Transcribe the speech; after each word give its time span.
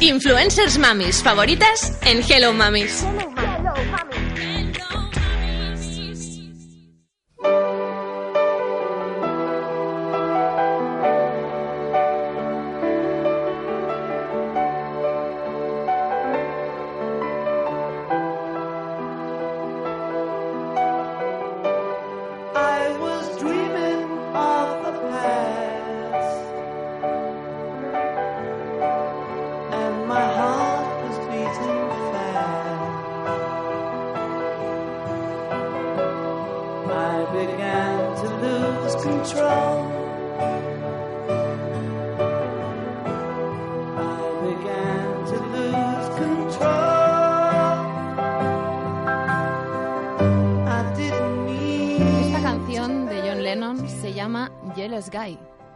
influencers 0.00 0.78
mamis 0.78 1.22
favoritas 1.22 1.92
en 2.02 2.22
Hello 2.28 2.52
Mamis. 2.52 3.04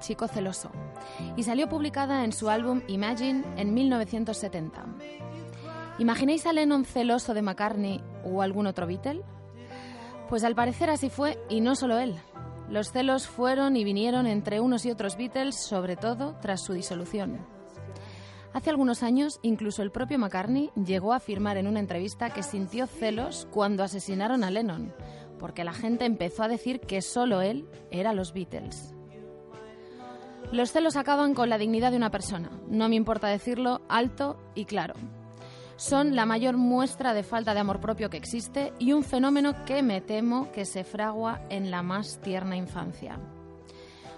Chico 0.07 0.29
Celoso, 0.29 0.71
y 1.37 1.43
salió 1.43 1.69
publicada 1.69 2.25
en 2.25 2.33
su 2.33 2.49
álbum 2.49 2.83
Imagine 2.87 3.43
en 3.57 3.75
1970. 3.75 4.87
¿Imagináis 5.99 6.47
a 6.47 6.53
Lennon 6.53 6.85
celoso 6.85 7.35
de 7.35 7.43
McCartney 7.43 8.01
o 8.25 8.41
algún 8.41 8.69
otro 8.69 8.87
Beatle? 8.87 9.25
Pues 10.29 10.45
al 10.45 10.55
parecer 10.55 10.91
así 10.91 11.11
fue, 11.11 11.39
y 11.49 11.61
no 11.61 11.75
solo 11.75 11.99
él. 11.99 12.15
Los 12.69 12.93
celos 12.93 13.27
fueron 13.27 13.77
y 13.77 13.83
vinieron 13.83 14.29
entre 14.29 14.61
unos 14.61 14.87
y 14.87 14.93
otros 14.93 15.17
Beatles, 15.17 15.57
sobre 15.57 15.97
todo 15.97 16.37
tras 16.41 16.63
su 16.63 16.73
disolución. 16.73 17.45
Hace 18.53 18.71
algunos 18.71 19.03
años, 19.03 19.41
incluso 19.43 19.83
el 19.83 19.91
propio 19.91 20.21
McCartney 20.21 20.71
llegó 20.77 21.15
a 21.15 21.17
afirmar 21.17 21.57
en 21.57 21.67
una 21.67 21.81
entrevista 21.81 22.31
que 22.31 22.45
sintió 22.45 22.87
celos 22.87 23.49
cuando 23.51 23.83
asesinaron 23.83 24.45
a 24.45 24.53
Lennon, 24.53 24.95
porque 25.41 25.65
la 25.65 25.73
gente 25.73 26.05
empezó 26.05 26.45
a 26.45 26.49
decir 26.49 26.81
que 26.81 27.03
solo 27.03 27.41
él 27.43 27.69
era 27.91 28.13
los 28.13 28.33
Beatles. 28.33 28.96
Los 30.53 30.71
celos 30.71 30.97
acaban 30.97 31.35
con 31.35 31.51
la 31.51 31.59
dignidad 31.59 31.91
de 31.91 31.97
una 31.97 32.11
persona, 32.11 32.51
no 32.69 32.89
me 32.89 32.95
importa 32.95 33.29
decirlo 33.29 33.81
alto 33.89 34.39
y 34.55 34.65
claro. 34.65 34.95
Son 35.77 36.17
la 36.17 36.25
mayor 36.25 36.57
muestra 36.57 37.13
de 37.13 37.23
falta 37.23 37.53
de 37.53 37.61
amor 37.61 37.81
propio 37.81 38.09
que 38.09 38.17
existe 38.17 38.73
y 38.79 38.93
un 38.93 39.03
fenómeno 39.03 39.65
que 39.67 39.83
me 39.83 40.01
temo 40.01 40.51
que 40.53 40.65
se 40.65 40.85
fragua 40.85 41.43
en 41.51 41.71
la 41.71 41.83
más 41.83 42.21
tierna 42.23 42.57
infancia. 42.57 43.19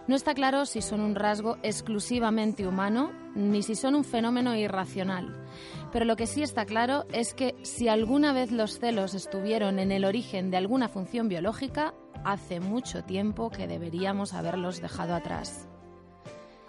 No 0.07 0.15
está 0.15 0.35
claro 0.35 0.67
si 0.67 0.81
son 0.81 1.01
un 1.01 1.15
rasgo 1.15 1.59
exclusivamente 1.63 2.67
humano 2.67 3.11
ni 3.35 3.63
si 3.63 3.75
son 3.75 3.95
un 3.95 4.05
fenómeno 4.05 4.55
irracional. 4.55 5.45
Pero 5.93 6.05
lo 6.05 6.17
que 6.17 6.27
sí 6.27 6.43
está 6.43 6.65
claro 6.65 7.05
es 7.13 7.35
que 7.35 7.57
si 7.63 7.89
alguna 7.89 8.33
vez 8.33 8.53
los 8.53 8.79
celos 8.79 9.15
estuvieron 9.15 9.79
en 9.79 9.93
el 9.93 10.05
origen 10.05 10.51
de 10.51 10.57
alguna 10.59 10.89
función 10.89 11.29
biológica, 11.29 11.93
hace 12.25 12.61
mucho 12.61 13.03
tiempo 13.05 13.51
que 13.51 13.67
deberíamos 13.67 14.33
haberlos 14.33 14.81
dejado 14.81 15.15
atrás. 15.15 15.69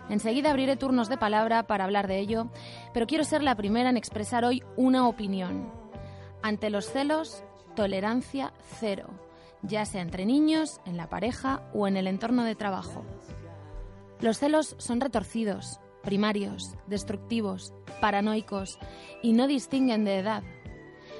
Enseguida 0.09 0.49
abriré 0.49 0.75
turnos 0.75 1.07
de 1.07 1.17
palabra 1.17 1.63
para 1.63 1.83
hablar 1.83 2.07
de 2.07 2.19
ello, 2.19 2.49
pero 2.93 3.07
quiero 3.07 3.23
ser 3.23 3.43
la 3.43 3.55
primera 3.55 3.89
en 3.89 3.97
expresar 3.97 4.43
hoy 4.43 4.63
una 4.75 5.07
opinión. 5.07 5.71
Ante 6.41 6.69
los 6.69 6.91
celos, 6.91 7.43
tolerancia 7.75 8.53
cero, 8.79 9.09
ya 9.61 9.85
sea 9.85 10.01
entre 10.01 10.25
niños, 10.25 10.81
en 10.85 10.97
la 10.97 11.09
pareja 11.09 11.61
o 11.73 11.87
en 11.87 11.97
el 11.97 12.07
entorno 12.07 12.43
de 12.43 12.55
trabajo. 12.55 13.05
Los 14.19 14.39
celos 14.39 14.75
son 14.79 14.99
retorcidos, 14.99 15.79
primarios, 16.03 16.75
destructivos, 16.87 17.73
paranoicos 18.01 18.79
y 19.21 19.33
no 19.33 19.47
distinguen 19.47 20.05
de 20.05 20.19
edad. 20.19 20.43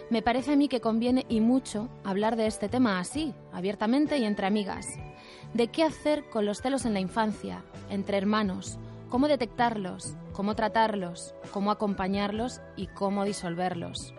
Me 0.09 0.22
parece 0.22 0.53
a 0.53 0.55
mí 0.55 0.67
que 0.67 0.81
conviene 0.81 1.25
y 1.29 1.39
mucho 1.39 1.89
hablar 2.03 2.35
de 2.35 2.47
este 2.47 2.67
tema 2.69 2.99
así, 2.99 3.33
abiertamente 3.51 4.17
y 4.17 4.25
entre 4.25 4.47
amigas. 4.47 4.88
De 5.53 5.67
qué 5.67 5.83
hacer 5.83 6.29
con 6.29 6.45
los 6.45 6.61
celos 6.61 6.85
en 6.85 6.93
la 6.93 6.99
infancia, 6.99 7.63
entre 7.89 8.17
hermanos, 8.17 8.77
cómo 9.09 9.27
detectarlos, 9.27 10.15
cómo 10.31 10.55
tratarlos, 10.55 11.33
cómo 11.51 11.71
acompañarlos 11.71 12.61
y 12.75 12.87
cómo 12.87 13.25
disolverlos. 13.25 14.13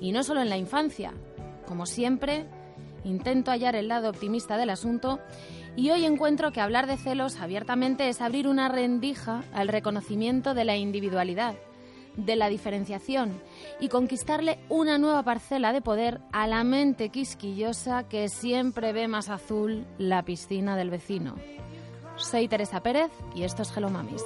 Y 0.00 0.12
no 0.12 0.22
solo 0.22 0.42
en 0.42 0.50
la 0.50 0.56
infancia. 0.56 1.12
Como 1.66 1.86
siempre, 1.86 2.46
intento 3.04 3.50
hallar 3.50 3.76
el 3.76 3.88
lado 3.88 4.10
optimista 4.10 4.56
del 4.56 4.70
asunto 4.70 5.20
y 5.76 5.90
hoy 5.90 6.04
encuentro 6.04 6.52
que 6.52 6.60
hablar 6.60 6.86
de 6.86 6.96
celos 6.98 7.40
abiertamente 7.40 8.08
es 8.08 8.20
abrir 8.20 8.48
una 8.48 8.68
rendija 8.68 9.42
al 9.54 9.68
reconocimiento 9.68 10.54
de 10.54 10.64
la 10.64 10.76
individualidad, 10.76 11.54
de 12.16 12.36
la 12.36 12.48
diferenciación 12.48 13.40
y 13.80 13.88
conquistarle 13.88 14.58
una 14.68 14.98
nueva 14.98 15.22
parcela 15.22 15.72
de 15.72 15.80
poder 15.82 16.20
a 16.32 16.46
la 16.46 16.64
mente 16.64 17.08
quisquillosa 17.08 18.08
que 18.08 18.28
siempre 18.28 18.92
ve 18.92 19.08
más 19.08 19.28
azul 19.28 19.86
la 19.98 20.24
piscina 20.24 20.76
del 20.76 20.90
vecino. 20.90 21.36
Soy 22.16 22.48
Teresa 22.48 22.82
Pérez 22.82 23.10
y 23.34 23.44
esto 23.44 23.62
es 23.62 23.76
Hello 23.76 23.88
Mamis. 23.90 24.22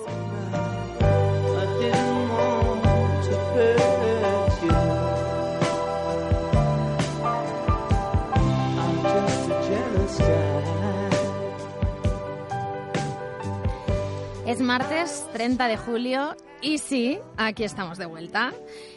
Es 14.57 14.63
martes 14.63 15.29
30 15.35 15.69
de 15.69 15.77
julio 15.77 16.35
y 16.63 16.79
sí, 16.79 17.19
aquí 17.37 17.63
estamos 17.63 17.99
de 17.99 18.07
vuelta. 18.07 18.55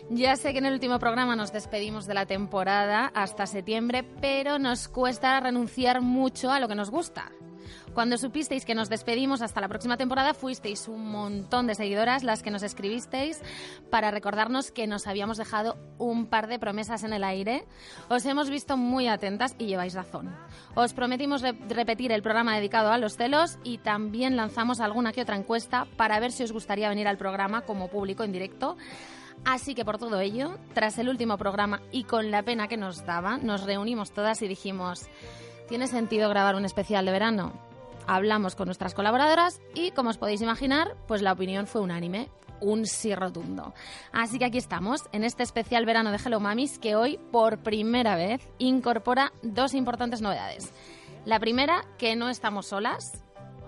Ya 0.09 0.37
sé 0.37 0.53
que 0.53 0.59
en 0.59 0.65
el 0.67 0.73
último 0.73 0.99
programa 0.99 1.35
nos 1.35 1.51
despedimos 1.51 2.07
de 2.07 2.13
la 2.13 2.25
temporada 2.25 3.11
hasta 3.13 3.45
septiembre, 3.45 4.05
pero 4.21 4.57
nos 4.57 4.87
cuesta 4.87 5.37
renunciar 5.41 5.99
mucho 5.99 6.49
a 6.49 6.61
lo 6.61 6.69
que 6.69 6.75
nos 6.75 6.89
gusta. 6.89 7.33
Cuando 7.99 8.17
supisteis 8.17 8.63
que 8.63 8.75
nos 8.75 8.87
despedimos 8.87 9.41
hasta 9.41 9.59
la 9.59 9.67
próxima 9.67 9.97
temporada, 9.97 10.33
fuisteis 10.33 10.87
un 10.87 11.11
montón 11.11 11.67
de 11.67 11.75
seguidoras 11.75 12.23
las 12.23 12.41
que 12.41 12.49
nos 12.49 12.63
escribisteis 12.63 13.41
para 13.91 14.09
recordarnos 14.09 14.71
que 14.71 14.87
nos 14.87 15.05
habíamos 15.05 15.35
dejado 15.35 15.75
un 15.97 16.27
par 16.27 16.47
de 16.47 16.59
promesas 16.59 17.03
en 17.03 17.11
el 17.11 17.25
aire. 17.25 17.65
Os 18.07 18.25
hemos 18.25 18.49
visto 18.49 18.77
muy 18.77 19.09
atentas 19.09 19.53
y 19.57 19.65
lleváis 19.65 19.95
razón. 19.95 20.33
Os 20.75 20.93
prometimos 20.93 21.41
re- 21.41 21.57
repetir 21.67 22.13
el 22.13 22.21
programa 22.21 22.55
dedicado 22.55 22.93
a 22.93 22.97
los 22.97 23.17
celos 23.17 23.59
y 23.65 23.79
también 23.79 24.38
lanzamos 24.38 24.79
alguna 24.79 25.11
que 25.11 25.23
otra 25.23 25.35
encuesta 25.35 25.85
para 25.97 26.21
ver 26.21 26.31
si 26.31 26.43
os 26.43 26.53
gustaría 26.53 26.88
venir 26.88 27.05
al 27.09 27.17
programa 27.17 27.63
como 27.63 27.89
público 27.89 28.23
en 28.23 28.31
directo. 28.31 28.77
Así 29.43 29.75
que 29.75 29.83
por 29.83 29.97
todo 29.97 30.21
ello, 30.21 30.57
tras 30.73 30.97
el 30.99 31.09
último 31.09 31.38
programa 31.38 31.81
y 31.91 32.05
con 32.05 32.31
la 32.31 32.43
pena 32.43 32.69
que 32.69 32.77
nos 32.77 33.05
daba, 33.05 33.38
nos 33.39 33.65
reunimos 33.65 34.13
todas 34.13 34.41
y 34.41 34.47
dijimos, 34.47 35.09
¿tiene 35.67 35.88
sentido 35.88 36.29
grabar 36.29 36.55
un 36.55 36.63
especial 36.63 37.03
de 37.05 37.11
verano? 37.11 37.67
Hablamos 38.11 38.55
con 38.55 38.65
nuestras 38.65 38.95
colaboradoras 38.95 39.61
y, 39.75 39.91
como 39.91 40.09
os 40.09 40.17
podéis 40.17 40.41
imaginar, 40.41 40.97
pues 41.07 41.21
la 41.21 41.31
opinión 41.31 41.67
fue 41.67 41.79
unánime, 41.79 42.27
un 42.59 42.87
sí 42.87 43.13
rotundo. 43.13 43.75
Así 44.11 44.39
que 44.39 44.45
aquí 44.45 44.57
estamos, 44.57 45.03
en 45.11 45.23
este 45.23 45.43
especial 45.43 45.85
verano 45.85 46.09
de 46.09 46.17
Hello 46.17 46.39
Mamis, 46.39 46.79
que 46.79 46.95
hoy, 46.95 47.19
por 47.31 47.59
primera 47.59 48.15
vez, 48.15 48.41
incorpora 48.57 49.31
dos 49.43 49.75
importantes 49.75 50.23
novedades. 50.23 50.73
La 51.25 51.39
primera, 51.39 51.83
que 51.99 52.15
no 52.15 52.29
estamos 52.29 52.65
solas, 52.69 53.23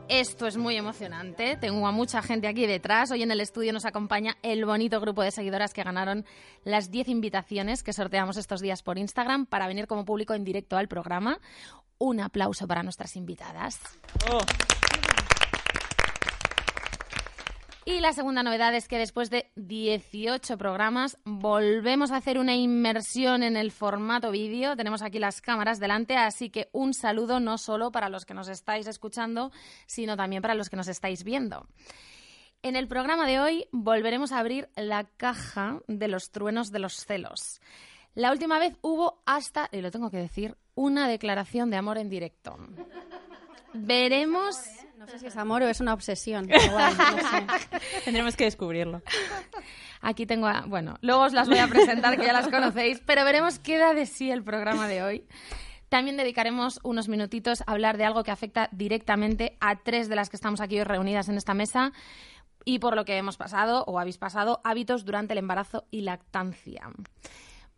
esto 0.09 0.47
es 0.47 0.57
muy 0.57 0.75
emocionante. 0.75 1.55
Tengo 1.55 1.85
a 1.85 1.91
mucha 1.91 2.23
gente 2.23 2.47
aquí 2.47 2.65
detrás. 2.65 3.11
Hoy 3.11 3.21
en 3.21 3.29
el 3.29 3.41
estudio 3.41 3.73
nos 3.73 3.85
acompaña 3.85 4.37
el 4.41 4.65
bonito 4.65 4.99
grupo 4.99 5.21
de 5.21 5.29
seguidoras 5.29 5.71
que 5.71 5.83
ganaron 5.83 6.25
las 6.63 6.89
10 6.89 7.09
invitaciones 7.09 7.83
que 7.83 7.93
sorteamos 7.93 8.37
estos 8.37 8.59
días 8.59 8.81
por 8.81 8.97
Instagram 8.97 9.45
para 9.45 9.67
venir 9.67 9.85
como 9.85 10.03
público 10.03 10.33
en 10.33 10.43
directo 10.43 10.77
al 10.77 10.87
programa. 10.87 11.39
Un 12.03 12.19
aplauso 12.19 12.67
para 12.67 12.81
nuestras 12.81 13.15
invitadas. 13.15 13.79
Y 17.85 17.99
la 17.99 18.11
segunda 18.13 18.41
novedad 18.41 18.73
es 18.73 18.87
que 18.87 18.97
después 18.97 19.29
de 19.29 19.51
18 19.55 20.57
programas 20.57 21.19
volvemos 21.25 22.09
a 22.09 22.15
hacer 22.15 22.39
una 22.39 22.55
inmersión 22.55 23.43
en 23.43 23.55
el 23.55 23.69
formato 23.69 24.31
vídeo. 24.31 24.75
Tenemos 24.75 25.03
aquí 25.03 25.19
las 25.19 25.41
cámaras 25.41 25.79
delante, 25.79 26.17
así 26.17 26.49
que 26.49 26.69
un 26.71 26.95
saludo 26.95 27.39
no 27.39 27.59
solo 27.59 27.91
para 27.91 28.09
los 28.09 28.25
que 28.25 28.33
nos 28.33 28.47
estáis 28.47 28.87
escuchando, 28.87 29.51
sino 29.85 30.17
también 30.17 30.41
para 30.41 30.55
los 30.55 30.71
que 30.71 30.77
nos 30.77 30.87
estáis 30.87 31.23
viendo. 31.23 31.67
En 32.63 32.75
el 32.75 32.87
programa 32.87 33.27
de 33.27 33.39
hoy 33.39 33.67
volveremos 33.71 34.31
a 34.31 34.39
abrir 34.39 34.69
la 34.75 35.03
caja 35.03 35.81
de 35.87 36.07
los 36.07 36.31
truenos 36.31 36.71
de 36.71 36.79
los 36.79 37.05
celos. 37.05 37.61
La 38.13 38.31
última 38.31 38.59
vez 38.59 38.75
hubo 38.81 39.21
hasta, 39.25 39.69
y 39.71 39.81
lo 39.81 39.91
tengo 39.91 40.11
que 40.11 40.17
decir, 40.17 40.57
una 40.75 41.07
declaración 41.07 41.69
de 41.69 41.77
amor 41.77 41.97
en 41.97 42.09
directo. 42.09 42.57
Veremos 43.73 44.57
No 44.97 45.07
sé 45.07 45.17
si 45.19 45.27
es 45.27 45.37
amor 45.37 45.63
o 45.63 45.67
es 45.67 45.79
una 45.79 45.93
obsesión. 45.93 46.47
pero 46.49 46.71
bueno, 46.73 46.89
no 46.89 47.29
sé. 47.29 47.47
Tendremos 48.03 48.35
que 48.35 48.43
descubrirlo. 48.43 49.01
Aquí 50.01 50.25
tengo 50.25 50.47
a... 50.47 50.65
Bueno, 50.67 50.97
luego 51.01 51.23
os 51.23 51.33
las 51.33 51.47
voy 51.47 51.59
a 51.59 51.67
presentar, 51.67 52.17
que 52.17 52.25
ya 52.25 52.33
las 52.33 52.49
conocéis, 52.49 53.01
pero 53.05 53.23
veremos 53.23 53.59
qué 53.59 53.77
da 53.77 53.93
de 53.93 54.05
sí 54.05 54.29
el 54.29 54.43
programa 54.43 54.87
de 54.87 55.03
hoy. 55.03 55.27
También 55.89 56.17
dedicaremos 56.17 56.79
unos 56.83 57.07
minutitos 57.07 57.61
a 57.61 57.71
hablar 57.71 57.97
de 57.97 58.05
algo 58.05 58.23
que 58.23 58.31
afecta 58.31 58.69
directamente 58.71 59.57
a 59.59 59.77
tres 59.77 60.07
de 60.09 60.15
las 60.15 60.29
que 60.29 60.37
estamos 60.37 60.61
aquí 60.61 60.77
hoy 60.77 60.85
reunidas 60.85 61.29
en 61.29 61.37
esta 61.37 61.53
mesa 61.53 61.91
y 62.63 62.79
por 62.79 62.95
lo 62.95 63.05
que 63.05 63.17
hemos 63.17 63.37
pasado 63.37 63.83
o 63.85 63.99
habéis 63.99 64.17
pasado 64.17 64.61
hábitos 64.63 65.05
durante 65.05 65.33
el 65.33 65.39
embarazo 65.39 65.85
y 65.91 66.01
lactancia. 66.01 66.89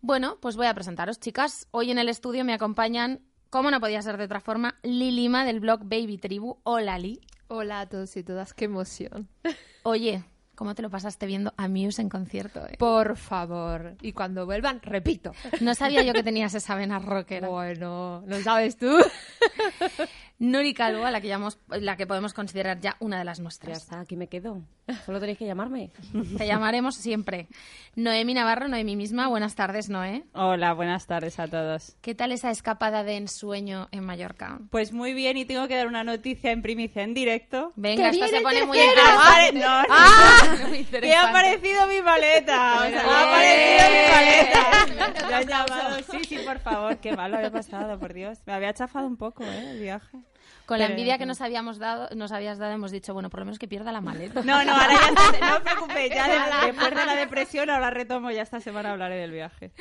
Bueno, 0.05 0.37
pues 0.41 0.57
voy 0.57 0.67
a 0.67 0.73
presentaros, 0.73 1.17
chicas. 1.21 1.65
Hoy 1.71 1.89
en 1.89 1.97
el 1.97 2.09
estudio 2.09 2.43
me 2.43 2.53
acompañan, 2.53 3.21
como 3.49 3.71
no 3.71 3.79
podía 3.79 4.01
ser 4.01 4.17
de 4.17 4.25
otra 4.25 4.41
forma, 4.41 4.75
Lilima 4.83 5.45
del 5.45 5.61
blog 5.61 5.79
Baby 5.85 6.17
Tribu. 6.17 6.57
Hola, 6.63 6.99
Li. 6.99 7.21
Hola 7.47 7.79
a 7.79 7.85
todos 7.87 8.17
y 8.17 8.23
todas, 8.23 8.53
qué 8.53 8.65
emoción. 8.65 9.29
Oye, 9.83 10.25
¿cómo 10.55 10.75
te 10.75 10.81
lo 10.81 10.89
pasaste 10.89 11.25
viendo 11.25 11.53
a 11.55 11.69
Muse 11.69 12.01
en 12.01 12.09
concierto? 12.09 12.65
eh? 12.67 12.75
Por 12.77 13.15
favor. 13.15 13.95
Y 14.01 14.11
cuando 14.11 14.45
vuelvan, 14.45 14.81
repito. 14.81 15.31
No 15.61 15.73
sabía 15.73 16.03
yo 16.03 16.11
que 16.11 16.23
tenías 16.23 16.53
esa 16.53 16.75
vena 16.75 16.99
rockera. 16.99 17.47
Bueno, 17.47 18.23
¿no 18.27 18.41
sabes 18.41 18.75
tú? 18.77 18.91
Nuri 20.39 20.73
Calvo, 20.73 21.05
a 21.05 21.11
la 21.11 21.21
que, 21.21 21.27
llamamos, 21.29 21.57
la 21.69 21.95
que 21.95 22.05
podemos 22.05 22.33
considerar 22.33 22.79
ya 22.81 22.97
una 22.99 23.17
de 23.19 23.23
las 23.23 23.37
Ya 23.37 23.43
nuestras. 23.43 23.77
está, 23.77 23.99
aquí 24.01 24.15
me 24.17 24.27
quedo. 24.27 24.61
Solo 25.05 25.21
tenéis 25.21 25.37
que 25.37 25.45
llamarme. 25.45 25.91
Te 26.37 26.45
llamaremos 26.45 26.95
siempre. 26.95 27.47
Noemi 27.95 28.33
Navarro, 28.33 28.67
Noemi 28.67 28.97
misma. 28.97 29.27
Buenas 29.29 29.55
tardes, 29.55 29.87
Noé. 29.89 30.23
Hola, 30.33 30.73
buenas 30.73 31.07
tardes 31.07 31.39
a 31.39 31.47
todos. 31.47 31.95
¿Qué 32.01 32.13
tal 32.15 32.33
esa 32.33 32.51
escapada 32.51 33.03
de 33.05 33.15
ensueño 33.15 33.87
en 33.91 34.03
Mallorca? 34.03 34.59
Pues 34.71 34.91
muy 34.91 35.13
bien, 35.13 35.37
y 35.37 35.45
tengo 35.45 35.67
que 35.69 35.77
dar 35.77 35.87
una 35.87 36.03
noticia 36.03 36.51
en 36.51 36.61
primicia 36.61 37.03
en 37.03 37.13
directo. 37.13 37.71
Venga, 37.77 38.09
¡Que 38.11 38.17
esto 38.17 38.27
se 38.27 38.41
pone 38.41 38.65
muy 38.65 38.77
interesante. 38.79 39.53
No, 39.59 39.81
no, 39.83 39.87
¡Ah! 39.89 40.57
Muy 40.67 40.83
¡Que 40.83 41.13
ha 41.13 41.29
aparecido 41.29 41.87
mi 41.87 42.01
maleta! 42.01 42.75
O 42.85 42.89
sea, 42.89 43.01
ha 43.05 43.23
aparecido 43.29 43.89
mi 43.89 44.11
maleta. 44.11 45.37
Han 45.37 45.47
llamado. 45.47 45.93
Sí, 46.11 46.23
sí, 46.27 46.37
por 46.45 46.59
favor. 46.59 46.97
Qué 46.97 47.15
mal 47.15 47.31
lo 47.31 47.37
había 47.37 47.51
pasado, 47.51 47.97
por 47.99 48.13
Dios. 48.13 48.39
Me 48.45 48.53
había 48.53 48.73
chafado 48.73 49.07
un 49.07 49.15
poco, 49.17 49.43
¿eh? 49.43 49.71
El 49.71 49.79
viaje. 49.79 50.17
Con 50.65 50.79
la 50.79 50.85
envidia 50.85 51.17
que 51.17 51.25
nos 51.25 51.41
habíamos 51.41 51.77
dado, 51.77 52.07
nos 52.15 52.31
habías 52.31 52.57
dado, 52.57 52.71
hemos 52.71 52.91
dicho, 52.91 53.13
bueno, 53.13 53.29
por 53.29 53.41
lo 53.41 53.45
menos 53.47 53.59
que 53.59 53.67
pierda 53.67 53.91
la 53.91 53.99
maleta. 53.99 54.41
No, 54.43 54.63
no, 54.63 54.71
ahora 54.73 54.93
ya 54.93 55.07
está- 55.09 55.45
no 55.49 55.55
os 55.57 55.61
preocupéis. 55.61 56.13
Ya 56.15 56.27
de- 56.61 56.67
después 56.67 56.89
de 56.95 57.05
la 57.05 57.15
depresión, 57.15 57.69
ahora 57.69 57.89
retomo. 57.89 58.31
Ya 58.31 58.41
esta 58.43 58.59
semana 58.61 58.91
hablaré 58.91 59.15
del 59.17 59.31
viaje. 59.31 59.71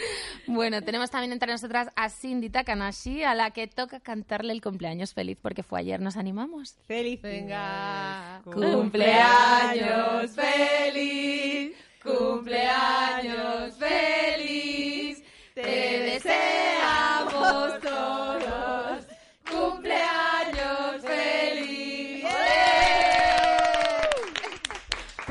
Bueno, 0.47 0.83
tenemos 0.83 1.11
también 1.11 1.33
entre 1.33 1.53
nosotras 1.53 1.89
a 1.95 2.09
Cindy 2.09 2.51
Takanashi, 2.51 3.23
a 3.23 3.35
la 3.35 3.53
que 3.53 3.69
toca 3.69 4.01
cantarle 4.01 4.53
el 4.53 4.61
cumpleaños 4.61 5.15
feliz 5.15 5.39
porque 5.41 5.63
fue 5.63 5.79
ayer. 5.81 6.01
¿Nos 6.01 6.17
animamos? 6.17 6.77
¡Feliz! 6.87 7.23
Venga. 7.23 8.41
Cumpleaños 8.45 10.31
feliz! 10.33 11.77
¡Cumpleaños 12.03 13.75
feliz! 13.79 15.23
Te 15.55 15.61
deseamos 15.63 16.82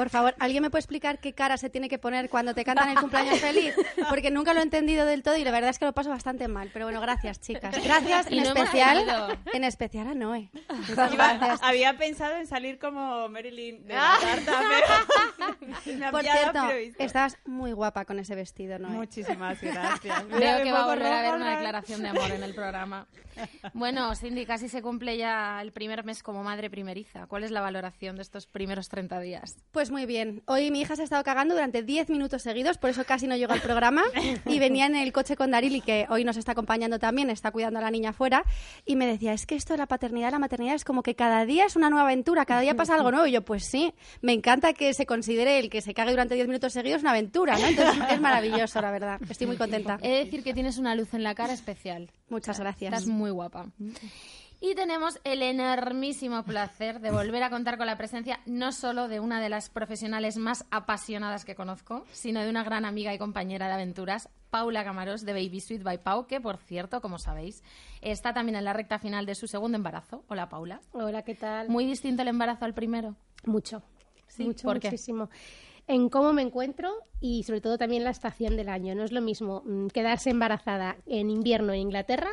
Por 0.01 0.09
favor, 0.09 0.33
¿alguien 0.39 0.63
me 0.63 0.71
puede 0.71 0.80
explicar 0.80 1.19
qué 1.19 1.33
cara 1.33 1.57
se 1.57 1.69
tiene 1.69 1.88
que 1.88 2.00
poner 2.00 2.27
cuando 2.27 2.56
te 2.56 2.63
cantan 2.65 2.89
el 2.89 2.95
cumpleaños 3.00 3.39
feliz? 3.39 3.75
Porque 4.09 4.31
nunca 4.31 4.51
lo 4.51 4.59
he 4.59 4.63
entendido 4.63 5.06
del 5.06 5.21
todo 5.21 5.38
y 5.38 5.44
la 5.44 5.51
verdad 5.51 5.69
es 5.69 5.77
que 5.77 5.86
lo 5.86 5.94
paso 5.94 6.09
bastante 6.09 6.48
mal. 6.48 6.71
Pero 6.74 6.86
bueno, 6.88 7.00
gracias, 7.01 7.39
chicas. 7.39 7.75
Gracias 7.83 8.25
en 8.31 8.38
no 8.38 8.44
especial, 8.45 9.38
en 9.53 9.63
especial 9.63 10.07
a 10.07 10.15
Noé. 10.15 10.50
Iba- 11.13 11.59
había 11.62 11.95
pensado 11.98 12.36
en 12.38 12.48
salir 12.48 12.80
como 12.80 13.30
Marilyn 13.30 13.86
de 13.86 13.94
la 13.94 14.13
pero 15.38 15.56
me 16.00 16.06
ha 16.07 16.12
Por 16.12 16.21
cierto, 16.24 16.63
estás 16.97 17.38
muy 17.45 17.71
guapa 17.74 18.06
con 18.06 18.18
ese 18.18 18.33
vestido, 18.33 18.80
Noé. 18.80 18.89
Muchísimas 18.94 19.62
gracias. 19.62 20.25
Mira, 20.30 20.63
que 20.63 20.71
va 20.71 20.81
a 20.81 20.88
volver 20.88 21.06
a 21.13 21.19
haber 21.19 21.36
una 21.36 21.51
declaración 21.51 22.01
de 22.01 22.09
amor 22.09 22.31
en 22.31 22.42
el 22.42 22.56
programa. 22.56 23.06
Bueno, 23.74 24.15
Cindy, 24.15 24.47
casi 24.47 24.68
se 24.68 24.81
cumple 24.81 25.15
ya 25.18 25.62
el 25.62 25.71
primer 25.71 26.04
mes 26.04 26.24
como 26.24 26.44
madre 26.44 26.71
primeriza. 26.71 27.27
¿Cuál 27.27 27.44
es 27.44 27.51
la 27.51 27.62
valoración 27.62 28.15
de 28.15 28.24
estos 28.24 28.47
primeros 28.47 28.89
30 28.89 29.19
días? 29.19 29.57
Pues 29.71 29.91
muy 29.92 30.06
bien. 30.06 30.42
Hoy 30.48 30.72
mi 30.72 30.82
hija 30.82 30.96
se 30.96 31.02
ha 31.02 31.04
estado 31.04 31.24
cagando 31.24 31.54
durante 31.54 31.84
10 31.84 32.10
minutos 32.10 32.42
seguidos, 32.42 32.78
por 32.78 32.90
eso 32.90 33.04
casi 33.06 33.28
no 33.28 33.36
llegó 33.36 33.54
al 33.54 33.62
programa. 33.62 34.04
Y 34.46 34.60
venía 34.60 34.86
en 34.86 34.96
el 34.96 35.12
coche 35.12 35.36
con 35.36 35.52
Darili, 35.52 35.82
que 35.82 36.08
hoy 36.10 36.24
nos 36.24 36.38
está 36.38 36.54
acompañando 36.54 36.98
también, 36.98 37.30
está 37.30 37.52
cuidando 37.52 37.80
a 37.80 37.82
la 37.84 37.92
niña 37.92 38.12
afuera. 38.12 38.44
Y 38.86 38.96
me 38.96 39.06
decía, 39.06 39.34
es 39.34 39.46
que 39.46 39.56
esto 39.56 39.74
de 39.74 39.78
la 39.78 39.88
paternidad, 39.88 40.32
la 40.32 40.40
maternidad 40.40 40.76
es 40.76 40.84
como 40.84 41.04
que 41.04 41.16
cada 41.16 41.46
día 41.46 41.66
es 41.66 41.76
una 41.76 41.90
nueva 41.90 42.06
aventura, 42.06 42.46
cada 42.46 42.62
día 42.62 42.76
pasa 42.76 42.96
algo 42.96 43.12
nuevo. 43.12 43.28
Y 43.28 43.32
yo, 43.32 43.44
pues 43.44 43.66
sí, 43.66 43.94
me 44.22 44.34
encanta 44.34 44.74
que 44.74 44.94
se 44.94 45.06
considere 45.06 45.60
el 45.60 45.70
que 45.70 45.82
se 45.82 45.94
cague 45.94 46.12
durante 46.12 46.36
10 46.36 46.48
minutos 46.48 46.74
seguidos 46.74 47.02
una 47.02 47.12
aventura, 47.12 47.58
¿no? 47.58 47.68
Entonces 47.68 48.04
es 48.10 48.22
maravilloso, 48.22 48.82
la 48.82 48.92
verdad. 48.92 49.20
Estoy 49.30 49.48
muy 49.48 49.58
contenta. 49.58 50.00
He 50.02 50.10
de 50.10 50.26
decir 50.26 50.44
que 50.44 50.54
tienes 50.54 50.78
una 50.78 50.96
luz 50.96 51.14
en 51.14 51.24
la 51.24 51.36
cara 51.36 51.54
especial. 51.54 52.10
Muchas 52.30 52.60
gracias. 52.60 52.94
Estás 52.94 53.08
muy 53.08 53.32
guapa. 53.32 53.68
Y 54.63 54.75
tenemos 54.75 55.19
el 55.24 55.42
enormísimo 55.42 56.44
placer 56.44 57.00
de 57.00 57.10
volver 57.10 57.42
a 57.42 57.50
contar 57.50 57.80
con 57.80 57.88
la 57.88 57.98
presencia 57.98 58.42
no 58.46 58.72
solo 58.72 59.08
de 59.08 59.19
una 59.19 59.42
de 59.42 59.50
las 59.50 59.72
profesionales 59.72 60.38
más 60.38 60.66
apasionadas 60.69 61.46
que 61.46 61.56
conozco, 61.56 62.06
sino 62.12 62.42
de 62.42 62.50
una 62.52 62.63
gran 62.63 62.86
amiga 62.86 63.12
y 63.12 63.18
compañera 63.18 63.66
de 63.66 63.74
aventuras, 63.74 64.30
Paula 64.52 64.84
Camaros 64.84 65.25
de 65.25 65.34
Baby 65.34 65.62
Sweet 65.62 65.81
by 65.81 66.04
Pau, 66.04 66.28
que 66.28 66.40
por 66.40 66.58
cierto, 66.58 67.02
como 67.02 67.18
sabéis, 67.18 67.63
está 68.02 68.36
también 68.36 68.56
en 68.56 68.66
la 68.66 68.74
recta 68.74 69.00
final 69.00 69.25
de 69.25 69.34
su 69.34 69.48
segundo 69.48 69.78
embarazo. 69.78 70.24
Hola 70.28 70.48
Paula. 70.48 70.80
Hola, 70.92 71.24
¿qué 71.24 71.34
tal? 71.34 71.68
Muy 71.68 71.88
distinto 71.88 72.22
el 72.22 72.28
embarazo 72.28 72.64
al 72.66 72.75
primero. 72.75 73.16
Mucho. 73.46 73.81
Sí, 74.28 74.44
mucho, 74.44 74.68
¿por 74.68 74.80
qué? 74.80 74.96
En 75.92 76.08
cómo 76.08 76.32
me 76.32 76.42
encuentro 76.42 76.90
y 77.20 77.44
sobre 77.44 77.60
todo 77.60 77.78
también 77.78 78.06
la 78.06 78.12
estación 78.12 78.56
del 78.56 78.70
año. 78.70 78.96
No 78.96 79.04
es 79.04 79.12
lo 79.12 79.20
mismo 79.20 79.62
mm, 79.66 79.88
quedarse 79.88 80.30
embarazada 80.30 80.96
en 81.06 81.30
invierno 81.30 81.74
en 81.74 81.82
Inglaterra 81.82 82.30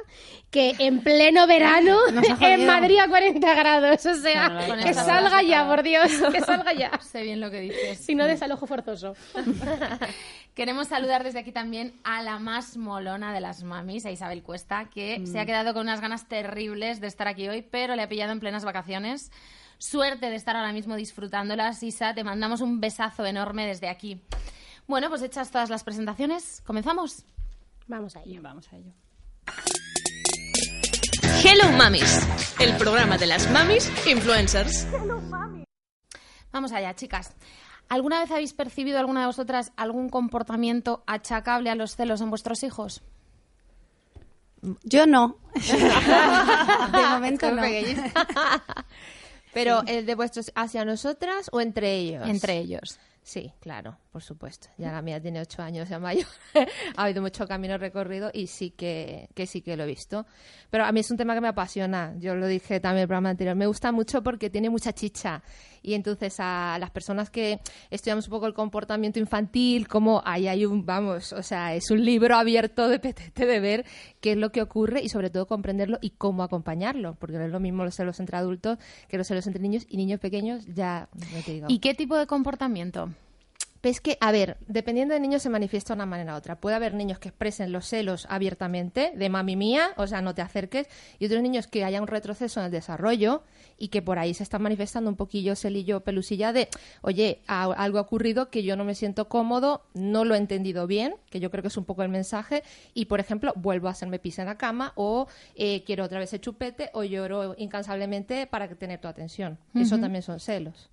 que 0.48 0.76
en 0.78 1.00
pleno 1.02 1.44
verano 1.48 1.98
en 2.40 2.66
Madrid 2.66 3.00
a 3.00 3.08
40 3.08 3.54
grados. 3.54 4.06
O 4.06 4.14
sea, 4.14 4.64
que 4.80 4.94
salga 4.94 5.42
ya, 5.42 5.66
por 5.66 5.82
Dios, 5.82 6.08
que 6.32 6.40
salga 6.40 6.72
ya. 6.72 6.96
Sé 7.02 7.24
bien 7.24 7.40
lo 7.40 7.50
que 7.50 7.58
dices. 7.58 7.98
Si 7.98 8.14
no, 8.14 8.26
desalojo 8.26 8.68
forzoso. 8.68 9.16
Queremos 10.54 10.86
saludar 10.86 11.24
desde 11.24 11.40
aquí 11.40 11.50
también 11.50 11.94
a 12.04 12.22
la 12.22 12.38
más 12.38 12.76
molona 12.76 13.32
de 13.34 13.40
las 13.40 13.64
mamis, 13.64 14.06
a 14.06 14.12
Isabel 14.12 14.44
Cuesta, 14.44 14.88
que 14.88 15.26
se 15.26 15.40
ha 15.40 15.46
quedado 15.46 15.74
con 15.74 15.82
unas 15.82 16.00
ganas 16.00 16.28
terribles 16.28 17.00
de 17.00 17.08
estar 17.08 17.26
aquí 17.26 17.48
hoy, 17.48 17.62
pero 17.62 17.96
le 17.96 18.02
ha 18.02 18.08
pillado 18.08 18.30
en 18.30 18.38
plenas 18.38 18.64
vacaciones. 18.64 19.32
Suerte 19.78 20.28
de 20.28 20.34
estar 20.34 20.56
ahora 20.56 20.72
mismo 20.72 20.96
disfrutándolas, 20.96 21.82
Isa. 21.84 22.12
Te 22.12 22.24
mandamos 22.24 22.60
un 22.60 22.80
besazo 22.80 23.24
enorme 23.24 23.64
desde 23.64 23.88
aquí. 23.88 24.20
Bueno, 24.88 25.08
pues 25.08 25.22
hechas 25.22 25.52
todas 25.52 25.70
las 25.70 25.84
presentaciones, 25.84 26.62
¿comenzamos? 26.66 27.24
Vamos 27.86 28.16
a 28.16 28.22
ello. 28.22 28.42
Vamos 28.42 28.68
a 28.72 28.76
ello. 28.76 28.92
Hello 31.44 31.70
Mamis, 31.76 32.26
el 32.58 32.76
programa 32.76 33.16
de 33.16 33.26
las 33.26 33.48
mamis 33.52 33.88
influencers. 34.08 34.86
Vamos 36.50 36.72
allá, 36.72 36.94
chicas. 36.94 37.36
¿Alguna 37.88 38.18
vez 38.20 38.30
habéis 38.32 38.54
percibido 38.54 38.98
alguna 38.98 39.20
de 39.20 39.26
vosotras 39.26 39.72
algún 39.76 40.08
comportamiento 40.08 41.04
achacable 41.06 41.70
a 41.70 41.76
los 41.76 41.94
celos 41.94 42.20
en 42.20 42.30
vuestros 42.30 42.64
hijos? 42.64 43.02
Yo 44.82 45.06
no. 45.06 45.36
De 45.54 47.06
momento 47.10 47.52
no. 47.52 47.62
Pero 49.64 49.82
el 49.86 50.06
de 50.06 50.14
vuestros 50.14 50.52
hacia 50.54 50.84
nosotras 50.84 51.48
o 51.52 51.60
entre 51.60 51.94
ellos? 51.94 52.28
Entre 52.28 52.58
ellos. 52.58 52.98
Sí, 53.28 53.52
claro, 53.60 53.98
por 54.10 54.22
supuesto. 54.22 54.68
Ya 54.78 54.90
la 54.90 55.02
mía 55.02 55.20
tiene 55.20 55.42
ocho 55.42 55.60
años, 55.60 55.86
ya 55.86 55.98
mayor. 55.98 56.24
ha 56.96 57.04
habido 57.04 57.20
mucho 57.20 57.46
camino 57.46 57.76
recorrido 57.76 58.30
y 58.32 58.46
sí 58.46 58.70
que, 58.70 59.28
que 59.34 59.46
sí 59.46 59.60
que 59.60 59.76
lo 59.76 59.84
he 59.84 59.86
visto. 59.86 60.24
Pero 60.70 60.86
a 60.86 60.92
mí 60.92 61.00
es 61.00 61.10
un 61.10 61.18
tema 61.18 61.34
que 61.34 61.42
me 61.42 61.48
apasiona. 61.48 62.14
Yo 62.16 62.34
lo 62.34 62.46
dije 62.46 62.80
también 62.80 63.00
en 63.00 63.02
el 63.02 63.08
programa 63.08 63.28
anterior. 63.28 63.54
Me 63.54 63.66
gusta 63.66 63.92
mucho 63.92 64.22
porque 64.22 64.48
tiene 64.48 64.70
mucha 64.70 64.94
chicha. 64.94 65.42
Y 65.82 65.94
entonces 65.94 66.36
a 66.38 66.76
las 66.78 66.90
personas 66.90 67.30
que 67.30 67.60
estudiamos 67.90 68.26
un 68.26 68.30
poco 68.30 68.46
el 68.46 68.54
comportamiento 68.54 69.18
infantil, 69.18 69.88
como 69.88 70.22
ahí 70.24 70.48
hay 70.48 70.64
un, 70.64 70.84
vamos, 70.84 71.32
o 71.32 71.42
sea, 71.42 71.74
es 71.74 71.90
un 71.90 72.04
libro 72.04 72.36
abierto 72.36 72.88
de 72.88 72.98
petete 72.98 73.46
de 73.46 73.60
ver 73.60 73.84
qué 74.20 74.32
es 74.32 74.36
lo 74.36 74.50
que 74.50 74.62
ocurre 74.62 75.02
y 75.02 75.08
sobre 75.08 75.30
todo 75.30 75.46
comprenderlo 75.46 75.98
y 76.00 76.10
cómo 76.10 76.42
acompañarlo. 76.42 77.16
Porque 77.18 77.36
no 77.36 77.44
es 77.44 77.50
lo 77.50 77.60
mismo 77.60 77.84
los 77.84 77.94
celos 77.94 78.20
entre 78.20 78.36
adultos 78.36 78.78
que 79.08 79.18
los 79.18 79.26
celos 79.26 79.46
entre 79.46 79.62
niños 79.62 79.86
y 79.88 79.96
niños 79.96 80.20
pequeños, 80.20 80.66
ya 80.66 81.08
no 81.14 81.42
te 81.44 81.52
digo. 81.52 81.66
¿Y 81.68 81.78
qué 81.78 81.94
tipo 81.94 82.16
de 82.16 82.26
comportamiento? 82.26 83.10
Es 83.80 84.00
que, 84.00 84.18
a 84.20 84.32
ver, 84.32 84.56
dependiendo 84.66 85.14
del 85.14 85.22
niño 85.22 85.38
se 85.38 85.48
manifiesta 85.50 85.94
de 85.94 85.98
una 85.98 86.06
manera 86.06 86.34
u 86.34 86.36
otra. 86.36 86.60
Puede 86.60 86.74
haber 86.74 86.94
niños 86.94 87.20
que 87.20 87.28
expresen 87.28 87.70
los 87.70 87.86
celos 87.86 88.26
abiertamente, 88.28 89.12
de 89.14 89.28
mami 89.28 89.54
mía, 89.54 89.90
o 89.96 90.06
sea, 90.08 90.20
no 90.20 90.34
te 90.34 90.42
acerques, 90.42 90.88
y 91.20 91.26
otros 91.26 91.42
niños 91.42 91.68
que 91.68 91.84
haya 91.84 92.02
un 92.02 92.08
retroceso 92.08 92.58
en 92.58 92.66
el 92.66 92.72
desarrollo 92.72 93.44
y 93.78 93.88
que 93.88 94.02
por 94.02 94.18
ahí 94.18 94.34
se 94.34 94.42
está 94.42 94.58
manifestando 94.58 95.08
un 95.08 95.14
poquillo 95.16 95.54
celillo, 95.54 96.00
pelusilla 96.00 96.52
de, 96.52 96.68
oye, 97.02 97.40
a- 97.46 97.64
algo 97.72 97.98
ha 97.98 98.02
ocurrido 98.02 98.50
que 98.50 98.64
yo 98.64 98.74
no 98.76 98.84
me 98.84 98.96
siento 98.96 99.28
cómodo, 99.28 99.84
no 99.94 100.24
lo 100.24 100.34
he 100.34 100.38
entendido 100.38 100.88
bien, 100.88 101.14
que 101.30 101.38
yo 101.38 101.50
creo 101.52 101.62
que 101.62 101.68
es 101.68 101.76
un 101.76 101.84
poco 101.84 102.02
el 102.02 102.08
mensaje, 102.08 102.64
y 102.94 103.04
por 103.04 103.20
ejemplo, 103.20 103.52
vuelvo 103.54 103.86
a 103.86 103.92
hacerme 103.92 104.18
pis 104.18 104.40
en 104.40 104.46
la 104.46 104.58
cama, 104.58 104.92
o 104.96 105.28
eh, 105.54 105.84
quiero 105.84 106.02
otra 106.04 106.18
vez 106.18 106.32
el 106.32 106.40
chupete, 106.40 106.90
o 106.94 107.04
lloro 107.04 107.54
incansablemente 107.56 108.48
para 108.48 108.66
tener 108.68 109.00
tu 109.00 109.06
atención. 109.06 109.56
Eso 109.74 109.98
también 110.00 110.22
son 110.22 110.40
celos. 110.40 110.90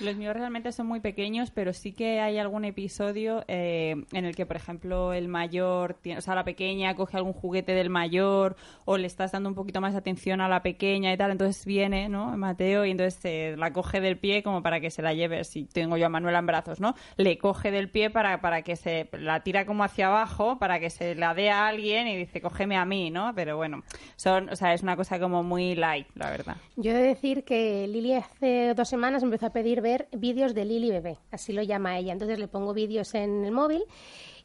Los 0.00 0.16
míos 0.16 0.34
realmente 0.34 0.72
son 0.72 0.86
muy 0.86 1.00
pequeños, 1.00 1.50
pero 1.50 1.72
sí 1.72 1.92
que 1.92 2.20
hay 2.20 2.38
algún 2.38 2.64
episodio 2.64 3.44
eh, 3.48 3.94
en 4.12 4.24
el 4.24 4.34
que, 4.34 4.44
por 4.46 4.56
ejemplo, 4.56 5.12
el 5.12 5.28
mayor, 5.28 5.94
tiene- 5.94 6.18
o 6.18 6.22
sea, 6.22 6.34
la 6.34 6.44
pequeña 6.44 6.94
coge 6.96 7.16
algún 7.16 7.32
juguete 7.32 7.72
del 7.74 7.90
mayor 7.90 8.56
o 8.86 8.96
le 8.96 9.06
estás 9.06 9.32
dando 9.32 9.48
un 9.48 9.54
poquito 9.54 9.80
más 9.80 9.94
atención 9.94 10.40
a 10.40 10.48
la 10.48 10.62
pequeña 10.62 11.12
y 11.12 11.16
tal, 11.16 11.30
entonces 11.30 11.64
viene, 11.64 12.08
¿no? 12.08 12.36
Mateo 12.36 12.84
y 12.84 12.90
entonces 12.90 13.20
eh, 13.24 13.54
la 13.58 13.72
coge 13.72 14.00
del 14.00 14.18
pie 14.18 14.42
como 14.42 14.62
para 14.62 14.80
que 14.80 14.90
se 14.90 15.02
la 15.02 15.12
lleve, 15.14 15.44
si 15.44 15.64
tengo 15.64 15.96
yo 15.96 16.06
a 16.06 16.08
Manuela 16.08 16.38
en 16.40 16.46
brazos, 16.46 16.80
¿no? 16.80 16.94
Le 17.16 17.38
coge 17.38 17.70
del 17.70 17.88
pie 17.90 18.10
para, 18.10 18.40
para 18.40 18.62
que 18.62 18.76
se 18.76 19.08
la 19.12 19.40
tira 19.44 19.64
como 19.66 19.84
hacia 19.84 20.08
abajo, 20.08 20.58
para 20.58 20.80
que 20.80 20.90
se 20.90 21.14
la 21.14 21.34
dé 21.34 21.50
a 21.50 21.66
alguien 21.68 22.08
y 22.08 22.16
dice, 22.16 22.40
cógeme 22.40 22.76
a 22.76 22.84
mí, 22.84 23.10
¿no? 23.10 23.32
Pero 23.34 23.56
bueno, 23.56 23.82
son, 24.16 24.48
o 24.48 24.56
sea, 24.56 24.74
es 24.74 24.82
una 24.82 24.96
cosa 24.96 25.20
como 25.20 25.42
muy 25.42 25.74
light, 25.74 26.08
la 26.14 26.30
verdad. 26.30 26.56
Yo 26.76 26.90
he 26.90 26.94
de 26.94 27.02
decir 27.08 27.44
que 27.44 27.86
Lili 27.86 28.14
hace 28.14 28.74
dos 28.74 28.88
semanas 28.88 29.22
empezó 29.22 29.46
a 29.46 29.50
pedir 29.50 29.73
ver 29.80 30.08
vídeos 30.12 30.54
de 30.54 30.64
Lili 30.64 30.90
bebé, 30.90 31.18
así 31.30 31.52
lo 31.52 31.62
llama 31.62 31.98
ella. 31.98 32.12
Entonces 32.12 32.38
le 32.38 32.48
pongo 32.48 32.74
vídeos 32.74 33.14
en 33.14 33.44
el 33.44 33.52
móvil 33.52 33.84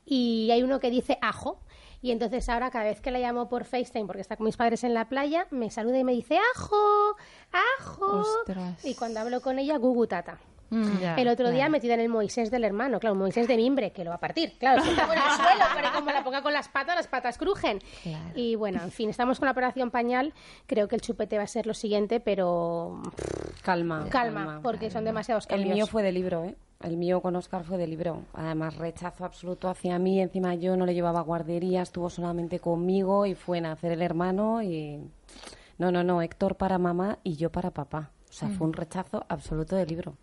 y 0.05 0.49
hay 0.51 0.63
uno 0.63 0.79
que 0.79 0.89
dice 0.89 1.17
ajo. 1.21 1.59
Y 2.01 2.11
entonces 2.11 2.47
ahora 2.47 2.71
cada 2.71 2.85
vez 2.85 3.01
que 3.01 3.11
la 3.11 3.19
llamo 3.19 3.49
por 3.49 3.65
FaceTime, 3.65 4.05
porque 4.05 4.21
está 4.21 4.37
con 4.37 4.45
mis 4.45 4.55
padres 4.55 4.83
en 4.85 4.93
la 4.93 5.09
playa, 5.09 5.47
me 5.51 5.69
saluda 5.69 5.99
y 5.99 6.03
me 6.05 6.13
dice 6.13 6.37
ajo, 6.55 7.15
ajo. 7.79 8.21
Ostras. 8.21 8.85
Y 8.85 8.95
cuando 8.95 9.19
hablo 9.19 9.41
con 9.41 9.59
ella, 9.59 9.77
gugu 9.77 10.07
Ya, 11.01 11.15
el 11.15 11.27
otro 11.27 11.49
día 11.51 11.69
metida 11.69 11.93
en 11.95 11.99
el 12.01 12.09
Moisés 12.09 12.51
del 12.51 12.63
hermano, 12.63 12.99
claro, 12.99 13.13
un 13.13 13.19
Moisés 13.19 13.47
de 13.47 13.57
mimbre, 13.57 13.91
que 13.91 14.03
lo 14.03 14.09
va 14.11 14.17
a 14.17 14.19
partir. 14.19 14.53
Claro, 14.59 14.83
si 14.83 14.89
está 14.89 15.05
en 15.05 15.11
el 15.11 15.17
suelo, 15.17 15.65
pero 15.75 15.89
como 15.93 16.11
la 16.11 16.23
ponga 16.23 16.41
con 16.41 16.53
las 16.53 16.69
patas, 16.69 16.95
las 16.95 17.07
patas 17.07 17.37
crujen. 17.37 17.79
Claro. 18.03 18.31
Y 18.35 18.55
bueno, 18.55 18.81
en 18.83 18.91
fin, 18.91 19.09
estamos 19.09 19.39
con 19.39 19.45
la 19.47 19.51
operación 19.51 19.91
pañal. 19.91 20.33
Creo 20.67 20.87
que 20.87 20.95
el 20.95 21.01
chupete 21.01 21.37
va 21.37 21.43
a 21.43 21.47
ser 21.47 21.65
lo 21.65 21.73
siguiente, 21.73 22.19
pero 22.19 23.01
Calma. 23.63 24.07
calma, 24.09 24.59
porque 24.63 24.89
son 24.89 25.05
demasiados 25.05 25.45
El 25.45 25.49
cambios. 25.57 25.75
mío 25.75 25.87
fue 25.87 26.03
de 26.03 26.11
libro, 26.11 26.43
¿eh? 26.45 26.55
El 26.81 26.95
mío 26.95 27.21
con 27.21 27.35
Oscar 27.35 27.65
fue 27.65 27.77
de 27.77 27.87
libro. 27.87 28.23
Además, 28.33 28.77
rechazo 28.77 29.25
absoluto 29.25 29.67
hacia 29.67 29.99
mí. 29.99 30.21
Encima 30.21 30.55
yo 30.55 30.77
no 30.77 30.85
le 30.85 30.93
llevaba 30.93 31.19
guardería, 31.21 31.81
estuvo 31.81 32.09
solamente 32.09 32.59
conmigo 32.59 33.25
y 33.25 33.35
fue 33.35 33.59
nacer 33.59 33.91
el 33.91 34.01
hermano 34.01 34.61
y... 34.63 34.99
No, 35.77 35.91
no, 35.91 36.03
no, 36.03 36.21
Héctor 36.21 36.55
para 36.55 36.77
mamá 36.77 37.19
y 37.23 37.35
yo 37.35 37.51
para 37.51 37.71
papá. 37.71 38.11
O 38.29 38.31
sea, 38.33 38.47
fue 38.49 38.67
un 38.67 38.73
rechazo 38.73 39.25
absoluto 39.27 39.75
de 39.75 39.85
libro. 39.85 40.15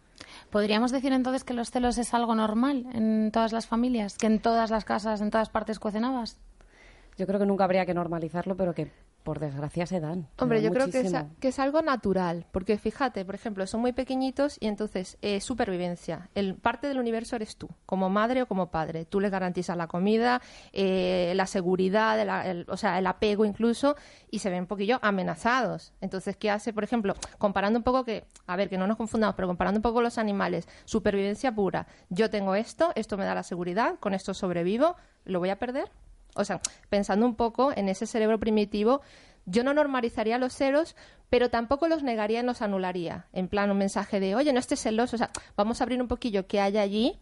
¿Podríamos 0.50 0.92
decir 0.92 1.12
entonces 1.12 1.44
que 1.44 1.54
los 1.54 1.70
celos 1.70 1.98
es 1.98 2.14
algo 2.14 2.34
normal 2.34 2.86
en 2.92 3.30
todas 3.32 3.52
las 3.52 3.66
familias? 3.66 4.16
¿Que 4.16 4.26
en 4.26 4.40
todas 4.40 4.70
las 4.70 4.84
casas, 4.84 5.20
en 5.20 5.30
todas 5.30 5.50
partes 5.50 5.78
cuecen? 5.78 6.04
Yo 6.04 7.26
creo 7.26 7.40
que 7.40 7.46
nunca 7.46 7.64
habría 7.64 7.86
que 7.86 7.94
normalizarlo, 7.94 8.56
pero 8.56 8.74
que 8.74 8.92
por 9.26 9.40
desgracia 9.40 9.86
se 9.86 9.98
dan. 9.98 10.28
Hombre, 10.38 10.62
yo 10.62 10.70
creo 10.70 10.84
que 10.88 11.00
es, 11.00 11.12
muchísimo. 11.12 11.34
que 11.40 11.48
es 11.48 11.58
algo 11.58 11.82
natural, 11.82 12.46
porque 12.52 12.78
fíjate, 12.78 13.24
por 13.24 13.34
ejemplo, 13.34 13.66
son 13.66 13.80
muy 13.80 13.92
pequeñitos 13.92 14.56
y 14.60 14.68
entonces 14.68 15.18
eh, 15.20 15.40
supervivencia. 15.40 16.30
El 16.36 16.54
parte 16.54 16.86
del 16.86 17.00
universo 17.00 17.34
eres 17.34 17.56
tú, 17.56 17.68
como 17.86 18.08
madre 18.08 18.42
o 18.42 18.46
como 18.46 18.70
padre. 18.70 19.04
Tú 19.04 19.18
les 19.18 19.32
garantizas 19.32 19.76
la 19.76 19.88
comida, 19.88 20.40
eh, 20.72 21.32
la 21.34 21.46
seguridad, 21.46 22.20
el, 22.20 22.28
el- 22.50 22.66
o 22.68 22.76
sea, 22.76 23.00
el 23.00 23.06
apego 23.08 23.44
incluso, 23.44 23.96
y 24.30 24.38
se 24.38 24.48
ven 24.48 24.60
un 24.60 24.66
poquillo 24.66 25.00
amenazados. 25.02 25.92
Entonces, 26.00 26.36
¿qué 26.36 26.50
hace, 26.52 26.72
por 26.72 26.84
ejemplo, 26.84 27.14
comparando 27.38 27.80
un 27.80 27.82
poco 27.82 28.04
que, 28.04 28.24
a 28.46 28.54
ver, 28.54 28.68
que 28.68 28.78
no 28.78 28.86
nos 28.86 28.96
confundamos, 28.96 29.34
pero 29.34 29.48
comparando 29.48 29.78
un 29.78 29.82
poco 29.82 30.02
los 30.02 30.18
animales, 30.18 30.68
supervivencia 30.84 31.52
pura. 31.52 31.88
Yo 32.10 32.30
tengo 32.30 32.54
esto, 32.54 32.92
esto 32.94 33.16
me 33.16 33.24
da 33.24 33.34
la 33.34 33.42
seguridad, 33.42 33.96
con 33.98 34.14
esto 34.14 34.34
sobrevivo, 34.34 34.94
¿lo 35.24 35.40
voy 35.40 35.50
a 35.50 35.58
perder? 35.58 35.90
O 36.36 36.44
sea, 36.44 36.60
pensando 36.88 37.26
un 37.26 37.34
poco 37.34 37.72
en 37.74 37.88
ese 37.88 38.06
cerebro 38.06 38.38
primitivo, 38.38 39.00
yo 39.46 39.62
no 39.64 39.74
normalizaría 39.74 40.38
los 40.38 40.52
celos, 40.52 40.96
pero 41.30 41.50
tampoco 41.50 41.88
los 41.88 42.02
negaría 42.02 42.40
y 42.40 42.44
los 42.44 42.62
anularía. 42.62 43.26
En 43.32 43.48
plan, 43.48 43.70
un 43.70 43.78
mensaje 43.78 44.20
de, 44.20 44.34
oye, 44.34 44.52
no 44.52 44.60
estés 44.60 44.80
celoso. 44.80 45.16
O 45.16 45.18
sea, 45.18 45.30
vamos 45.56 45.80
a 45.80 45.84
abrir 45.84 46.00
un 46.00 46.08
poquillo 46.08 46.46
qué 46.46 46.60
hay 46.60 46.78
allí 46.78 47.18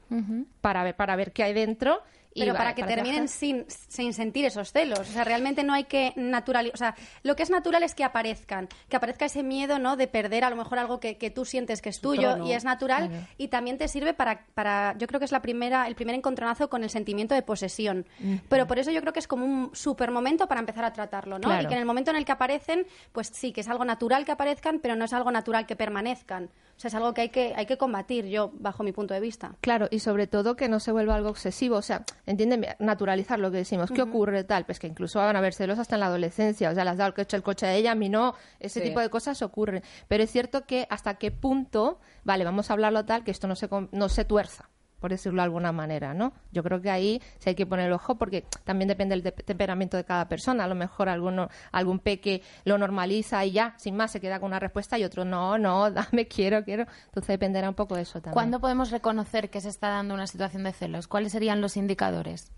para, 0.61 0.85
ver, 0.85 0.97
para 0.97 1.17
ver 1.17 1.33
qué 1.33 1.43
hay 1.43 1.55
dentro. 1.55 2.03
y 2.37 2.41
Pero 2.41 2.55
para 2.55 2.75
que 2.75 2.83
terminen 2.83 3.29
sin, 3.29 3.65
sin 3.69 4.13
sentir 4.13 4.45
esos 4.45 4.73
celos. 4.73 4.99
O 4.99 5.05
sea, 5.05 5.23
realmente 5.23 5.63
no 5.63 5.73
hay 5.73 5.85
que 5.85 6.13
naturalizar. 6.17 6.75
O 6.75 6.77
sea, 6.77 6.95
lo 7.23 7.37
que 7.37 7.45
es 7.45 7.51
natural 7.51 7.85
es 7.85 7.95
que 7.95 8.03
aparezcan. 8.03 8.69
Que 8.89 8.97
aparezca 8.97 9.25
ese 9.25 9.45
miedo, 9.45 9.79
¿no? 9.79 9.97
De 9.97 10.09
perder 10.09 10.43
a 10.43 10.51
lo 10.51 10.57
mejor 10.57 10.81
algo 10.81 10.99
que, 10.99 11.17
que 11.17 11.31
tú 11.31 11.45
sientes 11.45 11.81
que 11.81 11.91
es 11.91 12.01
tuyo 12.01 12.45
y 12.45 12.53
es 12.53 12.65
natural. 12.65 13.29
Y 13.39 13.49
también 13.49 13.79
te 13.79 13.87
sirve 13.87 14.15
para, 14.15 14.47
para. 14.55 14.97
Yo 14.99 15.07
creo 15.07 15.21
que 15.21 15.27
es 15.27 15.33
la 15.33 15.43
primera, 15.43 15.87
el 15.87 15.95
primer 15.95 16.17
encontronazo 16.17 16.69
con 16.69 16.83
el 16.83 16.91
sentimiento 16.91 17.37
de 17.37 17.43
posesión. 17.43 18.05
Pero 18.49 18.67
por 18.67 18.81
eso 18.81 18.91
yo 18.91 19.01
creo 19.01 19.13
que 19.13 19.21
es 19.21 19.29
como 19.29 19.47
un 19.47 19.71
super 19.73 20.11
momento 20.11 20.49
para 20.49 20.59
empezar 20.59 20.85
a 20.85 20.93
tratarlo, 20.93 21.39
¿no? 21.39 21.47
Claro. 21.47 21.63
Y 21.63 21.67
que 21.69 21.75
en 21.75 21.81
el 21.81 21.87
momento 21.87 22.11
en 22.11 22.17
el 22.17 22.25
que 22.25 22.33
aparecen, 22.33 22.85
pues 23.13 23.29
sí, 23.33 23.53
que 23.53 23.61
es 23.61 23.69
algo 23.69 23.85
natural 23.85 23.94
que 23.99 24.33
aparezcan, 24.33 24.81
pero 24.81 24.97
no 24.97 25.05
es 25.05 25.13
algo 25.13 25.31
natural 25.31 25.67
que 25.67 25.77
permanezcan. 25.77 26.51
O 26.77 26.81
sea, 26.81 26.89
es 26.89 26.95
algo 26.97 27.15
que 27.15 27.21
hay 27.21 27.29
que, 27.29 27.55
hay 27.57 27.67
que 27.67 27.77
combatir, 27.79 28.27
yo, 28.27 28.51
bajo 28.55 28.83
mi 28.83 28.91
punto 28.93 29.15
de 29.15 29.21
vista. 29.21 29.55
Claro, 29.61 29.87
y 29.93 30.01
sobre 30.01 30.27
todo 30.27 30.57
que 30.57 30.69
no 30.69 30.81
se 30.81 30.91
vuelva 30.91 31.15
algo 31.15 31.29
obsesivo. 31.31 31.77
O 31.77 31.83
sea, 31.83 32.05
entiéndeme, 32.27 32.75
naturalizar 32.81 33.39
lo 33.39 33.51
que 33.53 33.59
decimos. 33.59 33.91
¿Qué 33.93 34.03
ocurre 34.03 34.43
tal? 34.43 34.65
Pues 34.65 34.81
que 34.81 34.89
incluso 34.89 35.21
van 35.21 35.37
a 35.37 35.39
haber 35.39 35.55
celos 35.55 35.79
hasta 35.79 35.95
en 35.95 36.01
la 36.01 36.07
adolescencia. 36.07 36.71
O 36.71 36.75
sea, 36.75 36.83
le 36.85 36.91
has 36.91 36.97
dado 36.97 37.09
el 37.09 37.15
coche, 37.15 37.37
el 37.37 37.43
coche 37.45 37.67
a 37.67 37.75
ella, 37.75 37.93
a 37.93 37.95
mí 37.95 38.09
no. 38.09 38.35
Ese 38.59 38.81
Sí. 38.81 38.87
tipo 38.89 38.99
de 39.01 39.09
cosas 39.09 39.41
ocurren. 39.43 39.83
Pero 40.09 40.25
es 40.25 40.31
cierto 40.33 40.67
que 40.67 40.87
hasta 40.91 41.15
qué 41.15 41.31
punto, 41.31 42.01
vale, 42.25 42.45
vamos 42.45 42.71
a 42.71 42.73
hablarlo 42.73 43.05
tal, 43.05 43.23
que 43.23 43.31
esto 43.31 43.47
no 43.47 43.55
se, 43.55 43.69
no 43.93 44.09
se 44.09 44.25
tuerza 44.25 44.69
por 45.05 45.11
decirlo 45.11 45.43
de 45.43 45.45
alguna 45.45 45.71
manera, 45.71 46.15
¿no? 46.15 46.33
Yo 46.51 46.63
creo 46.63 46.81
que 46.81 46.89
ahí 46.91 47.21
sí 47.39 47.51
hay 47.51 47.55
que 47.55 47.67
poner 47.67 47.89
el 47.89 47.93
ojo 47.93 48.15
porque 48.15 48.47
también 48.65 48.89
depende 48.89 49.15
del 49.15 49.23
te- 49.23 49.43
temperamento 49.43 49.99
de 49.99 50.05
cada 50.05 50.29
persona. 50.31 50.65
A 50.65 50.67
lo 50.67 50.75
mejor 50.75 51.11
alguno, 51.11 51.51
algún 51.73 51.99
peque 51.99 52.41
lo 52.65 52.79
normaliza 52.79 53.45
y 53.45 53.53
ya, 53.53 53.75
sin 53.77 53.97
más, 53.97 54.13
se 54.13 54.19
queda 54.23 54.41
con 54.41 54.47
una 54.47 54.61
respuesta 54.61 54.99
y 54.99 55.05
otro 55.05 55.27
no, 55.27 55.59
no, 55.59 55.91
dame, 55.91 56.27
quiero, 56.27 56.65
quiero. 56.65 56.87
Entonces 57.05 57.29
dependerá 57.29 57.69
un 57.69 57.75
poco 57.75 57.97
de 57.97 58.01
eso 58.01 58.15
también. 58.23 58.33
¿Cuándo 58.33 58.61
podemos 58.61 58.91
reconocer 58.91 59.51
que 59.51 59.61
se 59.61 59.69
está 59.69 59.89
dando 59.89 60.15
una 60.15 60.27
situación 60.27 60.65
de 60.65 60.73
celos? 60.73 61.07
¿Cuáles 61.07 61.33
serían 61.33 61.61
los 61.61 61.77
indicadores? 61.77 62.51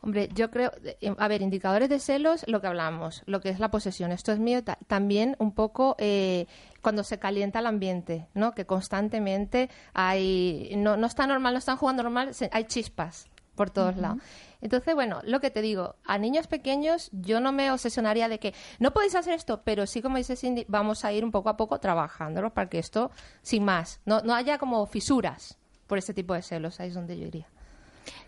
Hombre, 0.00 0.28
yo 0.32 0.50
creo, 0.50 0.70
eh, 0.84 1.12
a 1.16 1.28
ver, 1.28 1.42
indicadores 1.42 1.88
de 1.88 1.98
celos, 2.00 2.44
lo 2.48 2.60
que 2.60 2.68
hablamos, 2.68 3.22
lo 3.26 3.40
que 3.40 3.48
es 3.50 3.58
la 3.58 3.70
posesión, 3.70 4.12
esto 4.12 4.30
es 4.32 4.38
mío, 4.38 4.62
ta- 4.62 4.78
también 4.86 5.34
un 5.40 5.52
poco 5.52 5.96
eh, 5.98 6.46
cuando 6.82 7.02
se 7.04 7.18
calienta 7.18 7.58
el 7.58 7.66
ambiente, 7.66 8.26
¿no? 8.34 8.54
Que 8.54 8.64
constantemente 8.66 9.68
hay, 9.94 10.72
no, 10.76 10.96
no 10.96 11.06
está 11.06 11.26
normal, 11.26 11.54
no 11.54 11.58
están 11.58 11.76
jugando 11.76 12.02
normal, 12.02 12.34
se- 12.34 12.50
hay 12.52 12.64
chispas 12.64 13.28
por 13.54 13.70
todos 13.70 13.96
lados. 13.96 14.18
Entonces, 14.60 14.94
bueno, 14.94 15.20
lo 15.24 15.40
que 15.40 15.50
te 15.50 15.62
digo, 15.62 15.96
a 16.04 16.16
niños 16.18 16.46
pequeños 16.46 17.10
yo 17.12 17.40
no 17.40 17.50
me 17.52 17.70
obsesionaría 17.72 18.28
de 18.28 18.38
que 18.38 18.54
no 18.78 18.92
podéis 18.92 19.16
hacer 19.16 19.34
esto, 19.34 19.62
pero 19.64 19.86
sí, 19.86 20.00
como 20.02 20.16
dice 20.16 20.36
Cindy, 20.36 20.64
vamos 20.68 21.04
a 21.04 21.12
ir 21.12 21.24
un 21.24 21.32
poco 21.32 21.48
a 21.48 21.56
poco 21.56 21.80
trabajándolo 21.80 22.54
para 22.54 22.68
que 22.68 22.78
esto, 22.78 23.10
sin 23.42 23.64
más, 23.64 24.00
no, 24.04 24.20
no 24.20 24.34
haya 24.34 24.58
como 24.58 24.86
fisuras 24.86 25.58
por 25.88 25.98
este 25.98 26.14
tipo 26.14 26.34
de 26.34 26.42
celos, 26.42 26.78
ahí 26.78 26.88
es 26.88 26.94
donde 26.94 27.18
yo 27.18 27.26
iría. 27.26 27.46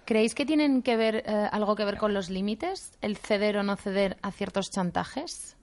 ¿Creéis 0.05 0.35
que 0.35 0.45
tienen 0.47 0.83
que 0.83 0.97
ver 0.97 1.23
eh, 1.27 1.49
algo 1.53 1.77
que 1.77 1.85
ver 1.85 1.97
con 1.99 2.13
los 2.13 2.29
límites? 2.31 2.99
¿El 3.01 3.17
ceder 3.17 3.57
o 3.57 3.63
no 3.63 3.77
ceder 3.77 4.17
a 4.23 4.33
ciertos 4.33 4.71
chantajes? 4.71 5.57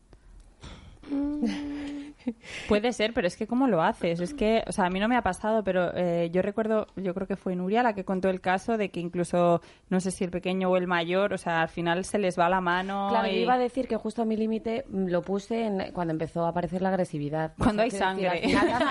Puede 2.67 2.93
ser, 2.93 3.13
pero 3.13 3.27
es 3.27 3.37
que 3.37 3.47
¿cómo 3.47 3.67
lo 3.67 3.81
haces? 3.81 4.19
Es 4.19 4.33
que, 4.33 4.63
o 4.67 4.71
sea, 4.71 4.85
a 4.85 4.89
mí 4.89 4.99
no 4.99 5.07
me 5.07 5.15
ha 5.15 5.21
pasado, 5.21 5.63
pero 5.63 5.95
eh, 5.95 6.29
yo 6.31 6.41
recuerdo, 6.41 6.87
yo 6.95 7.13
creo 7.13 7.27
que 7.27 7.35
fue 7.35 7.55
Nuria 7.55 7.83
la 7.83 7.93
que 7.93 8.03
contó 8.05 8.29
el 8.29 8.41
caso 8.41 8.77
de 8.77 8.89
que 8.89 8.99
incluso, 8.99 9.61
no 9.89 9.99
sé 9.99 10.11
si 10.11 10.23
el 10.23 10.31
pequeño 10.31 10.69
o 10.69 10.77
el 10.77 10.87
mayor, 10.87 11.33
o 11.33 11.37
sea, 11.37 11.61
al 11.61 11.69
final 11.69 12.03
se 12.05 12.19
les 12.19 12.37
va 12.37 12.49
la 12.49 12.61
mano. 12.61 13.07
Claro, 13.09 13.27
y- 13.27 13.35
yo 13.35 13.39
iba 13.41 13.53
a 13.53 13.57
decir 13.57 13.87
que 13.87 13.95
justo 13.97 14.21
a 14.21 14.25
mi 14.25 14.35
límite 14.37 14.85
mm, 14.89 15.07
lo 15.07 15.21
puse 15.21 15.65
en- 15.65 15.91
cuando 15.93 16.11
empezó 16.11 16.45
a 16.45 16.49
aparecer 16.49 16.81
la 16.81 16.89
agresividad. 16.89 17.53
Cuando 17.57 17.81
hay 17.83 17.89
decir, 17.89 17.99
sangre. 17.99 18.41
final 18.41 18.83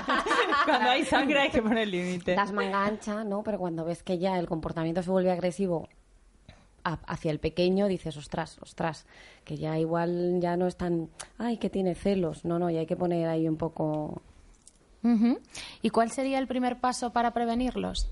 Cuando 0.65 0.91
hay 0.91 1.05
sangre 1.05 1.41
hay 1.41 1.51
que 1.51 1.63
poner 1.63 1.89
límite. 1.89 2.35
das 2.35 2.53
manga 2.53 2.85
ancha, 2.85 3.25
¿no? 3.25 3.43
Pero 3.43 3.59
cuando 3.59 3.85
ves 3.85 4.03
que 4.03 4.19
ya 4.19 4.39
el 4.39 4.47
comportamiento 4.47 5.03
se 5.03 5.11
vuelve 5.11 5.31
agresivo 5.31 5.89
a- 6.87 7.01
hacia 7.07 7.31
el 7.33 7.41
pequeño, 7.41 7.89
dices, 7.89 8.17
ostras, 8.17 8.59
ostras, 8.63 9.07
que 9.45 9.57
ya 9.57 9.79
igual 9.79 10.39
ya 10.41 10.57
no 10.57 10.67
es 10.67 10.77
tan, 10.77 11.09
ay, 11.39 11.57
que 11.59 11.69
tiene 11.69 11.95
celos. 11.95 12.45
No, 12.45 12.59
no, 12.59 12.71
y 12.71 12.77
hay 12.77 12.87
que 12.87 12.97
poner 12.97 13.29
ahí 13.29 13.49
un 13.49 13.57
poco... 13.57 14.23
¿Y 15.83 15.91
cuál 15.91 16.11
sería 16.11 16.39
el 16.39 16.47
primer 16.49 16.81
paso 16.81 17.13
para 17.13 17.33
prevenirlos? 17.33 18.09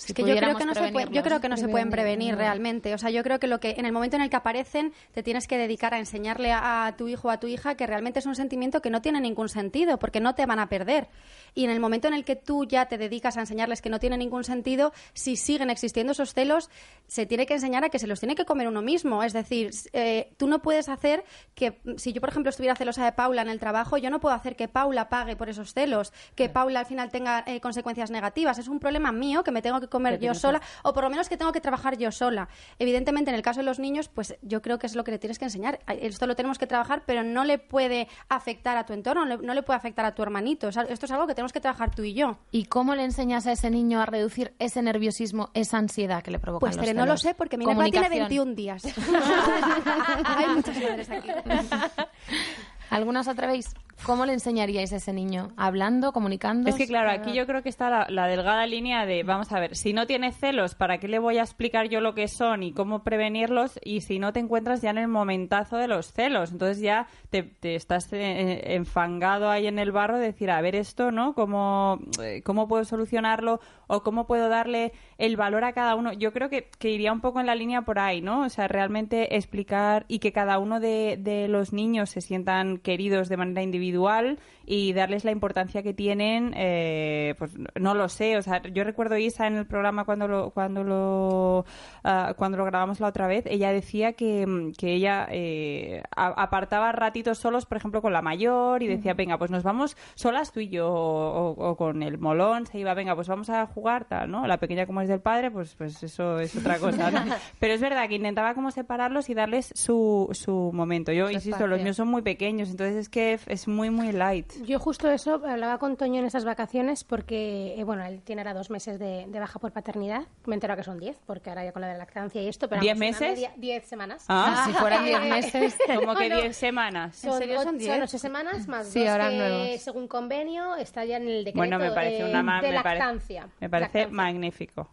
Si 0.00 0.12
Es 0.12 0.14
que 0.14 0.22
yo 0.22 0.34
creo 0.36 0.56
que 0.56 0.64
no 0.64 0.72
se 0.74 0.80
puede- 0.80 0.90
yo 0.90 0.92
prevenirlos. 0.94 1.24
creo 1.24 1.40
que 1.40 1.48
no 1.48 1.56
se 1.56 1.68
pueden 1.68 1.90
Prevenir, 1.90 2.34
realmente. 2.36 2.94
O 2.94 2.98
sea, 2.98 3.10
yo 3.10 3.22
creo 3.22 3.38
que 3.38 3.46
lo 3.46 3.60
que 3.60 3.74
en 3.78 3.84
el 3.84 3.92
momento 3.92 4.16
en 4.16 4.22
el 4.22 4.30
que 4.30 4.36
aparecen 4.36 4.92
te 5.12 5.22
tienes 5.22 5.46
que 5.46 5.58
dedicar 5.58 5.92
a 5.94 5.98
enseñarle 5.98 6.52
a, 6.52 6.86
a 6.86 6.96
tu 6.96 7.08
hijo 7.08 7.28
o 7.28 7.30
a 7.30 7.38
tu 7.38 7.46
hija 7.48 7.74
que 7.74 7.86
realmente 7.86 8.18
es 8.20 8.26
un 8.26 8.34
sentimiento 8.34 8.80
que 8.80 8.88
no 8.90 9.02
tiene 9.02 9.20
ningún 9.20 9.48
sentido 9.48 9.98
porque 9.98 10.20
no 10.20 10.34
te 10.34 10.46
van 10.46 10.58
a 10.58 10.68
perder. 10.68 11.08
Y 11.54 11.64
en 11.64 11.70
el 11.70 11.80
momento 11.80 12.08
en 12.08 12.14
el 12.14 12.24
que 12.24 12.36
tú 12.36 12.64
ya 12.64 12.86
te 12.86 12.96
dedicas 12.96 13.36
a 13.36 13.40
enseñarles 13.40 13.82
que 13.82 13.90
no 13.90 13.98
tiene 13.98 14.16
ningún 14.16 14.44
sentido, 14.44 14.92
si 15.12 15.36
siguen 15.36 15.68
existiendo 15.70 16.12
esos 16.12 16.32
celos, 16.32 16.70
se 17.06 17.26
tiene 17.26 17.44
que 17.44 17.54
enseñar 17.54 17.84
a 17.84 17.88
que 17.90 17.98
se 17.98 18.06
los 18.06 18.20
tiene 18.20 18.34
que 18.36 18.44
comer 18.44 18.68
uno 18.68 18.82
mismo. 18.82 19.22
Es 19.22 19.32
decir, 19.32 19.70
eh, 19.92 20.32
tú 20.36 20.46
no 20.46 20.62
puedes 20.62 20.88
hacer 20.88 21.24
que 21.54 21.78
si 21.96 22.12
yo 22.12 22.20
por 22.20 22.30
ejemplo 22.30 22.50
estuviera 22.50 22.74
celosa 22.76 23.04
de 23.04 23.12
Paula 23.12 23.42
en 23.42 23.48
el 23.48 23.58
trabajo, 23.58 23.98
yo 23.98 24.08
no 24.10 24.20
puedo 24.20 24.34
hacer 24.34 24.56
que 24.56 24.68
Paula 24.68 25.08
pague 25.08 25.36
por 25.36 25.48
esos 25.48 25.74
celos, 25.74 26.12
que 26.36 26.48
Paula 26.48 26.80
al 26.80 26.86
final 26.86 27.10
tenga 27.10 27.42
eh, 27.46 27.60
consecuencias 27.60 28.10
negativas. 28.10 28.58
Es 28.58 28.68
un 28.68 28.78
problema 28.78 29.12
mío 29.12 29.42
que 29.44 29.50
me 29.50 29.60
tengo 29.60 29.80
que 29.80 29.88
comer 29.90 30.18
yo 30.18 30.32
sola 30.34 30.62
o 30.82 30.92
por 30.94 31.04
lo 31.04 31.10
menos 31.10 31.28
que 31.28 31.36
tengo 31.36 31.52
que 31.52 31.60
trabajar 31.60 31.98
yo 31.98 32.10
sola. 32.10 32.48
Evidentemente, 32.78 33.30
en 33.30 33.36
el 33.36 33.42
caso 33.42 33.60
de 33.60 33.64
los 33.66 33.78
niños, 33.78 34.08
pues 34.08 34.34
yo 34.40 34.62
creo 34.62 34.78
que 34.78 34.86
es 34.86 34.94
lo 34.94 35.04
que 35.04 35.10
le 35.10 35.18
tienes 35.18 35.38
que 35.38 35.44
enseñar. 35.44 35.80
Esto 35.88 36.26
lo 36.26 36.34
tenemos 36.36 36.58
que 36.58 36.66
trabajar, 36.66 37.02
pero 37.04 37.22
no 37.22 37.44
le 37.44 37.58
puede 37.58 38.08
afectar 38.28 38.76
a 38.78 38.86
tu 38.86 38.92
entorno, 38.94 39.24
no 39.26 39.54
le- 39.54 39.62
puede 39.62 39.76
afectar 39.76 40.04
a 40.06 40.14
tu 40.14 40.22
hermanito. 40.22 40.68
Esto 40.68 41.06
es 41.06 41.10
algo 41.10 41.26
que 41.26 41.34
tenemos 41.34 41.52
que 41.52 41.60
trabajar 41.60 41.94
tú 41.94 42.02
y 42.02 42.14
yo. 42.14 42.38
¿Y 42.50 42.64
cómo 42.64 42.94
le 42.94 43.04
enseñas 43.04 43.46
a 43.46 43.52
ese 43.52 43.70
niño 43.70 44.00
a 44.00 44.06
reducir 44.06 44.54
ese 44.58 44.80
nerviosismo, 44.82 45.50
esa 45.54 45.76
ansiedad 45.78 46.22
que 46.22 46.30
le 46.30 46.38
provoca 46.38 46.60
Pues 46.60 46.78
Tere, 46.78 46.94
no 46.94 47.04
lo 47.06 47.16
sé 47.16 47.34
porque 47.34 47.58
mi 47.58 47.66
nepal 47.66 47.90
tiene 47.90 48.08
21 48.08 48.54
días. 48.54 48.82
Hay 50.24 50.46
muchas 50.54 50.76
madres 50.80 51.10
aquí. 51.10 51.28
¿Algunas 52.90 53.28
atrevéis? 53.28 53.74
¿Cómo 54.04 54.24
le 54.24 54.32
enseñaríais 54.32 54.92
a 54.92 54.96
ese 54.96 55.12
niño? 55.12 55.52
¿Hablando, 55.56 56.12
comunicando? 56.12 56.70
Es 56.70 56.76
que 56.76 56.86
claro, 56.86 57.10
aquí 57.10 57.32
yo 57.34 57.46
creo 57.46 57.62
que 57.62 57.68
está 57.68 58.08
la, 58.08 58.26
delgada 58.26 58.66
línea 58.66 59.04
de, 59.04 59.22
vamos 59.22 59.52
a 59.52 59.60
ver, 59.60 59.76
si 59.76 59.92
no 59.92 60.06
tiene 60.06 60.32
celos, 60.32 60.74
¿para 60.74 60.98
qué 60.98 61.06
le 61.06 61.18
voy 61.18 61.38
a 61.38 61.42
explicar 61.42 61.88
yo 61.88 62.00
lo 62.00 62.14
que 62.14 62.26
son 62.26 62.62
y 62.62 62.72
cómo 62.72 63.04
prevenirlos? 63.04 63.78
Y 63.84 64.00
si 64.00 64.18
no 64.18 64.32
te 64.32 64.40
encuentras 64.40 64.80
ya 64.80 64.90
en 64.90 64.98
el 64.98 65.08
momentazo 65.08 65.76
de 65.76 65.86
los 65.86 66.12
celos, 66.12 66.50
entonces 66.50 66.80
ya 66.80 67.06
te, 67.28 67.42
te 67.42 67.74
estás 67.74 68.10
eh, 68.12 68.74
enfangado 68.74 69.50
ahí 69.50 69.66
en 69.66 69.78
el 69.78 69.92
barro 69.92 70.18
de 70.18 70.26
decir, 70.26 70.50
a 70.50 70.60
ver 70.62 70.74
esto, 70.74 71.12
¿no? 71.12 71.34
¿Cómo, 71.34 72.00
eh, 72.22 72.42
cómo 72.42 72.68
puedo 72.68 72.84
solucionarlo 72.84 73.60
o 73.90 74.02
cómo 74.02 74.26
puedo 74.26 74.48
darle 74.48 74.92
el 75.18 75.36
valor 75.36 75.64
a 75.64 75.72
cada 75.72 75.96
uno? 75.96 76.12
Yo 76.12 76.32
creo 76.32 76.48
que, 76.48 76.70
iría 76.82 77.12
un 77.12 77.20
poco 77.20 77.40
en 77.40 77.46
la 77.46 77.54
línea 77.54 77.82
por 77.82 77.98
ahí, 77.98 78.22
¿no? 78.22 78.42
O 78.42 78.48
sea, 78.48 78.68
realmente 78.68 79.36
explicar 79.36 80.04
y 80.08 80.20
que 80.20 80.32
cada 80.32 80.58
uno 80.58 80.78
de, 80.80 81.18
de 81.20 81.48
los 81.48 81.72
niños 81.72 82.10
se 82.10 82.20
sientan 82.20 82.78
queridos 82.78 83.28
de 83.28 83.36
manera 83.36 83.62
individual 83.62 84.38
y 84.72 84.92
darles 84.92 85.24
la 85.24 85.32
importancia 85.32 85.82
que 85.82 85.92
tienen, 85.92 86.52
eh, 86.56 87.34
pues 87.38 87.50
no 87.74 87.94
lo 87.94 88.08
sé, 88.08 88.36
o 88.36 88.42
sea, 88.42 88.62
yo 88.62 88.84
recuerdo 88.84 89.16
Isa 89.18 89.48
en 89.48 89.56
el 89.56 89.66
programa 89.66 90.04
cuando 90.04 90.28
lo 90.28 90.50
cuando 90.50 90.84
lo 90.84 91.64
ah, 92.04 92.34
cuando 92.36 92.56
lo 92.58 92.64
grabamos 92.64 93.00
la 93.00 93.08
otra 93.08 93.26
vez, 93.26 93.44
ella 93.46 93.72
decía 93.72 94.12
que, 94.12 94.46
mm, 94.46 94.72
que 94.78 94.92
ella 94.94 95.26
eh, 95.30 96.02
apartaba 96.14 96.92
ratitos 96.92 97.38
solos, 97.38 97.66
por 97.66 97.78
ejemplo, 97.78 98.00
con 98.00 98.12
la 98.12 98.22
mayor 98.22 98.82
y 98.84 98.86
decía, 98.86 99.14
venga, 99.14 99.38
pues 99.38 99.50
nos 99.50 99.62
vamos 99.64 99.96
solas 100.14 100.52
tú 100.52 100.60
y 100.60 100.68
yo 100.68 100.88
o, 100.88 101.50
o- 101.50 101.70
o 101.70 101.76
con 101.76 102.02
el 102.04 102.18
molón, 102.18 102.66
se 102.66 102.78
iba, 102.78 102.94
venga, 102.94 103.16
pues 103.16 103.26
vamos 103.26 103.50
a 103.50 103.66
jugar 103.66 104.04
tal, 104.04 104.30
¿no? 104.30 104.46
La 104.46 104.58
pequeña 104.58 104.86
como 104.86 105.00
es 105.00 105.08
del 105.08 105.20
padre, 105.20 105.50
pues 105.50 105.74
pues 105.76 106.00
eso 106.02 106.38
es 106.38 106.54
otra 106.56 106.78
cosa, 106.78 107.10
¿no? 107.10 107.20
Pero 107.58 107.74
es 107.74 107.80
verdad 107.80 108.08
que 108.08 108.14
intentaba 108.14 108.54
como 108.54 108.70
separarlos 108.70 109.28
y 109.30 109.34
darles 109.34 109.72
su, 109.74 110.28
su 110.32 110.70
momento. 110.72 111.10
Yo 111.12 111.28
insisto, 111.30 111.66
los 111.66 111.78
míos 111.84 111.96
son 111.96 112.08
muy 112.08 112.22
pequeños, 112.22 112.70
entonces 112.70 112.96
es 112.96 113.08
que 113.08 113.38
es 113.46 113.66
muy 113.66 113.90
muy 113.90 114.12
light. 114.12 114.46
Yo 114.62 114.78
justo 114.78 115.10
eso 115.10 115.34
hablaba 115.46 115.78
con 115.78 115.96
Toño 115.96 116.20
en 116.20 116.26
esas 116.26 116.44
vacaciones 116.44 117.02
porque, 117.04 117.74
eh, 117.78 117.84
bueno, 117.84 118.04
él 118.04 118.20
tiene 118.22 118.42
ahora 118.42 118.52
dos 118.54 118.68
meses 118.68 118.98
de, 118.98 119.24
de 119.26 119.40
baja 119.40 119.58
por 119.58 119.72
paternidad. 119.72 120.22
Me 120.44 120.54
entero 120.54 120.76
que 120.76 120.82
son 120.82 120.98
diez, 120.98 121.18
porque 121.26 121.48
ahora 121.50 121.64
ya 121.64 121.72
con 121.72 121.80
la 121.80 121.88
de 121.88 121.94
la 121.94 122.00
lactancia 122.00 122.42
y 122.42 122.48
esto. 122.48 122.68
Pero 122.68 122.80
¿Diez 122.82 122.98
vamos, 122.98 123.20
meses? 123.20 123.30
media- 123.36 123.52
diez 123.56 123.84
semanas. 123.86 124.24
Ah, 124.28 124.64
Si 124.66 124.72
fueran 124.74 125.04
10 125.04 125.20
meses. 125.54 125.76
como 125.98 126.14
que 126.14 126.28
No. 126.28 126.40
10 126.40 126.56
semanas. 126.56 127.16
Son, 127.16 127.38
serio 127.38 127.54
son 127.56 127.62
o- 127.62 127.70
son 127.70 127.78
diez? 127.78 128.02
ocho 128.02 128.18
semanas 128.18 128.68
más 128.68 128.88
Sí, 128.88 129.00
dos 129.00 129.08
ahora 129.08 129.30
que, 129.30 129.36
nuevos. 129.38 129.80
según 129.80 130.08
convenio, 130.08 130.76
está 130.76 131.04
ya 131.04 131.16
en 131.16 131.22
el 131.28 131.38
decreto 131.44 131.56
Bueno, 131.58 131.78
me 131.78 131.90
parece 131.92 132.20
eh, 132.20 132.24
una 132.30 132.42
ma- 132.42 132.60
de 132.60 132.70
me 132.72 132.82
parece- 132.82 132.98
lactancia. 133.04 133.48
Me 133.60 133.70
parece 133.70 133.98
Lactancia. 133.98 134.14
magnífico. 134.16 134.88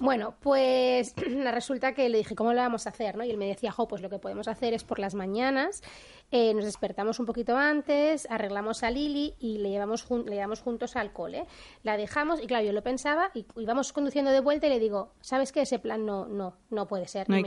Bueno, 0.00 0.34
pues 0.40 1.12
resulta 1.52 1.92
que 1.92 2.08
le 2.08 2.18
dije, 2.18 2.36
¿cómo 2.36 2.52
lo 2.52 2.60
vamos 2.60 2.86
a 2.86 2.90
hacer? 2.90 3.16
¿no? 3.16 3.24
Y 3.24 3.30
él 3.30 3.36
me 3.36 3.46
decía, 3.46 3.72
jo, 3.72 3.88
pues 3.88 4.00
lo 4.00 4.08
que 4.08 4.18
podemos 4.20 4.46
hacer 4.46 4.74
es 4.74 4.84
por 4.84 5.00
las 5.00 5.14
mañanas, 5.14 5.82
eh, 6.30 6.52
nos 6.54 6.64
despertamos 6.64 7.18
un 7.20 7.26
poquito 7.26 7.56
antes, 7.56 8.26
arreglamos 8.30 8.82
a 8.82 8.90
Lili 8.90 9.34
y 9.38 9.58
le 9.58 9.70
llevamos, 9.70 10.06
le 10.10 10.34
llevamos 10.34 10.60
juntos 10.60 10.94
al 10.96 11.12
cole. 11.12 11.46
La 11.82 11.96
dejamos, 11.96 12.42
y 12.42 12.46
claro, 12.46 12.66
yo 12.66 12.72
lo 12.72 12.82
pensaba, 12.82 13.30
y 13.34 13.46
íbamos 13.56 13.92
conduciendo 13.92 14.30
de 14.30 14.40
vuelta 14.40 14.66
y 14.66 14.70
le 14.70 14.78
digo, 14.78 15.12
¿sabes 15.20 15.52
qué? 15.52 15.62
Ese 15.62 15.78
plan 15.78 16.04
no, 16.04 16.26
no, 16.26 16.56
no 16.70 16.86
puede 16.86 17.08
ser. 17.08 17.28
No 17.28 17.36
hay 17.36 17.42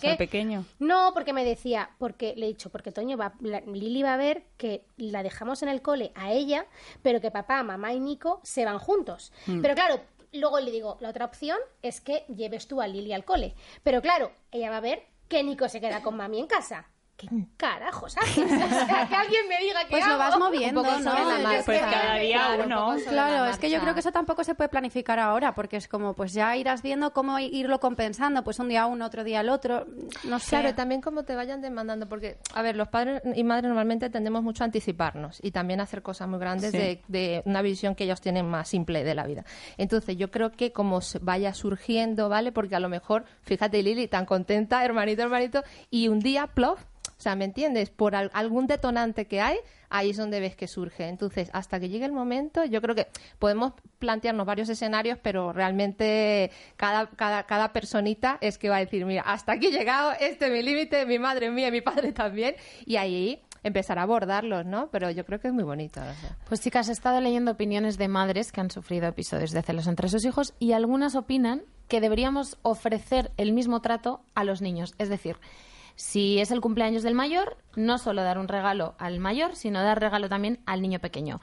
que 0.00 0.16
pequeño. 0.16 0.64
No, 0.78 1.10
porque 1.12 1.32
me 1.32 1.44
decía, 1.44 1.90
porque 1.98 2.34
le 2.36 2.46
he 2.46 2.48
dicho, 2.48 2.70
porque 2.70 2.92
Toño 2.92 3.16
va, 3.16 3.34
la- 3.40 3.60
Lili 3.60 4.02
va 4.02 4.14
a 4.14 4.18
ver 4.18 4.44
que 4.56 4.86
la 4.96 5.22
dejamos 5.22 5.62
en 5.62 5.68
el 5.68 5.82
cole 5.82 6.12
a 6.14 6.32
ella, 6.32 6.66
pero 7.02 7.20
que 7.20 7.30
papá, 7.30 7.62
mamá 7.62 7.92
y 7.92 8.00
Nico 8.00 8.40
se 8.44 8.64
van 8.64 8.78
juntos. 8.78 9.32
Pero 9.60 9.74
claro, 9.74 10.00
luego 10.32 10.58
le 10.60 10.70
digo, 10.70 10.96
la 11.00 11.10
otra 11.10 11.26
opción 11.26 11.58
es 11.82 12.00
que 12.00 12.24
lleves 12.34 12.66
tú 12.66 12.80
a 12.80 12.86
Lili 12.88 13.12
al 13.12 13.24
cole. 13.26 13.54
Pero 13.82 14.00
claro, 14.00 14.32
ella 14.50 14.70
va 14.70 14.78
a 14.78 14.80
ver 14.80 15.02
que 15.28 15.42
Nico 15.42 15.68
se 15.68 15.80
queda 15.80 16.02
con 16.02 16.16
mami 16.16 16.38
en 16.38 16.46
casa. 16.46 16.88
¿Qué 17.28 17.46
carajos 17.56 18.16
haces? 18.18 18.38
O 18.52 18.86
sea, 18.86 19.06
que 19.08 19.14
alguien 19.14 19.48
me 19.48 19.58
diga 19.58 19.80
que 19.84 19.90
Pues 19.90 20.06
lo 20.06 20.18
vas 20.18 20.38
moviendo, 20.38 20.80
Un 20.82 20.86
poco 20.86 20.98
¿no? 21.00 21.12
la 21.30 21.38
marcha. 21.38 21.62
Pues 21.64 21.80
cada 21.80 22.14
día 22.16 22.48
uno. 22.64 22.96
Claro, 23.08 23.44
la 23.44 23.50
es 23.50 23.58
que 23.58 23.70
yo 23.70 23.80
creo 23.80 23.94
que 23.94 24.00
eso 24.00 24.12
tampoco 24.12 24.44
se 24.44 24.54
puede 24.54 24.68
planificar 24.68 25.18
ahora, 25.18 25.54
porque 25.54 25.76
es 25.76 25.88
como, 25.88 26.14
pues 26.14 26.32
ya 26.32 26.56
irás 26.56 26.82
viendo 26.82 27.12
cómo 27.12 27.38
irlo 27.38 27.78
compensando, 27.80 28.42
pues 28.44 28.58
un 28.58 28.68
día 28.68 28.86
uno, 28.86 29.06
otro 29.06 29.24
día 29.24 29.40
el 29.40 29.48
otro, 29.48 29.86
no 30.24 30.38
sé. 30.38 30.50
Claro, 30.50 30.74
también 30.74 31.00
como 31.00 31.22
te 31.24 31.34
vayan 31.34 31.60
demandando, 31.60 32.08
porque, 32.08 32.38
a 32.54 32.62
ver, 32.62 32.76
los 32.76 32.88
padres 32.88 33.22
y 33.34 33.44
madres 33.44 33.68
normalmente 33.68 34.10
tendemos 34.10 34.42
mucho 34.42 34.64
a 34.64 34.66
anticiparnos 34.66 35.38
y 35.42 35.50
también 35.52 35.80
a 35.80 35.84
hacer 35.84 36.02
cosas 36.02 36.28
muy 36.28 36.38
grandes 36.38 36.70
Sí. 36.72 36.78
de, 36.78 37.02
de 37.08 37.42
una 37.44 37.62
visión 37.62 37.94
que 37.94 38.04
ellos 38.04 38.20
tienen 38.20 38.48
más 38.48 38.68
simple 38.68 39.04
de 39.04 39.14
la 39.14 39.26
vida. 39.26 39.44
Entonces, 39.76 40.16
yo 40.16 40.30
creo 40.30 40.50
que 40.52 40.72
como 40.72 41.00
se 41.00 41.18
vaya 41.20 41.54
surgiendo, 41.54 42.28
¿vale? 42.28 42.52
Porque 42.52 42.74
a 42.76 42.80
lo 42.80 42.88
mejor, 42.88 43.24
fíjate, 43.42 43.82
Lili, 43.82 44.08
tan 44.08 44.26
contenta, 44.26 44.84
hermanito, 44.84 45.22
hermanito, 45.22 45.62
y 45.90 46.08
un 46.08 46.18
día, 46.20 46.46
plof, 46.48 46.80
o 47.22 47.24
sea, 47.24 47.36
¿me 47.36 47.44
entiendes? 47.44 47.90
Por 47.90 48.16
al- 48.16 48.32
algún 48.34 48.66
detonante 48.66 49.26
que 49.26 49.40
hay, 49.40 49.56
ahí 49.90 50.10
es 50.10 50.16
donde 50.16 50.40
ves 50.40 50.56
que 50.56 50.66
surge. 50.66 51.06
Entonces, 51.06 51.50
hasta 51.52 51.78
que 51.78 51.88
llegue 51.88 52.04
el 52.04 52.10
momento, 52.12 52.64
yo 52.64 52.80
creo 52.82 52.96
que 52.96 53.06
podemos 53.38 53.74
plantearnos 54.00 54.44
varios 54.44 54.68
escenarios, 54.68 55.18
pero 55.22 55.52
realmente 55.52 56.50
cada, 56.76 57.06
cada, 57.10 57.44
cada 57.44 57.72
personita 57.72 58.38
es 58.40 58.58
que 58.58 58.68
va 58.70 58.76
a 58.78 58.80
decir, 58.80 59.06
mira, 59.06 59.22
hasta 59.22 59.52
aquí 59.52 59.66
he 59.68 59.70
llegado, 59.70 60.12
este 60.18 60.46
es 60.46 60.52
mi 60.52 60.62
límite, 60.62 61.06
mi 61.06 61.20
madre 61.20 61.48
mía, 61.52 61.70
mi 61.70 61.80
padre 61.80 62.10
también, 62.12 62.56
y 62.86 62.96
ahí 62.96 63.40
empezar 63.62 64.00
a 64.00 64.02
abordarlos, 64.02 64.66
¿no? 64.66 64.88
Pero 64.90 65.08
yo 65.12 65.24
creo 65.24 65.38
que 65.38 65.46
es 65.46 65.54
muy 65.54 65.62
bonito. 65.62 66.00
o. 66.00 66.34
Pues 66.48 66.60
chicas, 66.60 66.88
he 66.88 66.92
estado 66.92 67.20
leyendo 67.20 67.52
opiniones 67.52 67.96
de 67.98 68.08
madres 68.08 68.50
que 68.50 68.60
han 68.60 68.70
sufrido 68.72 69.06
episodios 69.06 69.52
de 69.52 69.62
celos 69.62 69.86
entre 69.86 70.08
sus 70.08 70.24
hijos 70.24 70.54
y 70.58 70.72
algunas 70.72 71.14
opinan 71.14 71.62
que 71.86 72.00
deberíamos 72.00 72.58
ofrecer 72.62 73.30
el 73.36 73.52
mismo 73.52 73.80
trato 73.80 74.24
a 74.34 74.42
los 74.42 74.62
niños. 74.62 74.94
Es 74.98 75.08
decir, 75.10 75.36
si 75.96 76.38
es 76.40 76.50
el 76.50 76.60
cumpleaños 76.60 77.02
del 77.02 77.14
mayor, 77.14 77.56
no 77.76 77.98
solo 77.98 78.22
dar 78.22 78.38
un 78.38 78.48
regalo 78.48 78.94
al 78.98 79.18
mayor, 79.18 79.56
sino 79.56 79.82
dar 79.82 80.00
regalo 80.00 80.28
también 80.28 80.60
al 80.66 80.82
niño 80.82 80.98
pequeño. 80.98 81.40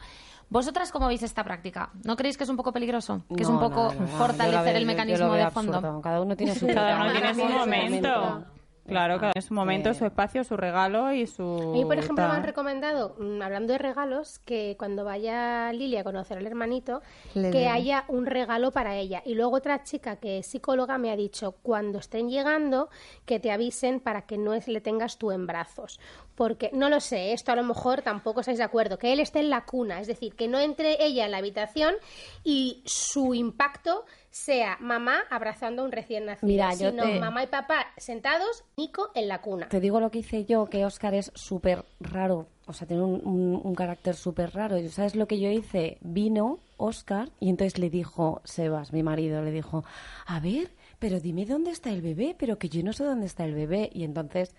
¿Vosotras 0.49 0.91
cómo 0.91 1.07
veis 1.07 1.21
esta 1.21 1.43
práctica? 1.43 1.91
¿No 2.03 2.15
creéis 2.15 2.35
que 2.38 2.43
es 2.43 2.49
un 2.49 2.57
poco 2.57 2.71
peligroso? 2.73 3.21
¿Que 3.35 3.43
es 3.43 3.49
un 3.49 3.59
poco 3.59 3.93
no, 3.93 3.99
no, 4.01 4.07
yo 4.07 4.17
fortalecer 4.17 4.75
el 4.75 4.75
yo- 4.75 4.79
yo 4.79 4.85
mecanismo 4.88 5.25
lo 5.27 5.31
veo 5.33 5.45
de 5.45 5.51
fondo? 5.51 5.73
absurdo. 5.77 6.01
Cada 6.01 6.21
uno 6.21 6.35
tiene 6.35 6.55
su 6.55 6.65
Cada 6.67 6.95
uno 7.03 7.12
tiene 7.12 7.33
su 7.35 7.45
momento. 7.45 8.45
Claro, 8.89 9.15
cada 9.15 9.28
uno 9.28 9.34
tiene 9.34 9.47
su 9.47 9.54
momento, 9.54 9.89
Eh, 9.89 9.93
su 9.93 10.06
espacio, 10.06 10.43
su 10.43 10.58
regalo 10.58 11.12
y 11.13 11.28
su... 11.28 11.43
A 11.43 11.73
mí, 11.73 11.86
por 11.86 11.97
ejemplo, 11.97 12.28
me 12.28 12.34
han 12.34 12.43
recomendado, 12.43 13.15
mm, 13.19 13.41
hablando 13.41 13.73
de 13.73 13.80
regalos, 13.80 14.39
que 14.39 14.75
cuando 14.78 15.06
vaya 15.06 15.71
Lilia 15.71 16.02
a 16.02 16.04
conocer 16.04 16.38
al 16.38 16.47
hermanito, 16.47 17.02
Le 17.34 17.52
que 17.52 17.67
haya 17.67 18.06
un 18.08 18.25
regalo 18.25 18.71
para 18.71 18.95
ella. 18.95 19.21
Y 19.25 19.36
luego 19.36 19.58
otra 19.58 19.84
chica 19.84 20.17
que 20.17 20.39
es 20.39 20.47
psicóloga 20.47 20.97
me 20.97 21.12
ha 21.12 21.15
dicho, 21.15 21.54
cuando 21.62 21.99
estén 21.99 22.30
llegando, 22.30 22.89
que 23.25 23.39
te 23.39 23.52
avisen 23.52 23.99
para 23.99 24.23
que 24.23 24.38
no 24.38 24.54
es, 24.54 24.67
le 24.67 24.82
tengas 24.82 25.17
tú 25.17 25.32
en 25.32 25.47
brazos. 25.47 25.99
Porque, 26.36 26.69
no 26.73 26.89
lo 26.89 26.99
sé, 26.99 27.34
esto 27.34 27.52
a 27.52 27.56
lo 27.56 27.63
mejor 27.63 28.02
tampoco 28.02 28.39
estáis 28.39 28.58
de 28.58 28.63
acuerdo, 28.63 28.97
que 28.97 29.13
él 29.13 29.19
esté 29.19 29.39
en 29.39 29.49
la 29.49 29.65
cuna, 29.65 29.99
es 29.99 30.08
decir, 30.08 30.36
que 30.36 30.47
no 30.47 30.58
entre 30.58 31.04
ella 31.04 31.25
en 31.25 31.32
la 31.32 31.38
habitación 31.38 31.95
y 32.43 32.82
su 32.86 33.34
impacto 33.34 34.06
sea 34.31 34.77
mamá 34.79 35.19
abrazando 35.29 35.81
a 35.81 35.85
un 35.85 35.91
recién 35.91 36.25
nacido, 36.25 36.47
Mira, 36.47 36.71
yo 36.75 36.89
sino 36.91 37.03
te- 37.03 37.19
mamá 37.19 37.43
y 37.43 37.47
papá 37.47 37.87
sentados, 37.97 38.63
Nico 38.77 39.09
en 39.15 39.27
la 39.27 39.41
cuna. 39.41 39.67
Te 39.69 39.79
digo 39.79 39.99
lo 39.99 40.11
que 40.11 40.19
hice 40.19 40.45
yo, 40.45 40.65
que 40.67 40.85
Oscar 40.85 41.13
es 41.13 41.31
súper 41.35 41.83
raro, 41.99 42.47
o 42.67 42.73
sea, 42.73 42.87
tiene 42.87 43.03
un, 43.03 43.21
un- 43.25 43.61
un 43.63 43.75
carácter 43.75 44.15
súper 44.15 44.51
raro. 44.53 44.77
¿Y 44.77 44.87
¿Sabes 44.89 45.15
lo 45.15 45.27
que 45.27 45.39
yo 45.39 45.49
hice? 45.49 45.97
Vino 46.01 46.59
Oscar 46.77 47.29
y 47.39 47.49
entonces 47.49 47.79
le 47.79 47.89
dijo, 47.89 48.41
Sebas, 48.43 48.93
mi 48.93 49.03
marido, 49.03 49.41
le 49.41 49.51
dijo, 49.51 49.83
a 50.27 50.39
ver, 50.39 50.69
pero 50.99 51.19
dime 51.19 51.45
dónde 51.45 51.71
está 51.71 51.89
el 51.89 52.01
bebé, 52.01 52.35
pero 52.37 52.57
que 52.59 52.69
yo 52.69 52.83
no 52.83 52.93
sé 52.93 53.03
dónde 53.03 53.25
está 53.25 53.45
el 53.45 53.53
bebé. 53.53 53.89
Y 53.93 54.03
entonces 54.03 54.53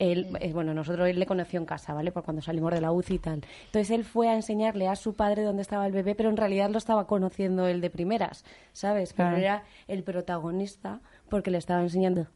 él, 0.00 0.36
eh, 0.40 0.52
bueno, 0.52 0.74
nosotros 0.74 1.06
él 1.08 1.20
le 1.20 1.26
conoció 1.26 1.60
en 1.60 1.66
casa, 1.66 1.94
¿vale? 1.94 2.10
Por 2.10 2.24
cuando 2.24 2.42
salimos 2.42 2.72
de 2.72 2.80
la 2.80 2.90
UCI 2.90 3.14
y 3.14 3.18
tal. 3.18 3.42
Entonces 3.66 3.90
él 3.90 4.04
fue 4.04 4.28
a 4.28 4.34
enseñarle 4.34 4.88
a 4.88 4.96
su 4.96 5.14
padre 5.14 5.44
dónde 5.44 5.62
estaba 5.62 5.86
el 5.86 5.92
bebé, 5.92 6.14
pero 6.14 6.30
en 6.30 6.36
realidad 6.38 6.70
lo 6.70 6.78
estaba 6.78 7.06
conociendo 7.06 7.66
él 7.68 7.80
de 7.80 7.90
primeras, 7.90 8.44
¿sabes? 8.72 9.12
Pero 9.12 9.36
era 9.36 9.62
el 9.86 10.02
protagonista 10.02 11.00
porque 11.28 11.50
le 11.50 11.58
estaba 11.58 11.82
enseñando 11.82 12.26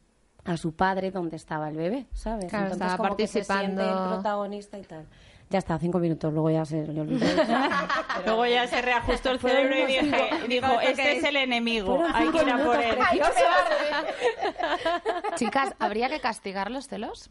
a 0.45 0.57
su 0.57 0.73
padre 0.75 1.09
dónde 1.09 1.35
estaba 1.37 1.69
el 1.69 1.75
bebé, 1.75 2.05
¿sabes? 2.13 2.51
Claro, 2.51 2.65
Entonces 2.65 2.87
estaba 2.87 2.97
como 2.97 3.17
que 3.17 3.25
se 3.27 3.43
siente 3.43 3.75
participando. 3.77 4.03
el 4.03 4.13
protagonista 4.13 4.77
y 4.77 4.83
tal. 4.83 5.05
Ya 5.49 5.59
está, 5.59 5.77
cinco 5.77 5.99
minutos, 5.99 6.33
luego 6.33 6.49
ya 6.49 6.65
se. 6.65 6.87
Luego 8.25 8.45
ya 8.47 8.65
se 8.67 8.81
reajustó 8.81 9.29
el 9.31 9.39
cerebro 9.39 9.77
y 9.77 9.85
dije, 9.85 9.99
cinco- 10.01 10.47
dijo, 10.47 10.79
este 10.81 11.17
es 11.17 11.23
el 11.23 11.35
enemigo, 11.35 12.03
hay 12.13 12.29
que 12.29 12.41
ir 12.41 12.49
a 12.49 12.57
por 12.57 12.81
él. 12.81 12.97
Chicas, 15.35 15.75
¿habría 15.79 16.09
que 16.09 16.19
castigar 16.19 16.71
los 16.71 16.87
celos? 16.87 17.29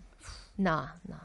No, 0.56 0.88
no. 1.08 1.18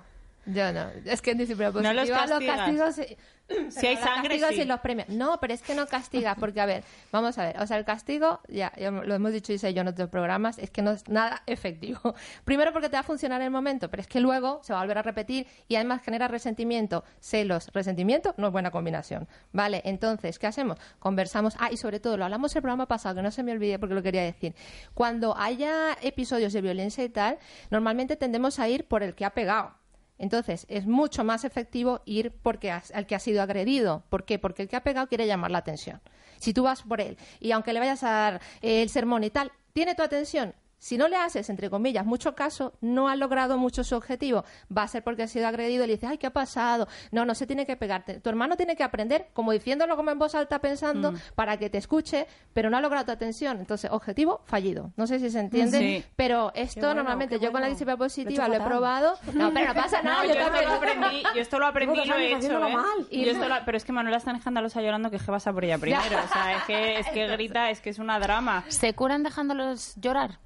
Yo 0.53 0.71
no. 0.71 0.88
Es 1.05 1.21
que 1.21 1.31
en 1.31 1.38
disciplina 1.39 1.71
No 1.71 1.93
los 1.93 2.09
positiva 2.09 2.27
castigas. 2.27 2.57
castigos... 2.57 2.95
sí- 2.95 3.17
Si 3.71 3.88
hay 3.88 3.95
Los 3.95 4.05
castigos 4.05 4.49
sí. 4.49 4.62
y 4.62 4.65
los 4.65 4.79
premios. 4.79 5.09
No, 5.09 5.39
pero 5.39 5.55
es 5.55 5.63
que 5.63 5.73
no 5.73 5.88
castigas, 5.88 6.38
porque 6.39 6.62
a 6.62 6.67
ver, 6.67 6.83
vamos 7.12 7.35
a 7.39 7.45
ver, 7.45 7.59
o 7.59 7.65
sea, 7.65 7.77
el 7.77 7.83
castigo, 7.85 8.41
ya, 8.47 8.71
ya 8.77 8.91
lo 8.91 9.15
hemos 9.15 9.33
dicho 9.33 9.51
Isa 9.51 9.71
y 9.71 9.73
yo 9.73 9.81
en 9.81 9.88
otros 9.88 10.07
programas, 10.09 10.59
es 10.59 10.69
que 10.69 10.83
no 10.83 10.91
es 10.91 11.07
nada 11.09 11.41
efectivo. 11.47 12.13
Primero 12.45 12.71
porque 12.73 12.89
te 12.89 12.95
va 12.95 12.99
a 12.99 13.03
funcionar 13.03 13.41
en 13.41 13.45
el 13.45 13.51
momento, 13.51 13.89
pero 13.89 14.01
es 14.01 14.07
que 14.07 14.19
luego 14.19 14.59
se 14.63 14.71
va 14.71 14.79
a 14.79 14.83
volver 14.83 14.99
a 14.99 15.01
repetir 15.01 15.47
y 15.67 15.75
además 15.77 16.03
genera 16.03 16.27
resentimiento, 16.27 17.03
celos, 17.19 17.69
resentimiento, 17.73 18.35
no 18.38 18.45
es 18.47 18.53
buena 18.53 18.69
combinación. 18.69 19.27
Vale, 19.51 19.81
entonces, 19.83 20.38
¿qué 20.38 20.45
hacemos? 20.45 20.77
Conversamos, 20.99 21.55
ah, 21.57 21.69
y 21.71 21.77
sobre 21.77 21.99
todo, 21.99 22.17
lo 22.17 22.25
hablamos 22.25 22.55
el 22.55 22.62
programa 22.62 22.85
pasado, 22.88 23.15
que 23.15 23.21
no 23.23 23.31
se 23.31 23.41
me 23.41 23.51
olvide 23.51 23.79
porque 23.79 23.95
lo 23.95 24.03
quería 24.03 24.21
decir. 24.21 24.53
Cuando 24.93 25.35
haya 25.35 25.97
episodios 26.03 26.53
de 26.53 26.62
violencia 26.62 27.03
y 27.03 27.09
tal, 27.09 27.39
normalmente 27.71 28.15
tendemos 28.15 28.59
a 28.59 28.69
ir 28.69 28.85
por 28.85 29.01
el 29.01 29.15
que 29.15 29.25
ha 29.25 29.31
pegado. 29.31 29.79
Entonces, 30.19 30.65
es 30.69 30.86
mucho 30.86 31.23
más 31.23 31.45
efectivo 31.45 32.01
ir 32.05 32.32
porque 32.43 32.71
al 32.71 33.08
que 33.08 33.15
ha 33.15 33.19
sido 33.19 33.41
agredido. 33.41 34.03
¿Por 34.10 34.25
qué? 34.25 34.38
Porque 34.38 34.63
el 34.63 34.67
que 34.67 34.75
ha 34.75 34.84
pegado 34.84 35.08
quiere 35.08 35.25
llamar 35.25 35.49
la 35.49 35.60
atención. 35.60 36.01
Si 36.38 36.53
tú 36.53 36.63
vas 36.63 36.84
por 36.84 37.01
él 37.01 37.17
y 37.39 37.51
aunque 37.51 37.73
le 37.73 37.79
vayas 37.79 38.03
a 38.03 38.12
dar 38.12 38.41
el 38.62 38.89
sermón 38.89 39.23
y 39.23 39.29
tal, 39.29 39.51
tiene 39.73 39.95
tu 39.95 40.03
atención. 40.03 40.53
Si 40.80 40.98
no 40.98 41.08
le 41.10 41.18
haces, 41.18 41.50
entre 41.50 41.70
comillas, 41.70 42.06
mucho 42.06 42.36
caso, 42.36 42.74
no 42.82 43.10
ha 43.10 43.15
logrado 43.18 43.58
mucho 43.58 43.84
su 43.84 43.96
objetivo. 43.96 44.46
Va 44.76 44.84
a 44.84 44.88
ser 44.88 45.04
porque 45.04 45.24
ha 45.24 45.28
sido 45.28 45.46
agredido 45.48 45.84
y 45.84 45.88
le 45.88 45.94
dices, 45.94 46.10
ay, 46.10 46.18
¿qué 46.18 46.28
ha 46.28 46.34
pasado? 46.34 46.88
No, 47.12 47.26
no 47.26 47.36
se 47.36 47.46
tiene 47.46 47.65
que 47.65 47.76
pegarte. 47.76 48.20
Tu 48.22 48.30
hermano 48.30 48.56
tiene 48.56 48.76
que 48.78 48.84
aprender, 48.84 49.28
como 49.34 49.52
diciéndolo 49.52 49.96
como 49.98 50.12
en 50.12 50.18
voz 50.20 50.36
alta 50.36 50.60
pensando, 50.60 51.13
para 51.36 51.58
que 51.58 51.70
te 51.70 51.78
escuche, 51.78 52.28
pero 52.54 52.70
no 52.70 52.78
ha 52.78 52.82
logrado 52.82 53.06
tu 53.08 53.12
atención. 53.12 53.60
Entonces, 53.60 53.92
objetivo 53.92 54.42
fallido. 54.46 54.92
No 54.96 55.06
sé 55.06 55.20
si 55.20 55.30
se 55.30 55.39
entiende, 55.39 55.78
Sí. 55.80 56.06
pero 56.15 56.52
esto 56.56 56.80
bueno, 56.80 56.96
normalmente 56.96 57.39
yo 57.39 57.52
con 57.52 57.62
la 57.62 57.68
disciplina 57.68 57.98
Lo 57.98 58.04
he 58.04 58.08
positiva 58.08 58.48
lo 58.48 58.54
he 58.56 58.62
probado. 58.62 59.13
No, 59.34 59.52
pero 59.54 59.68
no 59.74 59.74
pasa 59.82 60.02
nada. 60.02 60.24
No, 60.24 60.28
yo 60.30 60.34
yo 60.34 60.39
esto 60.39 60.52
también. 60.52 60.70
lo 60.70 60.76
aprendí, 60.76 61.24
yo 61.36 61.42
esto 61.42 61.60
lo 61.60 61.65
aprendí 61.65 62.00
y 62.00 62.06
lo 62.06 62.15
he 62.15 62.34
hecho, 62.36 62.68
¿eh? 62.68 62.74
mal. 62.74 63.08
Y 63.10 63.26
yo 63.26 63.32
esto 63.32 63.48
lo- 63.50 63.56
pero 63.65 63.78
es 63.78 63.84
que 63.86 63.92
Manuela 63.92 64.18
está 64.18 64.32
escandalosa 64.32 64.82
llorando 64.82 65.12
que 65.12 65.20
G 65.20 65.26
vas 65.32 65.46
a 65.46 65.52
por 65.54 65.65
ella 65.65 65.78
primero. 65.80 66.18
O 66.24 66.28
sea, 66.34 66.56
es 66.58 66.63
que, 66.63 67.00
es 67.00 67.08
que 67.10 67.28
grita, 67.28 67.70
es 67.70 67.82
que 67.82 67.89
es 67.89 68.00
una 68.00 68.18
drama. 68.20 68.63
¿Se 68.70 68.94
curan 68.94 69.24
dejándolos 69.24 69.94
llorar? 69.98 70.39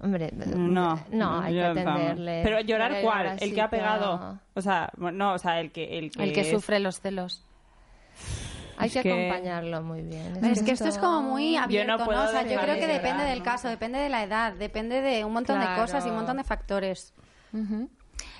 Hombre, 0.00 0.30
No, 0.32 1.00
no, 1.10 1.40
hay 1.40 1.54
yo- 1.56 1.74
que 1.74 1.80
atenderle. 1.80 2.40
Pero 2.44 2.60
llorar 2.60 2.90
Llorar 2.92 3.02
cuál, 3.02 3.26
así, 3.28 3.44
el 3.44 3.54
que 3.54 3.60
ha 3.62 3.68
pero- 3.70 3.82
pegado. 3.82 4.38
O 4.54 4.60
sea, 4.62 4.90
no, 4.96 5.32
o 5.34 5.38
sea, 5.38 5.60
el 5.60 5.72
que 5.72 5.98
el 5.98 6.10
que, 6.12 6.22
El 6.22 6.32
que 6.32 6.40
es- 6.42 6.50
sufre 6.50 6.78
los 6.78 7.00
celos. 7.00 7.42
Hay 8.80 8.86
Es 8.86 8.92
que, 8.94 9.02
que- 9.02 9.28
acompañarlo 9.28 9.82
muy 9.82 10.02
bien. 10.02 10.44
Es 10.44 10.62
que 10.62 10.70
esto 10.70 10.86
es 10.86 10.98
como 10.98 11.20
muy 11.22 11.56
abierto, 11.56 12.04
puedo 12.04 12.22
¿no? 12.22 12.28
O 12.28 12.30
sea, 12.30 12.42
yo 12.42 12.60
creo 12.60 12.74
de 12.74 12.80
que 12.80 12.86
depende 12.86 13.10
llorar, 13.18 13.28
del 13.30 13.38
¿no? 13.40 13.44
caso, 13.44 13.68
depende 13.68 13.98
de 13.98 14.08
la 14.08 14.22
edad, 14.22 14.52
depende 14.52 15.00
de 15.00 15.24
un 15.24 15.32
montón 15.32 15.58
de 15.58 15.66
cosas 15.74 16.06
y 16.06 16.10
un 16.10 16.14
montón 16.16 16.36
de 16.36 16.44
factores. 16.44 17.12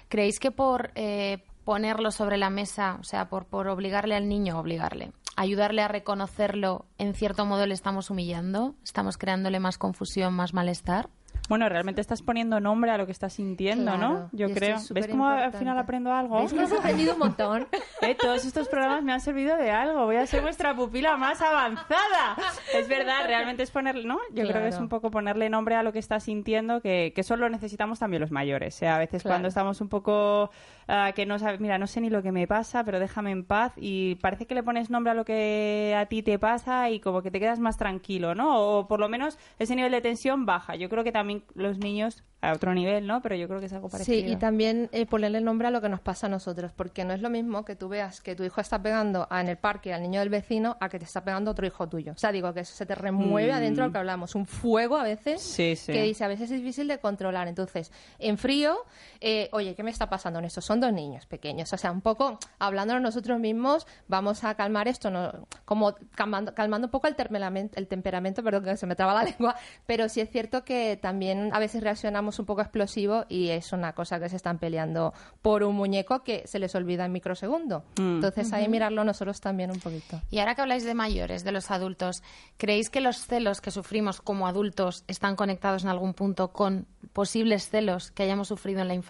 ¿Creéis 0.09 0.39
que 0.39 0.51
por 0.53 0.91
eh, 0.95 1.45
ponerlo 1.65 2.11
sobre 2.13 2.39
la 2.39 2.51
mesa, 2.51 2.99
o 3.01 3.05
sea, 3.05 3.29
por, 3.29 3.47
por 3.47 3.67
obligarle 3.69 4.15
al 4.15 4.29
niño, 4.29 4.59
obligarle, 4.59 5.11
ayudarle 5.37 5.83
a 5.83 5.89
reconocerlo, 5.89 6.87
en 6.99 7.15
cierto 7.15 7.47
modo 7.47 7.67
le 7.67 7.75
estamos 7.75 8.11
humillando? 8.11 8.75
¿Estamos 8.85 9.17
creándole 9.19 9.61
más 9.61 9.79
confusión, 9.79 10.35
más 10.35 10.53
malestar? 10.55 11.09
Bueno, 11.49 11.67
realmente 11.71 12.03
estás 12.03 12.21
poniendo 12.21 12.61
nombre 12.61 12.91
a 12.91 12.99
lo 12.99 13.07
que 13.07 13.13
estás 13.13 13.33
sintiendo, 13.33 13.93
Claro, 13.93 13.99
¿no? 14.09 14.29
Yo 14.33 14.51
creo. 14.53 14.77
es 14.77 14.93
¿Ves 14.93 15.07
cómo 15.09 15.25
al 15.29 15.31
superimportante. 15.37 15.59
final 15.59 15.79
aprendo 15.79 16.13
algo? 16.13 16.43
¿Ves 16.43 16.53
que 16.53 16.61
has 16.61 16.73
aprendido 16.73 17.13
un 17.15 17.19
montón? 17.21 17.69
Eh, 18.01 18.15
todos 18.15 18.45
estos 18.45 18.69
programas 18.69 19.03
me 19.03 19.13
han 19.13 19.21
servido 19.21 19.57
de 19.57 19.73
algo. 19.73 20.05
Voy 20.05 20.15
a 20.17 20.27
ser 20.27 20.41
vuestra 20.41 20.73
pupila 20.75 21.17
más 21.17 21.43
avanzada. 21.43 22.37
Es 22.73 22.87
verdad, 22.87 23.27
realmente 23.27 23.65
es 23.65 23.73
ponerle, 23.73 24.05
¿no? 24.05 24.19
Yo 24.33 24.45
creo 24.47 24.63
que 24.63 24.69
es 24.69 24.75
Claro. 24.75 24.83
un 24.85 24.89
poco 24.89 25.11
ponerle 25.11 25.49
nombre 25.51 25.75
a 25.75 25.83
lo 25.83 25.93
que 25.93 25.99
estás 25.99 26.23
sintiendo, 26.25 26.81
que, 26.81 27.13
que 27.15 27.23
eso 27.23 27.37
lo 27.37 27.49
necesitamos 27.49 27.99
también 27.99 28.21
los 28.21 28.31
mayores. 28.31 28.77
O 28.77 28.79
sea, 28.79 28.95
a 28.95 28.99
veces 28.99 29.23
Claro. 29.23 29.33
cuando 29.35 29.49
estamos 29.49 29.81
un 29.81 29.89
poco 29.89 30.51
ah, 30.87 31.11
que 31.15 31.27
no 31.27 31.39
sabes, 31.41 31.59
mira, 31.61 31.77
no 31.77 31.87
sé 31.89 32.01
ni 32.01 32.09
lo 32.09 32.23
que 32.23 32.31
me 32.31 32.47
pasa, 32.47 32.85
pero 32.85 33.01
déjame 33.01 33.33
en 33.33 33.45
paz 33.45 33.73
y 33.77 34.15
parece 34.17 34.47
que 34.47 34.55
le 34.55 34.63
pones 34.63 34.91
nombre 34.91 35.11
a 35.11 35.15
lo 35.15 35.25
que 35.25 35.97
a 35.99 36.07
ti 36.07 36.23
te 36.23 36.39
pasa 36.39 36.88
y 36.91 37.01
como 37.01 37.23
que 37.23 37.31
te 37.31 37.41
quedas 37.41 37.59
más 37.59 37.77
tranquilo, 37.77 38.35
¿no? 38.35 38.59
O 38.79 38.87
por 38.89 39.01
lo 39.01 39.09
menos 39.09 39.39
ese 39.59 39.75
nivel 39.77 39.93
de 39.93 40.01
tensión 40.01 40.47
baja. 40.47 40.77
Yo 40.77 40.89
creo 40.89 41.05
que 41.05 41.13
también 41.13 41.45
los 41.55 41.79
niños 41.79 42.25
a 42.41 42.53
otro 42.53 42.73
nivel, 42.73 43.05
¿no? 43.07 43.21
Pero 43.21 43.35
yo 43.35 43.49
creo 43.49 43.59
que 43.59 43.67
es 43.67 43.73
algo 43.73 43.89
parecido. 43.89 44.25
Sí, 44.29 44.33
y 44.33 44.37
también 44.37 44.89
eh, 44.93 45.07
ponerle 45.07 45.41
nombre 45.41 45.67
a 45.67 45.71
lo 45.73 45.81
que 45.81 45.89
nos 45.89 46.01
pasa 46.01 46.29
a 46.29 46.31
nosotros, 46.31 46.71
porque 46.73 47.05
no 47.05 47.13
es 47.13 47.21
lo 47.21 47.31
mismo 47.31 47.65
que 47.65 47.75
tú 47.75 47.89
veas 47.89 48.21
que 48.21 48.37
tu 48.37 48.45
hijo 48.45 48.61
está 48.61 48.81
pegando 48.81 49.27
a- 49.29 49.41
en 49.41 49.49
el 49.49 49.57
parque 49.57 49.93
al 49.93 50.03
niño 50.03 50.21
del 50.21 50.29
vecino 50.29 50.77
a 50.81 50.89
que 50.89 51.01
te 51.01 51.05
está 51.05 51.25
pegando 51.25 51.51
otro 51.51 51.67
hijo 51.67 51.89
tuyo. 51.89 52.13
O 52.13 52.17
sea, 52.17 52.31
digo 52.31 52.55
que 52.55 52.61
eso 52.61 52.75
se 52.77 52.87
te 52.87 52.95
remueve 52.95 53.51
Mm. 53.51 53.57
adentro 53.57 53.83
de 53.83 53.89
lo 53.89 53.93
que 53.93 53.99
hablamos, 53.99 54.37
un 54.37 54.47
fuego 54.47 54.97
a 54.97 55.03
veces 55.03 55.43
Sí, 55.43 55.75
sí. 55.75 55.93
que 55.93 56.03
dice 56.05 56.23
a 56.25 56.29
veces 56.29 56.51
es 56.53 56.61
difícil 56.61 56.87
de 56.87 56.99
controlar. 56.99 57.49
Entonces, 57.49 57.91
en 58.21 58.39
frío, 58.39 58.77
eh, 59.21 59.49
oye, 59.53 59.75
¿qué 59.75 59.83
me 59.83 59.91
está 59.91 60.09
pasando 60.09 60.39
en 60.39 60.45
esto? 60.45 60.61
Son 60.61 60.81
dos 60.81 60.93
niños 60.93 61.27
pequeños, 61.27 61.73
o 61.73 61.77
sea, 61.77 61.91
un 61.91 62.01
poco 62.01 62.39
hablándonos 62.59 63.03
nosotros 63.03 63.39
mismos, 63.39 63.87
vamos 64.07 64.45
a 64.45 64.55
calmar 64.55 64.89
esto, 64.89 65.11
¿no? 65.11 65.47
como 65.65 65.95
calmando, 66.15 66.55
calmando 66.55 66.87
un 66.87 66.91
poco 66.91 67.09
el, 67.09 67.17
temperamento, 67.17 67.79
el 67.79 67.87
temperamento, 67.87 68.43
perdón 68.43 68.65
que 68.65 68.77
se 68.77 68.87
me 68.87 68.95
traba 68.97 69.15
la 69.15 69.25
lengua, 69.31 69.57
pero 69.87 70.09
sí 70.09 70.21
es 70.21 70.31
cierto 70.31 70.65
que 70.65 70.99
también 71.01 71.51
a 71.53 71.59
veces 71.59 71.83
reaccionamos 71.83 72.39
un 72.39 72.47
poco 72.47 72.61
explosivo 72.61 73.25
y 73.29 73.49
es 73.49 73.73
una 73.73 73.93
cosa 73.93 74.21
que 74.21 74.29
se 74.29 74.37
están 74.37 74.59
peleando 74.59 75.13
por 75.43 75.63
un 75.63 75.75
muñeco 75.77 76.23
que 76.23 76.47
se 76.47 76.59
les 76.59 76.75
olvida 76.75 77.05
en 77.05 77.13
microsegundo. 77.13 77.85
Mm. 77.99 78.17
Entonces, 78.17 78.53
ahí 78.53 78.69
mirarlo 78.69 79.05
nosotros 79.05 79.41
también 79.41 79.71
un 79.71 79.81
poquito. 79.81 80.21
Y 80.31 80.39
ahora 80.39 80.55
que 80.55 80.63
habláis 80.63 80.85
de 80.85 80.95
mayores, 80.95 81.45
de 81.45 81.53
los 81.53 81.71
adultos, 81.71 82.23
¿creéis 82.57 82.91
que 82.91 83.01
los 83.01 83.27
celos 83.27 83.61
que 83.61 83.71
sufrimos 83.71 84.21
como 84.21 84.47
adultos 84.47 85.05
están 85.09 85.37
conectados 85.37 85.85
en 85.85 85.91
algún 85.91 86.15
punto 86.15 86.49
con 86.53 86.87
posibles 87.13 87.69
celos 87.69 88.11
que 88.11 88.23
hayamos 88.23 88.49
sufrido 88.49 88.81
en 88.81 88.89
la 88.89 88.95
infancia? 88.95 89.08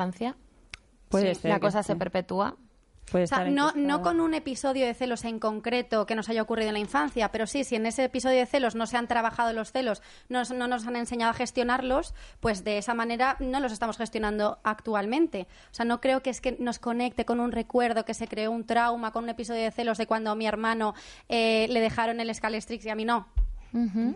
Puede 1.08 1.34
Sí, 1.34 1.42
ser 1.42 1.50
La 1.50 1.60
cosa 1.60 1.82
sí. 1.82 1.88
se 1.88 1.96
perpetúa. 1.96 2.56
Puede 3.10 3.24
O 3.24 3.26
sea, 3.26 3.38
estar 3.38 3.50
no, 3.50 3.72
no 3.74 4.02
con 4.02 4.20
un 4.20 4.34
episodio 4.34 4.84
de 4.84 4.92
celos 4.92 5.24
en 5.24 5.38
concreto 5.38 6.04
que 6.04 6.14
nos 6.14 6.28
haya 6.28 6.42
ocurrido 6.42 6.68
en 6.68 6.74
la 6.74 6.78
infancia, 6.78 7.32
pero 7.32 7.46
sí, 7.46 7.64
si 7.64 7.74
en 7.74 7.86
ese 7.86 8.04
episodio 8.04 8.36
de 8.40 8.44
celos 8.44 8.74
no 8.74 8.86
se 8.86 8.98
han 8.98 9.08
trabajado 9.08 9.54
los 9.54 9.72
celos, 9.72 10.02
no, 10.28 10.42
no 10.44 10.68
nos 10.68 10.86
han 10.86 10.94
enseñado 10.94 11.30
a 11.30 11.34
gestionarlos, 11.34 12.14
pues 12.40 12.64
de 12.64 12.76
esa 12.76 12.92
manera 12.92 13.36
no 13.40 13.60
los 13.60 13.72
estamos 13.72 13.96
gestionando 13.96 14.58
actualmente. 14.62 15.46
O 15.70 15.74
sea, 15.74 15.86
no 15.86 16.02
creo 16.02 16.22
que 16.22 16.28
es 16.28 16.42
que 16.42 16.58
nos 16.60 16.78
conecte 16.78 17.24
con 17.24 17.40
un 17.40 17.50
recuerdo, 17.50 18.04
que 18.04 18.12
se 18.12 18.28
creó 18.28 18.50
un 18.50 18.66
trauma, 18.66 19.10
con 19.10 19.24
un 19.24 19.30
episodio 19.30 19.62
de 19.62 19.70
celos 19.70 19.96
de 19.96 20.06
cuando 20.06 20.30
a 20.30 20.34
mi 20.34 20.46
hermano 20.46 20.92
eh, 21.30 21.66
le 21.70 21.80
dejaron 21.80 22.20
el 22.20 22.34
Scalestrix 22.34 22.84
y 22.84 22.90
a 22.90 22.94
mí 22.94 23.06
no. 23.06 23.26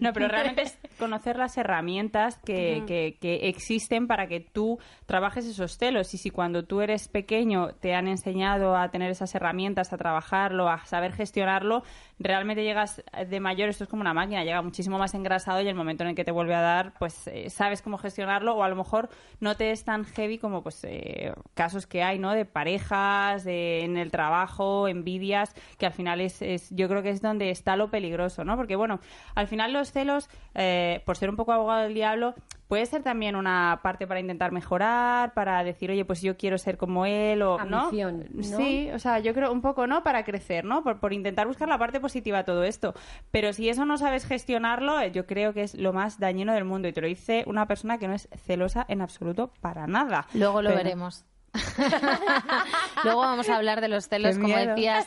No, 0.01 0.13
pero 0.13 0.29
realmente 0.29 0.63
es 0.63 0.79
conocer 0.99 1.37
las 1.37 1.57
herramientas 1.59 2.39
que, 2.45 2.83
que- 2.87 3.19
que 3.21 3.49
existen 3.49 4.07
para 4.07 4.27
que 4.27 4.41
tú 4.41 4.79
trabajes 5.07 5.45
esos 5.47 5.77
celos. 5.79 6.15
Y 6.15 6.19
si 6.19 6.31
cuando 6.31 6.65
tú 6.65 6.81
eres 6.81 7.09
pequeño 7.09 7.69
te 7.81 7.95
han 7.95 8.09
enseñado 8.09 8.77
a 8.77 8.91
tener 8.91 9.11
esas 9.11 9.35
herramientas, 9.35 9.93
a 9.93 9.99
trabajarlo, 9.99 10.69
a 10.69 10.85
saber 10.87 11.13
gestionarlo, 11.13 11.83
realmente 12.19 12.63
llegas 12.63 13.03
de 13.29 13.41
mayor, 13.41 13.69
esto 13.69 13.85
es 13.85 13.91
como 13.91 14.01
una 14.03 14.15
máquina, 14.15 14.45
llega 14.45 14.63
muchísimo 14.63 14.99
más 14.99 15.15
engrasado 15.15 15.61
y 15.61 15.69
el 15.69 15.75
momento 15.75 16.05
en 16.05 16.11
el 16.11 16.15
que 16.17 16.25
te 16.25 16.31
vuelve 16.33 16.55
a 16.55 16.61
dar, 16.61 16.93
pues 16.99 17.27
eh, 17.27 17.51
sabes 17.51 17.83
cómo 17.83 17.99
gestionarlo 17.99 18.55
o 18.55 18.63
a 18.63 18.69
lo 18.69 18.77
mejor 18.77 19.09
no 19.41 19.57
te 19.57 19.71
es 19.73 19.85
tan 19.85 20.05
heavy 20.05 20.39
como 20.39 20.63
pues 20.63 20.83
eh, 20.85 21.33
casos 21.55 21.87
que 21.87 22.03
hay, 22.03 22.19
¿no? 22.19 22.33
De 22.33 22.45
parejas, 22.45 23.45
de, 23.45 23.81
en 23.85 23.97
el 23.97 24.11
trabajo, 24.11 24.89
envidias, 24.89 25.55
que 25.79 25.87
al 25.87 25.93
final 25.93 26.21
es, 26.21 26.41
es- 26.43 26.71
yo 26.71 26.89
creo 26.89 27.03
que 27.03 27.11
es 27.11 27.21
donde 27.21 27.51
está 27.51 27.77
lo 27.77 27.91
peligroso, 27.91 28.45
¿no? 28.45 28.57
Porque 28.57 28.77
bueno, 28.77 29.01
al 29.35 29.42
final 29.49 29.73
los 29.73 29.93
celos, 29.93 30.29
eh, 30.55 31.03
por 31.07 31.17
ser 31.17 31.31
un 31.31 31.37
poco 31.37 31.53
abogado 31.53 31.83
del 31.83 31.95
diablo, 31.95 32.35
puede 32.69 32.87
ser 32.87 33.03
también 33.03 33.37
una 33.37 33.81
parte 33.83 34.07
para 34.07 34.21
intentar 34.21 34.51
mejorar, 34.51 35.35
para 35.35 35.63
decir, 35.63 35.91
oye, 35.91 36.05
pues 36.05 36.23
yo 36.23 36.37
quiero 36.37 36.57
ser 36.57 36.79
como 36.79 37.05
él 37.05 37.43
o, 37.43 37.63
¿no? 37.65 37.81
Ambición, 37.85 38.27
¿no? 38.33 38.43
Sí, 38.43 38.91
o 38.95 38.99
sea, 38.99 39.19
yo 39.19 39.35
creo 39.35 39.53
un 39.53 39.61
poco, 39.61 39.87
¿no? 39.87 40.03
Para 40.03 40.25
crecer, 40.25 40.65
¿no? 40.65 40.83
Por, 40.83 40.99
por 40.99 41.13
intentar 41.13 41.47
buscar 41.47 41.69
la 41.69 41.79
parte 41.79 42.01
positiva 42.01 42.39
a 42.39 42.45
todo 42.45 42.65
esto. 42.65 42.95
Pero 43.31 43.53
si 43.53 43.69
eso 43.69 43.85
no 43.85 43.99
sabes 43.99 44.25
gestionarlo, 44.25 44.99
eh, 45.01 45.13
yo 45.13 45.27
creo 45.27 45.53
que 45.53 45.63
es 45.63 45.75
lo 45.75 45.93
más 45.93 46.19
dañino 46.19 46.55
del 46.55 46.65
mundo. 46.65 46.89
Y 46.89 46.93
te 46.93 47.01
lo 47.03 47.07
dice 47.07 47.45
una 47.47 47.67
persona 47.67 47.99
que 47.99 48.09
no 48.09 48.15
es 48.15 48.29
celosa 48.47 48.87
en 48.89 49.03
absoluto 49.03 49.53
para 49.61 49.87
nada. 49.87 50.27
Luego 50.33 50.63
lo 50.63 50.71
Pero- 50.71 50.83
veremos. 50.83 51.27
Luego 53.05 53.21
vamos 53.21 53.49
a 53.49 53.57
hablar 53.57 53.81
de 53.81 53.89
los 53.89 54.09
celos, 54.09 54.39
como 54.39 54.57
decías, 54.57 55.07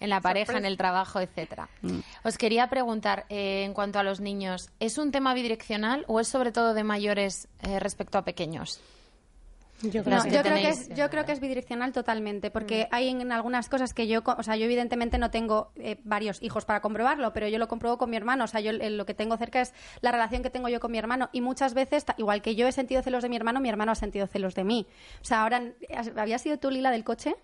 en 0.00 0.10
la 0.10 0.20
pareja, 0.20 0.56
en 0.56 0.64
el 0.64 0.76
trabajo, 0.76 1.20
etcétera. 1.20 1.68
Os 2.24 2.38
quería 2.38 2.68
preguntar, 2.68 3.26
eh, 3.28 3.64
en 3.64 3.74
cuanto 3.74 3.98
a 3.98 4.02
los 4.02 4.20
niños, 4.20 4.70
¿es 4.80 4.98
un 4.98 5.12
tema 5.12 5.34
bidireccional 5.34 6.04
o 6.08 6.20
es 6.20 6.28
sobre 6.28 6.52
todo 6.52 6.74
de 6.74 6.84
mayores 6.84 7.48
eh, 7.62 7.78
respecto 7.78 8.18
a 8.18 8.22
pequeños? 8.22 8.80
Yo 9.82 10.02
No, 10.04 10.10
Las 10.10 10.24
que 10.24 10.30
yo, 10.30 10.42
creo 10.42 10.54
que 10.56 10.68
es, 10.68 10.88
yo 10.90 11.10
creo 11.10 11.24
que 11.24 11.32
es 11.32 11.40
bidireccional 11.40 11.92
totalmente, 11.92 12.50
porque 12.50 12.88
hay 12.92 13.08
en 13.08 13.32
algunas 13.32 13.68
cosas 13.68 13.92
que 13.94 14.06
yo, 14.06 14.22
o 14.24 14.42
sea, 14.42 14.56
yo 14.56 14.64
evidentemente 14.66 15.18
no 15.18 15.30
tengo 15.30 15.72
eh, 15.76 15.98
varios 16.04 16.40
hijos 16.42 16.64
para 16.64 16.80
comprobarlo, 16.80 17.32
pero 17.32 17.48
yo 17.48 17.58
lo 17.58 17.66
compruebo 17.68 17.98
con 17.98 18.08
mi 18.08 18.16
hermano, 18.16 18.44
o 18.44 18.46
sea, 18.46 18.60
yo 18.60 18.70
eh, 18.70 18.90
lo 18.90 19.04
que 19.06 19.14
tengo 19.14 19.36
cerca 19.36 19.60
es 19.60 19.74
la 20.00 20.12
relación 20.12 20.42
que 20.42 20.50
tengo 20.50 20.68
yo 20.68 20.78
con 20.78 20.92
mi 20.92 20.98
hermano 20.98 21.30
y 21.32 21.40
muchas 21.40 21.74
veces, 21.74 22.04
igual 22.16 22.42
que 22.42 22.54
yo 22.54 22.68
he 22.68 22.72
sentido 22.72 23.02
celos 23.02 23.22
de 23.22 23.28
mi 23.28 23.36
hermano, 23.36 23.60
mi 23.60 23.68
hermano 23.68 23.92
ha 23.92 23.96
sentido 23.96 24.26
celos 24.26 24.54
de 24.54 24.64
mí. 24.64 24.86
O 25.20 25.24
sea, 25.24 25.42
ahora, 25.42 25.62
¿has- 25.96 26.12
¿había 26.16 26.38
sido 26.38 26.58
tú 26.58 26.70
Lila 26.70 26.90
del 26.90 27.04
coche? 27.04 27.34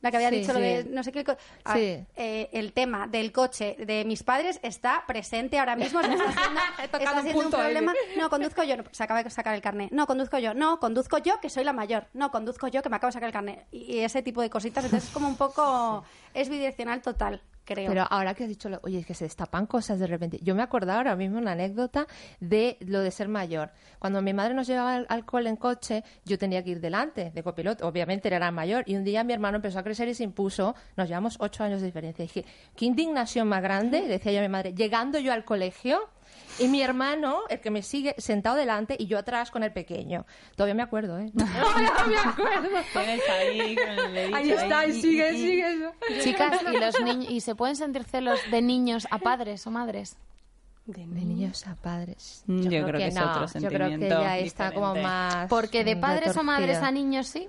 La 0.00 0.10
que 0.12 0.16
había 0.18 0.30
Sí, 0.30 0.36
dicho 0.40 0.52
lo 0.52 0.60
de 0.60 0.84
no 0.84 1.02
sé 1.02 1.10
qué. 1.10 1.24
Ah, 1.64 1.74
Sí. 1.74 2.04
eh, 2.16 2.48
el 2.52 2.72
tema 2.72 3.08
del 3.08 3.32
coche 3.32 3.74
de 3.80 4.04
mis 4.04 4.22
padres 4.22 4.60
está 4.62 5.04
presente 5.08 5.58
ahora 5.58 5.74
mismo. 5.74 6.00
se 6.00 6.06
está 6.12 6.24
haciendo, 6.28 6.60
está 7.28 7.36
un 7.44 7.50
problema. 7.50 7.92
No, 8.16 8.30
conduzco 8.30 8.62
yo. 8.62 8.76
No, 8.76 8.84
se 8.92 9.02
acaba 9.02 9.22
de 9.22 9.30
sacar 9.30 9.54
el 9.54 9.60
carnet. 9.60 9.90
No, 9.90 10.06
conduzco 10.06 10.38
yo. 10.38 10.54
No, 10.54 10.78
conduzco 10.78 11.18
yo, 11.18 11.40
que 11.40 11.50
soy 11.50 11.64
la 11.64 11.72
mayor. 11.72 12.06
No, 12.14 12.30
conduzco 12.30 12.68
yo, 12.68 12.80
que 12.80 12.88
me 12.88 12.96
acabo 12.96 13.08
de 13.08 13.12
sacar 13.14 13.26
el 13.26 13.32
carnet. 13.32 13.66
Y, 13.72 13.94
y 13.96 13.98
ese 14.00 14.22
tipo 14.22 14.40
de 14.40 14.50
cositas. 14.50 14.84
Entonces 14.84 15.08
es 15.08 15.14
como 15.14 15.26
un 15.28 15.36
poco... 15.36 16.04
Es 16.40 16.48
bidireccional 16.48 17.02
total, 17.02 17.42
creo. 17.64 17.88
Pero 17.88 18.04
ahora 18.08 18.32
que 18.34 18.44
has 18.44 18.48
dicho, 18.48 18.68
lo- 18.68 18.80
oye, 18.84 19.00
es 19.00 19.06
que 19.06 19.14
se 19.14 19.24
destapan 19.24 19.66
cosas 19.66 19.98
de 19.98 20.06
repente. 20.06 20.38
Yo 20.42 20.54
me 20.54 20.62
acordaba 20.62 20.98
ahora 20.98 21.16
mismo 21.16 21.38
una 21.38 21.52
anécdota 21.52 22.06
de 22.40 22.76
lo 22.80 23.00
de 23.00 23.10
ser 23.10 23.28
mayor. 23.28 23.70
Cuando 23.98 24.22
mi 24.22 24.32
madre 24.32 24.54
nos 24.54 24.66
llevaba 24.66 24.94
al, 24.94 25.06
al 25.08 25.24
cole 25.24 25.50
en 25.50 25.56
coche, 25.56 26.04
yo 26.24 26.38
tenía 26.38 26.62
que 26.62 26.70
ir 26.70 26.80
delante 26.80 27.30
de 27.32 27.42
copiloto. 27.42 27.86
Obviamente 27.88 28.28
era 28.28 28.50
mayor. 28.52 28.84
Y 28.86 28.94
un 28.96 29.04
día 29.04 29.24
mi 29.24 29.32
hermano 29.32 29.56
empezó 29.56 29.80
a 29.80 29.82
crecer 29.82 30.06
y 30.08 30.14
se 30.14 30.22
impuso. 30.24 30.74
Nos 30.96 31.08
llevamos 31.08 31.36
ocho 31.40 31.64
años 31.64 31.80
de 31.80 31.86
diferencia. 31.86 32.22
dije, 32.22 32.44
qué 32.76 32.84
indignación 32.84 33.48
más 33.48 33.62
grande, 33.62 34.02
decía 34.02 34.32
yo 34.32 34.38
a 34.38 34.42
mi 34.42 34.48
madre, 34.48 34.72
llegando 34.74 35.18
yo 35.18 35.32
al 35.32 35.44
colegio. 35.44 35.98
Y 36.58 36.68
mi 36.68 36.82
hermano, 36.82 37.40
el 37.48 37.60
que 37.60 37.70
me 37.70 37.82
sigue, 37.82 38.14
sentado 38.18 38.56
delante 38.56 38.96
y 38.98 39.06
yo 39.06 39.18
atrás 39.18 39.50
con 39.50 39.62
el 39.62 39.72
pequeño. 39.72 40.26
Todavía 40.56 40.74
me 40.74 40.82
acuerdo, 40.82 41.18
¿eh? 41.18 41.30
Todavía 41.34 42.60
me 42.70 42.78
acuerdo. 42.78 44.34
Ahí 44.34 44.50
está, 44.50 44.86
y 44.86 44.90
ahí, 44.90 45.00
sigue, 45.00 45.32
y- 45.32 45.36
y- 45.36 45.38
sigue 45.48 45.72
eso. 45.74 45.92
Chicas, 46.22 46.60
¿y, 46.72 46.76
los 46.78 47.00
niños, 47.00 47.30
¿y 47.30 47.40
se 47.40 47.54
pueden 47.54 47.76
sentir 47.76 48.04
celos 48.04 48.40
de 48.50 48.62
niños 48.62 49.06
a 49.10 49.18
padres 49.18 49.66
o 49.66 49.70
madres? 49.70 50.16
De 50.86 51.04
niños 51.04 51.66
a 51.66 51.74
padres. 51.74 52.42
Mm, 52.46 52.62
yo 52.62 52.86
creo 52.86 52.98
que 52.98 53.06
es 53.08 53.14
no. 53.14 53.30
otro 53.30 53.60
Yo 53.60 53.68
creo 53.68 53.98
que 53.98 54.08
ya 54.08 54.38
está 54.38 54.72
como 54.72 54.94
más. 54.94 55.48
Porque 55.48 55.84
de 55.84 55.96
padres 55.96 56.36
o 56.36 56.42
madres 56.42 56.78
a 56.78 56.90
niños 56.90 57.26
sí. 57.26 57.48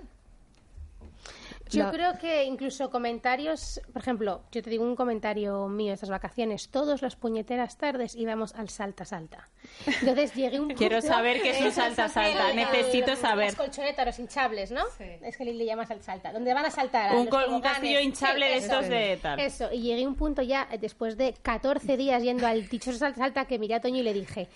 Yo 1.70 1.84
La- 1.84 1.90
creo 1.90 2.18
que 2.18 2.44
incluso 2.44 2.90
comentarios, 2.90 3.80
por 3.92 4.02
ejemplo, 4.02 4.42
yo 4.52 4.62
te 4.62 4.70
digo 4.70 4.84
un 4.84 4.96
comentario 4.96 5.68
mío 5.68 5.92
estas 5.94 6.10
vacaciones, 6.10 6.68
todas 6.70 7.00
las 7.02 7.16
puñeteras 7.16 7.76
tardes 7.76 8.14
íbamos 8.16 8.54
al 8.54 8.68
salta 8.68 9.04
salta. 9.04 9.48
Entonces 9.86 10.34
llegué 10.34 10.58
un 10.60 10.68
Quiero 10.74 11.00
saber 11.00 11.40
qué 11.42 11.50
es 11.50 11.60
un 11.60 11.66
Eso 11.68 11.80
salta 11.80 12.08
salta, 12.08 12.52
necesito 12.52 13.14
saber. 13.16 13.46
Las 13.46 13.56
colchonetas, 13.56 14.06
los 14.06 14.18
hinchables, 14.18 14.70
¿no? 14.72 14.82
Es 15.22 15.36
que 15.36 15.44
le 15.44 15.64
llamas 15.64 15.90
al 15.90 16.02
salta, 16.02 16.32
donde 16.32 16.52
van 16.54 16.64
a 16.66 16.70
saltar. 16.70 17.10
a 17.12 17.14
Un 17.14 17.28
un 17.54 17.60
castillo 17.60 18.00
hinchable 18.00 18.46
de 18.46 18.56
eso. 18.56 18.66
estos 18.66 18.88
de 18.88 19.18
tal. 19.22 19.38
Eso, 19.40 19.68
y 19.72 19.80
llegué 19.82 20.04
a 20.04 20.08
un 20.08 20.16
punto 20.16 20.42
ya, 20.42 20.68
eh, 20.72 20.78
después 20.78 21.16
de 21.16 21.34
14 21.42 21.96
días 21.96 22.22
yendo 22.22 22.46
al 22.46 22.68
dichoso 22.68 22.98
salta 22.98 23.18
salta, 23.20 23.44
que 23.44 23.58
miré 23.58 23.74
a 23.76 23.80
Toño 23.80 23.98
y 23.98 24.02
le 24.02 24.12
dije, 24.12 24.48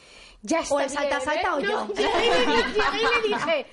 ya 0.42 0.61
está 0.61 0.74
O 0.74 0.81
el 0.81 0.90
salta, 0.90 1.18
bien, 1.18 1.20
salta 1.22 1.48
¿eh? 1.48 1.53
o 1.53 1.61
yo. 1.61 1.87
No, 1.94 1.94
llegué 1.94 3.07
y 3.27 3.29
le 3.31 3.37
dije... 3.37 3.66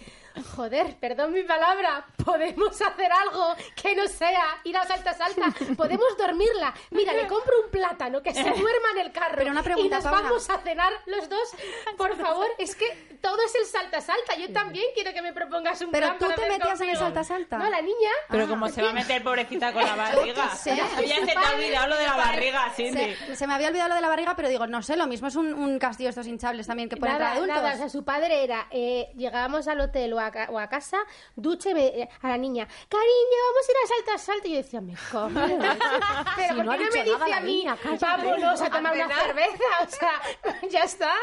Joder, 0.55 0.95
perdón 0.99 1.33
mi 1.33 1.43
palabra, 1.43 2.05
podemos 2.23 2.81
hacer 2.81 3.11
algo 3.11 3.55
que 3.81 3.95
no 3.95 4.07
sea 4.07 4.43
ir 4.63 4.77
a 4.77 4.85
salta 4.85 5.13
salta, 5.13 5.53
podemos 5.75 6.17
dormirla. 6.17 6.73
Mira, 6.91 7.13
le 7.13 7.27
compro 7.27 7.53
un 7.65 7.71
plátano 7.71 8.21
que 8.21 8.33
se 8.33 8.43
duerma 8.43 8.91
en 8.93 8.99
el 8.99 9.11
carro 9.11 9.35
Pero 9.37 9.51
una 9.51 9.63
pregunta, 9.63 9.87
y 9.87 9.89
nos 9.99 10.03
Paula. 10.03 10.21
vamos 10.29 10.49
a 10.49 10.57
cenar 10.59 10.91
los 11.05 11.29
dos. 11.29 11.49
Por 11.97 12.15
favor, 12.17 12.47
es 12.57 12.75
que 12.75 13.17
todo 13.21 13.37
es 13.45 13.55
el 13.55 13.65
salta 13.65 14.01
salta. 14.01 14.35
Yo 14.35 14.51
también 14.53 14.85
quiero 14.93 15.13
que 15.13 15.21
me 15.21 15.33
propongas 15.33 15.81
un 15.81 15.91
Pero 15.91 16.07
plan 16.07 16.19
tú 16.19 16.25
para 16.25 16.35
te 16.35 16.49
metías 16.49 16.81
en 16.81 16.89
el 16.89 16.95
conmigo. 16.95 16.99
salta 16.99 17.23
salta. 17.23 17.57
No, 17.57 17.69
la 17.69 17.81
niña. 17.81 18.09
Pero 18.29 18.47
como 18.47 18.69
se 18.69 18.81
va 18.81 18.89
a 18.89 18.93
meter 18.93 19.23
pobrecita 19.23 19.73
con 19.73 19.83
la 19.83 19.95
barriga. 19.95 20.49
sé. 20.55 20.75
Ya 20.75 20.87
se 20.87 21.25
te 21.25 21.33
ha 21.37 21.55
olvidado 21.55 21.87
lo 21.87 21.95
de 21.97 22.05
la 22.07 22.15
barriga, 22.15 22.69
Cindy. 22.75 23.15
Se, 23.27 23.35
se 23.35 23.47
me 23.47 23.53
había 23.53 23.67
olvidado 23.69 23.89
lo 23.89 23.95
de 23.95 24.01
la 24.01 24.07
barriga, 24.09 24.35
pero 24.35 24.49
digo, 24.49 24.67
no 24.67 24.81
sé, 24.81 24.95
lo 24.95 25.07
mismo 25.07 25.27
es 25.27 25.35
un, 25.35 25.53
un 25.53 25.77
castillo 25.79 26.09
estos 26.09 26.27
hinchables 26.27 26.67
también 26.67 26.89
que 26.89 26.97
ponen 26.97 27.15
para 27.15 27.25
Nada, 27.25 27.35
adultos. 27.37 27.55
nada, 27.57 27.73
o 27.73 27.77
sea, 27.77 27.89
su 27.89 28.03
padre 28.03 28.43
era, 28.43 28.67
eh, 28.71 29.09
llegábamos 29.15 29.67
al 29.67 29.79
hotel 29.81 30.13
o 30.13 30.19
a, 30.27 30.31
o 30.49 30.59
a 30.59 30.67
casa, 30.67 30.97
duche 31.35 31.71
y 31.71 31.73
me- 31.73 31.87
eh, 31.87 32.09
a 32.21 32.27
la 32.29 32.37
niña, 32.37 32.67
cariño, 32.87 33.39
vamos 33.47 33.67
a 33.67 33.71
ir 33.71 33.77
a 33.83 33.87
saltar, 33.87 34.19
salta. 34.19 34.47
Y 34.47 34.51
yo 34.51 34.57
decía, 34.57 34.81
me 34.81 34.95
cojones. 34.95 35.77
Pero 36.35 36.55
¿por 36.55 36.65
no 36.65 36.71
qué 36.73 36.85
no 36.85 36.91
me 36.91 37.03
dice 37.03 37.33
a 37.33 37.39
mí, 37.39 37.55
niña, 37.57 37.77
vámonos 37.99 38.61
a 38.61 38.69
tomar 38.69 38.93
una 38.95 39.09
cerveza? 39.09 39.63
O 39.83 39.89
sea, 39.89 40.59
ya 40.69 40.83
está. 40.83 41.13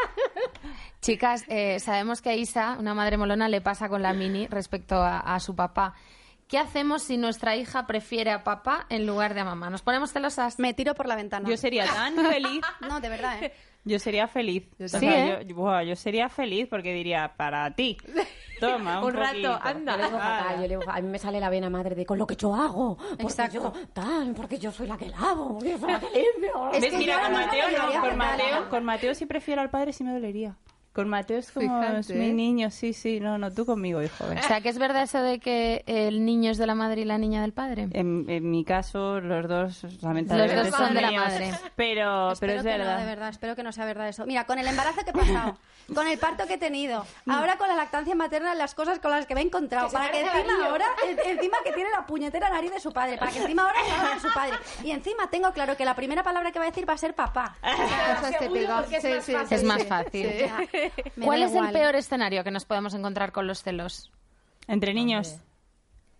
Chicas, 1.00 1.44
eh, 1.48 1.78
sabemos 1.80 2.20
que 2.22 2.30
a 2.30 2.34
Isa, 2.34 2.76
una 2.78 2.94
madre 2.94 3.16
molona, 3.16 3.48
le 3.48 3.60
pasa 3.60 3.88
con 3.88 4.02
la 4.02 4.12
mini 4.12 4.46
respecto 4.48 4.96
a, 4.96 5.20
a 5.20 5.40
su 5.40 5.54
papá. 5.54 5.94
¿Qué 6.48 6.58
hacemos 6.58 7.02
si 7.02 7.18
nuestra 7.18 7.56
hija 7.56 7.86
prefiere 7.86 8.30
a 8.30 8.42
papá 8.42 8.86
en 8.88 9.06
lugar 9.06 9.34
de 9.34 9.40
a 9.40 9.44
mamá? 9.44 9.68
¿Nos 9.68 9.82
ponemos 9.82 10.12
celosas? 10.12 10.58
Me 10.58 10.72
tiro 10.72 10.94
por 10.94 11.06
la 11.06 11.14
ventana. 11.14 11.46
Yo 11.48 11.58
sería 11.58 11.84
tan 11.86 12.16
feliz. 12.16 12.62
No, 12.80 13.00
de 13.00 13.08
verdad, 13.10 13.42
¿eh? 13.42 13.54
Yo 13.88 13.98
sería 13.98 14.28
feliz. 14.28 14.64
O 14.78 14.86
sea, 14.86 15.00
Sí, 15.00 15.06
¿eh? 15.08 15.44
yo, 15.46 15.54
buah, 15.54 15.82
yo 15.82 15.96
sería 15.96 16.28
feliz 16.28 16.66
porque 16.68 16.92
diría, 16.92 17.32
para 17.36 17.74
ti. 17.74 17.96
Toma, 18.60 18.98
un, 19.00 19.06
Un 19.06 19.12
rato, 19.14 19.58
anda. 19.62 19.92
Yo 19.92 19.98
le 19.98 20.04
digo 20.06 20.18
fatal, 20.18 20.56
yo 20.56 20.62
le 20.62 20.68
digo, 20.68 20.82
a 20.88 21.00
mí 21.00 21.08
me 21.08 21.18
sale 21.18 21.38
la 21.38 21.48
vena 21.48 21.70
madre 21.70 21.94
de 21.94 22.04
con 22.04 22.18
lo 22.18 22.26
que 22.26 22.34
yo 22.36 22.54
hago. 22.54 22.96
Porque 22.96 23.22
Exacto. 23.22 23.54
yo 23.54 23.72
tal, 23.92 24.34
porque 24.34 24.58
yo 24.58 24.72
soy 24.72 24.88
la 24.88 24.96
que 24.98 25.08
lavo, 25.08 25.54
porque 25.54 25.70
yo 25.70 25.78
soy 25.78 25.92
la 25.92 26.00
que 26.00 26.06
limpio. 26.14 26.70
Es 26.72 26.84
que 26.84 26.98
Mira, 26.98 27.14
yo 27.14 27.22
con 27.22 27.32
Mateo 27.32 27.64
no, 27.70 28.00
con. 28.00 28.16
Mateo, 28.16 28.68
con 28.68 28.84
Mateo 28.84 29.14
si 29.14 29.26
prefiero 29.26 29.62
al 29.62 29.70
padre 29.70 29.92
sí 29.92 30.02
me 30.04 30.12
dolería. 30.12 30.56
Con 30.92 31.08
Mateo 31.08 31.38
es 31.38 31.52
como 31.52 31.80
Fíjate, 31.80 32.14
mi 32.14 32.32
niño, 32.32 32.70
sí, 32.72 32.92
sí, 32.92 33.20
no, 33.20 33.38
no, 33.38 33.52
tú 33.52 33.64
conmigo, 33.64 34.02
hijo. 34.02 34.26
ven. 34.28 34.38
O 34.38 34.42
sea, 34.42 34.60
¿que 34.60 34.68
es 34.68 34.78
verdad 34.78 35.02
eso 35.04 35.22
de 35.22 35.38
que 35.38 35.84
el 35.86 36.24
niño 36.24 36.50
es 36.50 36.58
de 36.58 36.66
la 36.66 36.74
madre 36.74 37.02
y 37.02 37.04
la 37.04 37.18
niña 37.18 37.40
del 37.42 37.52
padre? 37.52 37.86
En, 37.92 38.24
en 38.28 38.50
mi 38.50 38.64
caso, 38.64 39.20
los 39.20 39.46
dos, 39.46 39.84
lamentablemente, 40.02 40.56
Los 40.56 40.70
dos 40.72 40.80
son 40.80 40.94
de 40.94 41.00
la 41.02 41.12
madre. 41.12 41.52
Pero, 41.76 42.32
pero 42.40 42.52
es 42.54 42.62
que 42.62 42.68
verdad. 42.68 42.94
no, 42.94 43.00
de 43.00 43.06
verdad, 43.06 43.28
espero 43.28 43.54
que 43.54 43.62
no 43.62 43.70
sea 43.70 43.84
verdad 43.84 44.08
eso. 44.08 44.26
Mira, 44.26 44.44
con 44.44 44.58
el 44.58 44.66
embarazo 44.66 45.02
que 45.04 45.10
he 45.10 45.12
pasado, 45.12 45.56
con 45.94 46.08
el 46.08 46.18
parto 46.18 46.46
que 46.48 46.54
he 46.54 46.58
tenido, 46.58 47.06
ahora 47.28 47.56
con 47.58 47.68
la 47.68 47.76
lactancia 47.76 48.16
materna, 48.16 48.54
las 48.56 48.74
cosas 48.74 48.98
con 48.98 49.12
las 49.12 49.26
que 49.26 49.36
me 49.36 49.42
he 49.42 49.44
encontrado, 49.44 49.86
Que 49.86 49.90
se 49.92 49.96
para 49.98 50.10
que 50.10 50.20
encima 50.22 50.66
ahora, 50.66 50.86
en- 51.08 51.38
encima 51.38 51.58
que 51.62 51.72
tiene 51.74 51.90
la 51.90 52.06
puñetera 52.06 52.50
nariz 52.50 52.72
de 52.72 52.80
su 52.80 52.92
padre, 52.92 53.18
para 53.18 53.30
que 53.30 53.38
encima 53.38 53.62
ahora 53.62 53.78
salga 53.88 54.14
de 54.14 54.20
su 54.20 54.34
padre. 54.34 54.56
Y 54.82 54.90
encima 54.90 55.30
tengo 55.30 55.52
claro 55.52 55.76
que 55.76 55.84
la 55.84 55.94
primera 55.94 56.24
palabra 56.24 56.50
que 56.50 56.58
va 56.58 56.64
a 56.64 56.68
decir 56.70 56.88
va 56.88 56.94
a 56.94 56.98
ser 56.98 57.14
papá. 57.14 57.56
Es 57.68 57.78
más 57.78 59.22
sí, 59.22 59.24
fácil. 59.36 59.46
Es 59.50 59.60
sí, 59.60 59.66
más 59.66 59.80
sí. 59.82 59.86
fácil. 59.86 60.28
Sí. 60.72 60.87
¿Cuál 61.22 61.42
es 61.42 61.54
el 61.54 61.70
peor 61.70 61.94
escenario 61.96 62.44
que 62.44 62.50
nos 62.50 62.64
podemos 62.64 62.94
encontrar 62.94 63.32
con 63.32 63.46
los 63.46 63.62
celos 63.62 64.10
Entre 64.66 64.94
niños. 64.94 65.36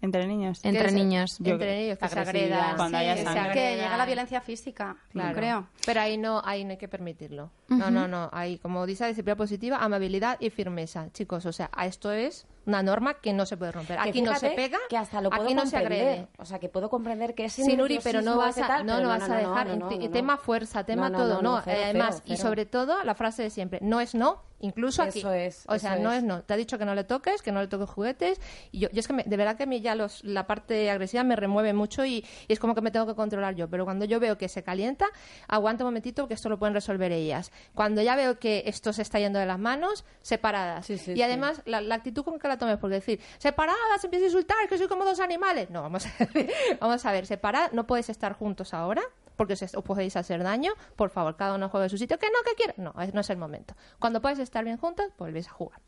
Entre 0.01 0.29
niños. 0.29 0.61
entre 0.65 0.93
niños? 0.93 1.39
Yo- 1.41 1.55
Entre 1.55 1.85
ellos, 1.85 1.99
que 1.99 2.09
se 2.09 2.21
agredan. 2.21 2.77
cuando 2.77 2.99
haya 2.99 3.15
que 3.15 3.21
se 3.23 3.25
sangre. 3.27 3.53
Que 3.53 3.77
llega 3.77 3.97
la 3.97 4.07
violencia 4.07 4.41
física, 4.41 4.97
Claro. 5.11 5.29
no 5.31 5.35
creo. 5.35 5.67
Pero 5.87 6.01
ahí 6.01 6.17
no, 6.17 6.41
ahí 6.45 6.65
no 6.65 6.71
hay 6.71 6.77
que 6.77 6.87
permitirlo. 6.87 7.51
No, 7.69 7.91
no, 7.91 8.07
no. 8.07 8.31
Ahí, 8.33 8.59
como 8.59 8.87
dice, 8.87 9.09
disciplina 9.09 9.35
positiva, 9.35 9.79
amabilidad 9.79 10.37
y 10.41 10.51
firmeza. 10.51 11.11
Chicos, 11.13 11.47
o 11.47 11.53
sea, 11.53 11.69
a 11.73 11.87
esto 11.87 12.13
es 12.13 12.47
una 12.69 12.83
norma 12.83 13.15
que 13.15 13.33
no 13.33 13.45
se 13.47 13.57
puede 13.57 13.73
romper. 13.73 13.99
Aquí 13.99 14.23
no 14.23 14.35
se 14.37 14.51
pega, 14.51 14.79
que 14.89 14.97
hasta 14.97 15.21
lo 15.21 15.31
puedo 15.31 15.43
aquí 15.43 15.55
no 15.55 15.67
se 15.67 15.77
agrede. 15.77 16.29
O 16.39 16.45
sea, 16.45 16.59
que 16.61 16.69
puedo 16.69 16.89
comprender 16.91 17.35
que 17.35 17.47
es 17.47 17.53
Sí, 17.55 17.77
Nuri, 17.77 17.99
pero 18.05 18.23
no 18.23 18.37
vas 18.37 18.59
a, 18.59 18.67
tal, 18.67 18.87
no, 18.87 18.95
pero 18.97 19.03
no 19.05 19.09
vas 19.19 19.29
a 19.29 19.37
dejar 19.37 19.67
no, 19.67 19.77
no, 19.77 19.91
no, 19.91 19.97
no. 19.99 20.11
tema 20.11 20.37
fuerza, 20.37 20.85
tema 20.85 21.09
No, 21.11 21.19
no, 21.19 21.25
todo, 21.25 21.35
no, 21.37 21.43
no. 21.43 21.57
no, 21.57 21.63
cero, 21.65 21.81
Además, 21.85 22.15
cero, 22.23 22.25
y 22.27 22.37
cero. 22.37 22.49
sobre 22.49 22.67
todo 22.67 23.03
la 23.05 23.15
frase 23.15 23.43
de 23.43 23.51
siempre, 23.51 23.79
no 23.83 24.01
es 24.01 24.15
no, 24.15 24.43
incluso 24.61 25.03
aquí. 25.03 25.21
Eso 25.21 25.33
es, 25.33 25.65
O 25.67 25.79
sea, 25.79 25.95
eso 25.95 26.03
no 26.03 26.13
es. 26.13 26.19
es 26.19 26.25
no. 26.25 26.43
Te 26.43 26.55
ha 26.55 26.57
dicho 26.57 26.79
que 26.79 26.85
no 26.85 26.95
le 26.95 27.05
toques, 27.05 27.41
que 27.43 27.53
no 27.53 27.61
le 27.61 27.69
toques 27.69 27.89
juguetes. 27.89 28.41
Y 28.71 28.81
yo, 28.81 28.89
yo 28.91 29.01
es 29.01 29.07
que 29.07 29.13
me- 29.15 29.23
de 29.25 29.37
verdad 29.37 29.57
que 29.57 29.63
a 29.63 29.67
mí 29.67 29.81
ya 29.81 29.95
los, 29.95 30.23
la 30.25 30.47
parte 30.47 30.91
agresiva 30.91 31.23
me 31.25 31.37
remueve 31.37 31.73
mucho 31.73 32.05
y, 32.05 32.25
y 32.49 32.53
es 32.53 32.59
como 32.59 32.75
que 32.75 32.81
me 32.83 32.91
tengo 32.91 33.07
que 33.07 33.15
controlar 33.15 33.55
yo. 33.55 33.69
Pero 33.71 33.85
cuando 33.85 34.05
yo 34.05 34.21
veo 34.21 34.37
que 34.37 34.49
se 34.49 34.63
calienta, 34.63 35.07
aguanta 35.47 35.85
un 35.85 35.89
momentito 35.89 36.29
que 36.29 36.35
esto 36.35 36.49
lo 36.51 36.59
pueden 36.59 36.75
resolver 36.75 37.13
ellas. 37.13 37.51
Cuando 37.75 38.03
ya 38.03 38.15
veo 38.17 38.39
que 38.39 38.65
esto 38.67 38.93
se 38.93 39.03
está 39.03 39.19
yendo 39.19 39.39
de 39.39 39.47
las 39.47 39.59
manos, 39.59 40.05
separadas. 40.21 40.85
Sí, 40.87 40.99
sí, 40.99 41.13
y 41.13 41.15
sí. 41.17 41.23
además, 41.23 41.63
la, 41.65 41.81
la 41.81 41.95
actitud 41.95 42.25
con 42.25 42.39
que 42.39 42.49
la 42.49 42.58
tomes, 42.59 42.77
porque 42.79 42.97
decir, 42.97 43.21
separadas, 43.39 44.03
empieza 44.05 44.25
a 44.25 44.29
insultar, 44.29 44.57
que 44.69 44.77
soy 44.79 44.89
como 44.89 45.05
dos 45.05 45.21
animales. 45.21 45.71
No, 45.71 45.83
vamos 45.83 46.07
a 46.07 46.11
ver, 46.35 46.51
vamos 46.81 47.05
a 47.07 47.13
ver, 47.13 47.27
separadas, 47.27 47.73
no 47.73 47.87
podéis 47.87 48.09
estar 48.11 48.33
juntos 48.35 48.75
ahora, 48.75 49.03
porque 49.37 49.53
os, 49.55 49.63
os 49.63 49.85
podéis 49.85 50.17
hacer 50.17 50.43
daño. 50.43 50.73
Por 50.97 51.11
favor, 51.11 51.37
cada 51.37 51.55
uno 51.55 51.69
juegue 51.69 51.87
a 51.87 51.89
su 51.89 51.97
sitio, 51.99 52.19
que 52.19 52.27
no, 52.27 52.39
que 52.45 52.55
quiera. 52.57 52.75
No, 52.77 52.93
es- 53.03 53.15
no 53.15 53.21
es 53.21 53.31
el 53.31 53.37
momento. 53.39 53.75
Cuando 53.99 54.21
podéis 54.21 54.41
estar 54.41 54.65
bien 54.65 54.77
juntas, 54.79 55.09
volvéis 55.19 55.49
a 55.49 55.53
jugar. 55.53 55.81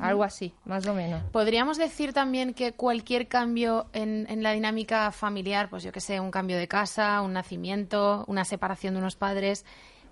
Algo 0.00 0.24
así, 0.24 0.52
más 0.64 0.84
o 0.88 0.92
menos. 0.92 1.22
Podríamos 1.30 1.78
decir 1.78 2.12
también 2.12 2.52
que 2.52 2.72
cualquier 2.72 3.28
cambio 3.28 3.86
en, 3.92 4.26
en 4.28 4.42
la 4.42 4.50
dinámica 4.50 5.12
familiar, 5.12 5.70
pues 5.70 5.84
yo 5.84 5.92
que 5.92 6.00
sé, 6.00 6.18
un 6.18 6.32
cambio 6.32 6.58
de 6.58 6.66
casa, 6.66 7.20
un 7.22 7.32
nacimiento, 7.32 8.24
una 8.26 8.44
separación 8.44 8.94
de 8.94 8.98
unos 9.00 9.14
padres, 9.14 9.64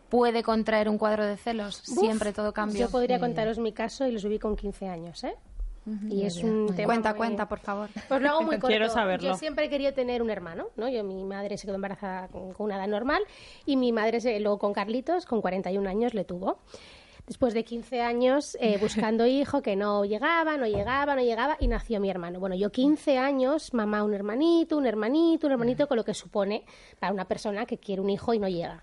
puede 0.08 0.44
contraer 0.44 0.88
un 0.88 0.98
cuadro 0.98 1.26
de 1.26 1.36
celos. 1.36 1.78
Siempre 1.78 2.32
todo 2.32 2.52
cambio. 2.52 2.78
Yo 2.82 2.90
podría 2.90 3.18
contaros 3.18 3.58
mi 3.58 3.72
caso 3.72 4.06
y 4.06 4.12
lo 4.12 4.20
subí 4.20 4.38
con 4.38 4.54
15 4.54 4.86
años, 4.88 5.24
¿eh? 5.24 5.34
Y 6.10 6.24
es 6.24 6.42
un 6.42 6.74
tema 6.74 6.86
Cuenta, 6.86 7.10
muy- 7.10 7.16
cuenta, 7.18 7.48
por 7.48 7.60
favor. 7.60 7.88
Pues 8.08 8.20
lo 8.20 8.28
hago 8.30 8.42
muy 8.42 8.56
corto. 8.58 8.66
Quiero 8.68 8.88
saberlo. 8.88 9.28
Yo 9.28 9.34
siempre 9.36 9.66
he 9.66 9.68
querido 9.70 9.92
tener 9.92 10.20
un 10.22 10.30
hermano, 10.30 10.68
¿no? 10.76 10.88
Yo, 10.88 11.04
mi 11.04 11.22
madre 11.24 11.56
se 11.58 11.66
quedó 11.66 11.76
embarazada 11.76 12.28
con, 12.28 12.52
con 12.52 12.66
una 12.66 12.76
edad 12.76 12.88
normal 12.88 13.22
y 13.64 13.76
mi 13.76 13.92
madre 13.92 14.20
se, 14.20 14.38
luego 14.40 14.58
con 14.58 14.72
Carlitos, 14.72 15.26
con 15.26 15.40
41 15.40 15.88
años, 15.88 16.14
le 16.14 16.24
tuvo. 16.24 16.58
Después 17.26 17.54
de 17.54 17.64
15 17.64 18.02
años 18.02 18.56
eh, 18.60 18.78
buscando 18.80 19.26
hijo, 19.26 19.62
que 19.62 19.74
no 19.76 20.04
llegaba, 20.04 20.56
no 20.56 20.66
llegaba, 20.66 21.14
no 21.16 21.22
llegaba, 21.22 21.56
y 21.60 21.66
nació 21.68 22.00
mi 22.00 22.08
hermano. 22.10 22.38
Bueno, 22.40 22.54
yo 22.56 22.70
15 22.70 23.18
años, 23.18 23.74
mamá 23.74 24.02
un 24.04 24.14
hermanito, 24.14 24.76
un 24.78 24.86
hermanito, 24.86 25.46
un 25.46 25.52
hermanito, 25.52 25.88
con 25.88 25.96
lo 25.96 26.04
que 26.04 26.14
supone 26.14 26.64
para 26.98 27.12
una 27.12 27.26
persona 27.26 27.66
que 27.66 27.78
quiere 27.78 28.00
un 28.00 28.10
hijo 28.10 28.32
y 28.34 28.38
no 28.38 28.48
llega. 28.48 28.82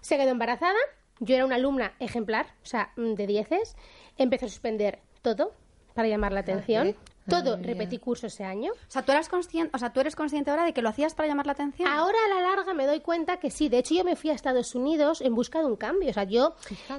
Se 0.00 0.16
quedó 0.16 0.30
embarazada, 0.30 0.78
yo 1.20 1.36
era 1.36 1.46
una 1.46 1.54
alumna 1.54 1.94
ejemplar, 2.00 2.46
o 2.62 2.66
sea, 2.66 2.90
mm, 2.96 3.14
de 3.14 3.26
dieces, 3.28 3.76
empecé 4.18 4.46
a 4.46 4.48
suspender 4.48 4.98
todo 5.22 5.52
para 5.94 6.08
llamar 6.08 6.32
la 6.32 6.40
atención. 6.40 6.94
Todo, 7.28 7.56
repetí 7.56 7.98
curso 7.98 8.26
ese 8.26 8.44
año. 8.44 8.72
O 8.72 8.90
sea, 8.90 9.02
tú 9.02 9.12
eras 9.12 9.30
consciente, 9.30 9.70
o 9.74 9.78
sea, 9.78 9.94
tú 9.94 10.00
eres 10.00 10.14
consciente 10.14 10.50
ahora 10.50 10.64
de 10.64 10.74
que 10.74 10.82
lo 10.82 10.90
hacías 10.90 11.14
para 11.14 11.26
llamar 11.26 11.46
la 11.46 11.52
atención. 11.52 11.88
Ahora 11.88 12.18
a 12.26 12.34
la 12.34 12.42
larga 12.42 12.74
me 12.74 12.86
doy 12.86 13.00
cuenta 13.00 13.38
que 13.38 13.50
sí. 13.50 13.70
De 13.70 13.78
hecho, 13.78 13.94
yo 13.94 14.04
me 14.04 14.14
fui 14.14 14.28
a 14.28 14.34
Estados 14.34 14.74
Unidos 14.74 15.22
en 15.22 15.34
busca 15.34 15.60
de 15.60 15.64
un 15.64 15.76
cambio. 15.76 16.10
O 16.10 16.12
sea, 16.12 16.24
yo 16.24 16.54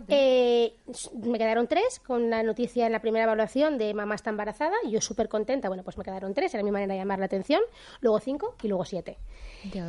eh, 0.07 0.77
me 1.23 1.37
quedaron 1.37 1.67
tres 1.67 1.99
con 1.99 2.31
la 2.31 2.41
noticia 2.41 2.87
en 2.87 2.91
la 2.91 3.01
primera 3.01 3.25
evaluación 3.25 3.77
de 3.77 3.93
mamá 3.93 4.15
está 4.15 4.31
embarazada. 4.31 4.75
Y 4.83 4.91
yo 4.91 5.01
súper 5.01 5.29
contenta. 5.29 5.67
Bueno, 5.67 5.83
pues 5.83 5.95
me 5.95 6.03
quedaron 6.03 6.33
tres, 6.33 6.53
era 6.55 6.63
mi 6.63 6.71
manera 6.71 6.93
de 6.93 6.99
llamar 6.99 7.19
la 7.19 7.25
atención. 7.25 7.61
Luego 8.01 8.19
cinco 8.19 8.55
y 8.63 8.67
luego 8.67 8.83
siete. 8.83 9.19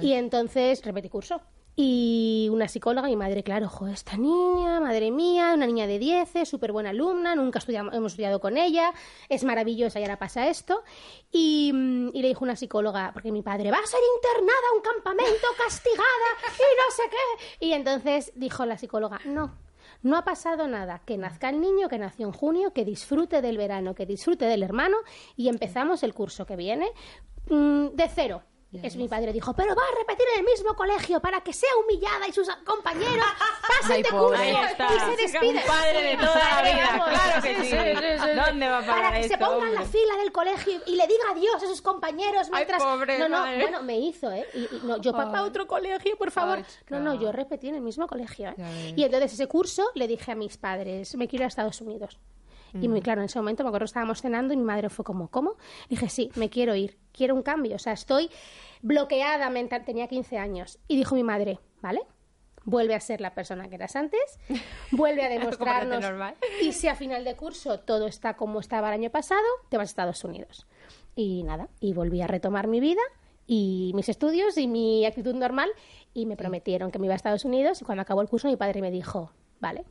Y 0.02 0.12
entonces 0.12 0.84
repetí 0.84 1.08
curso. 1.08 1.40
Y 1.78 2.48
una 2.50 2.68
psicóloga, 2.68 3.06
mi 3.06 3.16
madre, 3.16 3.42
claro, 3.42 3.68
jo, 3.68 3.86
esta 3.86 4.16
niña, 4.16 4.80
madre 4.80 5.10
mía, 5.10 5.52
una 5.54 5.66
niña 5.66 5.86
de 5.86 5.98
10, 5.98 6.48
súper 6.48 6.72
buena 6.72 6.88
alumna, 6.88 7.34
nunca 7.34 7.60
hemos 7.68 8.12
estudiado 8.12 8.40
con 8.40 8.56
ella, 8.56 8.94
es 9.28 9.44
maravillosa 9.44 10.00
y 10.00 10.04
ahora 10.04 10.18
pasa 10.18 10.48
esto. 10.48 10.82
Y, 11.30 11.70
mm, 11.74 12.12
y 12.14 12.22
le 12.22 12.28
dijo 12.28 12.44
una 12.44 12.56
psicóloga, 12.56 13.10
porque 13.12 13.30
mi 13.30 13.42
padre 13.42 13.70
va 13.70 13.76
a 13.76 13.86
ser 13.86 14.00
internada 14.16 14.68
a 14.72 14.74
un 14.74 14.80
campamento 14.80 15.46
castigada 15.58 16.28
y 16.54 16.76
no 16.80 16.94
sé 16.96 17.02
qué. 17.10 17.66
Y 17.66 17.72
entonces 17.74 18.32
dijo 18.34 18.64
la 18.64 18.78
psicóloga, 18.78 19.20
no, 19.26 19.58
no 20.02 20.16
ha 20.16 20.24
pasado 20.24 20.68
nada, 20.68 21.02
que 21.04 21.18
nazca 21.18 21.50
el 21.50 21.60
niño, 21.60 21.90
que 21.90 21.98
nació 21.98 22.26
en 22.26 22.32
junio, 22.32 22.72
que 22.72 22.86
disfrute 22.86 23.42
del 23.42 23.58
verano, 23.58 23.94
que 23.94 24.06
disfrute 24.06 24.46
del 24.46 24.62
hermano 24.62 24.96
y 25.36 25.48
empezamos 25.48 26.02
el 26.02 26.14
curso 26.14 26.46
que 26.46 26.56
viene 26.56 26.90
mm, 27.50 27.88
de 27.88 28.08
cero. 28.08 28.42
Es 28.72 28.96
mi 28.96 29.08
padre 29.08 29.32
dijo, 29.32 29.54
pero 29.54 29.74
va 29.74 29.82
a 29.82 29.98
repetir 29.98 30.26
en 30.34 30.40
el 30.40 30.44
mismo 30.44 30.74
colegio 30.74 31.20
para 31.20 31.40
que 31.40 31.52
sea 31.52 31.70
humillada 31.82 32.28
y 32.28 32.32
sus 32.32 32.48
compañeros 32.64 33.24
pasen 33.80 33.96
Ay, 33.96 34.02
de 34.02 34.08
curso 34.10 34.42
y 34.44 35.16
se 35.16 35.22
despiden. 35.22 35.56
Un 35.56 35.62
padre 35.62 36.02
de 36.02 36.16
toda 36.16 36.62
la 36.62 36.62
vida, 36.62 37.04
claro 37.04 37.42
que 37.42 37.64
sí. 37.64 38.34
¿Dónde 38.34 38.68
va 38.68 38.78
a 38.78 38.82
parar 38.82 39.02
Para 39.02 39.20
que 39.20 39.28
se 39.28 39.38
ponga 39.38 39.68
en 39.68 39.74
la 39.74 39.82
fila 39.82 40.16
del 40.18 40.32
colegio 40.32 40.80
y 40.86 40.96
le 40.96 41.06
diga 41.06 41.24
adiós 41.30 41.62
a 41.62 41.66
sus 41.66 41.80
compañeros 41.80 42.50
mientras... 42.50 42.82
pobre 42.82 43.18
no, 43.18 43.28
no, 43.28 43.38
madre. 43.38 43.62
bueno, 43.62 43.82
me 43.82 43.98
hizo, 43.98 44.30
¿eh? 44.32 44.46
Y, 44.52 44.58
y 44.64 44.80
no, 44.82 44.98
yo, 44.98 45.12
papá, 45.12 45.42
otro 45.42 45.66
colegio, 45.66 46.16
por 46.16 46.30
favor. 46.30 46.58
Ay, 46.58 46.64
no, 46.90 47.00
no, 47.00 47.14
yo 47.14 47.32
repetí 47.32 47.68
en 47.68 47.76
el 47.76 47.82
mismo 47.82 48.06
colegio, 48.06 48.50
¿eh? 48.50 48.94
Y 48.96 49.04
entonces 49.04 49.32
ese 49.32 49.46
curso 49.46 49.90
le 49.94 50.06
dije 50.06 50.32
a 50.32 50.34
mis 50.34 50.56
padres, 50.56 51.14
me 51.16 51.28
quiero 51.28 51.42
ir 51.42 51.46
a 51.46 51.48
Estados 51.48 51.80
Unidos. 51.80 52.18
Y 52.74 52.88
Mm. 52.88 52.90
muy 52.90 53.00
claro, 53.02 53.20
en 53.20 53.26
ese 53.26 53.38
momento 53.38 53.62
me 53.62 53.68
acuerdo 53.68 53.84
estábamos 53.86 54.20
cenando 54.22 54.52
y 54.52 54.56
mi 54.56 54.64
madre 54.64 54.88
fue 54.90 55.04
como, 55.04 55.28
¿cómo? 55.28 55.54
Dije, 55.88 56.08
sí, 56.08 56.30
me 56.36 56.50
quiero 56.50 56.74
ir, 56.74 56.98
quiero 57.12 57.34
un 57.34 57.42
cambio. 57.42 57.76
O 57.76 57.78
sea, 57.78 57.92
estoy 57.92 58.30
bloqueada 58.82 59.48
mental, 59.50 59.84
tenía 59.84 60.08
15 60.08 60.38
años. 60.38 60.78
Y 60.88 60.96
dijo 60.96 61.14
mi 61.14 61.22
madre, 61.22 61.58
¿vale? 61.80 62.00
Vuelve 62.64 62.94
a 62.94 63.00
ser 63.00 63.20
la 63.20 63.32
persona 63.34 63.68
que 63.68 63.76
eras 63.76 63.94
antes, 63.94 64.20
vuelve 64.90 65.24
a 65.24 65.28
demostrarnos. 65.28 66.04
Y 66.62 66.72
si 66.72 66.88
a 66.88 66.94
final 66.96 67.24
de 67.24 67.36
curso 67.36 67.80
todo 67.80 68.06
está 68.06 68.34
como 68.36 68.60
estaba 68.60 68.88
el 68.88 68.94
año 68.94 69.10
pasado, 69.10 69.40
te 69.68 69.76
vas 69.76 69.88
a 69.88 69.90
Estados 69.90 70.24
Unidos. 70.24 70.66
Y 71.14 71.44
nada, 71.44 71.68
y 71.80 71.92
volví 71.94 72.20
a 72.22 72.26
retomar 72.26 72.66
mi 72.66 72.80
vida 72.80 73.00
y 73.46 73.92
mis 73.94 74.08
estudios 74.08 74.58
y 74.58 74.66
mi 74.66 75.06
actitud 75.06 75.34
normal 75.34 75.70
y 76.12 76.26
me 76.26 76.36
prometieron 76.36 76.90
que 76.90 76.98
me 76.98 77.06
iba 77.06 77.14
a 77.14 77.16
Estados 77.16 77.44
Unidos 77.44 77.80
y 77.80 77.84
cuando 77.84 78.02
acabó 78.02 78.20
el 78.20 78.28
curso 78.28 78.48
mi 78.48 78.56
padre 78.56 78.80
me 78.82 78.90
dijo, 78.90 79.30
vale, 79.60 79.84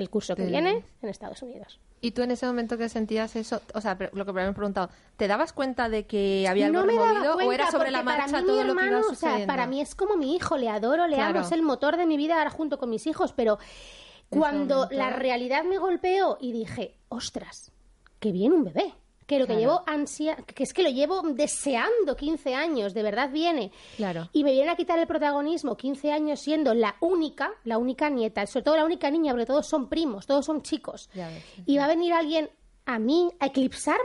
el 0.00 0.10
curso 0.10 0.34
que 0.36 0.44
Sí. 0.44 0.50
viene 0.50 0.84
en 1.02 1.08
Estados 1.08 1.42
Unidos. 1.42 1.80
Y 2.00 2.10
tú 2.10 2.20
en 2.22 2.30
ese 2.32 2.44
momento 2.46 2.76
que 2.76 2.88
sentías 2.90 3.34
eso, 3.36 3.62
o 3.72 3.80
sea, 3.80 3.96
lo 4.12 4.26
que 4.26 4.32
me 4.32 4.46
he 4.46 4.52
preguntado, 4.52 4.90
¿te 5.16 5.26
dabas 5.26 5.52
cuenta 5.54 5.88
de 5.88 6.06
que 6.06 6.46
había 6.48 6.66
algo 6.66 6.80
no 6.80 6.86
me 6.86 6.92
daba 6.94 7.06
removido 7.08 7.34
cuenta 7.34 7.48
o 7.48 7.52
era 7.52 7.70
sobre 7.70 7.90
la 7.90 8.04
para 8.04 8.18
marcha 8.18 8.40
mí 8.42 8.46
todo 8.46 8.64
lo 8.64 8.74
que 8.76 8.84
iba 8.84 8.96
hermano, 8.96 8.98
o 9.06 9.08
sucediendo? 9.14 9.38
sea, 9.38 9.46
para 9.46 9.66
mí 9.66 9.80
es 9.80 9.94
como 9.94 10.16
mi 10.16 10.34
hijo, 10.36 10.58
le 10.58 10.68
adoro, 10.68 11.06
le 11.06 11.16
Claro. 11.16 11.38
amo, 11.38 11.46
es 11.46 11.52
el 11.52 11.62
motor 11.62 11.96
de 11.96 12.04
mi 12.06 12.16
vida 12.18 12.36
ahora 12.36 12.50
junto 12.50 12.78
con 12.78 12.90
mis 12.90 13.06
hijos, 13.06 13.32
pero 13.32 13.58
cuando 14.28 14.88
la 14.90 15.10
realidad 15.10 15.64
me 15.64 15.78
golpeó 15.78 16.36
y 16.40 16.52
dije, 16.52 16.96
ostras, 17.08 17.70
que 18.20 18.32
viene 18.32 18.54
un 18.54 18.64
bebé. 18.64 18.94
Que 19.26 19.38
lo 19.38 19.46
que 19.46 19.56
llevo 19.56 19.82
ansia, 19.86 20.36
que 20.36 20.62
es 20.62 20.72
que 20.72 20.82
lo 20.82 20.90
llevo 20.90 21.22
deseando 21.22 22.16
15 22.16 22.54
años, 22.54 22.94
de 22.94 23.02
verdad 23.02 23.30
viene. 23.30 23.72
Claro. 23.96 24.28
Y 24.32 24.44
me 24.44 24.52
vienen 24.52 24.70
a 24.70 24.76
quitar 24.76 24.98
el 24.98 25.06
protagonismo 25.06 25.76
15 25.76 26.12
años 26.12 26.40
siendo 26.40 26.74
la 26.74 26.96
única, 27.00 27.52
la 27.64 27.78
única 27.78 28.10
nieta, 28.10 28.46
sobre 28.46 28.64
todo 28.64 28.76
la 28.76 28.84
única 28.84 29.10
niña, 29.10 29.32
porque 29.32 29.46
todos 29.46 29.66
son 29.66 29.88
primos, 29.88 30.26
todos 30.26 30.44
son 30.44 30.62
chicos. 30.62 31.08
Ya 31.14 31.28
ves, 31.28 31.42
Y 31.66 31.78
va 31.78 31.84
a 31.84 31.88
venir 31.88 32.12
alguien 32.12 32.50
a 32.86 32.98
mí 32.98 33.30
a 33.40 33.46
eclipsarme, 33.46 34.02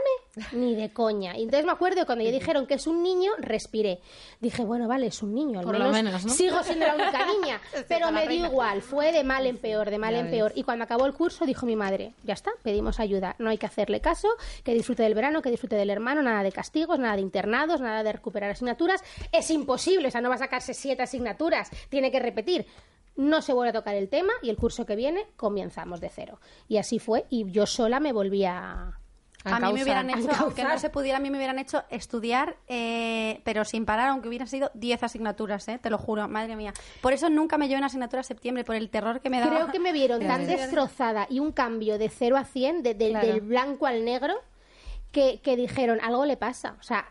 ni 0.52 0.74
de 0.74 0.90
coña. 0.92 1.36
Y 1.36 1.42
entonces 1.42 1.66
me 1.66 1.72
acuerdo 1.72 2.06
cuando 2.06 2.24
ya 2.24 2.30
dijeron 2.30 2.66
que 2.66 2.74
es 2.74 2.86
un 2.86 3.02
niño, 3.02 3.32
respiré. 3.38 4.00
Dije, 4.40 4.64
bueno, 4.64 4.88
vale, 4.88 5.08
es 5.08 5.22
un 5.22 5.34
niño, 5.34 5.58
al 5.58 5.64
Por 5.66 5.74
lo 5.78 5.90
menos, 5.90 6.02
menos, 6.02 6.24
¿no? 6.24 6.32
sigo 6.32 6.62
siendo 6.62 6.86
la 6.86 6.94
única 6.94 7.26
niña. 7.26 7.60
pero 7.88 8.10
me 8.10 8.26
dio 8.26 8.46
igual, 8.46 8.80
fue 8.80 9.12
de 9.12 9.22
mal 9.22 9.46
en 9.46 9.58
peor, 9.58 9.90
de 9.90 9.98
mal 9.98 10.14
Ya 10.14 10.20
en 10.20 10.26
ves. 10.26 10.34
peor. 10.34 10.52
Y 10.54 10.62
cuando 10.62 10.84
acabó 10.84 11.04
el 11.06 11.12
curso 11.12 11.44
dijo 11.44 11.66
mi 11.66 11.76
madre, 11.76 12.14
ya 12.24 12.32
está, 12.34 12.52
pedimos 12.62 13.00
ayuda, 13.00 13.36
no 13.38 13.50
hay 13.50 13.58
que 13.58 13.66
hacerle 13.66 14.00
caso, 14.00 14.28
que 14.64 14.72
disfrute 14.72 15.02
del 15.02 15.14
verano, 15.14 15.42
que 15.42 15.50
disfrute 15.50 15.76
del 15.76 15.90
hermano, 15.90 16.22
nada 16.22 16.42
de 16.42 16.52
castigos, 16.52 16.98
nada 16.98 17.16
de 17.16 17.22
internados, 17.22 17.80
nada 17.80 18.02
de 18.02 18.12
recuperar 18.12 18.50
asignaturas. 18.50 19.02
Es 19.32 19.50
imposible, 19.50 20.08
o 20.08 20.10
sea, 20.10 20.20
no 20.22 20.28
va 20.30 20.36
a 20.36 20.38
sacarse 20.38 20.72
siete 20.72 21.02
asignaturas, 21.02 21.70
tiene 21.90 22.10
que 22.10 22.20
repetir. 22.20 22.66
No 23.20 23.42
se 23.42 23.52
vuelve 23.52 23.70
a 23.70 23.72
tocar 23.72 23.94
el 23.94 24.08
tema 24.08 24.32
y 24.42 24.50
el 24.50 24.56
curso 24.56 24.86
que 24.86 24.96
viene 24.96 25.26
comenzamos 25.36 26.00
de 26.00 26.08
cero. 26.08 26.40
Y 26.68 26.78
así 26.78 26.98
fue 26.98 27.26
y 27.28 27.50
yo 27.50 27.66
sola 27.66 28.00
me 28.00 28.12
volví 28.12 28.44
a... 28.44 28.96
A 29.42 29.56
A 29.56 29.60
mí 29.60 29.72
me 29.72 29.82
hubieran 29.82 30.10
hecho, 30.10 30.28
aunque 30.38 30.62
no 30.64 30.78
se 30.78 30.90
pudiera, 30.90 31.16
a 31.16 31.20
mí 31.20 31.30
me 31.30 31.38
hubieran 31.38 31.58
hecho 31.58 31.82
estudiar, 31.88 32.58
eh, 32.68 33.40
pero 33.42 33.64
sin 33.64 33.86
parar, 33.86 34.08
aunque 34.08 34.28
hubieran 34.28 34.46
sido 34.48 34.70
10 34.74 35.02
asignaturas, 35.02 35.66
eh, 35.68 35.78
te 35.78 35.88
lo 35.88 35.96
juro, 35.96 36.28
madre 36.28 36.56
mía. 36.56 36.74
Por 37.00 37.14
eso 37.14 37.30
nunca 37.30 37.56
me 37.56 37.66
llevé 37.66 37.78
una 37.78 37.86
asignatura 37.86 38.20
a 38.20 38.24
septiembre, 38.24 38.64
por 38.64 38.74
el 38.76 38.90
terror 38.90 39.22
que 39.22 39.30
me 39.30 39.40
daba. 39.40 39.50
Creo 39.56 39.72
que 39.72 39.78
me 39.80 39.92
vieron 39.92 40.20
tan 40.26 40.46
destrozada 40.46 41.26
y 41.30 41.38
un 41.40 41.52
cambio 41.52 41.96
de 41.96 42.10
0 42.10 42.36
a 42.36 42.44
100, 42.44 42.82
de- 42.82 42.94
de- 42.94 43.08
Claro. 43.10 43.26
del 43.28 43.40
blanco 43.40 43.86
al 43.86 44.04
negro, 44.04 44.34
que, 45.10 45.40
que 45.40 45.56
dijeron, 45.56 46.00
algo 46.02 46.26
le 46.26 46.36
pasa. 46.36 46.76
O 46.78 46.82
sea, 46.82 47.08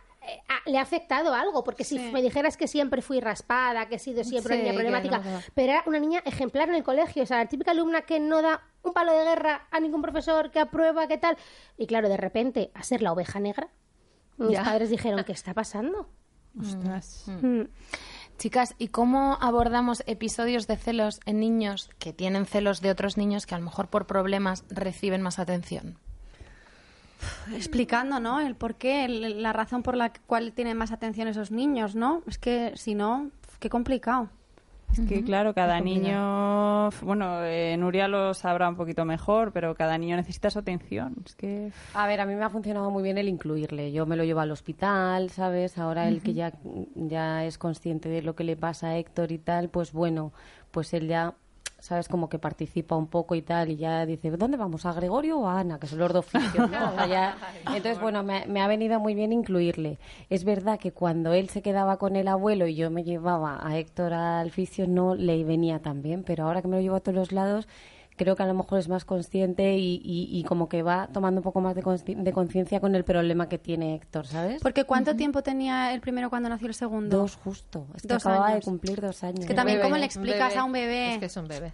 le 0.66 0.78
ha 0.78 0.82
afectado 0.82 1.34
algo, 1.34 1.64
porque 1.64 1.84
si 1.84 1.98
Sí. 1.98 2.12
me 2.12 2.22
dijeras 2.22 2.58
que 2.58 2.68
siempre 2.68 3.02
fui 3.02 3.20
raspada, 3.20 3.88
que 3.88 3.96
he 3.96 4.00
sido 4.00 4.24
siempre 4.24 4.56
Sí, 4.56 4.62
una 4.62 4.72
niña 4.72 4.74
problemática, 4.82 5.18
no 5.20 5.40
pero 5.54 5.72
era 5.74 5.84
una 5.86 6.00
niña 6.00 6.22
ejemplar 6.26 6.70
en 6.70 6.76
el 6.76 6.84
colegio, 6.84 7.24
o 7.24 7.26
sea, 7.26 7.38
la 7.38 7.46
típica 7.48 7.72
alumna 7.72 8.02
que 8.02 8.20
no 8.20 8.42
da 8.42 8.62
un 8.84 8.94
palo 8.94 9.14
de 9.14 9.24
guerra 9.26 9.68
a 9.72 9.80
ningún 9.80 10.02
profesor, 10.02 10.52
que 10.52 10.60
aprueba, 10.60 11.08
que 11.08 11.18
tal. 11.18 11.38
Y 11.78 11.88
claro, 11.88 12.08
de 12.10 12.18
repente, 12.18 12.72
a 12.74 12.84
ser 12.84 13.02
la 13.02 13.12
oveja 13.12 13.40
negra, 13.40 13.70
mis 14.38 14.52
Ya. 14.52 14.64
padres 14.64 14.90
dijeron, 14.90 15.24
¿qué 15.26 15.32
está 15.34 15.54
pasando? 15.54 16.10
Ostras. 16.60 17.26
Mm. 17.28 17.64
Chicas, 18.38 18.74
¿y 18.78 18.88
cómo 18.88 19.38
abordamos 19.42 20.02
episodios 20.08 20.66
de 20.66 20.78
celos 20.78 21.20
en 21.26 21.40
niños 21.40 21.90
que 22.00 22.14
tienen 22.14 22.46
celos 22.46 22.80
de 22.82 22.90
otros 22.90 23.18
niños 23.18 23.46
que 23.46 23.54
a 23.54 23.60
lo 23.60 23.66
mejor 23.66 23.90
por 23.90 24.08
problemas 24.08 24.64
reciben 24.70 25.22
más 25.22 25.40
atención? 25.40 26.00
Explicando, 27.54 28.20
¿no? 28.20 28.40
El 28.40 28.56
por 28.56 28.76
qué, 28.76 29.06
el- 29.06 29.42
la 29.44 29.54
razón 29.54 29.84
por 29.84 29.96
la 29.96 30.12
cual 30.28 30.54
tienen 30.54 30.78
más 30.78 30.92
atención 30.92 31.28
esos 31.28 31.52
niños, 31.52 31.96
¿no? 31.96 32.22
Es 32.28 32.38
que 32.38 32.72
si 32.76 32.96
no, 32.96 33.30
qué 33.60 33.70
complicado. 33.70 34.30
Es 34.92 35.02
que, 35.02 35.24
claro, 35.24 35.54
cada 35.54 35.80
niño. 35.82 36.90
Bueno, 37.04 37.44
eh, 37.44 37.78
Nuria 37.78 38.08
lo 38.08 38.34
sabrá 38.34 38.68
un 38.68 38.76
poquito 38.76 39.06
mejor, 39.06 39.52
pero 39.52 39.76
cada 39.76 39.96
niño 40.00 40.16
necesita 40.16 40.50
su 40.50 40.58
atención. 40.58 41.14
Es 41.24 41.36
que. 41.36 41.72
A 41.94 42.08
ver, 42.08 42.20
a 42.22 42.26
mí 42.26 42.34
me 42.34 42.44
ha 42.44 42.50
funcionado 42.50 42.90
muy 42.90 43.04
bien 43.04 43.20
el 43.20 43.28
incluirle. 43.30 43.92
Yo 43.92 44.08
me 44.08 44.16
lo 44.16 44.24
llevo 44.24 44.40
al 44.40 44.50
hospital, 44.50 45.30
¿sabes? 45.30 45.78
Ahora 45.78 46.08
el 46.08 46.24
que 46.24 46.34
ya, 46.34 46.54
ya 46.96 47.46
es 47.46 47.60
consciente 47.60 48.10
de 48.10 48.24
lo 48.24 48.36
que 48.36 48.44
le 48.44 48.56
pasa 48.58 48.88
a 48.88 48.98
Héctor 48.98 49.32
y 49.32 49.38
tal, 49.38 49.70
pues 49.70 49.94
bueno, 49.94 50.34
pues 50.72 50.92
él 50.96 51.08
ya, 51.08 51.36
¿sabes? 51.80 52.08
Como 52.08 52.30
que 52.30 52.40
participa 52.40 52.96
un 52.96 53.08
poco 53.08 53.36
y 53.36 53.42
tal, 53.42 53.70
y 53.70 53.76
ya 53.78 54.06
dice, 54.06 54.32
¿dónde 54.32 54.58
vamos? 54.58 54.86
¿A 54.86 54.94
Gregorio 54.94 55.40
o 55.40 55.48
a 55.48 55.60
Ana? 55.60 55.80
Que 55.80 55.88
son 55.88 56.00
los 56.00 56.12
dos 56.14 56.26
oficios, 56.26 56.70
¿no? 56.70 56.90
O 56.92 56.96
sea, 56.96 57.08
ya- 57.08 57.38
Entonces, 57.76 58.00
bueno, 58.02 58.22
me, 58.24 58.46
me 58.48 58.62
ha 58.62 58.68
venido 58.68 59.00
muy 59.00 59.14
bien 59.16 59.32
incluirle. 59.34 59.98
Es 60.30 60.44
verdad 60.44 60.80
que 60.80 60.92
cuando 60.92 61.34
él 61.34 61.50
se 61.50 61.62
quedaba 61.62 61.98
con 61.98 62.16
el 62.16 62.28
abuelo 62.28 62.68
y 62.68 62.76
yo 62.76 62.90
me 62.92 63.04
llevaba 63.04 63.60
a 63.66 63.78
Héctor 63.78 64.14
al 64.14 64.52
fisio, 64.52 64.88
no 64.88 65.16
le 65.16 65.44
venía 65.44 65.80
tan 65.80 66.02
bien, 66.02 66.24
pero 66.24 66.46
ahora 66.46 66.62
que 66.62 66.68
me 66.68 66.76
lo 66.78 66.82
llevo 66.82 66.96
a 66.98 67.00
todos 67.00 67.16
los 67.16 67.32
lados 67.32 67.68
creo 68.20 68.36
que 68.36 68.44
a 68.44 68.46
lo 68.46 68.54
mejor 68.54 68.78
es 68.78 68.88
más 68.90 69.06
consciente 69.06 69.78
y, 69.78 69.96
y- 70.04 70.28
y 70.38 70.44
como 70.44 70.68
que 70.70 70.84
va 70.84 71.08
tomando 71.12 71.40
un 71.40 71.44
poco 71.44 71.62
más 71.62 71.74
de 71.76 72.32
conciencia 72.34 72.80
con 72.80 72.94
el 72.94 73.04
problema 73.06 73.48
que 73.50 73.58
tiene 73.58 73.96
Héctor, 73.96 74.28
¿sabes? 74.28 74.62
Porque 74.62 74.84
¿cuánto 74.84 75.16
tiempo 75.16 75.42
tenía 75.42 75.94
el 75.94 76.02
primero 76.02 76.30
cuando 76.30 76.50
nació 76.50 76.68
el 76.68 76.74
segundo? 76.74 77.18
Dos 77.18 77.36
justo. 77.38 77.88
Es 77.96 78.02
que 78.04 78.10
Dos 78.10 78.26
acababa 78.26 78.48
años. 78.50 78.60
de 78.60 78.66
cumplir 78.66 79.00
dos 79.02 79.24
años. 79.24 79.40
Es 79.40 79.46
que 79.48 79.54
también 79.54 79.78
Bebé, 79.80 79.90
cómo 79.90 79.98
le 79.98 80.06
explicas 80.06 80.56
a 80.58 80.64
un 80.66 80.72
bebé. 80.74 81.14
Es 81.14 81.20
que 81.20 81.26
es 81.26 81.38
un 81.38 81.48
bebé. 81.48 81.74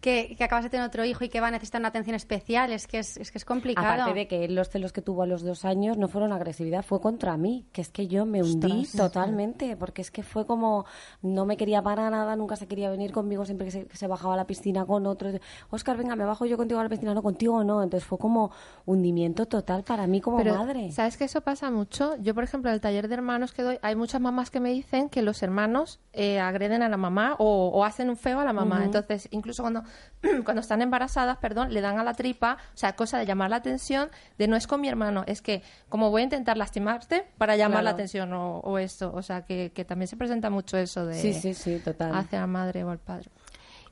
Que, 0.00 0.34
que 0.36 0.44
acabas 0.44 0.64
de 0.64 0.70
tener 0.70 0.86
otro 0.86 1.04
hijo 1.04 1.24
y 1.24 1.28
que 1.28 1.40
va 1.40 1.48
a 1.48 1.50
necesitar 1.50 1.80
una 1.80 1.88
atención 1.88 2.14
especial, 2.14 2.72
es 2.72 2.86
que 2.86 3.00
es, 3.00 3.16
es, 3.16 3.32
que 3.32 3.38
es 3.38 3.44
complicado. 3.44 4.02
Aparte 4.02 4.14
de 4.14 4.28
que 4.28 4.48
los 4.48 4.68
celos 4.68 4.92
que 4.92 5.02
tuvo 5.02 5.22
a 5.22 5.26
los 5.26 5.42
dos 5.42 5.64
años 5.64 5.96
no 5.96 6.08
fueron 6.08 6.32
agresividad, 6.32 6.84
fue 6.84 7.00
contra 7.00 7.36
mí, 7.36 7.66
que 7.72 7.80
es 7.80 7.88
que 7.88 8.06
yo 8.06 8.26
me 8.26 8.42
hundí 8.42 8.86
totalmente, 8.96 9.76
porque 9.76 10.02
es 10.02 10.10
que 10.10 10.22
fue 10.22 10.46
como, 10.46 10.84
no 11.22 11.46
me 11.46 11.56
quería 11.56 11.82
para 11.82 12.10
nada, 12.10 12.36
nunca 12.36 12.56
se 12.56 12.66
quería 12.66 12.90
venir 12.90 13.12
conmigo, 13.12 13.44
siempre 13.44 13.66
que 13.66 13.70
se, 13.70 13.86
que 13.86 13.96
se 13.96 14.06
bajaba 14.06 14.34
a 14.34 14.36
la 14.36 14.46
piscina 14.46 14.84
con 14.86 15.06
otro, 15.06 15.30
Oscar, 15.70 15.96
venga, 15.96 16.16
me 16.16 16.24
bajo 16.24 16.46
yo 16.46 16.56
contigo 16.56 16.80
a 16.80 16.84
la 16.84 16.88
piscina, 16.88 17.14
no, 17.14 17.22
contigo 17.22 17.64
no, 17.64 17.82
entonces 17.82 18.06
fue 18.06 18.18
como 18.18 18.50
hundimiento 18.86 19.46
total 19.46 19.82
para 19.82 20.06
mí 20.06 20.20
como 20.20 20.38
Pero, 20.38 20.54
madre. 20.54 20.92
¿Sabes 20.92 21.16
que 21.16 21.24
eso 21.24 21.40
pasa 21.40 21.70
mucho? 21.70 22.16
Yo, 22.20 22.34
por 22.34 22.44
ejemplo, 22.44 22.70
en 22.70 22.74
el 22.74 22.80
taller 22.80 23.08
de 23.08 23.14
hermanos 23.14 23.52
que 23.52 23.62
doy, 23.62 23.78
hay 23.82 23.96
muchas 23.96 24.20
mamás 24.20 24.50
que 24.50 24.60
me 24.60 24.70
dicen 24.70 25.08
que 25.08 25.22
los 25.22 25.42
hermanos 25.42 26.00
eh, 26.12 26.40
agreden 26.40 26.82
a 26.82 26.88
la 26.88 26.96
mamá 26.96 27.34
o, 27.38 27.68
o 27.68 27.84
hacen 27.84 28.10
un 28.10 28.16
feo 28.16 28.40
a 28.40 28.44
la 28.44 28.52
mamá. 28.52 28.84
Entonces, 28.84 29.28
incluso 29.30 29.62
cuando, 29.62 29.82
cuando 30.44 30.60
están 30.60 30.82
embarazadas, 30.82 31.38
perdón, 31.38 31.72
le 31.72 31.80
dan 31.80 31.98
a 31.98 32.04
la 32.04 32.14
tripa, 32.14 32.58
o 32.74 32.76
sea, 32.76 32.94
cosa 32.96 33.18
de 33.18 33.26
llamar 33.26 33.50
la 33.50 33.56
atención, 33.56 34.10
de 34.38 34.48
no 34.48 34.56
es 34.56 34.66
con 34.66 34.80
mi 34.80 34.88
hermano, 34.88 35.24
es 35.26 35.42
que 35.42 35.62
como 35.88 36.10
voy 36.10 36.22
a 36.22 36.24
intentar 36.24 36.56
lastimarte 36.56 37.26
para 37.38 37.56
llamar 37.56 37.84
la 37.84 37.90
atención 37.90 38.32
o, 38.32 38.58
o 38.58 38.78
esto. 38.78 39.12
O 39.14 39.22
sea, 39.22 39.42
que, 39.44 39.72
que 39.74 39.84
también 39.84 40.08
se 40.08 40.16
presenta 40.16 40.50
mucho 40.50 40.76
eso 40.76 41.06
de 41.06 41.14
Sí, 41.20 41.34
sí, 41.34 41.54
sí, 41.54 41.78
total. 41.78 42.14
hacia 42.14 42.40
la 42.40 42.46
madre 42.46 42.84
o 42.84 42.90
al 42.90 42.98
padre. 42.98 43.30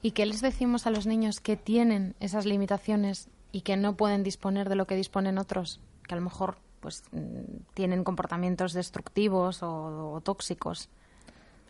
¿Y 0.02 0.12
qué 0.12 0.26
les 0.26 0.40
decimos 0.40 0.86
a 0.86 0.90
los 0.90 1.06
niños 1.06 1.40
que 1.40 1.56
tienen 1.56 2.14
esas 2.20 2.46
limitaciones 2.46 3.28
y 3.52 3.62
que 3.62 3.76
no 3.76 3.96
pueden 3.96 4.22
disponer 4.22 4.68
de 4.68 4.76
lo 4.76 4.86
que 4.86 4.94
disponen 4.94 5.38
otros? 5.38 5.80
Que 6.06 6.14
a 6.14 6.18
lo 6.18 6.22
mejor 6.22 6.58
pues 6.80 7.02
mm, 7.12 7.72
tienen 7.74 8.04
comportamientos 8.04 8.72
destructivos 8.72 9.62
o, 9.62 10.12
o 10.12 10.20
tóxicos. 10.20 10.88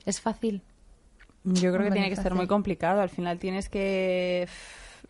¿Es 0.04 0.20
fácil? 0.20 0.62
Yo 1.46 1.72
creo 1.72 1.84
que 1.84 1.92
tiene 1.92 2.10
que 2.10 2.16
ser 2.16 2.34
muy 2.34 2.46
complicado. 2.46 3.00
Al 3.00 3.08
final 3.08 3.38
tienes 3.38 3.68
que. 3.68 4.48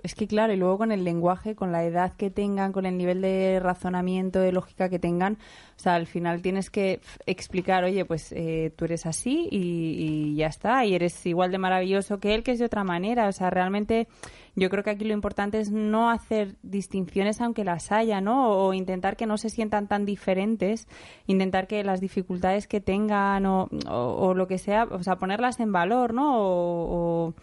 Es 0.03 0.15
que 0.15 0.27
claro, 0.27 0.53
y 0.53 0.57
luego 0.57 0.79
con 0.79 0.93
el 0.93 1.05
lenguaje, 1.05 1.55
con 1.55 1.73
la 1.73 1.85
edad 1.85 2.13
que 2.17 2.31
tengan, 2.31 2.73
con 2.73 2.87
el 2.87 2.97
nivel 2.97 3.21
de 3.21 3.61
razonamiento, 3.61 4.41
de 4.41 4.53
lógica 4.53 4.89
que 4.89 4.99
tengan, 4.99 5.39
o 5.77 5.79
sea, 5.79 5.95
al 5.95 6.07
final 6.07 6.43
tienes 6.43 6.71
que 6.71 7.01
explicar, 7.27 7.85
oye, 7.85 8.05
pues 8.05 8.33
eh, 8.33 8.73
tú 8.77 8.87
eres 8.87 9.05
así 9.05 9.49
y, 9.51 10.35
ya 10.35 10.47
está, 10.47 10.85
y 10.85 10.95
eres 10.95 11.27
igual 11.27 11.51
de 11.51 11.59
maravilloso 11.59 12.19
que 12.19 12.35
él, 12.35 12.43
que 12.43 12.53
es 12.53 12.59
de 12.59 12.65
otra 12.65 12.83
manera. 12.83 13.29
O 13.29 13.33
sea, 13.33 13.51
realmente 13.51 14.09
yo 14.55 14.71
creo 14.71 14.83
que 14.83 14.91
aquí 14.91 15.05
lo 15.05 15.13
importante 15.13 15.61
es 15.61 15.71
no 15.71 16.11
hacer 16.11 16.57
distinciones 16.63 17.43
aunque 17.43 17.65
las 17.65 17.93
haya, 17.93 18.23
¿no? 18.23 18.51
O 18.51 18.73
intentar 18.73 19.17
que 19.17 19.27
no 19.27 19.37
se 19.37 19.51
sientan 19.51 19.87
tan 19.87 20.07
diferentes, 20.07 20.89
intentar 21.27 21.67
que 21.67 21.85
las 21.85 22.01
dificultades 22.01 22.67
que 22.67 22.81
tengan 22.81 23.45
o 23.47 24.35
lo 24.35 24.47
que 24.47 24.59
sea, 24.59 24.85
o 24.85 25.03
sea, 25.03 25.17
ponerlas 25.17 25.61
en 25.61 25.73
valor, 25.73 26.15
¿no? 26.15 26.37
O, 26.39 27.35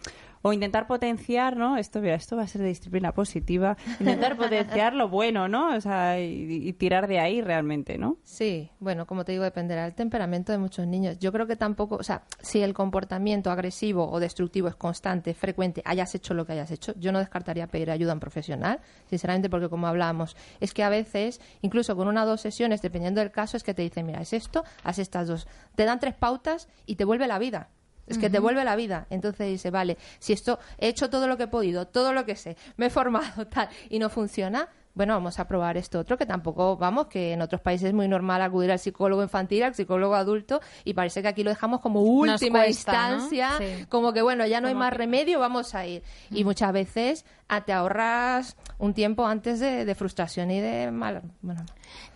o- 0.44 0.52
intentar 0.52 0.86
potenciar, 0.86 1.56
¿no? 1.56 1.76
Esto, 1.76 2.00
mira, 2.00 2.14
esto 2.14 2.36
va 2.36 2.42
a 2.42 2.46
ser 2.46 2.60
de 2.62 2.68
disciplina 2.68 3.12
positiva. 3.12 3.76
Intentar 3.98 4.36
potenciar 4.36 4.94
lo 4.94 5.08
bueno, 5.08 5.48
¿no? 5.48 5.74
O 5.74 5.80
sea, 5.80 6.20
y, 6.20 6.68
y 6.68 6.72
tirar 6.74 7.08
de 7.08 7.18
ahí 7.18 7.40
realmente, 7.40 7.98
¿no? 7.98 8.18
Sí, 8.24 8.70
bueno, 8.78 9.06
como 9.06 9.24
te 9.24 9.32
digo, 9.32 9.44
dependerá 9.44 9.84
del 9.84 9.94
temperamento 9.94 10.52
de 10.52 10.58
muchos 10.58 10.86
niños. 10.86 11.18
Yo 11.18 11.32
creo 11.32 11.46
que 11.46 11.56
tampoco, 11.56 11.96
o 11.96 12.02
sea, 12.02 12.22
si 12.40 12.60
el 12.62 12.74
comportamiento 12.74 13.50
agresivo 13.50 14.08
o 14.10 14.20
destructivo 14.20 14.68
es 14.68 14.76
constante, 14.76 15.34
frecuente, 15.34 15.82
hayas 15.84 16.14
hecho 16.14 16.34
lo 16.34 16.44
que 16.46 16.52
hayas 16.52 16.70
hecho, 16.70 16.92
yo 16.98 17.10
no 17.10 17.18
descartaría 17.18 17.66
pedir 17.66 17.90
ayuda 17.90 18.12
a 18.12 18.14
un 18.14 18.20
profesional, 18.20 18.80
sinceramente, 19.08 19.48
porque 19.50 19.68
como 19.68 19.86
hablábamos, 19.86 20.36
es 20.60 20.74
que 20.74 20.82
a 20.82 20.88
veces, 20.88 21.40
incluso 21.62 21.96
con 21.96 22.06
una 22.06 22.24
o 22.24 22.26
dos 22.26 22.40
sesiones, 22.42 22.82
dependiendo 22.82 23.20
del 23.20 23.30
caso, 23.30 23.56
es 23.56 23.62
que 23.64 23.74
te 23.74 23.82
dicen, 23.82 24.06
mira, 24.06 24.20
es 24.20 24.32
esto, 24.32 24.64
haz 24.82 24.98
estas 24.98 25.26
dos. 25.28 25.48
Te 25.74 25.84
dan 25.84 25.98
tres 26.00 26.14
pautas 26.14 26.68
y 26.86 26.96
te 26.96 27.04
vuelve 27.04 27.26
la 27.26 27.38
vida. 27.38 27.70
Es 28.06 28.18
que 28.18 28.28
te 28.30 28.38
vuelve 28.38 28.64
la 28.64 28.76
vida. 28.76 29.06
Entonces 29.10 29.48
dice, 29.48 29.70
vale, 29.70 29.96
si 30.18 30.32
esto 30.32 30.58
he 30.78 30.88
hecho 30.88 31.08
todo 31.10 31.26
lo 31.26 31.36
que 31.36 31.44
he 31.44 31.48
podido, 31.48 31.86
todo 31.86 32.12
lo 32.12 32.24
que 32.24 32.36
sé, 32.36 32.56
me 32.76 32.86
he 32.86 32.90
formado 32.90 33.46
tal 33.48 33.68
y 33.88 33.98
no 33.98 34.08
funciona, 34.10 34.68
bueno, 34.96 35.14
vamos 35.14 35.40
a 35.40 35.48
probar 35.48 35.76
esto 35.76 35.98
otro 35.98 36.16
que 36.16 36.24
tampoco, 36.24 36.76
vamos, 36.76 37.08
que 37.08 37.32
en 37.32 37.42
otros 37.42 37.60
países 37.60 37.88
es 37.88 37.94
muy 37.94 38.06
normal 38.06 38.40
acudir 38.42 38.70
al 38.70 38.78
psicólogo 38.78 39.22
infantil, 39.24 39.64
al 39.64 39.74
psicólogo 39.74 40.14
adulto 40.14 40.60
y 40.84 40.94
parece 40.94 41.20
que 41.20 41.26
aquí 41.26 41.42
lo 41.42 41.50
dejamos 41.50 41.80
como 41.80 42.00
última 42.02 42.60
cuesta, 42.60 43.08
¿no? 43.08 43.14
instancia, 43.14 43.50
Sí. 43.58 43.86
como 43.88 44.12
que 44.12 44.22
bueno, 44.22 44.46
ya 44.46 44.60
no 44.60 44.68
hay 44.68 44.74
más 44.74 44.92
que- 44.92 44.98
remedio, 44.98 45.40
vamos 45.40 45.74
a 45.74 45.84
ir. 45.84 46.04
Y 46.30 46.44
muchas 46.44 46.72
veces 46.72 47.24
ah, 47.48 47.62
te 47.64 47.72
ahorras 47.72 48.56
un 48.78 48.94
tiempo 48.94 49.26
antes 49.26 49.58
de, 49.58 49.84
de 49.84 49.94
frustración 49.96 50.52
y 50.52 50.60
de 50.60 50.90
mal, 50.92 51.22
bueno, 51.42 51.64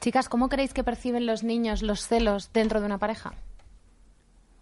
Chicas, 0.01 0.29
¿cómo 0.29 0.49
creéis 0.49 0.73
que 0.73 0.85
perciben 0.85 1.27
los 1.27 1.43
niños 1.43 1.83
los 1.83 2.07
celos 2.07 2.53
dentro 2.53 2.79
de 2.79 2.87
una 2.87 2.99
pareja? 2.99 3.33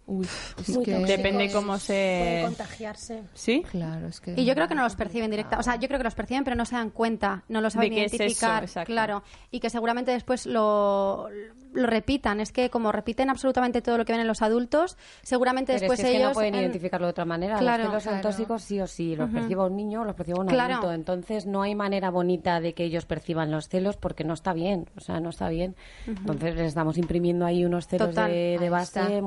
Uy, 0.07 0.25
es 0.59 0.69
Muy 0.69 0.83
que. 0.85 0.95
Depende 0.95 1.51
cómo 1.51 1.67
Puede 1.73 1.79
se... 1.79 2.41
contagiarse. 2.45 3.23
¿Sí? 3.33 3.63
claro, 3.69 4.07
es 4.07 4.19
que 4.19 4.33
Y 4.35 4.45
yo 4.45 4.55
creo 4.55 4.67
que 4.67 4.73
no 4.75 4.83
los 4.83 4.95
perciben 4.95 5.29
directa, 5.29 5.59
o 5.59 5.63
sea, 5.63 5.75
yo 5.75 5.87
creo 5.87 5.99
que 5.99 6.03
los 6.05 6.15
perciben 6.15 6.43
pero 6.43 6.55
no 6.55 6.65
se 6.65 6.75
dan 6.75 6.89
cuenta, 6.89 7.43
no 7.49 7.61
lo 7.61 7.69
saben 7.69 7.89
De 7.91 7.95
qué 7.95 8.05
es 8.05 8.13
eso, 8.13 8.23
identificar, 8.23 8.63
exacto. 8.63 8.91
claro, 8.91 9.23
y 9.51 9.59
que 9.59 9.69
seguramente 9.69 10.11
después 10.11 10.45
lo, 10.45 11.27
lo 11.73 11.87
repitan. 11.87 12.39
Es 12.39 12.51
que 12.51 12.69
como 12.69 12.91
repiten 12.91 13.29
absolutamente 13.29 13.81
todo 13.81 13.97
lo 13.97 14.05
que 14.05 14.13
ven 14.13 14.21
en 14.21 14.27
los 14.27 14.41
adultos, 14.41 14.97
seguramente 15.21 15.73
Pero 15.73 15.81
después 15.81 15.99
es 15.99 16.05
que, 16.05 16.11
es 16.11 16.13
que 16.13 16.17
ellos 16.19 16.29
no 16.29 16.33
pueden 16.33 16.55
en- 16.55 16.61
identificarlo 16.61 17.07
de 17.07 17.11
otra 17.11 17.25
manera. 17.25 17.57
Claro, 17.59 17.83
los 17.83 17.89
celos 17.91 18.03
son 18.03 18.13
claro. 18.13 18.29
tóxicos 18.29 18.61
sí 18.63 18.79
o 18.81 18.87
sí. 18.87 19.15
Los 19.15 19.29
perciba 19.29 19.65
un 19.65 19.75
niño 19.75 20.01
o 20.01 20.05
los 20.05 20.15
perciba 20.15 20.39
un 20.39 20.47
Claro. 20.47 20.75
adulto. 20.75 20.93
Entonces 20.93 21.45
no 21.45 21.61
hay 21.61 21.75
manera 21.75 22.09
bonita 22.09 22.59
de 22.59 22.73
que 22.73 22.83
ellos 22.85 23.05
perciban 23.05 23.51
los 23.51 23.67
celos 23.67 23.97
porque 23.97 24.23
no 24.23 24.33
está 24.33 24.53
bien. 24.53 24.87
O 24.95 25.01
sea, 25.01 25.19
no 25.19 25.29
está 25.29 25.49
bien. 25.49 25.75
Entonces 26.07 26.55
les 26.55 26.67
estamos 26.67 26.97
imprimiendo 26.97 27.45
ahí 27.45 27.65
unos 27.65 27.87
celos 27.87 28.09
Total. 28.09 28.31
de, 28.31 28.57
de 28.59 28.69
base 28.69 29.21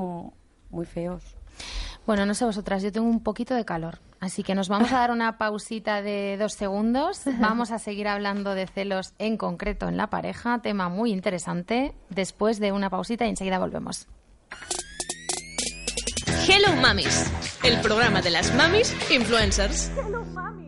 muy 0.71 0.85
feos. 0.85 1.35
Bueno, 2.05 2.25
no 2.25 2.33
sé 2.33 2.45
vosotras, 2.45 2.81
yo 2.81 2.91
tengo 2.91 3.07
un 3.07 3.21
poquito 3.21 3.53
de 3.53 3.63
calor, 3.63 3.99
así 4.19 4.41
que 4.41 4.55
nos 4.55 4.69
vamos 4.69 4.91
a 4.91 4.97
dar 4.97 5.11
una 5.11 5.37
pausita 5.37 6.01
de 6.01 6.35
dos 6.37 6.53
segundos. 6.53 7.21
Vamos 7.39 7.71
a 7.71 7.77
seguir 7.77 8.07
hablando 8.07 8.55
de 8.55 8.65
celos 8.65 9.13
en 9.19 9.37
concreto 9.37 9.87
en 9.87 9.97
la 9.97 10.09
pareja, 10.09 10.59
tema 10.63 10.89
muy 10.89 11.11
interesante, 11.11 11.93
después 12.09 12.59
de 12.59 12.71
una 12.71 12.89
pausita 12.89 13.25
y 13.25 13.29
enseguida 13.29 13.59
volvemos. 13.59 14.07
Hello 16.47 16.75
Mamis, 16.81 17.31
el 17.63 17.79
programa 17.81 18.21
de 18.21 18.31
las 18.31 18.53
mamis 18.55 18.93
influencers. 19.11 19.91
This 19.91 19.95
ship 19.95 20.60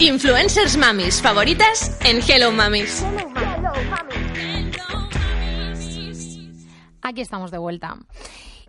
influencers 0.00 0.76
mamis 0.76 1.20
favoritas 1.20 1.98
en 2.04 2.20
Hello 2.26 2.52
Mamis. 2.52 3.04
Aquí 7.02 7.20
estamos 7.20 7.50
de 7.50 7.58
vuelta. 7.58 7.96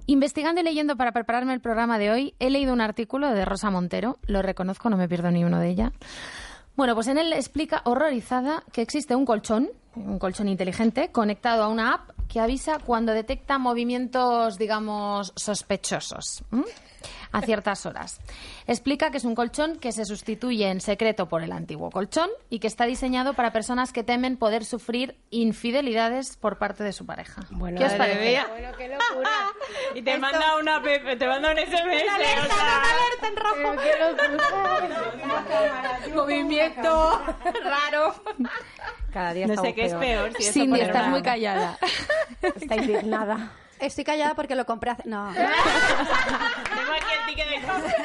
Investigando 0.08 0.62
y 0.62 0.64
leyendo 0.64 0.96
para 0.98 1.12
prepararme 1.12 1.54
el 1.54 1.62
programa 1.62 2.00
de 2.00 2.10
hoy, 2.10 2.36
he 2.40 2.50
leído 2.50 2.74
un 2.74 2.82
artículo 2.82 3.30
de 3.30 3.46
Rosa 3.46 3.70
Montero, 3.70 4.18
lo 4.26 4.42
reconozco, 4.42 4.90
no 4.90 4.98
me 4.98 5.08
pierdo 5.08 5.30
ni 5.30 5.44
uno 5.44 5.60
de 5.60 5.70
ella. 5.70 5.92
Bueno, 6.76 6.96
pues 6.96 7.08
en 7.08 7.20
él 7.20 7.32
explica 7.34 7.82
horrorizada 7.86 8.64
que 8.72 8.82
existe 8.82 9.16
un 9.16 9.26
colchón, 9.26 9.70
un 9.96 10.18
colchón 10.18 10.48
inteligente, 10.48 11.12
conectado 11.12 11.64
a 11.64 11.68
una 11.68 11.94
app 11.94 12.10
que 12.28 12.40
avisa 12.40 12.80
cuando 12.80 13.12
detecta 13.12 13.58
movimientos, 13.58 14.58
digamos, 14.58 15.34
sospechosos. 15.36 16.44
A 17.32 17.42
ciertas 17.42 17.86
horas. 17.86 18.20
Explica 18.68 19.12
que 19.12 19.18
es 19.18 19.26
un 19.26 19.36
colchón 19.36 19.78
que 19.78 19.92
se 19.92 20.06
sustituye 20.06 20.70
en 20.70 20.82
secreto 20.82 21.28
por 21.30 21.44
el 21.44 21.52
antiguo 21.52 21.92
colchón 21.92 22.30
y 22.50 22.60
que 22.60 22.68
está 22.68 22.86
diseñado 22.86 23.34
para 23.34 23.52
personas 23.52 23.94
que 23.94 24.04
temen 24.04 24.38
poder 24.38 24.66
sufrir 24.66 25.16
infidelidades 25.30 26.38
por 26.38 26.58
parte 26.58 26.84
de 26.84 26.94
su 26.94 27.06
pareja. 27.06 27.42
Bueno, 27.52 27.78
¿Qué 27.80 27.86
os 27.86 27.94
parece? 27.94 28.42
Bueno, 28.50 28.70
qué 28.78 28.88
locura. 28.90 29.30
Y 29.96 30.02
te 30.02 30.18
manda 30.18 30.58
una 30.58 30.82
pe- 30.82 31.00
te 31.18 31.28
manda 31.28 31.52
un 31.52 31.58
SMS. 31.58 32.04
o 32.04 32.46
sea, 32.46 32.84
Pero 33.22 34.18
qué 34.18 34.30
locura. 34.30 36.00
Movimiento 36.16 37.22
raro. 37.64 38.16
Cada 39.12 39.34
día 39.34 39.48
no 39.48 39.62
sé 39.62 39.74
qué 39.74 39.86
es 39.86 39.94
peor. 39.94 40.30
peor. 40.30 40.34
Si 40.44 40.52
Cindy, 40.52 40.82
estás 40.82 41.02
una- 41.04 41.10
muy 41.10 41.22
callada. 41.22 41.78
Está 42.42 42.76
indignada. 42.76 43.52
Estoy 43.80 44.04
callada 44.04 44.36
porque 44.36 44.56
lo 44.56 44.66
compré 44.66 44.92
hace... 44.92 45.04
No. 45.06 45.32
Tengo 45.34 45.50
aquí 46.94 47.14
el 47.20 47.26
ticket 47.28 47.50
de 47.50 47.68
compra. 47.68 47.96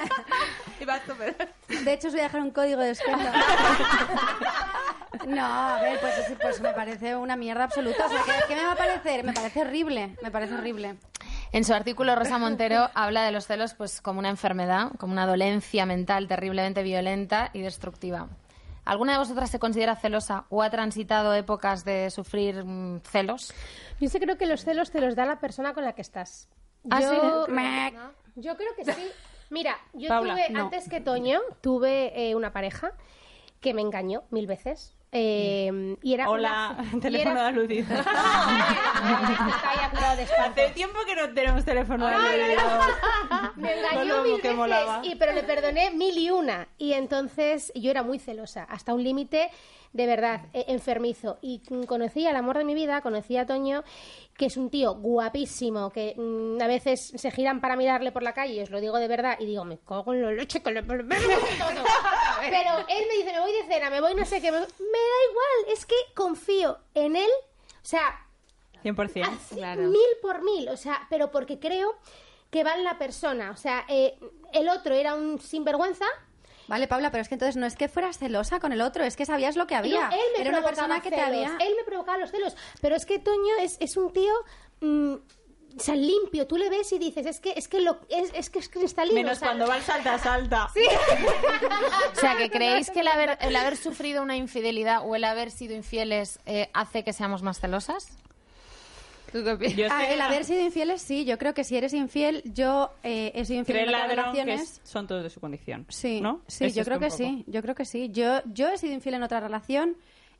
De 1.85 1.93
hecho, 1.93 2.09
os 2.09 2.15
voy 2.15 2.21
a 2.21 2.25
dejar 2.25 2.43
un 2.43 2.51
código 2.51 2.81
de 2.81 2.89
descuento. 2.89 3.25
No, 5.27 5.45
a 5.45 5.81
ver, 5.81 5.99
pues, 6.01 6.15
sí, 6.27 6.37
pues 6.41 6.61
me 6.61 6.73
parece 6.73 7.17
una 7.17 7.37
mierda 7.37 7.65
absoluta. 7.65 8.07
O 8.07 8.09
sea, 8.09 8.21
¿qué, 8.25 8.33
qué 8.49 8.57
me 8.57 8.65
va 8.65 8.73
a 8.73 8.77
parecer? 8.77 9.25
Me 9.25 9.33
parece 9.33 9.63
horrible. 9.63 10.17
Me 10.23 10.31
parece 10.31 10.55
horrible. 10.55 10.97
En 11.53 11.65
su 11.65 11.73
artículo, 11.73 12.15
Rosa 12.15 12.39
Montero 12.39 12.91
habla 12.95 13.25
de 13.25 13.33
los 13.33 13.47
celos 13.47 13.75
pues, 13.75 14.01
como 14.01 14.19
una 14.19 14.29
enfermedad, 14.29 14.91
como 14.99 15.13
una 15.13 15.27
dolencia 15.27 15.87
mental 15.87 16.29
terriblemente 16.29 16.83
violenta 16.83 17.51
y 17.53 17.63
destructiva. 17.63 18.29
¿Alguna 18.85 19.13
de 19.13 19.19
vosotras 19.19 19.51
se 19.51 19.59
considera 19.59 19.97
celosa 19.97 20.45
o 20.51 20.63
ha 20.63 20.71
transitado 20.71 21.35
épocas 21.35 21.85
de 21.85 22.11
sufrir 22.11 22.65
mm, 22.65 23.01
celos? 23.01 23.55
Yo 24.01 24.09
sí 24.09 24.21
creo 24.21 24.37
que 24.37 24.47
los 24.47 24.65
celos 24.65 24.91
te 24.91 25.01
los 25.01 25.17
da 25.17 25.25
la 25.25 25.39
persona 25.39 25.73
con 25.73 25.85
la 25.85 25.95
que 25.95 26.03
estás. 26.03 26.49
¿Ah, 26.91 27.01
yo, 27.01 27.47
sí? 27.47 27.55
¿no? 27.95 28.13
Yo 28.37 28.57
creo 28.57 28.75
que 28.77 28.85
sí. 28.85 29.11
Mira, 29.51 29.79
yo 29.93 30.09
Paula, 30.09 30.35
tuve, 30.35 30.51
no. 30.51 30.65
antes 30.65 30.89
que 30.89 31.01
Toño, 31.01 31.41
tuve 31.61 32.29
eh, 32.29 32.35
una 32.35 32.53
pareja 32.53 32.93
que 33.61 33.73
me 33.73 33.83
engañó 33.83 34.25
mil 34.31 34.47
veces. 34.47 34.95
Eh, 35.17 35.97
y 36.03 36.13
era 36.13 36.29
Hola, 36.29 36.77
una- 36.93 37.01
teléfono 37.01 37.31
era- 37.31 37.43
de 37.43 37.47
aludido. 37.49 37.87
Hace 40.41 40.71
tiempo 40.75 40.99
que 41.07 41.15
no 41.15 41.33
tenemos 41.33 41.65
teléfono 41.65 42.07
de 42.07 42.15
aludido. 42.15 42.63
Me 43.57 43.79
engañó 43.79 44.23
mil 44.23 44.41
veces, 44.43 44.89
y, 45.05 45.15
pero 45.15 45.33
le 45.33 45.43
perdoné 45.45 45.91
mil 45.93 46.17
y 46.19 46.31
una. 46.31 46.67
Y 46.79 46.93
entonces 46.95 47.73
yo 47.75 47.91
era 47.91 48.03
muy 48.03 48.19
celosa, 48.19 48.65
hasta 48.65 48.93
un 48.95 49.03
límite 49.05 49.51
de 49.93 50.07
verdad 50.07 50.43
eh, 50.53 50.65
enfermizo. 50.69 51.39
Y 51.41 51.63
mm, 51.71 51.85
conocí 51.85 52.27
al 52.27 52.35
amor 52.37 52.59
de 52.59 52.65
mi 52.65 52.75
vida, 52.75 53.01
conocí 53.01 53.37
a 53.37 53.47
Toño, 53.47 53.85
que 54.37 54.47
es 54.47 54.57
un 54.57 54.71
tío 54.71 54.95
guapísimo, 54.95 55.91
que 55.91 56.15
mm, 56.17 56.61
a 56.61 56.67
veces 56.67 57.13
se 57.15 57.31
giran 57.31 57.61
para 57.61 57.77
mirarle 57.77 58.11
por 58.13 58.23
la 58.23 58.35
calle, 58.35 58.55
y 58.55 58.61
os 58.61 58.71
lo 58.71 58.81
digo 58.81 58.99
de 58.99 59.09
verdad, 59.09 59.37
y 59.39 59.47
digo, 59.47 59.65
me 59.65 59.79
cago 59.79 60.13
en 60.13 60.23
la 60.23 60.33
leche 60.33 60.63
que 60.63 60.73
le. 60.73 60.83
Pero 60.83 60.99
él 60.99 61.07
me 63.09 63.15
dice, 63.17 63.33
me 63.33 63.41
voy 63.41 63.53
de 63.53 63.65
cena, 63.67 63.91
me 63.91 64.01
voy 64.01 64.15
no 64.15 64.25
sé 64.25 64.41
qué, 64.41 64.51
me, 64.51 64.59
me 64.59 64.65
da 64.65 64.67
igual, 64.69 65.73
es 65.73 65.87
que 65.87 65.95
confío 66.15 66.79
en 66.95 67.17
él, 67.17 67.31
o 67.83 67.87
sea, 67.87 68.21
100%. 68.85 69.25
Así, 69.25 69.61
mil 69.81 70.01
por 70.21 70.43
mil, 70.43 70.69
o 70.69 70.77
sea, 70.77 71.07
pero 71.09 71.31
porque 71.31 71.59
creo 71.59 71.97
que 72.51 72.65
va 72.65 72.75
en 72.75 72.85
la 72.85 72.99
persona, 72.99 73.51
o 73.51 73.57
sea, 73.57 73.85
eh, 73.89 74.19
el 74.53 74.69
otro 74.69 74.95
era 74.95 75.15
un 75.15 75.41
sinvergüenza, 75.41 76.07
Vale, 76.69 76.87
Paula, 76.89 77.11
pero 77.11 77.23
es 77.23 77.29
que 77.29 77.35
entonces 77.35 77.57
no 77.57 77.67
es 77.67 77.77
que 77.77 77.89
fueras 77.89 78.19
celosa 78.19 78.61
con 78.61 78.73
el 78.73 78.81
otro, 78.81 79.05
es 79.05 79.17
que 79.17 79.27
sabías 79.27 79.57
lo 79.57 79.67
que 79.67 79.75
había. 79.75 80.09
no, 80.09 80.15
él 80.15 80.21
me 80.37 80.41
Era 80.43 80.51
una 80.51 80.59
provocaba 80.61 80.89
persona 80.89 81.01
que 81.03 81.11
te 81.11 81.17
celos, 81.17 81.51
había... 81.53 81.67
él 81.67 81.75
me 81.77 81.85
provocaba 81.85 82.19
los 82.19 82.31
celos, 82.31 82.57
pero 82.81 82.97
es 82.97 83.07
que 83.07 83.19
Toño 83.19 83.57
es, 83.61 83.77
es 83.81 83.97
un 83.97 84.13
tío... 84.13 84.33
mm, 84.81 85.15
o 85.77 85.81
sea, 85.81 85.97
limpio, 85.97 86.47
tú 86.47 86.57
le 86.57 86.71
ves 86.71 86.93
y 86.93 87.01
dices, 87.01 87.27
es 87.27 87.41
que 87.41 87.53
es 87.57 87.67
que 87.67 87.81
lo, 87.81 87.99
es, 88.09 88.31
es 88.35 88.49
que 88.49 88.61
es 88.61 88.69
cristalino. 88.69 89.17
Menos 89.17 89.39
o 89.39 89.41
sea, 89.41 89.49
cuando 89.49 89.67
va 89.67 89.77
el 89.77 89.83
salta 89.91 90.19
salta. 90.19 90.69
O 92.13 92.21
sea, 92.21 92.37
que 92.37 92.49
creéis 92.49 92.91
que 92.91 93.01
el 93.01 93.09
haber, 93.09 93.37
el 93.41 93.57
haber 93.57 93.77
sufrido 93.77 94.23
una 94.23 94.37
infidelidad 94.37 95.01
o 95.05 95.17
el 95.17 95.25
haber 95.25 95.51
sido 95.51 95.75
infieles 95.75 96.39
eh, 96.47 96.71
hace 96.75 97.03
que 97.03 97.13
seamos 97.13 97.43
más 97.43 97.59
celosas? 97.59 98.17
Ah, 99.91 100.07
el 100.09 100.21
haber 100.21 100.45
sido 100.45 100.61
infieles, 100.63 101.03
sí, 101.03 101.25
yo 101.25 101.39
creo 101.39 101.55
que 101.55 101.65
si 101.65 101.77
eres 101.77 101.93
infiel, 101.95 102.43
yo 102.45 102.91
eh, 103.03 103.33
he 103.35 103.45
sido 103.45 103.61
infiel 103.61 103.79
en 103.81 103.89
otras 103.89 104.03
que 104.03 104.09
relaciones. 104.17 104.61
es- 104.63 104.81
son 104.85 105.07
todos 105.07 105.23
de 105.23 105.31
su 105.31 105.41
condición. 105.41 105.87
Sí, 105.89 106.21
¿no? 106.21 106.41
sí, 106.47 106.71
yo 106.73 106.85
creo 106.85 106.99
que 106.99 107.07
poco. 107.07 107.17
sí, 107.19 107.45
yo 107.47 107.63
creo 107.63 107.75
que 107.75 107.85
sí. 107.85 108.11
Yo, 108.11 108.41
yo 108.53 108.69
he 108.69 108.79
sido 108.79 108.93
infiel 108.95 109.17
en 109.17 109.23
otra 109.25 109.41
relación 109.41 109.97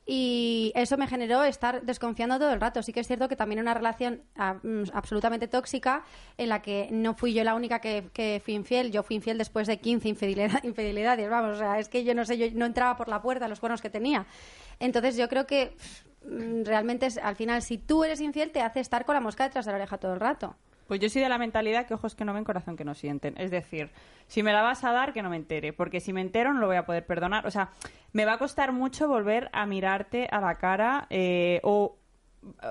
y 0.07 0.71
eso 0.75 0.99
me 0.99 1.07
generó 1.07 1.45
estar 1.45 1.81
desconfiando 1.83 2.39
todo 2.39 2.53
el 2.53 2.61
rato. 2.61 2.83
Sí 2.83 2.93
que 2.93 3.01
es 3.01 3.07
cierto 3.07 3.27
que 3.27 3.37
también 3.37 3.61
una 3.61 3.73
relación 3.73 4.21
mm, 4.37 4.83
absolutamente 4.93 5.49
tóxica 5.49 6.05
en 6.37 6.51
la 6.51 6.61
que 6.61 6.89
no 6.91 7.15
fui 7.15 7.33
yo 7.33 7.43
la 7.43 7.55
única 7.55 7.81
que, 7.81 8.05
que 8.13 8.43
fui 8.45 8.53
infiel. 8.55 8.93
Yo 8.93 9.03
fui 9.03 9.17
infiel 9.17 9.39
después 9.39 9.67
de 9.67 9.79
15 9.79 10.09
infidelidad- 10.11 10.61
infidelidades. 10.65 11.31
Vamos, 11.31 11.57
o 11.57 11.59
sea, 11.59 11.79
es 11.79 11.89
que 11.89 12.05
yo 12.05 12.15
no 12.15 12.25
sé, 12.27 12.37
yo 12.37 12.47
no 12.53 12.67
entraba 12.67 12.97
por 12.99 13.09
la 13.09 13.23
puerta 13.23 13.49
los 13.49 13.61
cuernos 13.61 13.81
que 13.81 13.89
tenía. 13.89 14.27
Entonces 14.79 15.17
yo 15.17 15.27
creo 15.31 15.47
que 15.47 15.75
realmente 16.65 17.07
es, 17.07 17.19
al 17.19 17.37
final 17.37 17.63
si 17.63 17.79
tú 17.79 18.05
eres 18.05 18.21
infiel 18.21 18.51
te 18.51 18.63
hace 18.63 18.81
estar 18.81 19.05
con 19.05 19.15
la 19.15 19.21
mosca 19.21 19.45
detrás 19.45 19.65
de 19.67 19.73
la 19.73 19.77
oreja 19.79 19.99
todo 19.99 20.15
el 20.15 20.21
rato. 20.21 20.57
Pues 20.87 21.01
yo 21.01 21.09
soy 21.09 21.23
de 21.23 21.31
la 21.31 21.39
mentalidad 21.39 21.87
que 21.87 21.95
ojos 21.95 22.15
que 22.15 22.27
no 22.27 22.35
ven, 22.35 22.45
corazón 22.45 22.77
que 22.77 22.85
no 22.85 22.95
sienten. 22.95 23.35
Es 23.39 23.51
decir, 23.51 23.91
si 24.27 24.43
me 24.43 24.53
la 24.53 24.61
vas 24.61 24.85
a 24.85 24.93
dar, 24.93 25.15
que 25.15 25.23
no 25.23 25.31
me 25.31 25.37
entere. 25.37 25.73
Porque 25.73 25.99
si 25.99 26.13
me 26.13 26.21
entero, 26.21 26.53
no 26.53 26.61
lo 26.61 26.67
voy 26.67 26.77
a 26.77 26.85
poder 26.85 27.07
perdonar. 27.07 27.47
O 27.47 27.51
sea, 27.51 27.71
me 28.13 28.27
va 28.27 28.35
a 28.35 28.39
costar 28.39 28.71
mucho 28.73 29.09
volver 29.09 29.49
a 29.55 29.65
mirarte 29.65 30.29
a 30.31 30.43
la 30.43 30.57
cara 30.57 31.07
eh, 31.09 31.61
o, 31.63 31.97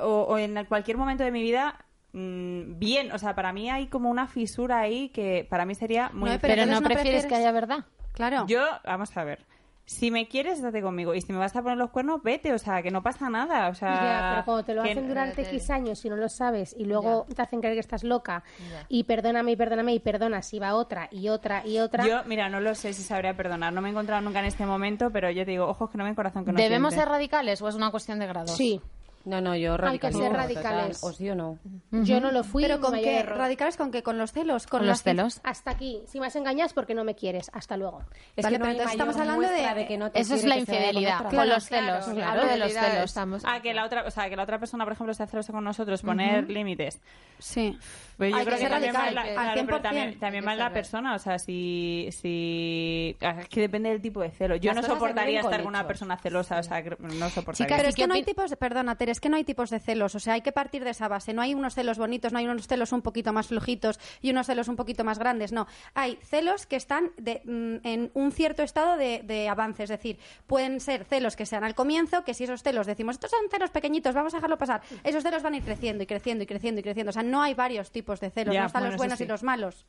o, 0.04 0.08
o 0.30 0.38
en 0.38 0.64
cualquier 0.66 0.98
momento 0.98 1.24
de 1.24 1.32
mi 1.32 1.42
vida 1.42 1.84
mm, 2.12 2.78
bien. 2.78 3.12
O 3.14 3.18
sea, 3.18 3.34
para 3.34 3.52
mí 3.52 3.72
hay 3.72 3.88
como 3.88 4.12
una 4.12 4.28
fisura 4.28 4.80
ahí 4.80 5.10
que 5.10 5.48
para 5.50 5.66
mí 5.66 5.74
sería 5.74 6.10
muy... 6.14 6.30
No, 6.30 6.34
difícil. 6.36 6.56
Pero 6.56 6.66
no 6.68 6.82
no 6.82 6.88
prefieres 6.88 7.24
prefieres- 7.26 7.30
que 7.30 7.36
haya 7.36 7.52
verdad. 7.52 7.86
Claro. 8.12 8.46
Yo, 8.48 8.64
vamos 8.86 9.18
a 9.18 9.24
ver. 9.24 9.44
Si 9.86 10.12
me 10.12 10.28
quieres, 10.30 10.62
date 10.62 10.82
conmigo. 10.82 11.14
Y 11.14 11.20
si 11.22 11.34
me 11.34 11.40
vas 11.40 11.54
a 11.56 11.62
poner 11.62 11.78
los 11.78 11.90
cuernos, 11.90 12.24
vete. 12.24 12.54
O 12.54 12.58
sea, 12.58 12.82
que 12.82 12.90
no 12.90 13.04
pasa 13.04 13.30
nada. 13.30 13.68
O 13.68 13.76
sea, 13.76 13.90
Ya, 13.94 14.30
pero 14.32 14.46
cuando 14.46 14.64
te 14.64 14.74
lo 14.74 14.84
que- 14.84 14.92
hacen 14.92 15.08
durante 15.10 15.42
Eh, 15.42 15.46
X 15.50 15.70
años 15.72 16.04
y 16.06 16.10
no 16.10 16.16
lo 16.16 16.30
sabes 16.30 16.74
y 16.78 16.86
luego 16.86 17.26
te 17.36 17.42
hacen 17.42 17.60
creer 17.60 17.76
que 17.76 17.82
estás 17.82 18.04
loca 18.04 18.44
Ya. 18.72 18.86
y 18.88 19.04
perdóname 19.04 19.52
y 19.52 19.56
perdóname 19.58 19.94
y 19.94 20.00
perdonas 20.00 20.54
y 20.54 20.60
va 20.60 20.76
otra 20.76 21.10
y 21.12 21.28
otra 21.28 21.68
y 21.68 21.80
otra. 21.80 22.08
Yo, 22.08 22.22
mira, 22.26 22.48
no 22.48 22.62
lo 22.62 22.76
sé 22.76 22.94
si 22.94 23.04
sabría 23.04 23.36
perdonar. 23.36 23.74
No 23.74 23.82
me 23.82 23.90
he 23.90 23.92
encontrado 23.92 24.22
nunca 24.22 24.40
en 24.40 24.46
este 24.46 24.66
momento, 24.66 25.10
pero 25.12 25.30
yo 25.32 25.44
te 25.44 25.52
digo, 25.52 25.68
ojos 25.68 25.90
que 25.90 25.98
no 25.98 26.06
ven, 26.06 26.16
corazón 26.16 26.46
que 26.46 26.54
no 26.54 26.58
¿Debemos 26.58 26.94
siente. 26.94 27.04
ser 27.06 27.12
radicales 27.12 27.62
o 27.62 27.68
es 27.68 27.76
una 27.76 27.92
cuestión 27.92 28.20
de 28.20 28.28
grados? 28.28 28.56
Sí, 28.56 28.80
No, 29.26 29.40
no, 29.40 29.56
yo 29.56 29.78
Hay 29.82 30.00
que 30.00 30.12
ser 30.12 30.34
radicales. 30.34 31.00
total. 31.00 31.10
O 31.10 31.14
sí 31.14 31.30
o 31.30 31.36
no. 31.36 31.58
yo 31.92 32.20
no 32.20 32.32
lo 32.32 32.44
fui. 32.44 32.62
Pero 32.64 32.82
con 32.82 32.94
qué 32.96 33.20
error. 33.20 33.38
radicales 33.38 33.78
con 33.78 33.90
qué 33.90 34.04
con 34.04 34.18
los 34.18 34.34
celos, 34.34 34.68
con, 34.68 34.86
los 34.86 35.02
celos. 35.02 35.40
Hasta 35.44 35.72
aquí. 35.72 36.02
Si 36.08 36.20
me 36.20 36.28
has 36.28 36.36
engañado 36.36 36.68
es 36.68 36.74
porque 36.74 36.94
no 36.94 37.06
me 37.06 37.16
quieres. 37.16 37.50
Hasta 37.54 37.78
luego. 37.78 38.04
Es 38.36 38.44
Vale, 38.44 38.56
que 38.56 38.60
no 38.60 38.66
pero 38.66 38.66
hay 38.66 38.72
entonces 38.72 38.92
estamos 38.94 39.16
hablando 39.18 39.42
de- 39.48 39.62
muestra 39.62 39.88
que 39.88 39.98
no 39.98 40.12
te 40.12 40.20
Eso 40.20 40.36
es 40.36 40.44
la 40.44 40.58
infidelidad. 40.58 41.20
Con 41.22 41.30
Claro, 41.30 41.54
los 41.54 41.64
celos. 41.66 42.06
claro, 42.06 42.32
Hablo 42.42 42.52
de 42.52 42.58
los 42.58 42.74
celos. 42.74 43.04
Estamos... 43.06 43.44
Ah, 43.46 43.62
que 43.62 43.74
la 43.74 43.86
otra, 43.86 44.04
o 44.06 44.12
sea, 44.12 44.30
que 44.30 44.36
la 44.36 44.44
otra 44.44 44.60
persona, 44.60 44.84
por 44.84 44.92
ejemplo, 44.94 45.12
está 45.14 45.26
celosa 45.26 45.54
con 45.54 45.64
nosotros, 45.64 46.02
poner 46.02 46.50
límites. 46.50 47.00
Sí. 47.40 47.78
Pues 48.18 48.32
yo 48.32 48.38
Hay 48.38 48.46
creo 48.46 48.58
que 48.58 48.70
también 48.70 48.96
va 48.96 49.00
radical, 49.02 49.28
en 49.28 49.36
la, 49.36 49.44
claro, 49.44 49.62
pero 49.66 49.78
100%. 49.78 49.82
también, 50.20 50.50
en 50.50 50.58
la 50.58 50.74
persona, 50.74 51.16
o 51.16 51.20
sea, 51.20 51.40
si, 51.40 52.10
si 52.12 53.16
ah, 53.22 53.38
es 53.42 53.50
que 53.50 53.62
depende 53.62 53.90
del 53.90 54.02
tipo 54.02 54.22
de 54.22 54.30
celo. 54.32 54.56
Yo 54.56 54.74
Las 54.74 54.88
no 54.88 54.94
soportaría 54.94 55.42
estar 55.42 55.60
con 55.62 55.70
una 55.70 55.88
persona 55.88 56.18
celosa, 56.18 56.60
o 56.60 56.64
sea, 56.64 56.82
no 56.82 57.30
soportaría. 57.30 57.66
Chicas, 57.68 57.78
Pero 57.78 57.88
¿y 57.88 57.90
es 57.90 57.96
que 57.96 58.08
no 58.08 58.14
hay 58.14 58.24
tipos 58.24 58.50
de, 58.50 58.58
perdona, 58.58 58.96
Tere, 58.96 59.12
es 59.12 59.20
que 59.20 59.30
no 59.30 59.38
hay 59.38 59.44
tipos 59.44 59.70
de 59.70 59.80
celos, 59.80 60.16
o 60.16 60.20
sea, 60.20 60.34
hay 60.34 60.42
que 60.42 60.52
partir 60.52 60.84
de 60.84 60.92
esa 60.92 61.08
base. 61.08 61.34
No 61.34 61.42
hay 61.42 61.54
unos 61.54 61.74
celos 61.76 61.98
bonitos, 61.98 62.32
no 62.34 62.40
hay 62.40 62.46
unos 62.48 62.68
celos 62.68 62.92
un 62.92 63.02
poquito 63.02 63.34
más 63.34 63.48
flojitos 63.48 64.00
y 64.22 64.32
unos 64.32 64.48
celos 64.48 64.68
un 64.68 64.76
poquito 64.76 65.04
más 65.04 65.20
grandes, 65.20 65.52
no. 65.52 65.68
Hay 65.94 66.18
celos 66.24 66.66
que 66.66 66.76
están 66.76 67.12
de- 67.18 67.42
mm, 67.46 67.88
en 67.88 68.12
un 68.14 68.32
cierto 68.32 68.64
estado 68.64 68.98
de, 68.98 69.22
de 69.24 69.50
avance, 69.50 69.84
es 69.84 69.90
decir, 69.90 70.20
pueden 70.48 70.80
ser 70.80 71.06
celos 71.06 71.36
que 71.36 71.46
sean 71.46 71.64
al 71.64 71.76
comienzo, 71.76 72.24
que 72.24 72.34
si 72.34 72.44
esos 72.44 72.64
celos 72.64 72.88
decimos, 72.88 73.16
estos 73.16 73.32
son 73.32 73.40
celos 73.50 73.70
pequeñitos, 73.72 74.14
vamos 74.14 74.34
a 74.34 74.38
dejarlo 74.38 74.58
pasar, 74.58 74.82
esos 75.04 75.24
celos 75.24 75.44
van 75.44 75.54
a 75.54 75.58
ir 75.58 75.64
creciendo 75.64 76.04
y 76.04 76.08
creciendo 76.08 76.44
y 76.44 76.48
creciendo 76.48 76.80
y 76.80 76.84
creciendo, 76.84 77.10
o 77.10 77.14
sea, 77.14 77.24
no 77.24 77.42
hay 77.42 77.54
varios 77.54 77.92
tipos 77.92 78.13
de 78.20 78.30
celos, 78.30 78.54
Ya, 78.54 78.62
no 78.62 78.68
están 78.68 78.82
bueno, 78.82 78.92
los 78.92 78.98
buenos 78.98 79.18
sí. 79.18 79.24
y 79.24 79.28
los 79.28 79.44
malos. 79.44 79.86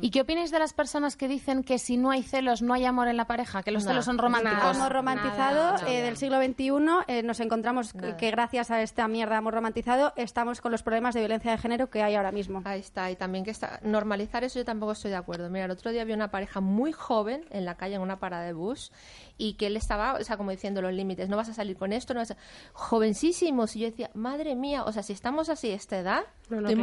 ¿Y 0.00 0.10
qué 0.10 0.22
opináis 0.22 0.50
de 0.50 0.58
las 0.58 0.72
personas 0.72 1.16
que 1.16 1.28
dicen 1.28 1.62
que 1.62 1.78
si 1.78 1.96
no 1.96 2.10
hay 2.10 2.22
celos 2.24 2.60
no 2.60 2.74
hay 2.74 2.84
amor 2.84 3.08
en 3.08 3.16
la 3.16 3.26
pareja? 3.26 3.62
Que 3.62 3.70
los 3.70 3.84
No, 3.84 3.90
celos 3.90 4.04
son 4.04 4.18
románticos. 4.18 4.76
Amor 4.76 4.92
romantizado 4.92 5.72
nada, 5.74 5.88
eh, 5.88 6.02
del 6.02 6.16
siglo 6.16 6.38
XXI, 6.42 6.70
eh, 7.06 7.22
nos 7.22 7.38
encontramos 7.40 7.94
Nada. 7.94 8.16
que 8.16 8.30
gracias 8.30 8.70
a 8.70 8.82
esta 8.82 9.06
mierda 9.08 9.34
de 9.34 9.38
amor 9.38 9.54
romantizado 9.54 10.12
estamos 10.16 10.60
con 10.60 10.72
los 10.72 10.82
problemas 10.82 11.14
de 11.14 11.20
violencia 11.20 11.52
de 11.52 11.58
género 11.58 11.88
que 11.90 12.02
hay 12.02 12.14
ahora 12.16 12.32
mismo. 12.32 12.62
Ahí 12.64 12.80
está, 12.80 13.10
y 13.10 13.16
también 13.16 13.44
que 13.44 13.50
está 13.52 13.78
normalizar 13.82 14.42
eso 14.44 14.58
yo 14.58 14.64
tampoco 14.64 14.92
estoy 14.92 15.10
de 15.12 15.16
acuerdo. 15.18 15.48
Mira, 15.50 15.66
el 15.66 15.70
otro 15.70 15.92
día 15.92 16.04
vi 16.04 16.12
una 16.12 16.30
pareja 16.30 16.60
muy 16.60 16.92
joven 16.92 17.44
en 17.50 17.64
la 17.64 17.76
calle 17.76 17.94
en 17.94 18.00
una 18.00 18.18
parada 18.18 18.44
de 18.44 18.52
bus 18.52 18.90
y 19.38 19.54
que 19.54 19.66
él 19.68 19.76
estaba, 19.76 20.14
o 20.14 20.24
sea, 20.24 20.36
como 20.36 20.50
diciendo 20.50 20.82
los 20.82 20.92
límites, 20.92 21.28
no 21.28 21.36
vas 21.36 21.48
a 21.48 21.54
salir 21.54 21.76
con 21.76 21.92
esto, 21.92 22.12
no 22.12 22.20
vas 22.20 22.32
a... 22.32 22.36
jovencísimos 22.72 23.76
y 23.76 23.80
yo 23.80 23.86
decía, 23.90 24.10
madre 24.14 24.54
mía, 24.56 24.84
o 24.84 24.92
sea, 24.92 25.02
si 25.02 25.12
estamos 25.12 25.48
así 25.48 25.70
a 25.70 25.74
esta 25.74 25.98
edad, 25.98 26.24
No, 26.48 26.60
no, 26.60 26.68
que 26.68 26.76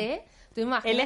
imagínate, 0.00 0.22
prepárate. 0.24 0.54
tú 0.54 0.60
imagínate. 0.62 0.90
Él 0.90 1.00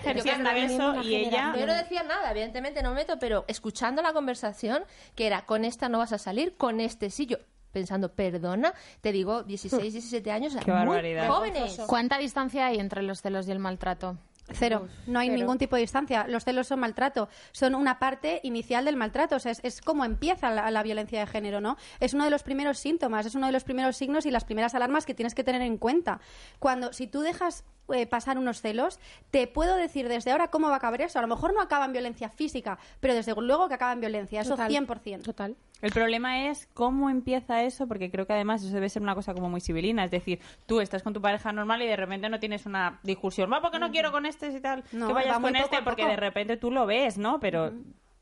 que 0.55 0.64
eso 0.74 1.03
y 1.03 1.14
ella- 1.16 1.55
Yo 1.59 1.66
no 1.66 1.74
decía 1.74 2.03
nada, 2.03 2.30
evidentemente 2.30 2.82
no 2.82 2.90
me 2.90 2.97
meto, 2.97 3.18
pero 3.18 3.45
escuchando 3.49 4.03
la 4.03 4.12
conversación, 4.12 4.84
que 5.14 5.26
era, 5.26 5.45
con 5.47 5.64
esta 5.64 5.88
no 5.88 5.99
vas 5.99 6.12
a 6.12 6.18
salir, 6.18 6.57
con 6.57 6.80
este 6.80 7.11
sí, 7.11 7.26
yo 7.26 7.36
pensando, 7.72 8.12
perdona, 8.12 8.74
te 9.01 9.12
digo, 9.12 9.45
16, 9.45 9.93
17 9.95 10.30
años, 10.30 10.55
Qué 10.62 10.70
muy 10.70 10.80
barbaridad. 10.86 11.28
jóvenes. 11.28 11.80
¿Cuánta 11.86 12.18
distancia 12.18 12.66
hay 12.66 12.78
entre 12.78 13.03
los 13.03 13.22
celos 13.22 13.49
y 13.49 13.51
el 13.53 13.59
maltrato? 13.59 14.18
Cero, 14.51 14.88
no 15.07 15.20
hay 15.20 15.30
ningún 15.30 15.59
tipo 15.59 15.76
de 15.76 15.82
distancia. 15.82 16.26
Los 16.28 16.45
celos 16.45 16.66
son 16.66 16.80
maltrato, 16.80 17.28
son 17.53 17.74
una 17.74 17.99
parte 17.99 18.40
inicial 18.43 18.84
del 18.84 18.97
maltrato, 18.97 19.36
o 19.36 19.38
sea, 19.38 19.53
es, 19.53 19.61
es 19.62 19.80
como 19.80 20.05
empieza 20.05 20.51
la, 20.51 20.70
la 20.70 20.82
violencia 20.82 21.20
de 21.20 21.26
género, 21.26 21.61
¿no? 21.61 21.76
Es 22.01 22.12
uno 22.12 22.24
de 22.24 22.30
los 22.30 22.43
primeros 22.43 22.78
síntomas, 22.78 23.24
es 23.24 23.34
uno 23.34 23.47
de 23.47 23.53
los 23.53 23.64
primeros 23.64 23.97
signos 23.97 24.26
y 24.26 24.30
las 24.30 24.45
primeras 24.45 24.74
alarmas 24.74 25.07
que 25.07 25.14
tienes 25.14 25.34
que 25.34 25.45
tener 25.45 25.62
en 25.62 25.78
cuenta. 25.78 26.20
Cuando, 26.59 26.93
si 26.93 27.07
tú 27.07 27.20
dejas 27.20 27.64
eh, 27.93 28.07
pasar 28.07 28.38
unos 28.38 28.61
celos, 28.61 28.99
te 29.30 29.47
puedo 29.47 29.76
decir 29.76 30.09
desde 30.09 30.30
ahora 30.30 30.49
cómo 30.49 30.68
va 30.68 30.74
a 30.74 30.76
acabar 30.76 31.03
eso. 31.03 31.18
A 31.18 31.22
lo 31.22 31.28
mejor 31.28 31.53
no 31.53 31.61
acaba 31.61 31.84
en 31.84 31.93
violencia 31.93 32.30
física, 32.30 32.78
pero 33.01 33.14
desde 33.14 33.34
luego 33.34 33.68
que 33.68 33.74
acaba 33.74 33.93
en 33.93 34.01
violencia, 34.01 34.40
eso 34.40 34.51
Total. 34.57 34.70
100%. 34.70 35.22
Total. 35.22 35.57
El 35.82 35.90
problema 35.90 36.49
es 36.49 36.68
cómo 36.74 37.11
empieza 37.11 37.64
eso, 37.64 37.88
porque 37.88 38.09
creo 38.09 38.24
que 38.24 38.32
además 38.32 38.62
eso 38.62 38.72
debe 38.72 38.88
ser 38.88 39.03
una 39.03 39.16
cosa 39.16 39.34
como 39.34 39.51
muy 39.51 39.61
civilina. 39.61 40.05
Es 40.05 40.12
decir, 40.12 40.38
tú 40.64 40.80
estás 40.80 41.03
con 41.03 41.12
tu 41.12 41.20
pareja 41.20 41.53
normal 41.53 41.82
y 41.82 41.88
de 41.88 41.97
repente 41.97 42.28
no 42.28 42.38
tienes 42.38 42.66
una 42.66 43.01
discusión. 43.03 43.53
Va, 43.53 43.61
porque 43.61 43.80
no 43.80 43.90
quiero 43.90 44.12
con 44.12 44.24
este 44.33 44.57
y 44.57 44.61
tal. 44.61 44.85
No, 44.93 45.09
que 45.09 45.12
vayas 45.12 45.39
con 45.39 45.57
este 45.57 45.83
porque 45.83 46.07
de 46.07 46.16
repente 46.16 46.57
tú 46.57 46.70
lo 46.70 46.87
ves, 46.87 47.18
¿no? 47.18 47.41
Pero 47.41 47.72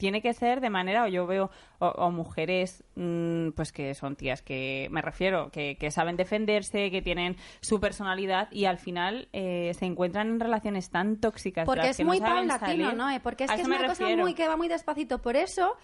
tiene 0.00 0.22
que 0.22 0.32
ser 0.32 0.62
de 0.62 0.70
manera, 0.70 1.04
o 1.04 1.08
yo 1.08 1.26
veo, 1.26 1.50
o, 1.78 1.86
o 1.86 2.10
mujeres, 2.10 2.82
mm, 2.96 3.50
pues 3.50 3.70
que 3.70 3.94
son 3.94 4.16
tías 4.16 4.40
que, 4.40 4.88
me 4.90 5.02
refiero, 5.02 5.50
que, 5.50 5.76
que 5.76 5.90
saben 5.90 6.16
defenderse, 6.16 6.90
que 6.90 7.02
tienen 7.02 7.36
su 7.60 7.80
personalidad 7.80 8.50
y 8.50 8.64
al 8.64 8.78
final 8.78 9.28
eh, 9.34 9.72
se 9.78 9.84
encuentran 9.84 10.28
en 10.28 10.40
relaciones 10.40 10.88
tan 10.88 11.18
tóxicas. 11.18 11.64
de 11.64 11.66
Porque 11.66 11.90
es 11.90 11.98
que 11.98 12.04
muy 12.06 12.18
no 12.18 12.26
paulatino. 12.26 12.92
¿no? 12.92 13.10
Eh, 13.10 13.20
Porque 13.20 13.44
es 13.44 13.50
A 13.50 13.56
que 13.56 13.60
es 13.60 13.68
una 13.68 13.86
cosa 13.86 14.08
muy 14.16 14.32
que 14.32 14.48
va 14.48 14.56
muy 14.56 14.68
despacito. 14.68 15.18
Por 15.18 15.36
eso 15.36 15.76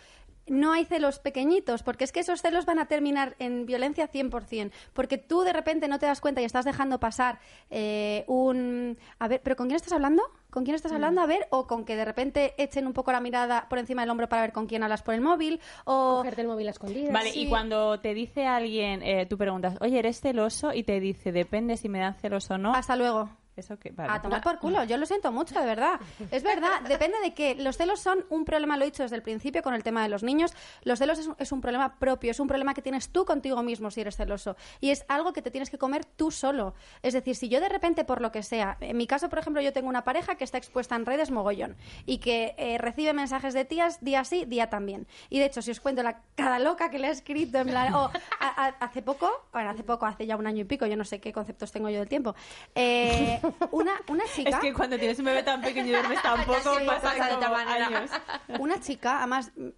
no 0.46 0.72
hay 0.72 0.84
celos 0.84 1.18
pequeñitos, 1.18 1.82
porque 1.82 2.04
es 2.04 2.12
que 2.12 2.20
esos 2.20 2.42
celos 2.42 2.66
van 2.66 2.78
a 2.78 2.86
terminar 2.86 3.34
en 3.38 3.66
violencia 3.66 4.10
100%. 4.10 4.70
Porque 4.92 5.18
tú 5.18 5.42
de 5.42 5.52
repente 5.52 5.88
no 5.88 5.98
te 5.98 6.06
das 6.06 6.20
cuenta 6.20 6.40
y 6.40 6.44
estás 6.44 6.64
dejando 6.64 7.00
pasar 7.00 7.38
eh, 7.70 8.24
un... 8.28 8.98
A 9.18 9.28
ver, 9.28 9.40
¿pero 9.42 9.56
con 9.56 9.66
quién 9.66 9.76
estás 9.76 9.92
hablando? 9.92 10.22
¿Con 10.50 10.64
quién 10.64 10.74
estás 10.74 10.92
hablando? 10.92 11.20
A 11.20 11.26
ver, 11.26 11.46
o 11.50 11.66
con 11.66 11.84
que 11.84 11.96
de 11.96 12.04
repente 12.04 12.54
echen 12.56 12.86
un 12.86 12.92
poco 12.94 13.12
la 13.12 13.20
mirada 13.20 13.66
por 13.68 13.78
encima 13.78 14.02
del 14.02 14.10
hombro 14.10 14.28
para 14.28 14.42
ver 14.42 14.52
con 14.52 14.66
quién 14.66 14.82
hablas 14.82 15.02
por 15.02 15.14
el 15.14 15.20
móvil, 15.20 15.60
o... 15.84 16.18
Cogerte 16.18 16.40
el 16.42 16.48
móvil 16.48 16.68
a 16.68 16.70
escondidas. 16.70 17.12
Vale, 17.12 17.30
Sí. 17.30 17.42
y 17.42 17.48
cuando 17.48 18.00
te 18.00 18.14
dice 18.14 18.46
alguien, 18.46 19.02
eh, 19.02 19.26
tú 19.26 19.36
preguntas, 19.36 19.76
oye, 19.80 19.98
¿eres 19.98 20.20
celoso? 20.20 20.72
Y 20.72 20.84
te 20.84 20.98
dice, 21.00 21.32
depende 21.32 21.76
si 21.76 21.88
me 21.88 21.98
dan 21.98 22.14
celos 22.14 22.50
o 22.50 22.56
no. 22.56 22.72
Hasta 22.72 22.96
luego. 22.96 23.28
Eso 23.56 23.78
que, 23.78 23.90
vale. 23.90 24.12
A 24.12 24.20
tomar 24.20 24.42
por 24.42 24.58
culo, 24.58 24.84
yo 24.84 24.96
lo 24.98 25.06
siento 25.06 25.32
mucho, 25.32 25.58
de 25.58 25.64
verdad. 25.64 25.98
Es 26.30 26.42
verdad, 26.42 26.82
depende 26.88 27.18
de 27.22 27.32
que 27.32 27.54
los 27.54 27.76
celos 27.78 28.00
son 28.00 28.24
un 28.28 28.44
problema, 28.44 28.76
lo 28.76 28.82
he 28.82 28.86
dicho 28.86 29.02
desde 29.02 29.16
el 29.16 29.22
principio 29.22 29.62
con 29.62 29.72
el 29.72 29.82
tema 29.82 30.02
de 30.02 30.10
los 30.10 30.22
niños, 30.22 30.52
los 30.84 30.98
celos 30.98 31.18
es 31.18 31.26
un, 31.26 31.36
es 31.38 31.52
un 31.52 31.60
problema 31.62 31.98
propio, 31.98 32.30
es 32.30 32.38
un 32.40 32.48
problema 32.48 32.74
que 32.74 32.82
tienes 32.82 33.08
tú 33.08 33.24
contigo 33.24 33.62
mismo 33.62 33.90
si 33.90 34.02
eres 34.02 34.16
celoso 34.16 34.56
y 34.80 34.90
es 34.90 35.04
algo 35.08 35.32
que 35.32 35.40
te 35.40 35.50
tienes 35.50 35.70
que 35.70 35.78
comer 35.78 36.04
tú 36.04 36.30
solo. 36.30 36.74
Es 37.02 37.14
decir, 37.14 37.34
si 37.34 37.48
yo 37.48 37.60
de 37.60 37.68
repente 37.70 38.04
por 38.04 38.20
lo 38.20 38.30
que 38.30 38.42
sea, 38.42 38.76
en 38.80 38.96
mi 38.96 39.06
caso 39.06 39.28
por 39.30 39.38
ejemplo 39.38 39.62
yo 39.62 39.72
tengo 39.72 39.88
una 39.88 40.04
pareja 40.04 40.34
que 40.34 40.44
está 40.44 40.58
expuesta 40.58 40.94
en 40.94 41.06
redes 41.06 41.30
mogollón 41.30 41.76
y 42.04 42.18
que 42.18 42.54
eh, 42.58 42.76
recibe 42.78 43.14
mensajes 43.14 43.54
de 43.54 43.64
tías 43.64 44.04
día 44.04 44.24
sí, 44.24 44.44
día 44.44 44.68
también. 44.68 45.06
Y 45.30 45.38
de 45.38 45.46
hecho, 45.46 45.62
si 45.62 45.70
os 45.70 45.80
cuento 45.80 46.02
la 46.02 46.20
cada 46.34 46.58
loca 46.58 46.90
que 46.90 46.98
le 46.98 47.08
he 47.08 47.10
escrito 47.10 47.58
en 47.58 47.68
plan, 47.68 47.94
o 47.94 48.10
a- 48.40 48.66
a- 48.66 48.76
hace 48.80 49.00
poco, 49.00 49.30
bueno, 49.52 49.70
hace 49.70 49.82
poco, 49.82 50.04
hace 50.04 50.26
ya 50.26 50.36
un 50.36 50.46
año 50.46 50.60
y 50.60 50.64
pico, 50.64 50.84
yo 50.86 50.96
no 50.96 51.04
sé 51.04 51.20
qué 51.20 51.32
conceptos 51.32 51.72
tengo 51.72 51.88
yo 51.88 51.98
del 52.00 52.08
tiempo, 52.08 52.34
eh, 52.74 53.40
una, 53.70 53.92
una 54.08 54.24
chica... 54.34 54.50
Es 54.50 54.56
que 54.56 54.72
cuando 54.72 54.98
tienes 54.98 55.18
un 55.18 55.24
bebé 55.26 55.42
tan 55.42 55.60
pequeño 55.60 55.88
y 55.88 55.90
duermes 55.92 56.22
tan 56.22 56.44
poco, 56.46 56.78
sí, 56.78 56.86
pasa 56.86 57.14
de 57.14 57.48
manera. 57.48 57.86
años. 57.86 58.10
Una 58.60 58.80
chica, 58.80 59.18
además, 59.18 59.50
mm, 59.56 59.68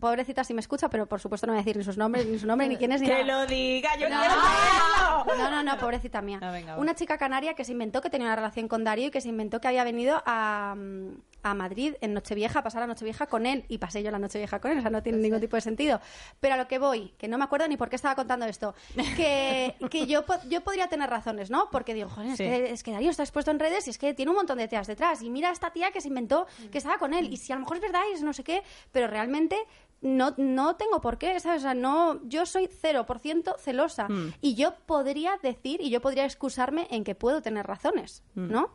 pobrecita 0.00 0.44
si 0.44 0.52
me 0.54 0.60
escucha, 0.60 0.88
pero 0.90 1.06
por 1.06 1.20
supuesto 1.20 1.46
no 1.46 1.52
voy 1.54 1.58
a 1.60 1.62
decir 1.62 1.76
ni 1.76 1.84
sus 1.84 1.96
nombres, 1.96 2.26
ni 2.26 2.38
su 2.38 2.46
nombre, 2.46 2.68
ni 2.68 2.76
quién 2.76 2.92
es, 2.92 3.00
ni 3.00 3.06
Que 3.08 3.24
nada. 3.24 3.40
lo 3.42 3.46
diga, 3.46 3.96
yo 3.96 4.08
No, 4.10 4.18
quiero 4.20 4.34
saberlo. 4.34 5.44
no, 5.44 5.50
no, 5.50 5.62
no, 5.62 5.78
pobrecita 5.78 6.20
mía. 6.20 6.38
Venga, 6.40 6.76
una 6.78 6.94
chica 6.94 7.16
canaria 7.18 7.54
que 7.54 7.64
se 7.64 7.72
inventó 7.72 8.00
que 8.00 8.10
tenía 8.10 8.26
una 8.26 8.36
relación 8.36 8.68
con 8.68 8.84
Darío 8.84 9.08
y 9.08 9.10
que 9.10 9.20
se 9.20 9.28
inventó 9.28 9.60
que 9.60 9.68
había 9.68 9.84
venido 9.84 10.22
a, 10.26 10.74
mm, 10.76 11.10
a 11.44 11.54
Madrid 11.54 11.94
en 12.00 12.14
Nochevieja 12.14 12.58
a 12.58 12.62
pasar 12.64 12.80
la 12.80 12.86
Nochevieja 12.88 13.26
con 13.26 13.46
él 13.46 13.64
y 13.68 13.78
pasé 13.78 14.02
yo 14.02 14.10
la 14.10 14.18
Nochevieja 14.18 14.60
con 14.60 14.72
él, 14.72 14.78
o 14.78 14.80
sea, 14.80 14.90
no 14.90 15.02
tiene 15.02 15.18
ningún 15.18 15.40
tipo 15.40 15.56
de 15.56 15.60
sentido. 15.60 16.00
Pero 16.40 16.54
a 16.54 16.56
lo 16.56 16.66
que 16.66 16.78
voy, 16.78 17.14
que 17.18 17.28
no 17.28 17.38
me 17.38 17.44
acuerdo 17.44 17.68
ni 17.68 17.76
por 17.76 17.88
qué 17.90 17.96
estaba 17.96 18.14
contando 18.16 18.46
esto, 18.46 18.74
que, 19.16 19.74
que 19.90 20.06
yo, 20.06 20.24
yo 20.48 20.62
podría 20.62 20.88
tener 20.88 21.08
razones, 21.10 21.50
¿no? 21.50 21.68
Porque 21.70 21.94
digo, 21.94 22.08
joder, 22.08 22.30
es, 22.30 22.36
Sí. 22.38 22.44
que, 22.44 22.70
es 22.72 22.82
que 22.82 22.92
Darío 22.92 23.10
está 23.10 23.22
expuesto 23.22 23.50
en 23.50 23.58
redes 23.58 23.86
y 23.86 23.90
es 23.90 23.98
que 23.98 24.14
tiene 24.14 24.30
un 24.30 24.36
montón 24.36 24.58
de 24.58 24.66
tías 24.68 24.86
detrás. 24.86 25.22
Y 25.22 25.30
mira 25.30 25.50
a 25.50 25.52
esta 25.52 25.70
tía 25.70 25.90
que 25.92 26.00
se 26.00 26.08
inventó 26.08 26.46
que 26.72 26.78
estaba 26.78 26.98
con 26.98 27.14
él. 27.14 27.32
Y 27.32 27.36
si 27.36 27.52
a 27.52 27.56
lo 27.56 27.60
mejor 27.60 27.76
es 27.76 27.82
verdad 27.82 28.00
y 28.10 28.14
es 28.14 28.22
no 28.22 28.32
sé 28.32 28.42
qué, 28.42 28.62
pero 28.90 29.06
realmente 29.06 29.56
no, 30.00 30.34
no 30.36 30.76
tengo 30.76 31.00
por 31.00 31.18
qué, 31.18 31.38
¿sabes? 31.40 31.60
O 31.60 31.62
sea, 31.62 31.74
no, 31.74 32.20
yo 32.26 32.46
soy 32.46 32.68
0% 32.68 33.58
celosa. 33.58 34.08
Y 34.40 34.54
yo 34.54 34.74
podría 34.86 35.38
decir 35.42 35.80
y 35.80 35.90
yo 35.90 36.00
podría 36.00 36.24
excusarme 36.24 36.86
en 36.90 37.04
que 37.04 37.14
puedo 37.14 37.42
tener 37.42 37.66
razones, 37.66 38.22
¿no? 38.34 38.70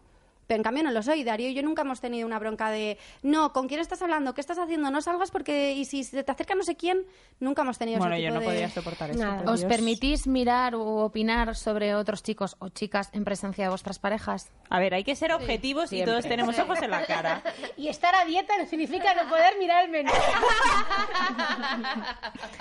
Pero 0.49 0.57
en 0.57 0.63
cambio 0.63 0.83
no 0.83 0.89
lo 0.89 1.03
soy. 1.03 1.23
Darío 1.23 1.47
y 1.49 1.53
yo 1.53 1.61
nunca 1.61 1.83
hemos 1.83 2.01
tenido 2.01 2.25
una 2.25 2.39
bronca 2.39 2.71
de 2.71 2.97
no, 3.21 3.53
¿con 3.53 3.67
quién 3.67 3.79
estás 3.79 4.01
hablando? 4.01 4.33
¿Qué 4.33 4.41
estás 4.41 4.57
haciendo? 4.57 4.89
No 4.89 4.99
salgas 4.99 5.29
porque. 5.29 5.73
Y 5.73 5.85
si 5.85 6.03
se 6.03 6.23
te 6.23 6.31
acerca 6.31 6.55
no 6.55 6.63
sé 6.63 6.75
quién, 6.75 7.05
nunca 7.39 7.61
hemos 7.61 7.77
tenido 7.77 7.99
Bueno, 7.99 8.15
ese 8.15 8.23
yo 8.23 8.29
tipo 8.29 8.33
no 8.33 8.39
de. 8.39 8.45
podría 8.47 8.69
soportar 8.71 9.11
eso. 9.11 9.19
Nada. 9.19 9.51
¿Os 9.51 9.59
Dios. 9.59 9.71
permitís 9.71 10.25
mirar 10.25 10.73
o 10.73 10.81
opinar 11.05 11.55
sobre 11.55 11.93
otros 11.93 12.23
chicos 12.23 12.55
o 12.57 12.69
chicas 12.69 13.09
en 13.13 13.25
presencia 13.25 13.65
de 13.65 13.69
vuestras 13.69 13.99
parejas? 13.99 14.51
A 14.71 14.79
ver, 14.79 14.95
hay 14.95 15.03
que 15.03 15.15
ser 15.15 15.33
objetivos 15.33 15.93
y 15.93 16.03
todos 16.03 16.25
tenemos 16.25 16.57
ojos 16.57 16.81
en 16.81 16.89
la 16.89 17.05
cara. 17.05 17.43
Y 17.77 17.87
estar 17.87 18.13
a 18.15 18.25
dieta 18.25 18.57
no 18.57 18.65
significa 18.65 19.13
no 19.13 19.29
poder 19.29 19.57
mirar 19.59 19.85
el 19.85 19.91
menú. 19.91 20.11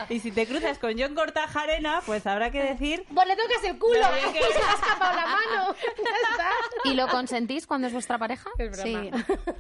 Y 0.09 0.21
si 0.21 0.31
te 0.33 0.47
cruzas 0.47 0.79
con 0.79 0.99
John 0.99 1.15
Cortajarena, 1.15 2.03
pues 2.07 2.27
habrá 2.27 2.51
que 2.51 2.63
decir... 2.63 3.05
Pues 3.15 3.27
le 3.27 3.37
tocas 3.37 3.65
el 3.65 3.79
culo. 3.79 4.01
Lo 4.01 4.13
bien 4.15 4.33
que- 4.33 4.39
Y 4.41 4.53
se 4.53 4.59
ha 4.63 4.75
escapado 4.75 5.17
la 5.17 5.27
mano. 5.27 5.75
Ya 5.99 6.31
está. 6.31 6.49
¿Y 6.85 6.95
lo 6.95 7.09
consentís 7.09 7.67
cuando 7.67 7.78
es 7.87 7.93
vuestra 7.93 8.19
pareja? 8.19 8.51
Sí. 8.73 9.11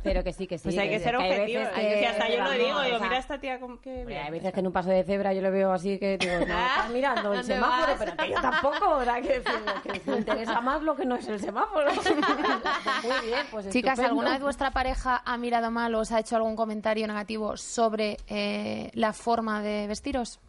Pero 0.03 0.25
que 0.25 0.33
sí, 0.33 0.47
que 0.47 0.59
sí. 0.59 0.64
Pues 0.64 0.79
hay 0.79 0.91
que 0.91 0.99
ser 0.99 1.16
hay 1.16 1.31
veces 1.31 1.69
Hay 1.75 1.87
que, 1.87 2.07
hasta 2.07 2.29
yo 2.29 2.37
lo 2.37 2.45
vamos, 2.45 2.59
digo, 2.59 2.77
o 2.77 2.83
digo, 2.83 2.99
sea, 2.99 3.07
mira 3.07 3.19
esta 3.19 3.39
tía 3.39 3.61
como 3.61 3.81
que... 3.81 4.01
Hombre, 4.01 4.19
hay 4.19 4.31
veces 4.31 4.53
que 4.53 4.61
en 4.61 4.66
un 4.66 4.73
paso 4.73 4.91
de 4.91 5.05
cebra 5.05 5.33
yo 5.33 5.43
lo 5.43 5.51
veo 5.51 5.73
así 5.73 5.99
que 5.99 6.19
digo, 6.19 6.33
no, 6.39 6.66
estás 6.66 6.91
mirando 6.91 7.33
el 7.33 7.45
semáforo, 7.45 7.93
pero 7.99 8.16
que 8.16 8.31
yo 8.31 8.41
tampoco, 8.41 8.91
o 8.97 9.05
sea, 9.05 9.21
que, 9.21 9.41
decir, 9.41 9.62
que 9.83 10.11
me 10.11 10.19
interesa 10.19 10.61
más 10.61 10.83
lo 10.83 10.97
que 10.97 11.05
no 11.05 11.16
es 11.16 11.29
el 11.29 11.41
semáforo. 11.41 11.91
Muy 13.03 13.27
bien, 13.27 13.47
pues 13.51 13.69
Chicas, 13.71 13.93
estupendo. 13.93 14.09
¿alguna 14.09 14.31
vez 14.33 14.43
vuestra 14.43 14.71
pareja 14.71 15.23
ha 15.25 15.37
mirado 15.37 15.71
mal 15.71 15.95
o 15.95 16.01
os 16.01 16.12
ha 16.12 16.21
hecho 16.21 16.37
algún 16.37 16.57
comentario 16.57 17.07
negativo 17.07 17.57
sobre 17.57 18.19
eh, 18.27 18.91
la 18.95 19.12
forma 19.12 19.62
de 19.62 19.87
vestiros? 19.87 20.41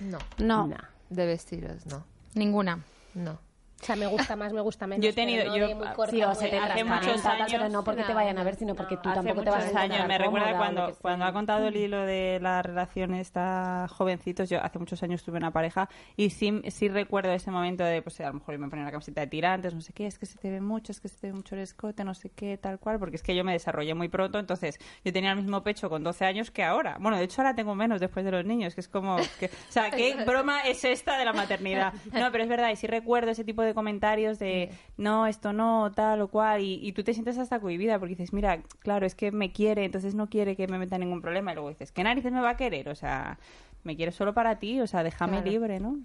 No. 0.00 0.18
No. 0.38 0.68
De 1.08 1.26
vestidos, 1.26 1.86
no. 1.86 2.04
Ninguna. 2.34 2.78
No. 3.14 3.38
O 3.80 3.84
sea, 3.84 3.96
me 3.96 4.06
gusta 4.06 4.36
más, 4.36 4.52
me 4.52 4.60
gusta 4.60 4.86
menos. 4.86 5.02
Yo 5.02 5.10
he 5.10 5.12
tenido- 5.14 5.44
no 5.46 5.56
yo- 5.56 5.68
de 5.68 5.74
muy 5.74 5.88
corta, 5.88 6.10
Sí, 6.10 6.22
o 6.22 6.26
muy 6.28 6.36
se 6.36 6.48
te 6.48 6.58
Hace 6.58 6.84
muchos 6.84 7.22
tal, 7.22 7.38
pero 7.46 7.62
años- 7.62 7.72
no 7.72 7.82
porque 7.82 8.02
te 8.04 8.12
vayan 8.14 8.36
a 8.38 8.44
ver, 8.44 8.54
sino 8.56 8.74
porque 8.74 8.96
tú 8.98 9.08
Hace 9.08 9.16
tampoco 9.22 9.42
te 9.42 9.50
vas 9.50 9.74
a 9.74 9.80
años, 9.80 10.06
me 10.06 10.18
recuerda 10.18 10.56
cuando, 10.56 10.94
cuando 11.00 11.24
ha 11.24 11.32
contado 11.32 11.66
el 11.66 11.76
hilo 11.76 12.04
de 12.04 12.38
la 12.42 12.60
relación 12.62 13.14
esta 13.14 13.86
jovencitos, 13.90 14.48
yo 14.50 14.62
hace 14.62 14.78
muchos 14.78 15.02
años 15.02 15.22
tuve 15.22 15.38
una 15.38 15.50
pareja 15.50 15.88
y 16.16 16.30
sí, 16.30 16.60
sí 16.68 16.88
recuerdo 16.88 17.32
ese 17.32 17.50
momento 17.50 17.82
de, 17.84 18.02
pues 18.02 18.20
a 18.20 18.26
lo 18.28 18.34
mejor 18.34 18.54
yo 18.54 18.58
me 18.60 18.68
ponía 18.68 18.82
una 18.84 18.90
camiseta 18.92 19.22
de 19.22 19.26
tirantes, 19.28 19.74
no 19.74 19.80
sé 19.80 19.92
qué, 19.92 20.06
es 20.06 20.18
que 20.18 20.26
se 20.26 20.38
te 20.38 20.50
ve 20.50 20.60
mucho, 20.60 20.92
es 20.92 21.00
que 21.00 21.08
se 21.08 21.16
te 21.18 21.26
ve 21.28 21.32
mucho 21.32 21.54
el 21.54 21.62
escote, 21.62 22.04
no 22.04 22.14
sé 22.14 22.30
qué, 22.30 22.58
tal 22.58 22.78
cual, 22.78 22.98
porque 22.98 23.16
es 23.16 23.22
que 23.22 23.34
yo 23.34 23.44
me 23.44 23.52
desarrollé 23.52 23.94
muy 23.94 24.08
pronto, 24.08 24.38
entonces 24.38 24.78
yo 25.04 25.12
tenía 25.12 25.30
el 25.32 25.36
mismo 25.38 25.62
pecho 25.62 25.88
con 25.88 26.04
12 26.04 26.24
años 26.26 26.50
que 26.50 26.64
ahora. 26.64 26.98
Bueno, 27.00 27.16
de 27.16 27.24
hecho 27.24 27.40
ahora 27.40 27.54
tengo 27.54 27.74
menos 27.74 28.00
después 28.00 28.24
de 28.24 28.30
los 28.32 28.44
niños, 28.44 28.74
que 28.74 28.80
es 28.82 28.88
como, 28.88 29.16
que, 29.38 29.46
o 29.46 29.50
sea, 29.72 29.90
¿qué 29.90 30.14
broma 30.26 30.60
es 30.62 30.84
esta 30.84 31.16
de 31.18 31.24
la 31.24 31.32
maternidad? 31.32 31.94
No, 32.12 32.30
pero 32.30 32.44
es 32.44 32.48
verdad, 32.50 32.70
y 32.70 32.76
sí 32.76 32.86
recuerdo 32.86 33.30
ese 33.30 33.44
tipo 33.44 33.62
de 33.62 33.69
comentarios 33.74 34.38
de, 34.38 34.70
no, 34.96 35.26
esto 35.26 35.52
no, 35.52 35.92
tal 35.92 36.20
o 36.20 36.28
cual, 36.28 36.62
y, 36.62 36.80
y 36.82 36.92
tú 36.92 37.02
te 37.02 37.14
sientes 37.14 37.38
hasta 37.38 37.60
cohibida 37.60 37.98
porque 37.98 38.14
dices, 38.14 38.32
mira, 38.32 38.62
claro, 38.80 39.06
es 39.06 39.14
que 39.14 39.32
me 39.32 39.52
quiere, 39.52 39.84
entonces 39.84 40.14
no 40.14 40.28
quiere 40.28 40.56
que 40.56 40.66
me 40.66 40.78
meta 40.78 40.98
ningún 40.98 41.20
problema, 41.20 41.52
y 41.52 41.54
luego 41.54 41.70
dices, 41.70 41.92
¿qué 41.92 42.02
narices 42.04 42.32
me 42.32 42.40
va 42.40 42.50
a 42.50 42.56
querer? 42.56 42.88
O 42.88 42.94
sea, 42.94 43.38
me 43.82 43.96
quiere 43.96 44.12
solo 44.12 44.34
para 44.34 44.58
ti, 44.58 44.80
o 44.80 44.86
sea, 44.86 45.02
déjame 45.02 45.42
libre, 45.42 45.80
¿no? 45.80 45.98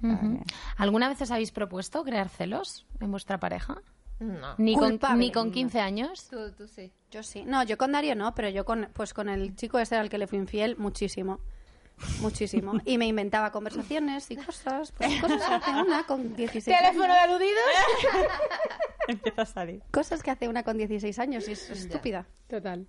¿Alguna 0.77 1.09
vez 1.09 1.21
os 1.21 1.31
habéis 1.31 1.51
propuesto 1.51 2.03
crear 2.03 2.29
celos 2.29 2.85
en 2.99 3.11
vuestra 3.11 3.39
pareja? 3.39 3.81
No. 4.19 4.55
Ni 4.57 4.75
con, 4.75 4.99
ni 5.17 5.31
con 5.31 5.51
15 5.51 5.81
años. 5.81 6.27
Tú, 6.29 6.51
tú 6.53 6.67
sí. 6.67 6.91
Yo 7.11 7.21
sí. 7.21 7.43
No, 7.45 7.63
yo 7.63 7.77
con 7.77 7.91
Darío 7.91 8.15
no, 8.15 8.33
pero 8.33 8.47
yo 8.49 8.63
con, 8.63 8.87
pues 8.93 9.13
con 9.13 9.27
el 9.27 9.55
chico 9.55 9.77
ese 9.77 9.97
al 9.97 10.09
que 10.09 10.17
le 10.17 10.27
fui 10.27 10.37
infiel, 10.37 10.77
muchísimo. 10.77 11.39
Muchísimo. 12.21 12.73
Y 12.85 12.97
me 12.97 13.07
inventaba 13.07 13.51
conversaciones 13.51 14.29
y 14.31 14.35
cosas. 14.37 14.91
Pues 14.91 15.09
cosas 15.21 15.41
que 15.47 15.53
hace 15.53 15.71
una 15.81 16.03
con 16.05 16.35
16 16.35 16.77
¿Teléfono 16.77 17.05
de 17.13 17.19
años. 17.19 17.29
aludidos? 17.35 17.63
Empieza 19.07 19.41
a 19.41 19.45
salir. 19.45 19.81
Cosas 19.91 20.23
que 20.23 20.31
hace 20.31 20.47
una 20.47 20.63
con 20.63 20.77
16 20.77 21.17
años 21.19 21.47
y 21.47 21.53
es 21.53 21.69
estúpida. 21.69 22.25
Total. 22.47 22.87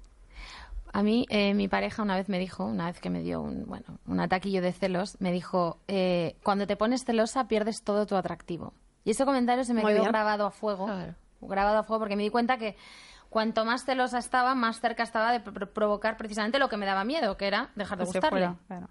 A 0.92 1.02
mí, 1.02 1.26
eh, 1.28 1.52
mi 1.54 1.68
pareja 1.68 2.02
una 2.02 2.16
vez 2.16 2.28
me 2.28 2.38
dijo, 2.38 2.64
una 2.64 2.86
vez 2.86 3.00
que 3.00 3.10
me 3.10 3.20
dio 3.22 3.42
un, 3.42 3.66
bueno, 3.66 3.98
un 4.06 4.18
ataquillo 4.20 4.62
de 4.62 4.72
celos, 4.72 5.16
me 5.20 5.30
dijo, 5.30 5.78
eh, 5.88 6.36
cuando 6.42 6.66
te 6.66 6.76
pones 6.76 7.04
celosa 7.04 7.48
pierdes 7.48 7.82
todo 7.82 8.06
tu 8.06 8.16
atractivo. 8.16 8.72
Y 9.04 9.10
ese 9.10 9.24
comentario 9.24 9.64
se 9.64 9.74
me 9.74 9.82
Muy 9.82 9.92
quedó 9.92 10.02
bien. 10.02 10.12
grabado 10.12 10.46
a 10.46 10.50
fuego. 10.50 10.88
Grabado 11.42 11.78
a 11.78 11.82
fuego 11.84 12.00
porque 12.00 12.16
me 12.16 12.22
di 12.22 12.30
cuenta 12.30 12.56
que 12.56 12.76
cuanto 13.36 13.66
más 13.66 13.84
celosa 13.84 14.16
estaba, 14.16 14.54
más 14.54 14.80
cerca 14.80 15.02
estaba 15.02 15.30
de 15.30 15.40
pro- 15.40 15.70
provocar 15.70 16.16
precisamente 16.16 16.58
lo 16.58 16.70
que 16.70 16.78
me 16.78 16.86
daba 16.86 17.04
miedo, 17.04 17.36
que 17.36 17.46
era 17.46 17.68
dejar 17.74 17.98
de 17.98 18.04
Que 18.06 18.12
se 18.12 18.18
gustarle. 18.20 18.46
fuera, 18.46 18.56
claro. 18.66 18.88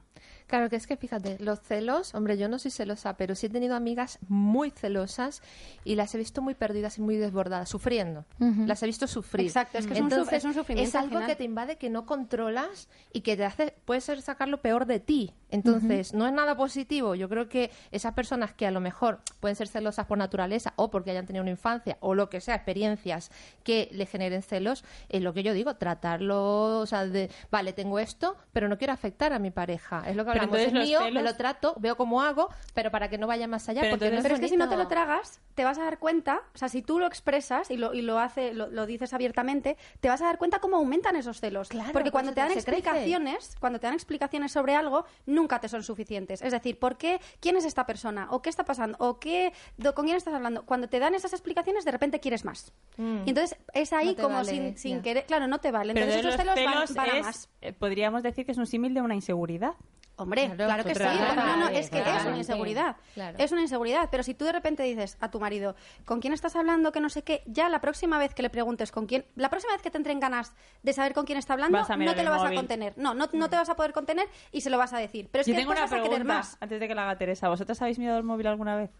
Claro, 0.48 0.70
que 0.70 0.76
es 0.76 0.86
que 0.86 0.96
fíjate, 0.96 1.38
los 1.40 1.60
celos, 1.62 2.14
hombre, 2.14 2.38
yo 2.38 2.48
no 2.48 2.60
soy 2.60 2.72
celosa, 2.72 3.18
pero 3.18 3.34
sí 3.36 3.48
he 3.48 3.50
tenido 3.50 3.76
amigas 3.76 4.20
muy 4.28 4.70
celosas 4.70 5.42
y 5.84 5.96
las 5.96 6.14
he 6.14 6.18
visto 6.18 6.42
muy 6.42 6.54
perdidas 6.54 6.98
y 6.98 7.02
muy 7.02 7.16
desbordadas, 7.16 7.70
sufriendo. 7.70 8.26
Las 8.40 8.84
he 8.84 8.86
visto 8.86 9.08
sufrir. 9.08 9.48
Exacto, 9.48 9.78
es 9.78 9.88
que 9.88 9.94
es 9.94 10.02
un 10.02 10.12
es 10.12 10.44
un 10.44 10.54
sufrimiento 10.54 10.90
es 10.90 10.96
al 10.96 11.06
algo 11.06 11.26
que 11.26 11.36
te 11.36 11.44
invade, 11.44 11.78
que 11.78 11.90
no 11.90 12.06
controlas 12.06 12.90
y 13.12 13.22
que 13.22 13.36
te 13.36 13.46
hace, 13.46 13.76
puede 13.86 14.02
ser 14.02 14.22
sacar 14.22 14.48
lo 14.48 14.62
peor 14.62 14.86
de 14.86 15.00
ti. 15.00 15.34
Entonces, 15.50 16.14
no 16.14 16.28
es 16.28 16.34
nada 16.34 16.58
positivo. 16.58 17.16
Yo 17.16 17.30
creo 17.30 17.48
que 17.48 17.72
esas 17.92 18.14
personas 18.14 18.54
que 18.54 18.68
a 18.68 18.72
lo 18.72 18.82
mejor 18.82 19.22
pueden 19.40 19.56
ser 19.56 19.68
celosas 19.68 20.06
por 20.06 20.18
naturaleza 20.18 20.74
o 20.76 20.92
porque 20.92 21.12
hayan 21.12 21.26
tenido 21.26 21.44
una 21.44 21.52
infancia 21.52 21.98
o 22.02 22.14
lo 22.14 22.30
que 22.30 22.42
sea, 22.42 22.56
experiencias 22.56 23.32
que 23.64 23.90
le 23.92 24.06
generen 24.06 24.42
celos, 24.42 24.84
es 25.10 25.22
lo 25.22 25.34
que 25.34 25.44
yo 25.44 25.54
digo, 25.54 25.76
tratarlo, 25.76 26.80
o 26.80 26.86
sea, 26.86 27.06
de, 27.06 27.30
vale, 27.52 27.74
tengo 27.74 28.00
esto, 28.00 28.36
pero 28.52 28.68
no 28.68 28.78
quiero 28.78 28.94
afectar 28.94 29.34
a 29.34 29.40
mi 29.40 29.52
pareja. 29.52 30.04
Es 30.08 30.16
lo 30.16 30.26
que 30.26 30.35
hablamos, 30.42 30.60
entonces 30.60 30.82
es 30.82 30.88
mío, 30.90 31.00
celos- 31.00 31.14
me 31.14 31.24
lo 31.24 31.36
trato, 31.36 31.76
veo 31.80 31.98
cómo 31.98 32.22
hago, 32.22 32.50
pero 32.74 32.92
para 32.92 33.10
que 33.10 33.18
no 33.18 33.28
vaya 33.28 33.48
más 33.48 33.68
allá, 33.70 33.82
Pero 33.82 33.92
porque 33.98 34.12
no 34.12 34.22
Pero 34.22 34.36
es 34.36 34.40
que 34.42 34.48
si 34.50 34.58
no 34.58 34.70
te 34.70 34.78
lo 34.78 34.88
tragas, 34.88 35.42
te 35.56 35.64
vas 35.64 35.78
a 35.78 35.84
dar 35.84 36.00
cuenta, 36.00 36.42
o 36.54 36.58
sea, 36.58 36.70
si 36.70 36.82
tú 36.82 37.00
lo 37.00 37.08
expresas 37.08 37.72
y 37.72 37.78
lo, 37.78 37.94
y 37.94 38.02
lo 38.02 38.20
hace, 38.20 38.54
lo, 38.54 38.68
lo 38.68 38.86
dices 38.86 39.14
abiertamente, 39.14 39.78
te 40.00 40.10
vas 40.10 40.22
a 40.22 40.26
dar 40.26 40.38
cuenta 40.38 40.60
cómo 40.60 40.78
aumentan 40.78 41.16
esos 41.16 41.40
celos. 41.40 41.70
Claro, 41.70 41.92
Porque 41.94 42.06
por 42.12 42.14
cuando 42.14 42.34
te 42.34 42.42
dan 42.42 42.50
crece. 42.52 42.60
explicaciones, 42.70 43.56
cuando 43.60 43.80
te 43.80 43.88
dan 43.88 43.94
explicaciones 43.94 44.52
sobre 44.52 44.76
algo, 44.76 45.06
nunca 45.26 45.60
te 45.60 45.70
son 45.70 45.84
suficientes. 45.84 46.42
Es 46.42 46.52
decir, 46.52 46.80
¿por 46.80 46.98
qué? 46.98 47.20
¿Quién 47.40 47.58
es 47.58 47.66
esta 47.66 47.86
persona? 47.86 48.28
¿O 48.32 48.42
qué 48.42 48.50
está 48.50 48.64
pasando? 48.66 48.98
¿O 49.00 49.20
qué? 49.20 49.54
do- 49.78 49.94
¿Con 49.96 50.06
quién 50.06 50.18
estás 50.18 50.34
hablando? 50.34 50.66
Cuando 50.66 50.88
te 50.90 51.00
dan 51.00 51.16
esas 51.16 51.34
explicaciones, 51.34 51.86
de 51.86 51.92
repente 51.92 52.20
quieres 52.20 52.46
más. 52.46 52.74
Y 52.98 53.30
entonces 53.30 53.58
es 53.74 53.92
ahí 53.94 54.14
Mm. 54.14 54.16
No 54.18 54.24
como 54.24 54.36
vale, 54.36 54.78
sin, 54.78 55.02
querer, 55.02 55.26
claro, 55.26 55.48
no 55.48 55.60
te 55.60 55.72
vale. 55.72 55.94
Pero 55.94 56.06
Entonces 56.06 56.24
de 56.24 56.30
esos 56.30 56.46
los 56.46 56.56
celos, 56.56 56.94
van- 56.96 57.08
van, 57.08 57.18
a 57.18 57.22
más. 57.22 57.50
eh, 57.62 57.74
podríamos 57.74 58.24
decir 58.24 58.46
que 58.46 58.52
es 58.52 58.58
un 58.58 58.66
símil 58.68 58.94
de 58.94 59.02
una 59.02 59.16
inseguridad. 59.16 59.74
Hombre, 60.18 60.46
Claro, 60.56 60.66
claro, 60.66 60.84
que 60.86 60.96
sí. 60.96 61.04
No, 61.36 61.58
no, 61.58 61.68
es 61.68 61.90
que 61.90 62.00
es 62.00 62.26
una 62.26 62.38
inseguridad. 62.38 62.96
Claro. 63.16 63.38
Es 63.38 63.52
una 63.52 63.62
inseguridad. 63.62 64.08
Pero 64.10 64.24
si 64.24 64.34
tú 64.34 64.46
de 64.46 64.54
repente 64.54 64.82
dices 64.84 65.18
a 65.20 65.30
tu 65.30 65.42
marido, 65.42 65.76
¿con 66.06 66.22
quién 66.22 66.32
estás 66.34 66.56
hablando? 66.56 66.94
Que 66.94 67.02
no 67.02 67.10
sé 67.10 67.24
qué, 67.24 67.44
ya 67.48 67.68
la 67.68 67.82
próxima 67.82 68.18
vez 68.18 68.34
que 68.34 68.42
le 68.42 68.50
preguntes 68.50 68.92
con 68.94 69.08
quién, 69.08 69.26
la 69.36 69.50
próxima 69.50 69.74
vez 69.74 69.82
que 69.82 69.92
te 69.92 69.98
entren 69.98 70.22
ganas 70.22 70.54
de 70.84 70.94
saber 70.94 71.14
con 71.14 71.26
quién 71.26 71.38
está 71.38 71.54
hablando, 71.54 71.80
no 71.80 72.16
te 72.16 72.24
lo 72.24 72.30
vas 72.32 72.44
móvil. 72.44 72.58
a 72.58 72.62
contener. 72.62 72.94
No, 72.98 73.14
no, 73.14 73.28
no 73.34 73.50
te 73.50 73.58
vas 73.58 73.68
a 73.70 73.76
poder 73.76 73.92
contener 73.92 74.28
y 74.54 74.62
se 74.62 74.70
lo 74.70 74.78
vas 74.78 74.94
a 74.94 75.00
decir. 75.00 75.28
Pero 75.32 75.42
es 75.42 75.48
Yo 75.48 75.54
que 75.54 75.60
tengo 75.60 75.72
una 75.74 75.82
vas 75.82 75.92
a 75.92 75.96
querer 75.98 76.10
pregunta 76.12 76.34
más. 76.34 76.58
antes 76.62 76.80
de 76.80 76.88
que 76.88 76.96
la 76.96 77.04
haga 77.04 77.18
Teresa. 77.18 77.50
¿Vosotras 77.50 77.82
habéis 77.82 78.00
mirado 78.00 78.18
el 78.18 78.24
móvil 78.24 78.48
alguna 78.48 78.78
vez? 78.78 78.92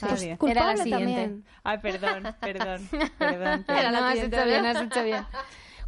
Pues 0.00 0.12
Nadie. 0.12 0.36
culpable 0.38 0.60
Era 0.60 0.76
la 0.76 0.82
siguiente. 0.82 1.14
también. 1.14 1.44
Ay, 1.62 1.78
perdón, 1.78 2.34
perdón, 2.40 2.88
perdón. 3.18 3.64
Pero 3.66 3.90
no, 3.92 4.04
has 4.04 4.18
hecho 4.18 4.44
bien, 4.44 4.66
has 4.66 4.82
hecho 4.82 5.02
bien. 5.04 5.24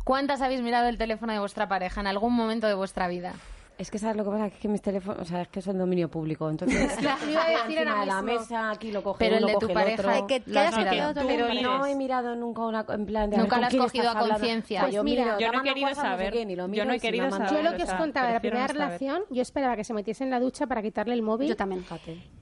¿Cuántas 0.04 0.40
habéis 0.40 0.60
mirado 0.62 0.88
el 0.88 0.98
teléfono 0.98 1.32
de 1.32 1.38
vuestra 1.38 1.68
pareja 1.68 2.00
en 2.00 2.06
algún 2.08 2.32
momento 2.34 2.66
de 2.66 2.74
vuestra 2.74 3.06
vida? 3.08 3.34
Es 3.78 3.90
que 3.90 3.98
sabes 3.98 4.16
lo 4.16 4.24
que 4.24 4.30
pasa, 4.30 4.46
es 4.46 4.52
que 4.54 4.68
mis 4.68 4.82
teléfonos, 4.82 5.20
o 5.22 5.24
sea, 5.24 5.42
es 5.42 5.48
que 5.48 5.60
son 5.62 5.76
dominio 5.78 6.08
público, 6.10 6.48
entonces 6.48 6.92
Claro, 6.98 7.18
iba 7.30 7.42
a 7.44 7.48
decir 7.48 7.78
encima 7.78 7.90
ahora 7.90 8.00
de 8.00 8.06
la 8.06 8.22
mismo. 8.22 8.40
mesa, 8.40 8.70
aquí 8.70 8.92
lo 8.92 9.02
coge 9.02 9.18
Pero 9.18 9.36
el 9.38 9.46
de 9.46 9.52
tu 9.54 9.60
coge 9.60 9.72
el 9.72 9.74
pareja, 9.74 10.14
otro. 10.14 10.26
Que, 10.26 10.58
has 10.58 10.76
mirado. 10.76 11.14
Tú 11.20 11.26
Pero 11.26 11.48
mires. 11.48 11.62
no 11.62 11.86
he 11.86 11.94
mirado 11.96 12.36
nunca 12.36 12.62
una 12.62 12.86
en 12.88 13.06
plan 13.06 13.30
de 13.30 13.36
a 13.36 13.38
ver, 13.38 13.44
Nunca 13.46 13.56
¿con 13.56 13.60
lo 13.60 13.66
has 13.66 13.70
quién 13.70 13.82
cogido 13.82 14.02
estás 14.04 14.16
a 14.16 14.18
hablando? 14.20 14.38
conciencia. 14.40 14.80
Pues 14.82 14.94
Pues 14.94 15.04
mira, 15.04 15.38
yo 15.38 15.52
no 15.52 15.58
he 15.60 15.62
querido 15.62 15.86
WhatsApp, 15.88 16.04
no 16.04 16.10
sé 16.10 16.16
saber. 16.18 16.32
qué, 16.32 16.46
ni 16.46 16.56
lo 16.56 16.62
Yo 16.64 16.68
miro 16.68 16.84
no 16.84 16.92
he 16.92 16.96
y 16.96 17.00
si 17.00 17.06
querido 17.06 17.24
me 17.24 17.30
manda- 17.30 17.48
saber. 17.48 17.64
Yo 17.64 17.70
lo 17.70 17.76
que 17.76 17.82
o 17.82 17.84
os 17.84 17.90
sea, 17.90 17.98
contaba 17.98 18.26
de 18.28 18.32
la 18.34 18.40
prefiero 18.40 18.66
primera 18.66 18.74
no 18.74 18.78
saber. 18.90 19.00
relación, 19.00 19.22
yo 19.34 19.42
esperaba 19.42 19.76
que 19.76 19.84
se 19.84 19.94
metiese 19.94 20.24
en 20.24 20.30
la 20.30 20.40
ducha 20.40 20.66
para 20.66 20.82
quitarle 20.82 21.14
el 21.14 21.22
móvil. 21.22 21.48
Yo 21.48 21.56
también. 21.56 21.84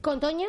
Con 0.03 0.21
Toño, 0.21 0.49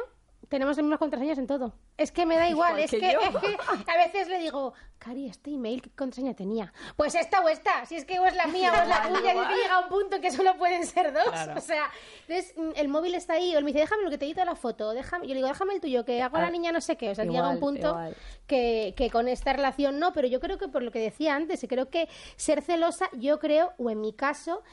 tenemos 0.52 0.76
las 0.76 0.84
mismas 0.84 1.00
contraseñas 1.00 1.38
en 1.38 1.48
todo. 1.48 1.74
Es 1.98 2.12
que 2.12 2.26
me 2.26 2.36
da 2.36 2.50
igual, 2.50 2.78
es 2.78 2.92
que, 2.92 2.98
es 2.98 3.38
que 3.38 3.58
a 3.90 3.96
veces 4.06 4.28
le 4.28 4.38
digo, 4.38 4.74
Cari, 5.00 5.28
este 5.28 5.50
email, 5.50 5.82
¿qué 5.82 5.90
contraseña 5.92 6.34
tenía? 6.34 6.74
Pues 6.98 7.16
esta 7.16 7.40
o 7.40 7.48
esta, 7.48 7.86
si 7.86 7.96
es 7.96 8.04
que 8.04 8.20
o 8.20 8.26
es 8.26 8.36
la 8.36 8.48
mía 8.48 8.74
o 8.74 8.82
es 8.82 8.90
la 8.90 9.02
tuya, 9.02 9.34
y 9.34 9.38
es 9.38 9.48
que 9.48 9.56
llega 9.56 9.80
un 9.80 9.88
punto 9.88 10.20
que 10.20 10.30
solo 10.30 10.58
pueden 10.58 10.86
ser 10.86 11.14
dos. 11.14 11.34
O 11.56 11.62
sea, 11.62 11.90
entonces 12.28 12.54
mm, 12.58 12.72
el 12.76 12.90
móvil 12.90 13.16
está 13.16 13.36
ahí, 13.36 13.56
o 13.56 13.60
él 13.60 13.64
me 13.64 13.70
dice, 13.70 13.80
déjame 13.80 14.04
lo 14.04 14.10
que 14.10 14.18
te 14.18 14.26
edito 14.26 14.44
la 14.44 14.56
foto, 14.56 14.92
déjame, 14.92 15.26
yo 15.26 15.30
le 15.30 15.38
digo, 15.38 15.48
déjame 15.48 15.74
el 15.74 15.80
tuyo, 15.80 16.04
que 16.04 16.22
hago 16.22 16.36
a 16.36 16.42
la 16.42 16.52
niña 16.52 16.74
no 16.74 16.82
sé 16.82 16.98
qué. 16.98 17.12
O 17.12 17.16
sea, 17.16 17.24
que 17.24 17.32
llega 17.32 17.48
un 17.48 17.56
igual, 17.56 17.74
punto 17.74 17.88
igual. 17.88 18.18
que, 18.46 18.94
que 18.98 19.10
con 19.10 19.30
esta 19.30 19.54
relación 19.54 20.00
no, 20.00 20.12
pero 20.12 20.28
yo 20.28 20.42
creo 20.42 20.58
que 20.58 20.68
por 20.68 20.84
lo 20.84 20.92
que 20.92 21.00
decía 21.00 21.34
antes, 21.34 21.66
creo 21.70 21.90
que 21.90 22.10
ser 22.36 22.62
celosa, 22.62 23.10
yo 23.14 23.40
creo, 23.40 23.72
o 23.78 23.90
en 23.90 24.02
mi 24.02 24.12
caso, 24.12 24.64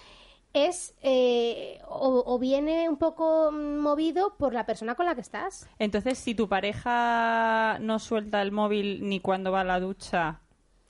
es 0.53 0.95
eh, 1.03 1.81
o, 1.87 2.23
o 2.27 2.39
viene 2.39 2.89
un 2.89 2.97
poco 2.97 3.53
movido 3.53 4.37
por 4.37 4.55
la 4.55 4.67
persona 4.67 4.95
con 4.95 5.07
la 5.07 5.15
que 5.15 5.21
estás. 5.21 5.69
Entonces, 5.79 6.19
si 6.19 6.35
tu 6.35 6.49
pareja 6.49 7.79
no 7.81 7.99
suelta 7.99 8.43
el 8.43 8.53
móvil 8.53 9.09
ni 9.09 9.21
cuando 9.21 9.53
va 9.53 9.61
a 9.61 9.65
la 9.65 9.81
ducha, 9.81 10.41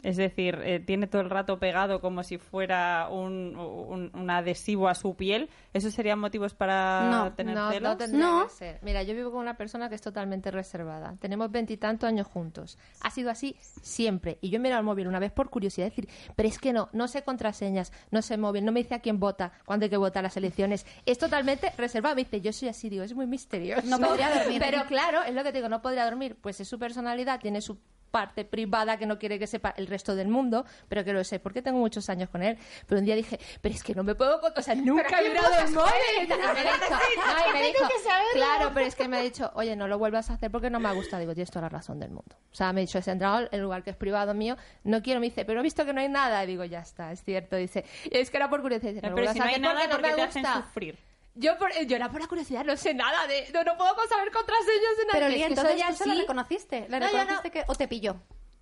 es 0.03 0.17
decir, 0.17 0.59
eh, 0.63 0.79
tiene 0.81 1.07
todo 1.09 1.23
el 1.23 1.31
rato 1.31 1.59
pegado 1.59 2.01
como 2.01 2.23
si 2.23 2.39
fuera 2.39 3.09
un, 3.11 3.57
un- 3.57 4.11
un 4.15 4.31
adhesivo 4.31 4.89
a 4.89 4.95
su 4.95 5.17
piel, 5.17 5.51
¿esos 5.73 5.93
serían 5.93 6.19
motivos 6.21 6.55
para 6.55 7.09
No, 7.11 7.33
tener 7.33 7.57
no, 7.57 7.71
celos? 7.71 7.91
no 7.91 7.97
tendría 7.97 8.25
No. 8.27 8.45
que 8.45 8.51
ser. 8.53 8.79
Mira, 8.83 9.03
yo 9.03 9.15
vivo 9.15 9.31
con 9.33 9.41
una 9.41 9.57
persona 9.57 9.89
que 9.89 9.97
es 9.97 10.01
totalmente 10.01 10.51
reservada. 10.53 11.17
Tenemos 11.21 11.51
veintitantos 11.51 12.07
años 12.09 12.27
juntos. 12.29 12.79
Ha 13.01 13.11
sido 13.11 13.31
así 13.31 13.57
siempre. 13.83 14.39
Y 14.41 14.51
yo 14.51 14.57
he 14.57 14.61
mirado 14.61 14.81
el 14.81 14.87
móvil 14.87 15.09
una 15.09 15.19
vez 15.19 15.33
por 15.33 15.51
curiosidad, 15.51 15.87
decir, 15.87 16.09
pero 16.37 16.49
es 16.49 16.59
que 16.59 16.73
no, 16.73 16.89
no 16.93 17.09
sé 17.09 17.23
contraseñas, 17.23 17.93
no 18.11 18.23
sé 18.23 18.37
móvil, 18.37 18.65
no 18.65 18.73
me 18.73 18.81
dice 18.83 18.95
a 18.95 19.01
quién 19.01 19.19
vota, 19.19 19.53
cuándo 19.67 19.85
hay 19.85 19.91
que 19.91 19.97
votar 19.97 20.23
las 20.23 20.37
elecciones. 20.37 20.87
Es 21.07 21.19
totalmente 21.19 21.73
reservado. 21.77 22.15
Me 22.15 22.23
dice, 22.23 22.41
yo 22.41 22.53
soy 22.53 22.69
así, 22.69 22.89
digo, 22.89 23.03
es 23.03 23.15
muy 23.15 23.27
misterioso. 23.27 23.83
No 23.87 23.99
podría 23.99 24.31
dormir. 24.33 24.61
Pero 24.65 24.85
claro, 24.87 25.23
es 25.25 25.35
lo 25.35 25.43
que 25.43 25.51
te 25.51 25.59
digo, 25.59 25.69
no 25.69 25.83
podría 25.83 26.05
dormir. 26.05 26.37
Pues 26.41 26.61
es 26.61 26.69
su 26.69 26.79
personalidad, 26.79 27.41
tiene 27.41 27.61
su 27.61 27.79
parte 28.11 28.45
privada 28.45 28.97
que 28.99 29.07
no 29.07 29.19
quiere 29.19 29.39
que 29.39 29.47
sepa 29.47 29.75
el 29.77 29.87
resto 29.87 30.15
del 30.17 30.29
mundo, 30.29 30.65
pero 30.89 31.05
que 31.05 31.13
lo 31.13 31.23
sé, 31.25 31.39
porque 31.41 31.63
tengo 31.63 31.79
muchos 31.79 32.09
años 32.09 32.29
con 32.31 32.43
él. 32.43 32.59
Pero 32.87 32.99
un 33.01 33.05
día 33.05 33.15
dije, 33.15 33.39
pero 33.61 33.75
es 33.75 33.83
que 33.83 33.95
no 33.95 34.03
me 34.05 34.15
puedo, 34.15 34.41
con- 34.41 34.53
o 34.57 34.63
sea, 34.63 34.75
nunca 34.75 35.21
he 35.21 35.29
mirado 35.29 35.59
el 35.67 35.73
móvil. 35.73 35.93
Y 36.23 36.27
me 36.27 36.35
ha 36.35 36.53
dicho, 36.55 36.91
no, 36.91 37.51
y 37.51 37.53
me 37.53 37.63
dijo, 37.69 37.89
claro, 38.33 38.71
pero 38.75 38.87
es 38.87 38.95
que 38.95 39.09
me 39.09 39.17
ha 39.19 39.21
dicho, 39.21 39.51
oye, 39.55 39.77
no 39.77 39.89
lo 39.89 39.99
vuelvas 39.99 40.31
a 40.31 40.35
hacer 40.35 40.51
porque 40.51 40.71
no 40.71 40.81
me 40.81 40.93
gusta. 40.95 41.19
Digo, 41.19 41.35
tienes 41.35 41.51
toda 41.51 41.63
la 41.63 41.69
razón 41.69 41.99
del 42.01 42.11
mundo. 42.11 42.37
O 42.51 42.55
sea, 42.55 42.73
me 42.73 42.81
ha 42.81 42.85
dicho, 42.85 42.99
he 42.99 43.11
entrado 43.11 43.41
en 43.41 43.49
el 43.53 43.61
lugar 43.61 43.83
que 43.85 43.91
es 43.91 43.97
privado 43.97 44.35
mío, 44.35 44.57
no 44.85 45.03
quiero, 45.03 45.21
me 45.21 45.27
dice, 45.27 45.45
pero 45.45 45.61
he 45.61 45.63
visto 45.63 45.85
que 45.85 45.93
no 45.93 46.01
hay 46.01 46.09
nada. 46.09 46.43
Y 46.45 46.47
digo, 46.47 46.65
ya 46.65 46.81
está, 46.81 47.13
es 47.13 47.23
cierto. 47.23 47.57
Dice, 47.57 47.85
es 48.11 48.31
que 48.31 48.37
era 48.37 48.49
por 48.51 48.61
curiosidad. 48.63 49.03
Lo 49.09 49.15
Pero 49.15 49.33
si 49.33 49.39
no 49.39 49.45
hay 49.45 49.51
hacer 49.51 49.61
nada, 49.63 49.81
porque 49.81 49.95
porque 49.95 50.11
no 50.11 50.17
me 50.17 50.25
gusta. 50.27 50.63
sufrir. 50.65 50.99
Yo, 51.41 51.57
por, 51.57 51.71
yo 51.87 51.95
era 51.97 52.11
por 52.11 52.21
la 52.21 52.27
curiosidad, 52.27 52.65
no 52.65 52.77
sé 52.77 52.95
nada 52.95 53.27
de... 53.29 53.49
No, 53.55 53.63
no 53.63 53.77
puedo 53.77 53.95
saber 54.09 54.33
contraseñas 54.33 54.97
de 54.99 55.07
Pero 55.13 55.25
nadie. 55.27 55.37
Lía, 55.37 55.47
entonces 55.47 55.87
tú 55.89 55.95
se 55.95 56.07
la 56.07 56.15
reconociste. 56.15 56.87
¿La 56.89 56.99
No, 56.99 57.07
yo 57.07 57.13
no. 57.13 57.19
reconociste 57.21 57.51
que, 57.53 57.65
o 57.69 57.75
te 57.77 57.87
pilló? 57.87 58.17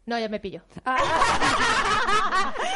No, 0.05 0.18
ya 0.18 0.29
me 0.29 0.39
pillo. 0.39 0.62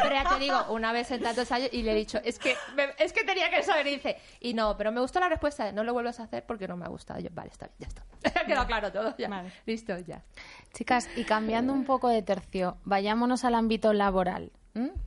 pero 0.02 0.14
ya 0.14 0.28
te 0.30 0.38
digo, 0.40 0.64
una 0.70 0.92
vez 0.92 1.10
en 1.10 1.22
tantos 1.22 1.50
años 1.52 1.68
y 1.72 1.82
le 1.82 1.92
he 1.92 1.94
dicho, 1.94 2.18
es 2.24 2.38
que, 2.38 2.56
me- 2.74 2.94
es 2.98 3.12
que 3.12 3.24
tenía 3.24 3.50
que 3.50 3.62
saber. 3.62 3.86
Y 3.86 3.90
dice, 3.96 4.16
y 4.40 4.54
no, 4.54 4.76
pero 4.76 4.92
me 4.92 5.00
gustó 5.00 5.20
la 5.20 5.28
respuesta 5.28 5.64
de 5.66 5.72
no 5.72 5.84
lo 5.84 5.92
vuelvas 5.92 6.18
a 6.20 6.24
hacer 6.24 6.44
porque 6.46 6.66
no 6.66 6.76
me 6.76 6.86
ha 6.86 6.88
gustado. 6.88 7.20
Y 7.20 7.24
yo, 7.24 7.28
vale, 7.32 7.50
está 7.50 7.66
bien, 7.66 7.76
ya 7.78 7.88
está. 7.88 8.04
Ha 8.40 8.44
quedado 8.46 8.66
claro 8.66 8.92
todo, 8.92 9.14
ya. 9.16 9.28
Vale. 9.28 9.52
Listo, 9.66 9.98
ya. 9.98 10.22
Chicas, 10.74 11.08
y 11.16 11.24
cambiando 11.24 11.72
un 11.72 11.84
poco 11.84 12.08
de 12.08 12.22
tercio, 12.22 12.78
vayámonos 12.84 13.44
al 13.44 13.54
ámbito 13.54 13.92
laboral. 13.92 14.52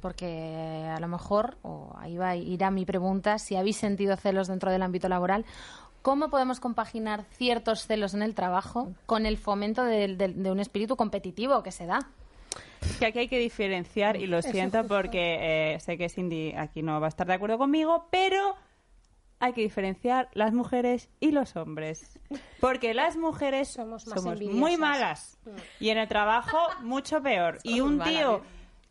Porque 0.02 0.90
a 0.94 1.00
lo 1.00 1.08
mejor, 1.08 1.58
o 1.62 1.94
ahí 1.98 2.18
va 2.18 2.30
a 2.30 2.36
ir 2.36 2.64
a 2.64 2.72
mi 2.72 2.86
pregunta, 2.86 3.40
si 3.40 3.56
habéis 3.56 3.78
sentido 3.78 4.16
celos 4.18 4.48
dentro 4.48 4.72
del 4.72 4.82
ámbito 4.84 5.08
laboral, 5.10 5.46
¿cómo 6.02 6.30
podemos 6.30 6.60
compaginar 6.60 7.24
ciertos 7.38 7.86
celos 7.88 8.14
en 8.14 8.22
el 8.24 8.36
trabajo 8.36 8.92
con 9.06 9.26
el 9.26 9.38
fomento 9.38 9.84
del- 9.86 10.18
del- 10.18 10.44
de, 10.44 10.52
un 10.52 10.60
espíritu 10.60 10.96
competitivo 10.98 11.64
que 11.64 11.72
se 11.72 11.86
da? 11.86 12.00
que 13.00 13.06
aquí 13.08 13.20
hay 13.20 13.28
que 13.30 13.40
diferenciar 13.40 14.18
y 14.18 14.28
lo 14.28 14.42
siento 14.42 14.86
porque 14.88 15.74
eh, 15.76 15.80
sé 15.80 15.98
que 15.98 16.10
Cindy 16.10 16.54
aquí 16.56 16.84
no 16.84 17.00
va 17.00 17.08
a 17.08 17.10
estar 17.10 17.26
de 17.26 17.34
acuerdo 17.34 17.58
conmigo, 17.58 18.08
pero 18.12 18.56
hay 19.40 19.54
que 19.54 19.62
diferenciar 19.62 20.30
las 20.34 20.54
mujeres 20.54 21.10
y 21.20 21.32
los 21.32 21.56
hombres. 21.56 22.20
Porque 22.60 22.94
las 22.94 23.16
mujeres 23.18 23.70
Somos 23.70 24.06
más 24.06 24.24
muy 24.24 24.34
envidiosas. 24.34 24.80
malas 24.80 25.38
y 25.80 25.90
en 25.90 25.98
el 25.98 26.08
trabajo 26.08 26.58
mucho 26.82 27.22
peor. 27.24 27.60
Y 27.64 27.80
un 27.82 28.00
tío 28.02 28.42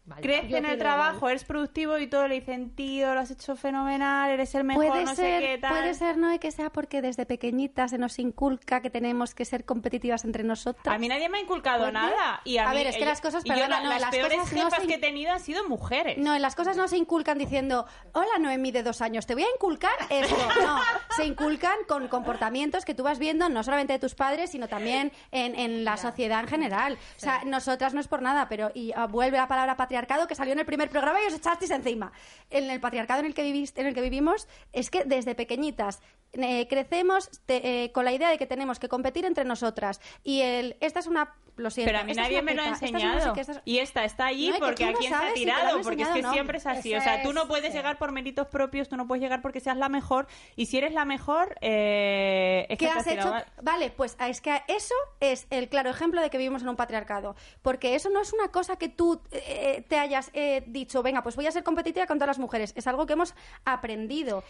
vale. 0.05 0.22
crece 0.22 0.48
Yo 0.48 0.57
en 0.57 0.66
el 0.66 0.78
trabajo, 0.78 1.28
eres 1.28 1.44
productivo 1.44 1.98
y 1.98 2.07
todo 2.07 2.26
le 2.28 2.36
dicen, 2.36 2.74
tío, 2.74 3.14
lo 3.14 3.20
has 3.20 3.30
hecho 3.30 3.57
fenomenal, 3.57 4.30
eres 4.30 4.55
el 4.55 4.64
mejor, 4.64 4.86
Puede 4.86 5.05
no 5.05 5.14
ser, 5.14 5.40
sé 5.42 5.46
qué 5.46 5.59
tal. 5.59 5.70
puede 5.70 5.94
ser, 5.94 6.16
¿no? 6.18 6.32
Y 6.34 6.38
que 6.38 6.50
sea 6.50 6.70
porque 6.70 7.03
desde 7.03 7.26
pequeñita 7.26 7.88
se 7.88 7.98
nos 7.98 8.18
inculca 8.18 8.80
que 8.80 8.90
tenemos 8.90 9.34
que 9.34 9.44
ser 9.44 9.64
competitivas 9.64 10.24
entre 10.24 10.42
nosotras. 10.44 10.94
A 10.94 10.98
mí 10.98 11.09
nadie 11.09 11.28
me 11.28 11.38
ha 11.38 11.40
inculcado 11.40 11.80
¿Puede? 11.80 11.92
nada. 11.92 12.40
Y 12.44 12.59
a, 12.59 12.66
A 12.66 12.70
mí- 12.70 12.76
ver, 12.78 12.86
es 12.88 12.94
que 12.96 13.03
ella- 13.03 13.11
las 13.11 13.20
cosas, 13.20 13.44
yo 13.44 13.55
perdona, 13.55 13.78
la- 13.78 13.82
no, 13.84 13.90
las 13.90 14.00
las 14.03 14.11
peores 14.11 14.38
cosas 14.38 14.53
no 14.53 14.64
jefas 14.64 14.80
se- 14.80 14.86
que 14.88 14.94
he 14.94 14.98
tenido 14.98 15.32
han 15.32 15.40
sido 15.40 15.68
mujeres. 15.68 16.18
No, 16.18 16.34
en 16.34 16.42
las 16.42 16.55
cosas 16.55 16.76
no 16.76 16.88
se 16.88 16.96
inculcan 16.96 17.38
diciendo, 17.38 17.86
hola 18.12 18.38
Noemí 18.40 18.70
de 18.72 18.82
dos 18.82 19.00
años, 19.03 19.26
te 19.26 19.34
voy 19.34 19.44
a 19.44 19.50
inculcar 19.55 19.92
esto. 20.11 20.36
No, 20.62 20.78
se 21.16 21.24
inculcan 21.24 21.76
con 21.88 22.09
comportamientos 22.09 22.84
que 22.84 22.94
tú 22.94 23.03
vas 23.03 23.18
viendo 23.18 23.48
no 23.48 23.62
solamente 23.62 23.92
de 23.94 23.98
tus 23.98 24.14
padres, 24.14 24.50
sino 24.50 24.68
también 24.68 25.12
en, 25.30 25.55
en 25.59 25.84
la 25.84 25.96
sociedad 25.96 26.40
en 26.40 26.46
general. 26.48 26.98
O 27.16 27.20
sea, 27.20 27.42
nosotras 27.44 27.94
no 27.94 28.00
es 28.00 28.09
por 28.09 28.22
nada, 28.22 28.48
pero 28.48 28.70
y 28.74 28.92
ah, 28.94 29.07
vuelve 29.07 29.36
la 29.38 29.48
palabra 29.48 29.76
patriarcado 29.93 30.26
que 30.26 30.34
salió 30.34 30.55
en 30.55 30.59
el 30.59 30.64
primer 30.64 30.88
programa 30.88 31.20
y 31.22 31.26
os 31.26 31.34
echasteis 31.34 31.70
encima. 31.70 32.12
En 32.49 32.70
el 32.70 32.80
patriarcado 32.80 33.20
en 33.20 33.26
el 33.26 33.34
que, 33.34 33.43
vivís, 33.43 33.74
en 33.76 33.86
el 33.86 33.95
que 33.95 34.01
vivimos 34.01 34.49
es 34.72 34.88
que 34.88 35.05
desde 35.05 35.34
pequeñitas 35.34 36.01
eh, 36.35 36.66
crecemos 36.68 37.28
te- 37.47 37.85
eh, 37.85 37.93
con 37.93 38.05
la 38.05 38.12
idea 38.12 38.30
de 38.30 38.39
que 38.39 38.47
tenemos 38.47 38.78
que 38.78 38.89
competir 38.89 39.24
entre 39.24 39.45
nosotras. 39.45 40.01
Y 40.24 40.41
el, 40.41 40.76
esta 40.80 41.01
es 41.01 41.07
una... 41.07 41.35
Lo 41.55 41.68
siento, 41.70 41.91
Pero 41.91 41.99
a 41.99 42.05
mí 42.05 42.14
nadie 42.14 42.41
me 42.41 42.55
lo 42.55 42.62
ha 42.62 42.70
esta 42.70 42.87
es 42.87 42.93
enseñado. 42.93 43.35
qué, 43.35 43.41
esta 43.43 43.53
es- 43.53 43.61
Y 43.66 43.78
esta 43.80 44.05
está 44.07 44.24
allí 44.24 44.49
No, 44.49 44.55
que 44.55 44.61
porque 44.61 44.85
a 44.87 44.93
quién 44.95 45.11
se 45.12 45.14
ha 45.14 45.28
si 45.28 45.35
tirado. 45.35 45.83
Porque 45.83 46.03
es 46.05 46.09
que 46.09 46.22
no. 46.22 46.33
siempre 46.33 46.57
es 46.57 46.66
así. 46.66 46.95
Eso 46.95 47.03
o 47.03 47.05
sea, 47.05 47.22
tú 47.22 47.35
no 47.35 47.43
es, 47.43 47.47
puedes 47.49 47.74
llegar 47.74 47.99
por 47.99 48.11
méritos 48.11 48.47
propios, 48.47 48.89
tú 48.89 48.97
no 48.97 49.07
puedes 49.07 49.20
llegar 49.22 49.43
porque 49.43 49.61
seas 49.61 49.76
la 49.76 49.91
mejor. 49.91 50.26
Y 50.57 50.64
si 50.64 50.78
eres 50.78 50.95
la 50.95 51.05
mejor, 51.05 51.55
eh, 51.61 52.64
es 52.70 52.78
que 52.78 52.87
¿Qué 52.87 52.91
te 52.93 52.99
has 52.99 53.07
hecho? 53.07 53.28
mal. 53.30 53.45
Vale, 53.62 53.91
pues 53.91 54.16
es 54.26 54.41
que 54.41 54.62
eso 54.66 54.95
es 55.20 55.47
el 55.51 55.68
claro 55.68 55.91
ejemplo 55.91 56.22
de 56.22 56.30
que 56.30 56.39
vivimos 56.39 56.62
en 56.62 56.70
un 56.70 56.76
patriarcado. 56.76 57.37
Porque 57.61 57.97
eso 57.97 58.09
no 58.09 58.22
es 58.22 58.33
una 58.33 58.49
cosa 58.49 58.76
que 58.76 58.89
tú 58.89 59.20
eh, 59.33 59.85
te 59.89 59.99
hayas 59.99 60.30
eh, 60.33 60.64
dicho, 60.66 61.03
venga, 61.03 61.22
pues 61.22 61.37
voy 61.37 61.47
a 61.47 61.53
ser 61.53 61.64
competitiva 61.64 62.07
con 62.07 62.16
todas 62.16 62.28
las 62.28 62.39
mujeres. 62.39 62.72
Es 62.76 62.87
algo 62.87 63.05
que 63.05 63.12
hemos 63.12 63.35
aprendido. 63.66 64.43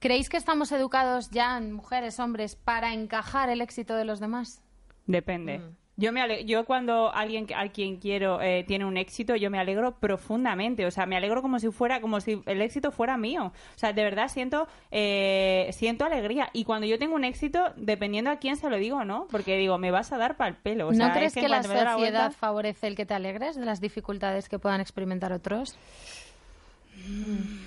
¿Creéis 0.00 0.28
que 0.28 0.36
estamos 0.36 0.72
educados 0.72 1.03
ya, 1.30 1.60
mujeres, 1.60 2.18
hombres, 2.20 2.56
para 2.56 2.92
encajar 2.92 3.48
el 3.50 3.60
éxito 3.60 3.94
de 3.96 4.04
los 4.04 4.20
demás? 4.20 4.62
Depende. 5.06 5.60
Yo 5.96 6.10
me 6.10 6.20
ale- 6.20 6.44
yo 6.44 6.64
cuando 6.64 7.14
alguien 7.14 7.46
a 7.54 7.68
quien 7.68 7.98
quiero 7.98 8.40
eh, 8.42 8.64
tiene 8.66 8.84
un 8.84 8.96
éxito, 8.96 9.36
yo 9.36 9.48
me 9.48 9.60
alegro 9.60 9.92
profundamente. 10.00 10.84
O 10.86 10.90
sea, 10.90 11.06
me 11.06 11.16
alegro 11.16 11.40
como 11.40 11.60
si 11.60 11.70
fuera, 11.70 12.00
como 12.00 12.20
si 12.20 12.42
el 12.46 12.62
éxito 12.62 12.90
fuera 12.90 13.16
mío. 13.16 13.52
O 13.76 13.78
sea, 13.78 13.92
de 13.92 14.02
verdad 14.02 14.26
siento, 14.26 14.66
eh, 14.90 15.70
siento 15.72 16.04
alegría. 16.04 16.50
Y 16.52 16.64
cuando 16.64 16.88
yo 16.88 16.98
tengo 16.98 17.14
un 17.14 17.22
éxito, 17.22 17.72
dependiendo 17.76 18.30
a 18.32 18.36
quién 18.40 18.56
se 18.56 18.68
lo 18.70 18.76
digo, 18.76 19.04
¿no? 19.04 19.28
Porque 19.30 19.56
digo, 19.56 19.78
me 19.78 19.92
vas 19.92 20.10
a 20.12 20.18
dar 20.18 20.36
para 20.36 20.50
el 20.50 20.56
pelo. 20.56 20.88
O 20.88 20.94
sea, 20.94 21.06
¿No 21.08 21.14
crees 21.14 21.36
es 21.36 21.40
que 21.40 21.48
la 21.48 21.62
sociedad 21.62 21.96
vuelta- 21.96 22.30
favorece 22.32 22.88
el 22.88 22.96
que 22.96 23.06
te 23.06 23.14
alegres 23.14 23.54
de 23.54 23.64
las 23.64 23.80
dificultades 23.80 24.48
que 24.48 24.58
puedan 24.58 24.80
experimentar 24.80 25.32
otros? 25.32 25.76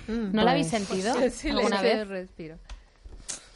¿No 0.06 0.42
la 0.42 0.50
habéis 0.50 0.68
sentido 0.68 1.14
alguna 1.50 1.80
vez? 1.80 2.08
respiro. 2.08 2.56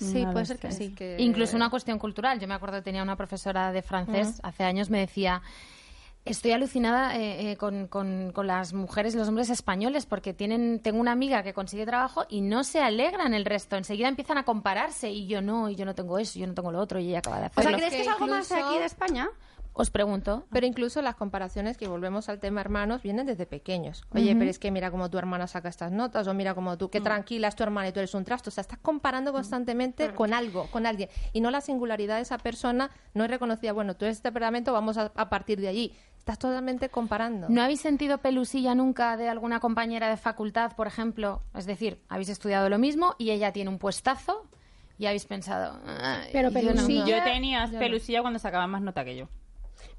Sí, 0.05 0.25
No 0.25 0.33
puede 0.33 0.47
ser 0.47 0.59
que 0.59 0.73
sí. 0.73 0.95
Que- 0.95 1.17
Incluso 1.21 1.57
una 1.57 1.71
cuestión 1.71 1.99
cultural. 1.99 2.39
Yo 2.41 2.49
me 2.49 2.55
acuerdo 2.55 2.77
que 2.77 2.83
tenía 2.83 3.03
una 3.03 3.17
profesora 3.17 3.73
de 3.73 3.83
francés 3.83 4.41
hace 4.43 4.65
años, 4.65 4.91
me 4.91 4.99
decía, 4.99 5.43
estoy 6.25 6.53
alucinada 6.53 7.17
eh, 7.17 7.51
eh, 7.53 7.57
con, 7.57 7.89
con- 7.89 8.31
con 8.33 8.47
las 8.47 8.73
mujeres 8.75 9.15
y 9.15 9.19
los 9.19 9.27
hombres 9.29 9.51
españoles 9.51 10.07
porque 10.07 10.33
tienen, 10.33 10.79
tengo 10.81 11.01
una 11.01 11.11
amiga 11.13 11.43
que 11.43 11.53
consigue 11.53 11.85
trabajo 11.85 12.25
y 12.29 12.43
no 12.43 12.63
se 12.63 12.81
alegran 12.81 13.35
el 13.35 13.45
resto. 13.45 13.77
Enseguida 13.77 14.09
empiezan 14.09 14.39
a 14.39 14.45
compararse 14.45 15.11
y 15.11 15.27
yo 15.27 15.43
no, 15.43 15.69
y 15.69 15.75
yo 15.75 15.85
no 15.85 15.95
tengo 15.95 16.19
eso, 16.19 16.39
yo 16.39 16.47
no 16.47 16.55
tengo 16.55 16.71
lo 16.71 16.79
otro 16.81 17.01
y 17.01 17.09
ella 17.09 17.19
acaba 17.19 17.39
de 17.41 17.43
O 17.43 17.47
hacerlo. 17.47 17.71
sea, 17.71 17.77
¿crees 17.79 17.91
que 17.91 17.97
que 17.97 18.03
es 18.03 18.09
algo 18.09 18.27
más 18.29 18.49
de 18.49 18.55
aquí 18.55 18.79
de 18.79 18.85
España? 18.85 19.29
Os 19.75 19.91
pregunto. 19.91 20.45
Pero 20.51 20.67
incluso 20.67 21.01
las 21.01 21.15
comparaciones, 21.15 21.79
que 21.79 21.89
volvemos 21.89 22.29
al 22.29 22.39
tema 22.41 22.61
hermanos, 22.61 23.03
vienen 23.03 23.27
desde 23.27 23.47
pequeños. 23.47 24.05
Oye, 24.15 24.35
pero 24.37 24.51
es 24.51 24.59
que 24.59 24.71
mira 24.71 24.91
cómo 24.91 25.09
tu 25.11 25.17
hermana 25.19 25.47
saca 25.47 25.69
estas 25.71 25.91
notas, 25.93 26.27
o 26.29 26.35
mira 26.35 26.55
cómo 26.55 26.77
tú, 26.77 26.91
qué 26.91 27.01
tranquila 27.01 27.49
es 27.49 27.57
tu 27.57 27.63
hermana 27.63 27.89
y 27.89 27.93
tú 27.93 28.01
eres 28.01 28.13
un 28.15 28.25
trasto. 28.25 28.51
O 28.51 28.53
sea, 28.53 28.61
estás 28.63 28.79
comparando 28.79 29.33
constantemente 29.33 30.05
con 30.15 30.35
algo, 30.35 30.67
con 30.71 30.85
alguien. 30.85 31.09
Y 31.33 31.41
no 31.41 31.51
la 31.51 31.61
singularidad 31.63 32.17
de 32.17 32.23
esa 32.23 32.37
persona 32.39 32.91
no 33.15 33.25
es 33.25 33.31
reconocida. 33.31 33.73
Bueno, 33.73 33.95
tú 33.95 34.05
eres 34.05 34.19
este 34.19 34.29
temperamento, 34.29 34.73
vamos 34.73 34.99
a, 34.99 35.11
a 35.15 35.29
partir 35.31 35.61
de 35.61 35.69
allí. 35.69 35.93
Estás 36.19 36.39
totalmente 36.39 36.89
comparando. 36.89 37.49
¿No 37.49 37.63
habéis 37.63 37.81
sentido 37.81 38.19
pelusilla 38.19 38.75
nunca 38.77 39.17
de 39.17 39.29
alguna 39.29 39.59
compañera 39.59 40.09
de 40.09 40.17
facultad, 40.17 40.73
por 40.77 40.87
ejemplo? 40.87 41.43
Es 41.55 41.67
decir, 41.67 41.99
habéis 42.09 42.29
estudiado 42.29 42.69
lo 42.69 42.79
mismo 42.79 43.17
y 43.19 43.31
ella 43.31 43.53
tiene 43.53 43.71
un 43.71 43.79
puestazo 43.79 44.47
y 44.99 45.07
habéis 45.07 45.25
pensado... 45.25 45.79
"Ay, 45.87 46.29
Pero 46.33 46.51
yo 46.51 46.61
no". 46.61 46.83
pelusilla- 46.83 47.07
Yo 47.07 47.25
tenía 47.25 47.67
pelusilla 47.79 48.21
cuando 48.21 48.39
sacaba 48.39 48.67
más 48.69 48.83
nota 48.83 49.05
que 49.05 49.17
yo. 49.17 49.29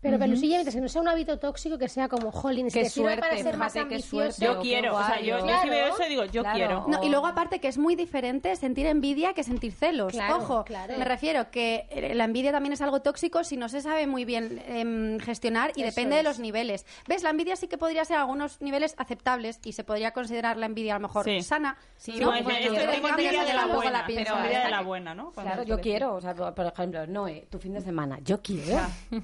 Pero 0.04 0.20
pelusilla, 0.20 0.56
mientras 0.58 0.76
que 0.76 0.82
no 0.82 0.88
sea 0.90 1.02
un 1.02 1.08
hábito 1.08 1.40
tóxico, 1.40 1.78
que 1.80 1.88
sea 1.90 2.08
como 2.08 2.30
Hollins, 2.30 2.72
Qué 2.74 2.82
que 2.82 2.84
para 2.86 2.92
suerte, 2.92 3.44
ser 3.44 3.58
más 3.58 3.74
qué 3.74 3.80
ambicioso. 3.80 4.32
suerte. 4.34 4.46
Yo 4.46 4.62
quiero, 4.62 4.96
o 4.96 5.04
sea, 5.04 5.20
yo, 5.22 5.40
yo 5.48 5.62
si 5.64 5.70
veo 5.70 5.88
eso 5.88 6.04
digo, 6.08 6.26
yo 6.26 6.42
Claro. 6.44 6.56
quiero. 6.58 6.86
No, 6.88 7.04
y 7.04 7.10
luego 7.10 7.26
aparte 7.26 7.60
que 7.60 7.68
es 7.70 7.78
muy 7.78 7.96
diferente 7.96 8.56
sentir 8.56 8.86
envidia 8.86 9.34
que 9.34 9.44
sentir 9.44 9.72
celos. 9.74 10.12
Claro, 10.14 10.38
Ojo, 10.38 10.64
claro. 10.66 10.94
me 10.98 11.06
refiero 11.06 11.50
que 11.50 11.88
la 12.16 12.26
envidia 12.26 12.52
también 12.52 12.74
es 12.74 12.82
algo 12.82 13.02
tóxico 13.02 13.44
si 13.44 13.58
no 13.58 13.70
se 13.70 13.82
sabe 13.82 14.06
muy 14.06 14.26
bien 14.26 14.62
em, 14.68 15.20
gestionar 15.20 15.72
y 15.76 15.82
Eso 15.82 15.92
depende 15.92 16.16
de 16.16 16.22
es. 16.22 16.28
los 16.28 16.40
niveles. 16.40 16.86
¿Ves? 17.08 17.24
La 17.24 17.30
envidia 17.30 17.56
sí 17.56 17.68
que 17.68 17.78
podría 17.78 18.04
ser 18.06 18.18
a 18.18 18.22
algunos 18.22 18.62
niveles 18.62 18.96
aceptables 18.98 19.60
y 19.64 19.72
se 19.74 19.84
podría 19.84 20.12
considerar 20.12 20.58
la 20.58 20.66
envidia 20.66 20.96
a 20.96 21.00
lo 21.00 21.08
mejor 21.08 21.24
Sí. 21.24 21.42
sana. 21.42 21.78
Sí, 21.96 22.20
¿no? 22.20 22.32
cambio, 22.32 22.50
envidia 22.58 23.44
de 23.44 23.54
la 23.54 23.66
buena, 23.68 24.04
pero 24.06 24.36
envidia 24.38 24.64
de 24.66 24.70
la 24.72 24.82
buena, 24.82 25.16
¿no? 25.16 25.32
Claro, 25.32 25.64
yo 25.64 25.80
quiero, 25.80 26.16
o 26.16 26.22
sea, 26.22 26.34
por 26.36 26.66
ejemplo, 26.66 27.08
Noé, 27.08 27.48
tu 27.50 27.58
fin 27.58 27.74
de 27.74 27.82
semana, 27.82 28.20
yo 28.24 28.42
quiero. 28.42 28.80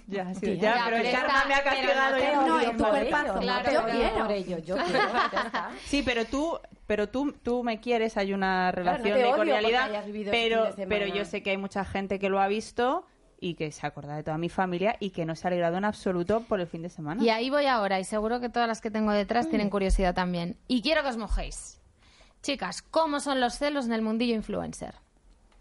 Ya, 0.07 0.33
sí, 0.33 0.41
Tía, 0.57 0.68
ya, 0.69 0.75
ya, 0.77 0.85
pero 0.85 0.97
el 0.97 1.11
karma 1.11 1.33
está- 1.37 1.47
me 1.47 1.53
ha 1.55 1.63
castigado 1.63 2.17
no 2.47 2.61
No, 2.61 2.71
tu 2.71 2.83
cuerpazo, 2.83 3.39
claro, 3.39 3.71
no 3.71 3.73
yo 3.73 3.85
quiero. 3.97 4.17
por 4.17 4.31
ello, 4.31 4.57
yo 4.59 4.75
quiero. 4.77 4.99
Sí, 5.85 6.01
pero 6.03 6.25
tú, 6.25 6.59
pero 6.87 7.09
tú, 7.09 7.31
tú 7.43 7.63
me 7.63 7.79
quieres, 7.79 8.17
hay 8.17 8.33
una 8.33 8.71
relación 8.71 9.03
te 9.13 9.17
de 9.19 9.25
odio 9.25 9.35
cordialidad, 9.35 9.89
pero, 10.31 10.73
de 10.73 10.87
pero 10.87 11.05
yo 11.07 11.25
sé 11.25 11.41
que 11.43 11.51
hay 11.51 11.57
mucha 11.57 11.85
gente 11.85 12.19
que 12.19 12.29
lo 12.29 12.39
ha 12.39 12.47
visto 12.47 13.05
y 13.41 13.53
que 13.53 13.71
se 13.71 13.87
acuerda 13.87 14.15
de 14.17 14.23
toda 14.23 14.37
mi 14.37 14.49
familia 14.49 14.97
y 14.99 15.11
que 15.11 15.25
no 15.25 15.33
se 15.35 15.47
ha 15.47 15.49
alegrado 15.49 15.77
en 15.77 15.85
absoluto 15.85 16.41
por 16.41 16.59
el 16.59 16.67
fin 16.67 16.81
de 16.81 16.89
semana. 16.89 17.23
Y 17.23 17.29
ahí 17.29 17.49
voy 17.49 17.67
ahora, 17.67 17.99
y 17.99 18.03
seguro 18.03 18.39
que 18.41 18.49
todas 18.49 18.67
las 18.67 18.81
que 18.81 18.91
tengo 18.91 19.11
detrás 19.13 19.47
Mm. 19.47 19.49
tienen 19.49 19.69
curiosidad 19.69 20.13
también. 20.13 20.57
Y 20.67 20.81
quiero 20.81 21.03
que 21.03 21.09
os 21.09 21.17
mojéis. 21.17 21.79
Chicas, 22.41 22.81
¿cómo 22.81 23.19
son 23.19 23.39
los 23.39 23.53
celos 23.57 23.85
en 23.85 23.93
el 23.93 24.01
mundillo 24.01 24.35
influencer? 24.35 24.95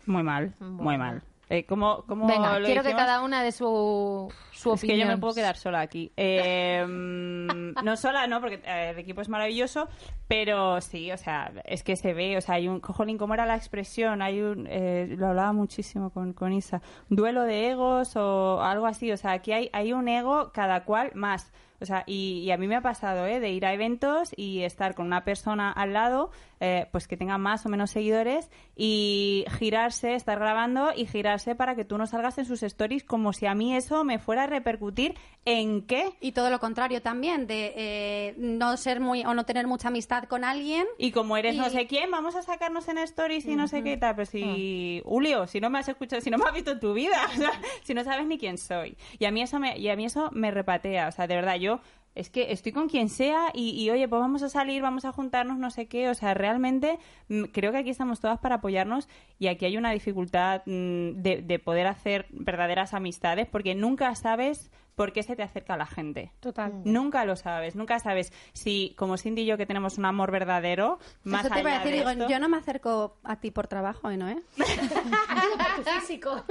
Muy 0.06 0.22
mal, 0.22 0.54
muy 0.60 0.96
mal. 0.96 1.22
Eh, 1.50 1.64
¿cómo, 1.64 2.04
cómo 2.06 2.26
Venga, 2.26 2.58
lo 2.58 2.66
quiero 2.66 2.82
que 2.82 2.92
cada 2.92 3.22
una 3.22 3.42
de 3.42 3.52
su, 3.52 4.30
su 4.52 4.74
Es 4.74 4.80
que 4.82 4.88
yo 4.88 4.92
opinión. 4.92 5.08
me 5.08 5.18
puedo 5.18 5.34
quedar 5.34 5.56
sola 5.56 5.80
aquí. 5.80 6.12
Eh, 6.16 6.84
mm, 6.86 7.72
no 7.84 7.96
sola, 7.96 8.26
no, 8.26 8.40
porque 8.40 8.60
eh, 8.66 8.90
el 8.90 8.98
equipo 8.98 9.22
es 9.22 9.30
maravilloso, 9.30 9.88
pero 10.26 10.80
sí, 10.82 11.10
o 11.10 11.16
sea, 11.16 11.50
es 11.64 11.82
que 11.82 11.96
se 11.96 12.12
ve, 12.12 12.36
o 12.36 12.40
sea, 12.42 12.56
hay 12.56 12.68
un, 12.68 12.80
jolín, 12.82 13.16
¿cómo 13.16 13.32
era 13.32 13.46
la 13.46 13.56
expresión? 13.56 14.20
Hay 14.20 14.42
un, 14.42 14.66
eh, 14.68 15.14
lo 15.16 15.28
hablaba 15.28 15.52
muchísimo 15.52 16.10
con, 16.10 16.34
con 16.34 16.52
Isa, 16.52 16.82
duelo 17.08 17.44
de 17.44 17.70
egos 17.70 18.14
o 18.16 18.60
algo 18.60 18.86
así, 18.86 19.10
o 19.10 19.16
sea, 19.16 19.32
aquí 19.32 19.52
hay, 19.52 19.70
hay 19.72 19.94
un 19.94 20.06
ego 20.08 20.52
cada 20.52 20.84
cual 20.84 21.12
más. 21.14 21.50
O 21.80 21.86
sea, 21.86 22.02
y, 22.06 22.40
y 22.40 22.50
a 22.50 22.56
mí 22.56 22.66
me 22.66 22.74
ha 22.74 22.80
pasado, 22.80 23.26
¿eh? 23.26 23.38
De 23.38 23.50
ir 23.50 23.64
a 23.64 23.72
eventos 23.72 24.32
y 24.36 24.62
estar 24.64 24.96
con 24.96 25.06
una 25.06 25.22
persona 25.22 25.70
al 25.70 25.92
lado, 25.92 26.30
eh, 26.60 26.88
pues 26.90 27.08
que 27.08 27.16
tenga 27.16 27.38
más 27.38 27.64
o 27.66 27.68
menos 27.68 27.90
seguidores 27.90 28.50
y 28.76 29.44
girarse, 29.58 30.14
estar 30.14 30.38
grabando 30.38 30.90
y 30.94 31.06
girarse 31.06 31.54
para 31.54 31.74
que 31.74 31.84
tú 31.84 31.98
no 31.98 32.06
salgas 32.06 32.38
en 32.38 32.44
sus 32.44 32.62
stories 32.62 33.04
como 33.04 33.32
si 33.32 33.46
a 33.46 33.54
mí 33.54 33.74
eso 33.74 34.04
me 34.04 34.18
fuera 34.18 34.44
a 34.44 34.46
repercutir 34.46 35.14
en 35.44 35.82
qué. 35.82 36.10
Y 36.20 36.32
todo 36.32 36.50
lo 36.50 36.58
contrario 36.58 37.02
también, 37.02 37.46
de 37.46 37.72
eh, 37.76 38.34
no 38.38 38.76
ser 38.76 39.00
muy 39.00 39.24
o 39.24 39.34
no 39.34 39.44
tener 39.44 39.66
mucha 39.66 39.88
amistad 39.88 40.24
con 40.24 40.44
alguien. 40.44 40.86
Y 40.98 41.12
como 41.12 41.36
eres 41.36 41.56
no 41.56 41.70
sé 41.70 41.86
quién, 41.86 42.10
vamos 42.10 42.34
a 42.36 42.42
sacarnos 42.42 42.88
en 42.88 42.98
stories 42.98 43.46
y 43.46 43.56
no 43.56 43.68
sé 43.68 43.82
qué 43.82 43.96
tal. 43.96 44.16
Pero 44.16 44.26
si, 44.26 45.02
Julio, 45.04 45.46
si 45.46 45.60
no 45.60 45.70
me 45.70 45.78
has 45.78 45.88
escuchado, 45.88 46.20
si 46.20 46.30
no 46.30 46.38
me 46.38 46.44
has 46.44 46.54
visto 46.54 46.72
en 46.72 46.80
tu 46.80 46.92
vida, 46.92 47.16
o 47.34 47.36
sea, 47.36 47.52
si 47.82 47.94
no 47.94 48.04
sabes 48.04 48.26
ni 48.26 48.38
quién 48.38 48.58
soy. 48.58 48.96
Y 49.18 49.24
a 49.24 49.30
mí 49.30 49.42
eso 49.42 49.58
me, 49.58 49.78
y 49.78 49.88
a 49.88 49.96
mí 49.96 50.04
eso 50.04 50.30
me 50.32 50.50
repatea. 50.50 51.08
O 51.08 51.12
sea, 51.12 51.26
de 51.26 51.34
verdad, 51.34 51.56
yo 51.56 51.80
es 52.14 52.30
que 52.30 52.52
estoy 52.52 52.72
con 52.72 52.88
quien 52.88 53.08
sea 53.08 53.50
y, 53.54 53.70
y, 53.70 53.90
oye, 53.90 54.08
pues 54.08 54.20
vamos 54.20 54.42
a 54.42 54.48
salir, 54.48 54.82
vamos 54.82 55.04
a 55.04 55.12
juntarnos, 55.12 55.58
no 55.58 55.70
sé 55.70 55.86
qué. 55.86 56.08
O 56.08 56.14
sea, 56.14 56.34
realmente 56.34 56.98
mm, 57.28 57.44
creo 57.44 57.72
que 57.72 57.78
aquí 57.78 57.90
estamos 57.90 58.20
todas 58.20 58.38
para 58.38 58.56
apoyarnos 58.56 59.08
y 59.38 59.46
aquí 59.46 59.64
hay 59.64 59.76
una 59.76 59.92
dificultad 59.92 60.62
mm, 60.66 61.22
de, 61.22 61.42
de 61.44 61.58
poder 61.58 61.86
hacer 61.86 62.26
verdaderas 62.30 62.94
amistades 62.94 63.46
porque 63.46 63.74
nunca 63.74 64.14
sabes 64.14 64.70
por 64.98 65.12
qué 65.12 65.22
se 65.22 65.36
te 65.36 65.44
acerca 65.44 65.76
la 65.76 65.86
gente. 65.86 66.32
Total. 66.40 66.72
Nunca 66.84 67.24
lo 67.24 67.36
sabes, 67.36 67.76
nunca 67.76 68.00
sabes 68.00 68.32
si, 68.52 68.94
como 68.98 69.16
Cindy 69.16 69.42
y 69.42 69.46
yo, 69.46 69.56
que 69.56 69.64
tenemos 69.64 69.96
un 69.96 70.04
amor 70.06 70.32
verdadero, 70.32 70.98
más 71.22 71.44
Eso 71.44 71.54
te 71.54 71.60
iba 71.60 71.70
a 71.70 71.74
decir, 71.74 71.92
de 71.92 71.98
digo, 71.98 72.10
esto- 72.10 72.28
yo 72.28 72.40
no 72.40 72.48
me 72.48 72.56
acerco 72.56 73.16
a 73.22 73.36
ti 73.36 73.52
por 73.52 73.68
trabajo, 73.68 74.10
¿eh, 74.10 74.16
¿no? 74.16 74.28
¿eh? 74.28 74.42
Por 74.56 75.84
tu 75.84 75.90
físico. 75.90 76.44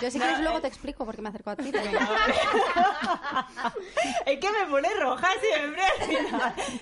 Yo 0.00 0.10
si 0.10 0.18
quieres 0.18 0.40
luego 0.40 0.62
te 0.62 0.68
explico 0.68 1.04
por 1.04 1.14
qué 1.14 1.20
me 1.22 1.28
acerco 1.28 1.50
a 1.50 1.56
ti. 1.56 1.70
es 4.26 4.38
que 4.38 4.48
me 4.50 4.66
pone 4.70 4.88
roja 4.98 5.28
siempre. 5.40 5.82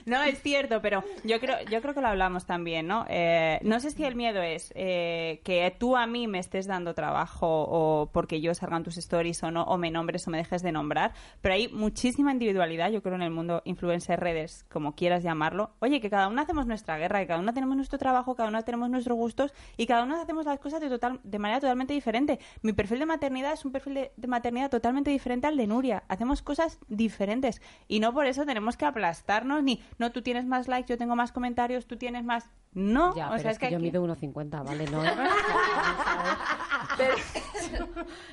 No, 0.07 0.23
es 0.23 0.41
cierto, 0.43 0.81
pero 0.81 1.03
yo 1.25 1.41
creo, 1.41 1.57
yo 1.71 1.83
creo 1.83 1.95
que 1.95 2.01
lo 2.01 2.07
hablamos 2.09 2.47
también, 2.47 2.87
¿no? 2.87 3.05
Eh, 3.09 3.59
no 3.63 3.81
sé 3.81 3.91
si 3.91 4.05
el 4.05 4.15
miedo 4.15 4.41
es 4.43 4.73
eh, 4.77 5.41
que 5.45 5.75
tú 5.79 5.97
a 5.97 6.07
mí 6.07 6.29
me 6.29 6.39
estés 6.39 6.67
dando 6.69 6.95
trabajo 6.95 7.49
o 7.69 8.07
porque 8.13 8.41
yo 8.41 8.55
salga 8.55 8.77
en 8.77 8.85
tus 8.85 8.97
stories 8.99 9.43
o 9.43 9.51
no, 9.51 9.65
o 9.65 9.77
me 9.79 9.91
nombres 9.91 10.28
me 10.29 10.39
dejes 10.39 10.63
de 10.63 10.73
nombrar, 10.73 11.13
pero 11.41 11.55
hay 11.55 11.69
muchísima 11.69 12.33
individualidad, 12.33 12.91
yo 12.91 13.03
creo, 13.03 13.15
en 13.17 13.23
el 13.23 13.31
mundo 13.31 13.63
influencer, 13.65 14.19
redes, 14.21 14.65
como 14.71 14.95
quieras 14.95 15.23
llamarlo. 15.23 15.71
Oye, 15.81 16.01
que 16.01 16.11
cada 16.11 16.29
uno 16.29 16.43
hacemos 16.43 16.67
nuestra 16.67 16.97
guerra, 16.99 17.21
que 17.21 17.27
cada 17.27 17.41
uno 17.41 17.53
tenemos 17.55 17.77
nuestro 17.77 17.99
trabajo, 17.99 18.35
cada 18.35 18.49
uno 18.49 18.63
tenemos 18.65 18.91
nuestros 18.91 19.17
gustos 19.17 19.53
y 19.77 19.87
cada 19.87 20.03
uno 20.05 20.21
hacemos 20.21 20.45
las 20.47 20.59
cosas 20.59 20.81
de, 20.81 20.89
total, 20.89 21.21
de 21.25 21.39
manera 21.39 21.61
totalmente 21.61 21.95
diferente. 21.95 22.39
Mi 22.63 22.73
perfil 22.73 22.99
de 23.01 23.07
maternidad 23.07 23.53
es 23.53 23.65
un 23.65 23.73
perfil 23.73 23.95
de, 23.95 24.13
de 24.17 24.29
maternidad 24.29 24.71
totalmente 24.71 25.11
diferente 25.11 25.47
al 25.47 25.57
de 25.57 25.67
Nuria. 25.67 26.03
Hacemos 26.09 26.43
cosas 26.43 26.79
diferentes 26.89 27.61
y 27.87 28.01
no 28.01 28.13
por 28.13 28.27
eso 28.27 28.45
tenemos 28.47 28.77
que 28.77 28.85
aplastarnos 28.87 29.63
ni, 29.63 29.83
no, 29.99 30.13
tú 30.13 30.23
tienes 30.23 30.45
más 30.47 30.69
likes, 30.69 30.89
yo 30.93 30.99
tengo 30.99 31.17
más 31.17 31.33
comentarios, 31.33 31.87
tú 31.87 31.97
tienes 31.97 32.25
más... 32.25 32.51
No, 32.75 33.17
Ya, 33.17 33.29
o 33.29 33.31
pero 33.31 33.43
sea, 33.43 33.51
es 33.53 33.59
que, 33.59 33.71
yo 33.71 33.79
aquí- 33.79 33.87
mido 33.87 34.05
1,50, 34.07 34.65
¿vale? 34.65 34.85
No, 34.91 35.03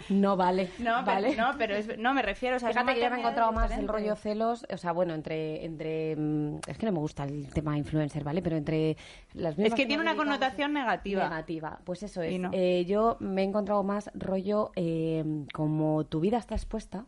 no 0.09 0.37
vale, 0.37 0.69
No, 0.79 1.03
¿vale? 1.03 1.29
pero, 1.31 1.47
no, 1.51 1.57
pero 1.57 1.75
es- 1.75 1.97
no, 1.97 2.13
me 2.13 2.21
refiero, 2.21 2.57
o 2.57 2.59
sea, 2.59 2.69
Fíjate 2.69 2.93
que 2.95 3.01
yo 3.01 3.09
me 3.09 3.17
he 3.17 3.19
encontrado 3.19 3.51
más 3.51 3.71
el 3.71 3.87
rollo 3.87 4.15
celos, 4.15 4.65
o 4.71 4.77
sea, 4.77 4.91
bueno, 4.91 5.13
entre, 5.13 5.65
entre, 5.65 6.15
mm, 6.15 6.57
es 6.67 6.77
que 6.77 6.85
no 6.85 6.91
me 6.91 6.99
gusta 6.99 7.23
el 7.23 7.47
tema 7.53 7.77
influencer, 7.77 8.23
¿vale? 8.23 8.41
Pero 8.41 8.55
entre 8.57 8.97
las 9.33 9.53
Es 9.53 9.57
mismas 9.59 9.77
que 9.79 9.85
tiene 9.85 10.01
una 10.01 10.15
connotación 10.15 10.73
negativa. 10.73 11.23
Negativa, 11.23 11.79
pues 11.83 12.03
eso 12.03 12.21
es. 12.21 12.39
no. 12.39 12.49
Eh, 12.53 12.85
yo 12.87 13.17
me 13.19 13.41
he 13.41 13.45
encontrado 13.45 13.83
más 13.83 14.11
rollo, 14.13 14.71
eh, 14.75 15.23
como 15.53 16.05
tu 16.05 16.19
vida 16.19 16.37
está 16.37 16.55
expuesta, 16.55 17.05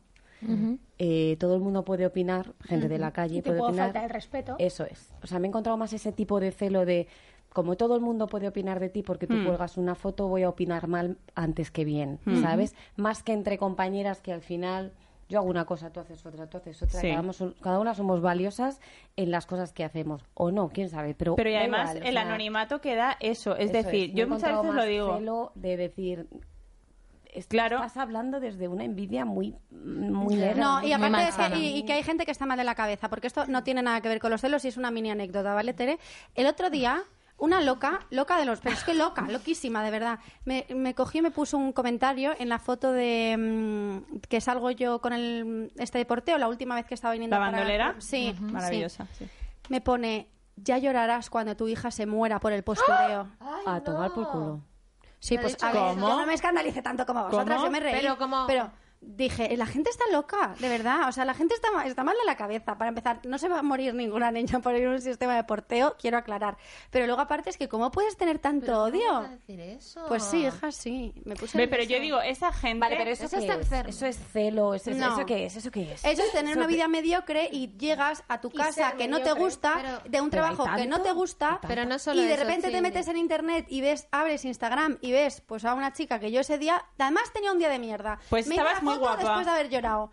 eh, 0.99 1.35
todo 1.39 1.55
el 1.55 1.61
mundo 1.61 1.83
puede 1.83 2.05
opinar, 2.05 2.53
gente 2.63 2.87
de 2.87 2.99
la 2.99 3.11
calle 3.11 3.37
Y 3.37 3.41
te 3.41 3.49
puede 3.49 3.57
puedo 3.57 3.69
opinar. 3.71 3.87
faltar 3.87 4.03
el 4.03 4.09
respeto. 4.11 4.55
Eso 4.59 4.85
es. 4.85 5.11
O 5.23 5.27
sea, 5.27 5.39
me 5.39 5.47
he 5.47 5.49
encontrado 5.49 5.77
más 5.77 5.93
ese 5.93 6.11
tipo 6.11 6.39
de 6.39 6.51
celo 6.51 6.85
de 6.85 7.07
como 7.57 7.75
todo 7.75 7.95
el 7.95 8.01
mundo 8.01 8.27
puede 8.27 8.47
opinar 8.47 8.79
de 8.79 8.89
ti 8.89 9.01
porque 9.01 9.25
tú 9.25 9.33
Mm. 9.33 9.45
cuelgas 9.45 9.77
una 9.77 9.95
foto, 9.95 10.27
voy 10.27 10.43
a 10.43 10.49
opinar 10.49 10.87
mal 10.87 11.17
antes 11.33 11.71
que 11.71 11.85
bien, 11.85 12.19
Mm. 12.25 12.43
¿sabes? 12.43 12.75
Más 12.97 13.23
que 13.23 13.33
entre 13.33 13.57
compañeras 13.57 14.21
que 14.21 14.31
al 14.31 14.41
final 14.41 14.93
yo 15.27 15.39
hago 15.39 15.49
una 15.49 15.65
cosa, 15.65 15.89
tú 15.91 15.99
haces 15.99 16.23
otra, 16.23 16.47
tú 16.47 16.57
haces 16.57 16.79
otra. 16.83 17.01
Sí. 17.01 17.09
Cada, 17.09 17.21
uno- 17.21 17.53
cada 17.59 17.79
una 17.79 17.95
somos 17.95 18.21
valiosas 18.21 18.79
en 19.15 19.31
las 19.31 19.47
cosas 19.47 19.73
que 19.73 19.83
hacemos. 19.83 20.23
O 20.35 20.51
no, 20.51 20.69
quién 20.69 20.89
sabe. 20.89 21.15
Pero, 21.15 21.35
Pero 21.35 21.49
y 21.49 21.53
da 21.53 21.59
además 21.61 21.89
igual, 21.89 22.03
o 22.03 22.05
el 22.09 22.13
sea, 22.13 22.21
anonimato 22.21 22.79
que 22.79 22.95
da 22.95 23.17
eso. 23.19 23.55
Es 23.57 23.71
eso 23.71 23.73
decir, 23.89 24.13
yo 24.13 24.27
muchas 24.27 24.55
veces 24.61 24.75
lo 24.75 24.85
digo. 24.85 25.17
celo 25.17 25.51
de 25.55 25.77
decir... 25.77 26.27
es- 27.33 27.47
Claro. 27.47 27.77
Estás 27.77 27.97
hablando 27.97 28.39
desde 28.39 28.67
una 28.67 28.83
envidia 28.85 29.25
muy, 29.25 29.53
muy. 29.71 30.35
No, 30.55 30.79
y 30.81 30.85
Muy 30.85 30.93
aparte 30.93 31.27
es 31.27 31.35
que, 31.35 31.57
y 31.59 31.83
que 31.85 31.93
hay 31.93 32.03
gente 32.03 32.23
que 32.23 32.31
está 32.31 32.45
mal 32.45 32.57
de 32.57 32.63
la 32.63 32.75
cabeza, 32.75 33.09
porque 33.09 33.27
esto 33.27 33.45
no 33.47 33.63
tiene 33.63 33.81
nada 33.81 33.99
que 34.01 34.07
ver 34.09 34.19
con 34.19 34.31
los 34.31 34.41
celos 34.41 34.63
y 34.65 34.69
es 34.69 34.77
una 34.77 34.91
mini 34.91 35.09
anécdota, 35.11 35.53
¿vale, 35.53 35.73
Tere? 35.73 35.97
El 36.35 36.47
otro 36.47 36.69
día, 36.69 37.03
una 37.39 37.61
loca, 37.61 37.99
loca 38.09 38.37
de 38.37 38.45
los 38.45 38.59
pero 38.61 38.75
es 38.75 38.83
que 38.83 38.93
loca, 38.95 39.21
loquísima, 39.29 39.83
de 39.83 39.91
verdad, 39.91 40.19
me, 40.45 40.65
me 40.75 40.95
cogió 40.95 41.19
y 41.19 41.21
me 41.21 41.31
puso 41.31 41.57
un 41.57 41.71
comentario 41.71 42.33
en 42.39 42.49
la 42.49 42.57
foto 42.59 42.91
de 42.91 43.35
mm, 43.37 44.19
que 44.27 44.41
salgo 44.41 44.71
yo 44.71 44.99
con 45.01 45.13
el, 45.13 45.71
este 45.77 45.99
deporteo, 45.99 46.37
la 46.37 46.47
última 46.47 46.73
vez 46.75 46.85
que 46.85 46.95
estaba 46.95 47.13
viniendo 47.13 47.35
¿La 47.35 47.45
para- 47.45 47.51
bandolera? 47.57 47.95
Sí. 47.99 48.35
Maravillosa. 48.39 49.07
sí. 49.17 49.27
Me 49.69 49.81
pone, 49.81 50.27
ya 50.55 50.77
llorarás 50.77 51.29
cuando 51.29 51.55
tu 51.55 51.67
hija 51.67 51.91
se 51.91 52.05
muera 52.05 52.39
por 52.39 52.53
el 52.53 52.63
postureo. 52.63 53.27
A 53.65 53.81
tomar 53.81 54.11
por 54.13 54.29
culo. 54.31 54.61
Sí, 55.19 55.35
¿Te 55.35 55.39
ha 55.39 55.41
pues 55.41 55.63
a 55.63 55.71
ver, 55.71 55.81
¿Cómo? 55.95 56.07
yo 56.09 56.17
no 56.19 56.25
me 56.25 56.33
escandalice 56.33 56.81
tanto 56.81 57.05
como 57.05 57.23
vosotras, 57.25 57.57
¿Cómo? 57.57 57.65
yo 57.67 57.71
me 57.71 57.79
reí. 57.79 57.95
Pero 57.99 58.17
como- 58.17 58.45
dije, 59.01 59.55
la 59.57 59.65
gente 59.65 59.89
está 59.89 60.03
loca, 60.11 60.55
de 60.59 60.69
verdad. 60.69 61.07
O 61.07 61.11
sea, 61.11 61.25
la 61.25 61.33
gente 61.33 61.53
está, 61.55 61.67
está 61.85 62.03
mal 62.03 62.15
de 62.19 62.25
la 62.25 62.35
cabeza. 62.35 62.77
Para 62.77 62.89
empezar, 62.89 63.19
no 63.25 63.37
se 63.37 63.47
va 63.47 63.59
a 63.59 63.63
morir 63.63 63.93
ninguna 63.93 64.31
niña 64.31 64.59
por 64.59 64.75
ir 64.75 64.87
a 64.87 64.91
un 64.91 65.01
sistema 65.01 65.35
de 65.35 65.43
porteo, 65.43 65.95
quiero 65.99 66.17
aclarar. 66.17 66.57
Pero 66.91 67.05
luego, 67.05 67.21
aparte, 67.21 67.49
es 67.49 67.57
que 67.57 67.67
¿cómo 67.69 67.91
puedes 67.91 68.17
tener 68.17 68.39
tanto 68.39 68.83
odio? 68.83 69.21
decir 69.29 69.59
eso? 69.59 70.05
Pues 70.07 70.23
sí, 70.23 70.45
hija, 70.45 70.71
sí. 70.71 71.13
Me 71.25 71.35
puse 71.35 71.57
Ve, 71.57 71.67
pero 71.67 71.83
yo 71.83 71.99
digo, 71.99 72.21
esa 72.21 72.51
gente... 72.51 72.79
Vale, 72.79 72.95
pero 72.97 73.11
eso, 73.11 73.25
Eso 73.25 73.37
qué 73.37 73.41
está 73.43 73.53
es? 73.53 73.59
enfermo. 73.61 73.89
Eso 73.89 74.05
es 74.05 74.19
celo, 74.31 74.73
eso, 74.73 74.91
es- 74.91 74.97
No. 74.97 75.13
¿eso 75.13 75.25
qué 75.25 75.45
es? 75.45 75.55
¿Eso 75.55 75.71
qué 75.71 75.93
es? 75.93 76.03
Eso 76.05 76.23
es 76.23 76.31
tener 76.31 76.51
Eso 76.51 76.59
una 76.59 76.67
vida 76.67 76.87
mediocre 76.87 77.49
y 77.51 77.75
llegas 77.77 78.23
a 78.27 78.41
tu 78.41 78.49
casa 78.51 78.93
que 78.93 79.07
no 79.07 79.21
te 79.21 79.31
gusta, 79.33 79.73
Pero- 79.81 80.01
de 80.09 80.21
un 80.21 80.29
pero 80.29 80.43
trabajo 80.43 80.65
que 80.75 80.85
no 80.87 81.01
te 81.01 81.11
gusta, 81.11 81.59
Pero 81.67 81.85
no 81.85 81.99
solo 81.99 82.21
y 82.21 82.25
de 82.25 82.33
eso, 82.33 82.43
repente 82.43 82.69
te 82.71 82.81
metes 82.81 83.07
en 83.07 83.17
internet 83.17 83.65
y 83.69 83.81
ves, 83.81 84.07
abres 84.11 84.43
Instagram 84.45 84.97
y 85.01 85.11
ves 85.11 85.41
pues 85.45 85.65
a 85.65 85.73
una 85.73 85.93
chica 85.93 86.19
que 86.19 86.31
yo 86.31 86.41
ese 86.41 86.57
día, 86.57 86.83
además 86.97 87.31
tenía 87.33 87.51
un 87.51 87.59
día 87.59 87.69
de 87.69 87.79
mierda. 87.79 88.19
Pues 88.29 88.47
Me 88.47 88.55
estabas 88.55 88.81
muy 88.87 88.95
foto 88.95 89.05
guapa. 89.07 89.23
después 89.23 89.45
de 89.45 89.51
haber 89.51 89.69
llorado. 89.69 90.11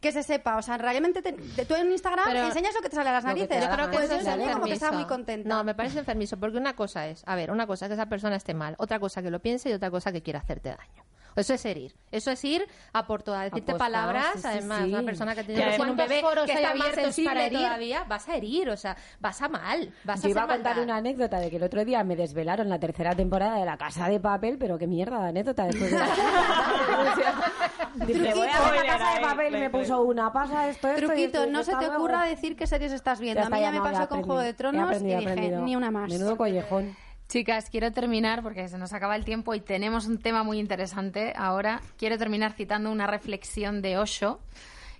Que 0.00 0.12
se 0.12 0.22
sepa, 0.22 0.56
o 0.58 0.62
sea, 0.62 0.78
realmente 0.78 1.22
te- 1.22 1.32
te- 1.32 1.64
tú 1.64 1.74
en 1.74 1.90
Instagram 1.90 2.26
Pero- 2.26 2.46
enseñas 2.46 2.72
lo 2.74 2.82
que 2.82 2.88
te 2.90 2.94
sale 2.94 3.08
a 3.08 3.12
las 3.14 3.24
narices. 3.24 3.48
Yo 3.64 3.70
creo 3.70 3.90
que. 3.90 3.96
Pues 3.96 4.10
eso 4.10 4.30
es 4.30 4.52
como 4.52 4.64
que 4.66 4.72
estaba 4.74 4.92
muy 4.96 5.06
contenta. 5.06 5.48
No, 5.48 5.64
me 5.64 5.74
parece 5.74 5.98
enfermizo, 5.98 6.36
porque 6.38 6.56
una 6.58 6.76
cosa 6.76 7.08
es, 7.08 7.22
a 7.26 7.34
ver, 7.34 7.50
una 7.50 7.66
cosa 7.66 7.86
es 7.86 7.88
que 7.88 7.94
esa 7.94 8.06
persona 8.06 8.36
esté 8.36 8.54
mal, 8.54 8.74
otra 8.78 9.00
cosa 9.00 9.22
que 9.22 9.30
lo 9.30 9.40
piense 9.40 9.70
y 9.70 9.72
otra 9.72 9.90
cosa 9.90 10.12
que 10.12 10.22
quiera 10.22 10.38
hacerte 10.40 10.68
daño. 10.68 11.04
Eso 11.38 11.54
es 11.54 11.64
herir. 11.64 11.94
Eso 12.10 12.30
es 12.30 12.42
ir 12.44 12.66
a 12.92 13.06
por 13.06 13.22
todo, 13.22 13.36
a 13.36 13.44
decirte 13.44 13.72
Apostar, 13.72 13.92
palabras. 13.92 14.26
sí, 14.34 14.40
sí, 14.40 14.46
además, 14.48 14.82
sí. 14.84 14.88
una 14.88 15.02
persona 15.02 15.34
que 15.34 15.44
tiene 15.44 15.70
un 15.70 15.76
¿cuántos 15.76 16.08
bebé 16.08 16.22
que 16.46 16.52
está 16.52 16.74
más 16.74 16.94
sensible 16.94 17.50
todavía, 17.50 18.04
vas 18.08 18.28
a 18.28 18.36
herir, 18.36 18.70
o 18.70 18.76
sea, 18.76 18.96
vas 19.20 19.42
a 19.42 19.48
mal, 19.48 19.92
vas 20.04 20.22
Yo 20.22 20.28
a 20.28 20.30
iba 20.30 20.42
a 20.42 20.46
contar 20.46 20.76
maldad. 20.76 20.84
una 20.84 20.96
anécdota 20.96 21.38
de 21.38 21.50
que 21.50 21.56
el 21.56 21.62
otro 21.62 21.84
día 21.84 22.02
me 22.04 22.16
desvelaron 22.16 22.68
la 22.68 22.78
tercera 22.78 23.14
temporada 23.14 23.58
de 23.58 23.66
La 23.66 23.76
Casa 23.76 24.08
de 24.08 24.20
Papel, 24.20 24.56
pero 24.58 24.78
qué 24.78 24.86
mierda 24.86 25.20
de 25.22 25.28
anécdota 25.28 25.64
después 25.64 25.90
de 25.90 25.98
la 25.98 26.06
Dije, 28.06 28.34
voy 28.34 28.48
a 28.48 28.70
ver 28.70 28.86
La 28.86 28.98
Casa 28.98 29.14
de 29.14 29.20
Papel 29.20 29.54
y 29.54 29.58
me 29.58 29.70
puso 29.70 30.02
una, 30.02 30.32
pasa 30.32 30.68
esto, 30.68 30.88
esto 30.88 31.06
Truquito, 31.06 31.40
esto, 31.40 31.52
no 31.52 31.62
se 31.62 31.76
te 31.76 31.88
ocurra 31.88 32.24
decir 32.24 32.56
qué 32.56 32.66
series 32.66 32.92
estás 32.92 33.20
viendo. 33.20 33.44
A 33.44 33.50
mí 33.50 33.60
ya 33.60 33.70
me 33.70 33.80
pasó 33.80 34.08
con 34.08 34.22
Juego 34.22 34.40
de 34.40 34.54
Tronos 34.54 35.02
y 35.02 35.04
dije, 35.04 35.50
ni 35.62 35.76
una 35.76 35.90
más. 35.90 36.10
Menudo 36.10 36.36
collejón. 36.36 36.96
Chicas, 37.28 37.68
quiero 37.68 37.92
terminar 37.92 38.42
porque 38.42 38.68
se 38.68 38.78
nos 38.78 38.94
acaba 38.94 39.14
el 39.14 39.26
tiempo 39.26 39.54
y 39.54 39.60
tenemos 39.60 40.06
un 40.06 40.16
tema 40.16 40.44
muy 40.44 40.58
interesante 40.58 41.34
ahora. 41.36 41.82
Quiero 41.98 42.16
terminar 42.16 42.54
citando 42.54 42.90
una 42.90 43.06
reflexión 43.06 43.82
de 43.82 43.98
Osho, 43.98 44.40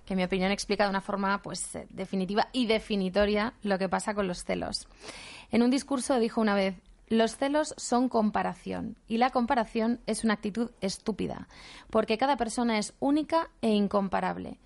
que 0.05 0.13
en 0.13 0.17
mi 0.17 0.23
opinión 0.23 0.51
explica 0.51 0.83
de 0.83 0.91
una 0.91 1.01
forma 1.01 1.41
pues 1.41 1.73
eh, 1.73 1.87
definitiva 1.89 2.47
y 2.53 2.67
definitoria 2.67 3.53
lo 3.63 3.79
que 3.79 3.89
pasa 3.89 4.13
con 4.13 4.27
los 4.27 4.43
celos. 4.43 4.87
En 5.49 5.63
un 5.63 5.71
discurso 5.71 6.19
dijo 6.19 6.39
una 6.39 6.53
vez, 6.53 6.75
los 7.07 7.35
celos 7.35 7.73
son 7.77 8.09
comparación 8.09 8.95
y 9.07 9.17
la 9.17 9.31
comparación 9.31 9.99
es 10.05 10.23
una 10.23 10.35
actitud 10.35 10.69
estúpida, 10.81 11.47
porque 11.89 12.19
cada 12.19 12.37
persona 12.37 12.77
es 12.77 12.93
única 12.99 13.49
e 13.63 13.69
incomparable. 13.69 14.59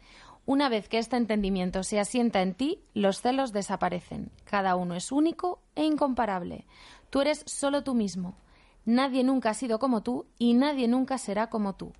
Una 0.45 0.67
vez 0.67 0.89
que 0.89 0.97
este 0.97 1.15
entendimiento 1.15 1.83
se 1.83 1.99
asienta 1.99 2.41
en 2.41 2.53
ti, 2.53 2.81
los 2.93 3.21
celos 3.21 3.53
desaparecen. 3.53 4.29
Cada 4.43 4.75
uno 4.75 4.95
es 4.95 5.11
único 5.11 5.61
e 5.75 5.85
incomparable. 5.85 6.65
Tú 7.09 7.21
eres 7.21 7.43
solo 7.45 7.83
tú 7.83 7.93
mismo. 7.93 8.35
Nadie 8.83 9.23
nunca 9.23 9.51
ha 9.51 9.53
sido 9.53 9.79
como 9.79 10.03
tú 10.03 10.25
y 10.37 10.53
nadie 10.53 10.89
nunca 10.89 11.17
será 11.17 11.47
como 11.47 11.75
tú. 11.75 11.93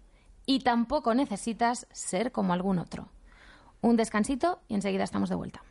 Y 0.46 0.60
tampoco 0.60 1.14
necesitas 1.14 1.88
ser 1.94 2.34
como 2.34 2.52
algún 2.52 2.80
otro. 2.80 3.08
Un 3.80 3.96
descansito 3.96 4.60
y 4.68 4.76
enseguida 4.76 5.06
estamos 5.06 5.30
de 5.30 5.36
vuelta. 5.36 5.64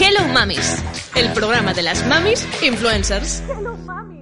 Hello 0.00 0.32
Mamis, 0.32 0.84
el 1.16 1.32
programa 1.32 1.74
de 1.74 1.82
las 1.82 2.06
mamis 2.06 2.46
influencers. 2.62 3.42
Tú 3.46 4.21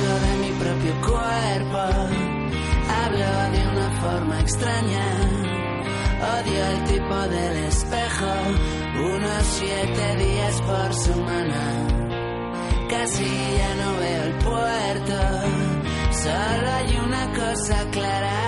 forma 4.11 4.39
extraña. 4.41 5.05
Odio 6.35 6.61
el 6.73 6.83
tipo 6.91 7.17
del 7.35 7.55
espejo. 7.65 8.31
Unos 9.15 9.43
siete 9.59 10.15
días 10.17 10.61
por 10.61 10.93
semana. 10.93 11.63
Casi 12.89 13.29
ya 13.59 13.71
no 13.81 13.89
veo 13.99 14.23
el 14.23 14.35
puerto. 14.49 15.17
Solo 16.23 16.67
hay 16.77 16.91
una 17.07 17.25
cosa 17.41 17.77
clara. 17.91 18.41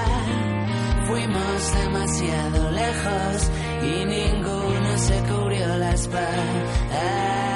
Fuimos 1.07 1.73
demasiado 1.81 2.71
lejos 2.71 3.51
y 3.83 4.05
ninguno 4.05 4.97
se 4.97 5.17
cubrió 5.29 5.67
la 5.77 5.93
espalda. 5.93 7.52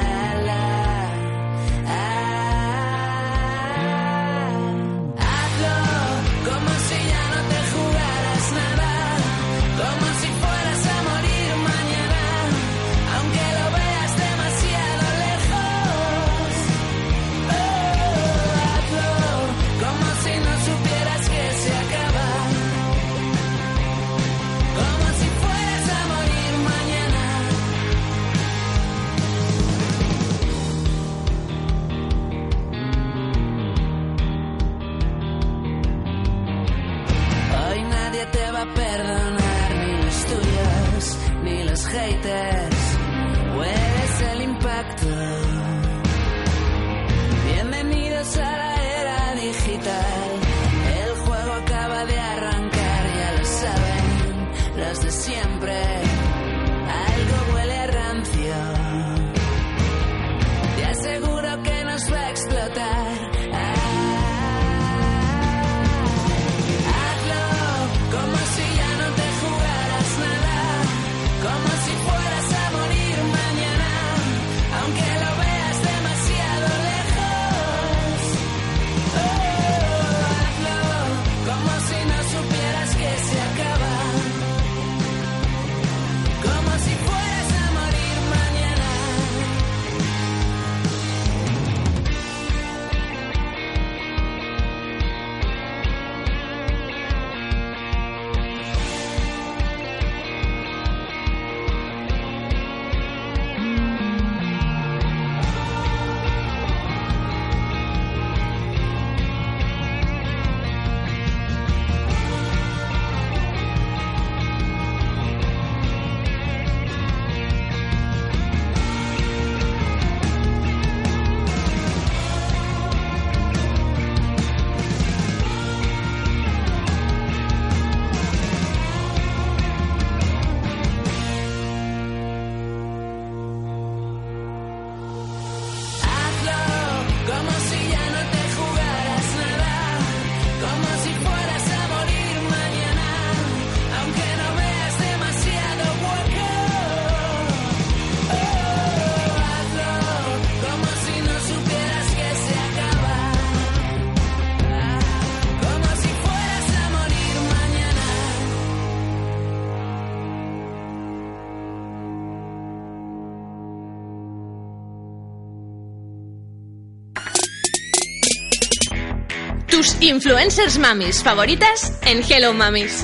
Influencers 169.99 170.77
mamis 170.77 171.23
favoritas 171.23 171.99
en 172.05 172.21
Hello 172.23 172.53
Mamis. 172.53 173.03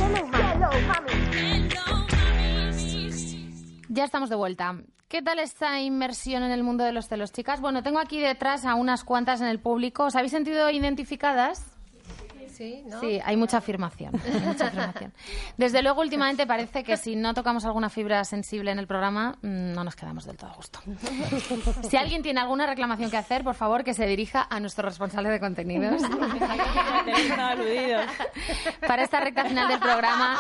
Ya 3.90 4.04
estamos 4.04 4.30
de 4.30 4.36
vuelta. 4.36 4.76
¿Qué 5.08 5.24
tal 5.24 5.40
esta 5.40 5.82
inmersión 5.82 6.44
en 6.44 6.52
el 6.52 6.64
mundo 6.64 6.84
de 6.84 6.92
los 6.92 7.08
celos, 7.08 7.32
chicas? 7.32 7.62
Bueno, 7.62 7.82
tengo 7.82 7.98
aquí 7.98 8.20
detrás 8.20 8.66
a 8.66 8.76
unas 8.76 9.04
cuantas 9.04 9.42
en 9.42 9.48
el 9.48 9.60
público. 9.60 10.06
¿Os 10.06 10.16
habéis 10.16 10.32
sentido 10.32 10.70
identificadas? 10.70 11.73
Sí, 12.64 12.82
¿no? 12.86 13.02
Sí, 13.02 13.20
hay 13.26 13.36
mucha 13.36 13.58
afirmación, 13.58 14.14
hay 14.24 14.40
mucha 14.40 14.68
afirmación. 14.72 15.12
Desde 15.58 15.84
luego, 15.84 16.00
últimamente 16.00 16.48
parece 16.48 16.86
que 16.86 16.96
si 16.96 17.18
no 17.18 17.34
tocamos 17.34 17.66
alguna 17.66 17.90
fibra 17.90 18.24
sensible 18.24 18.72
en 18.72 18.80
el 18.80 18.88
programa, 18.88 19.38
mm, 19.42 19.74
no 19.74 19.84
nos 19.84 19.98
quedamos 19.98 20.24
del 20.24 20.38
todo 20.38 20.52
a 20.52 20.54
gusto. 20.54 20.80
Si 21.90 21.98
alguien 21.98 22.24
tiene 22.24 22.40
alguna 22.40 22.66
reclamación 22.66 23.12
que 23.12 23.18
hacer, 23.18 23.44
por 23.44 23.56
favor, 23.56 23.84
que 23.84 23.94
se 23.94 24.06
dirija 24.06 24.48
a 24.50 24.62
nuestro 24.62 24.88
responsable 24.88 25.30
de 25.30 25.40
contenidos. 25.40 26.02
Para 28.88 29.04
esta 29.04 29.20
recta 29.20 29.44
final 29.46 29.68
del 29.68 29.80
programa... 29.80 30.40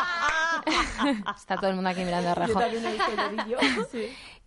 Está 1.35 1.57
todo 1.57 1.69
el 1.69 1.75
mundo 1.75 1.89
aquí 1.89 2.05
mirando 2.05 2.29
a 2.29 2.35
rejo. 2.35 2.59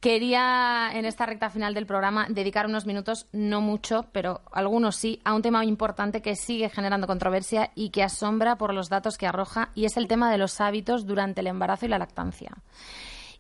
Quería, 0.07 0.93
en 0.95 1.05
esta 1.05 1.27
recta 1.27 1.51
final 1.51 1.75
del 1.75 1.85
programa, 1.85 2.29
dedicar 2.29 2.67
unos 2.67 2.87
minutos, 2.87 3.27
no 3.33 3.61
mucho, 3.61 4.07
pero 4.13 4.41
algunos 4.53 4.95
sí, 4.95 5.21
a 5.25 5.35
un 5.35 5.43
tema 5.43 5.65
importante 5.65 6.23
que 6.23 6.37
sigue 6.37 6.69
generando 6.69 7.09
controversia 7.09 7.73
y 7.75 7.91
que 7.91 8.05
asombra 8.05 8.55
por 8.55 8.73
los 8.73 8.89
datos 8.89 9.19
que 9.19 9.27
arroja, 9.27 9.71
y 9.75 9.85
es 9.85 9.97
el 9.97 10.07
tema 10.07 10.31
de 10.31 10.39
los 10.39 10.61
hábitos 10.61 11.07
durante 11.07 11.41
el 11.41 11.49
embarazo 11.49 11.87
y 11.87 11.89
la 11.89 11.99
lactancia. 11.99 12.53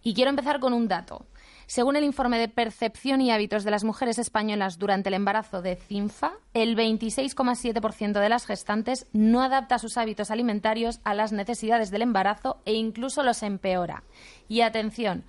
Y 0.02 0.12
quiero 0.14 0.30
empezar 0.30 0.59
con 0.59 0.72
un 0.72 0.88
dato. 0.88 1.24
Según 1.68 1.97
el 1.97 2.05
informe 2.05 2.38
de 2.38 2.48
percepción 2.48 3.20
y 3.20 3.32
hábitos 3.32 3.64
de 3.64 3.72
las 3.72 3.82
mujeres 3.82 4.20
españolas 4.20 4.78
durante 4.78 5.09
el 5.09 5.14
embarazo 5.14 5.62
de 5.62 5.74
CINFA, 5.74 6.34
el 6.55 6.76
26,7% 6.76 8.20
de 8.20 8.28
las 8.28 8.47
gestantes 8.47 9.06
no 9.12 9.43
adapta 9.43 9.80
sus 9.80 9.97
hábitos 9.97 10.30
alimentarios 10.30 11.01
a 11.02 11.12
las 11.12 11.32
necesidades 11.32 11.90
del 11.90 12.02
embarazo 12.02 12.60
e 12.64 12.74
incluso 12.74 13.24
los 13.24 13.43
empeora. 13.43 14.05
Y 14.48 14.60
atención, 14.60 15.24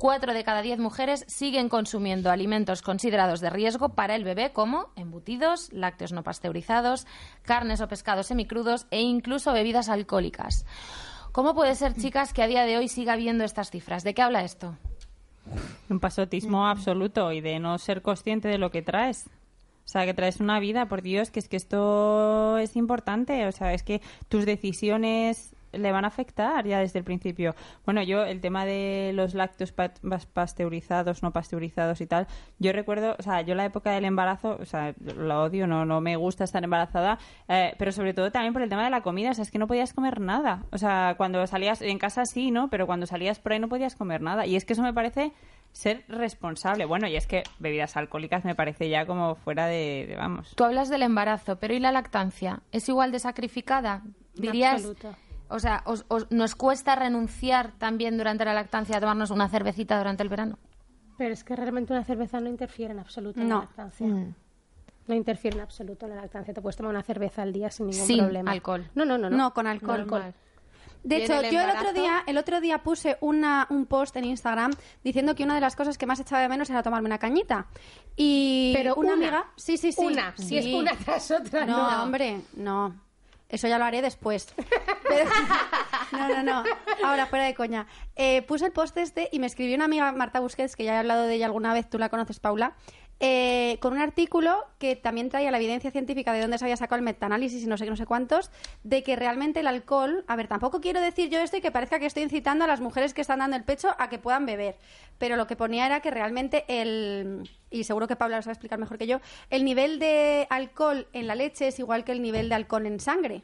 cuatro 0.00 0.32
de 0.32 0.44
cada 0.44 0.62
diez 0.62 0.78
mujeres 0.78 1.26
siguen 1.28 1.68
consumiendo 1.68 2.30
alimentos 2.30 2.80
considerados 2.80 3.40
de 3.40 3.50
riesgo 3.50 3.90
para 3.90 4.16
el 4.16 4.24
bebé 4.24 4.50
como 4.50 4.88
embutidos, 4.96 5.70
lácteos 5.74 6.12
no 6.12 6.22
pasteurizados, 6.22 7.06
carnes 7.42 7.82
o 7.82 7.86
pescados 7.86 8.28
semicrudos 8.28 8.86
e 8.90 9.02
incluso 9.02 9.52
bebidas 9.52 9.90
alcohólicas. 9.90 10.64
¿Cómo 11.32 11.54
puede 11.54 11.74
ser, 11.74 11.94
chicas, 11.94 12.32
que 12.32 12.42
a 12.42 12.46
día 12.46 12.64
de 12.64 12.78
hoy 12.78 12.88
siga 12.88 13.12
habiendo 13.12 13.44
estas 13.44 13.70
cifras? 13.70 14.02
¿De 14.02 14.14
qué 14.14 14.22
habla 14.22 14.42
esto? 14.42 14.74
Un 15.90 16.00
pasotismo 16.00 16.66
absoluto 16.66 17.30
y 17.30 17.42
de 17.42 17.58
no 17.58 17.76
ser 17.76 18.00
consciente 18.00 18.48
de 18.48 18.56
lo 18.56 18.70
que 18.70 18.80
traes. 18.80 19.26
O 19.84 19.88
sea, 19.92 20.06
que 20.06 20.14
traes 20.14 20.40
una 20.40 20.60
vida, 20.60 20.86
por 20.86 21.02
Dios, 21.02 21.30
que 21.30 21.40
es 21.40 21.48
que 21.48 21.58
esto 21.58 22.56
es 22.56 22.74
importante. 22.74 23.46
O 23.46 23.52
sea, 23.52 23.74
es 23.74 23.82
que 23.82 24.00
tus 24.30 24.46
decisiones 24.46 25.54
le 25.72 25.92
van 25.92 26.04
a 26.04 26.08
afectar 26.08 26.66
ya 26.66 26.78
desde 26.80 26.98
el 26.98 27.04
principio. 27.04 27.54
Bueno, 27.84 28.02
yo 28.02 28.24
el 28.24 28.40
tema 28.40 28.64
de 28.64 29.12
los 29.14 29.34
lácteos 29.34 29.72
pa- 29.72 29.94
pas- 30.02 30.26
pasteurizados, 30.26 31.22
no 31.22 31.32
pasteurizados 31.32 32.00
y 32.00 32.06
tal, 32.06 32.26
yo 32.58 32.72
recuerdo, 32.72 33.16
o 33.18 33.22
sea, 33.22 33.40
yo 33.42 33.54
la 33.54 33.64
época 33.64 33.90
del 33.92 34.04
embarazo, 34.04 34.56
o 34.60 34.64
sea, 34.64 34.94
lo 35.16 35.42
odio, 35.44 35.66
no, 35.66 35.84
no 35.84 36.00
me 36.00 36.16
gusta 36.16 36.44
estar 36.44 36.62
embarazada, 36.64 37.18
eh, 37.48 37.74
pero 37.78 37.92
sobre 37.92 38.14
todo 38.14 38.30
también 38.30 38.52
por 38.52 38.62
el 38.62 38.68
tema 38.68 38.84
de 38.84 38.90
la 38.90 39.00
comida, 39.02 39.30
o 39.30 39.34
sea, 39.34 39.42
es 39.42 39.50
que 39.50 39.58
no 39.58 39.66
podías 39.66 39.92
comer 39.92 40.20
nada. 40.20 40.64
O 40.72 40.78
sea, 40.78 41.14
cuando 41.16 41.46
salías 41.46 41.82
en 41.82 41.98
casa 41.98 42.24
sí, 42.24 42.50
¿no? 42.50 42.68
Pero 42.68 42.86
cuando 42.86 43.06
salías 43.06 43.38
por 43.38 43.52
ahí 43.52 43.58
no 43.58 43.68
podías 43.68 43.94
comer 43.96 44.20
nada. 44.22 44.46
Y 44.46 44.56
es 44.56 44.64
que 44.64 44.72
eso 44.74 44.82
me 44.82 44.92
parece 44.92 45.32
ser 45.72 46.04
responsable. 46.08 46.84
Bueno, 46.84 47.06
y 47.06 47.16
es 47.16 47.26
que 47.26 47.44
bebidas 47.60 47.96
alcohólicas 47.96 48.44
me 48.44 48.54
parece 48.56 48.88
ya 48.88 49.06
como 49.06 49.36
fuera 49.36 49.66
de, 49.66 50.06
de 50.08 50.16
vamos. 50.16 50.52
Tú 50.56 50.64
hablas 50.64 50.88
del 50.88 51.02
embarazo, 51.02 51.56
pero 51.56 51.74
¿y 51.74 51.78
la 51.78 51.92
lactancia? 51.92 52.60
¿Es 52.72 52.88
igual 52.88 53.12
de 53.12 53.20
sacrificada? 53.20 54.02
Dirías. 54.34 54.82
O 55.50 55.58
sea, 55.58 55.82
os- 55.84 56.04
os- 56.08 56.30
¿nos 56.30 56.54
cuesta 56.54 56.94
renunciar 56.96 57.72
también 57.78 58.16
durante 58.16 58.44
la 58.44 58.54
lactancia 58.54 58.96
a 58.96 59.00
tomarnos 59.00 59.30
una 59.30 59.48
cervecita 59.48 59.98
durante 59.98 60.22
el 60.22 60.28
verano? 60.28 60.58
Pero 61.18 61.34
es 61.34 61.44
que 61.44 61.54
realmente 61.54 61.92
una 61.92 62.04
cerveza 62.04 62.40
no 62.40 62.48
interfiere 62.48 62.92
en 62.92 62.98
absoluto 63.00 63.40
en 63.40 63.48
No. 63.48 63.56
la 63.56 63.60
lactancia. 63.62 64.06
No 65.06 65.14
interfiere 65.14 65.56
en 65.56 65.62
absoluto 65.62 66.06
en 66.06 66.14
la 66.14 66.22
lactancia. 66.22 66.54
Te 66.54 66.62
puedes 66.62 66.76
tomar 66.76 66.90
una 66.90 67.02
cerveza 67.02 67.42
al 67.42 67.52
día 67.52 67.70
sin 67.70 67.88
ningún 67.88 68.06
Sin 68.06 68.18
problema. 68.20 68.50
alcohol. 68.52 68.88
No, 68.94 69.04
no, 69.04 69.18
no. 69.18 69.28
No, 69.28 69.36
No, 69.36 69.52
con 69.54 69.66
alcohol. 69.66 70.00
alcohol. 70.00 70.34
De 71.02 71.16
hecho, 71.24 71.40
el 71.40 71.50
yo 71.50 71.60
el 71.62 71.70
otro 71.70 71.92
día, 71.94 72.22
el 72.26 72.36
otro 72.36 72.60
día 72.60 72.82
puse 72.82 73.16
una, 73.22 73.66
un 73.70 73.86
post 73.86 74.16
en 74.16 74.24
Instagram 74.26 74.70
diciendo 75.02 75.34
que 75.34 75.44
una 75.44 75.54
de 75.54 75.62
las 75.62 75.74
cosas 75.74 75.96
que 75.96 76.04
más 76.06 76.20
echaba 76.20 76.42
de 76.42 76.48
menos 76.48 76.68
era 76.68 76.82
tomarme 76.82 77.06
una 77.06 77.16
cañita. 77.18 77.66
Y 78.16 78.72
Pero 78.74 78.94
una, 78.96 79.14
una. 79.14 79.28
amiga, 79.28 79.46
sí, 79.56 79.78
sí, 79.78 79.92
sí. 79.92 80.04
Una. 80.04 80.34
Si 80.36 80.58
es 80.58 80.66
una 80.66 80.92
tras 80.92 81.30
otra, 81.30 81.64
No, 81.64 81.90
no. 81.90 82.02
hombre, 82.02 82.42
no. 82.54 82.94
Eso 83.50 83.68
ya 83.68 83.78
lo 83.78 83.84
haré 83.84 84.00
después. 84.00 84.54
Pero- 85.08 85.30
no, 86.12 86.28
no, 86.28 86.42
no. 86.42 86.64
Ahora, 87.04 87.26
fuera 87.26 87.44
de 87.44 87.54
coña. 87.54 87.86
Eh, 88.16 88.42
puse 88.42 88.66
el 88.66 88.72
post 88.72 88.96
este 88.96 89.28
y 89.32 89.38
me 89.38 89.46
escribió 89.46 89.74
una 89.76 89.84
amiga, 89.84 90.10
Marta 90.12 90.40
Busquets, 90.40 90.76
que 90.76 90.84
ya 90.84 90.94
he 90.94 90.98
hablado 90.98 91.24
de 91.26 91.34
ella 91.34 91.46
alguna 91.46 91.72
vez, 91.74 91.88
tú 91.88 91.98
la 91.98 92.08
conoces, 92.08 92.40
Paula, 92.40 92.74
eh, 93.22 93.76
con 93.80 93.92
un 93.92 94.00
artículo 94.00 94.66
que 94.78 94.96
también 94.96 95.28
traía 95.28 95.50
la 95.50 95.58
evidencia 95.58 95.90
científica 95.90 96.32
de 96.32 96.40
dónde 96.40 96.56
se 96.56 96.64
había 96.64 96.78
sacado 96.78 96.96
el 96.96 97.04
metanálisis 97.04 97.62
y 97.62 97.66
no 97.66 97.76
sé 97.76 97.84
qué, 97.84 97.90
no 97.90 97.96
sé 97.96 98.06
cuántos, 98.06 98.50
de 98.82 99.02
que 99.02 99.14
realmente 99.14 99.60
el 99.60 99.66
alcohol... 99.66 100.24
A 100.26 100.36
ver, 100.36 100.48
tampoco 100.48 100.80
quiero 100.80 101.02
decir 101.02 101.28
yo 101.28 101.38
esto 101.38 101.58
y 101.58 101.60
que 101.60 101.70
parezca 101.70 101.98
que 101.98 102.06
estoy 102.06 102.22
incitando 102.22 102.64
a 102.64 102.66
las 102.66 102.80
mujeres 102.80 103.12
que 103.12 103.20
están 103.20 103.40
dando 103.40 103.56
el 103.56 103.64
pecho 103.64 103.94
a 103.98 104.08
que 104.08 104.18
puedan 104.18 104.46
beber, 104.46 104.76
pero 105.18 105.36
lo 105.36 105.46
que 105.46 105.54
ponía 105.54 105.84
era 105.84 106.00
que 106.00 106.10
realmente 106.10 106.64
el... 106.66 107.48
Y 107.70 107.84
seguro 107.84 108.08
que 108.08 108.16
Paula 108.16 108.36
lo 108.36 108.42
sabe 108.42 108.54
explicar 108.54 108.78
mejor 108.78 108.96
que 108.96 109.06
yo, 109.06 109.20
el 109.50 109.64
nivel 109.64 109.98
de 109.98 110.46
alcohol 110.48 111.06
en 111.12 111.26
la 111.26 111.34
leche 111.34 111.68
es 111.68 111.78
igual 111.78 112.04
que 112.04 112.12
el 112.12 112.22
nivel 112.22 112.48
de 112.48 112.54
alcohol 112.54 112.86
en 112.86 113.00
sangre. 113.00 113.42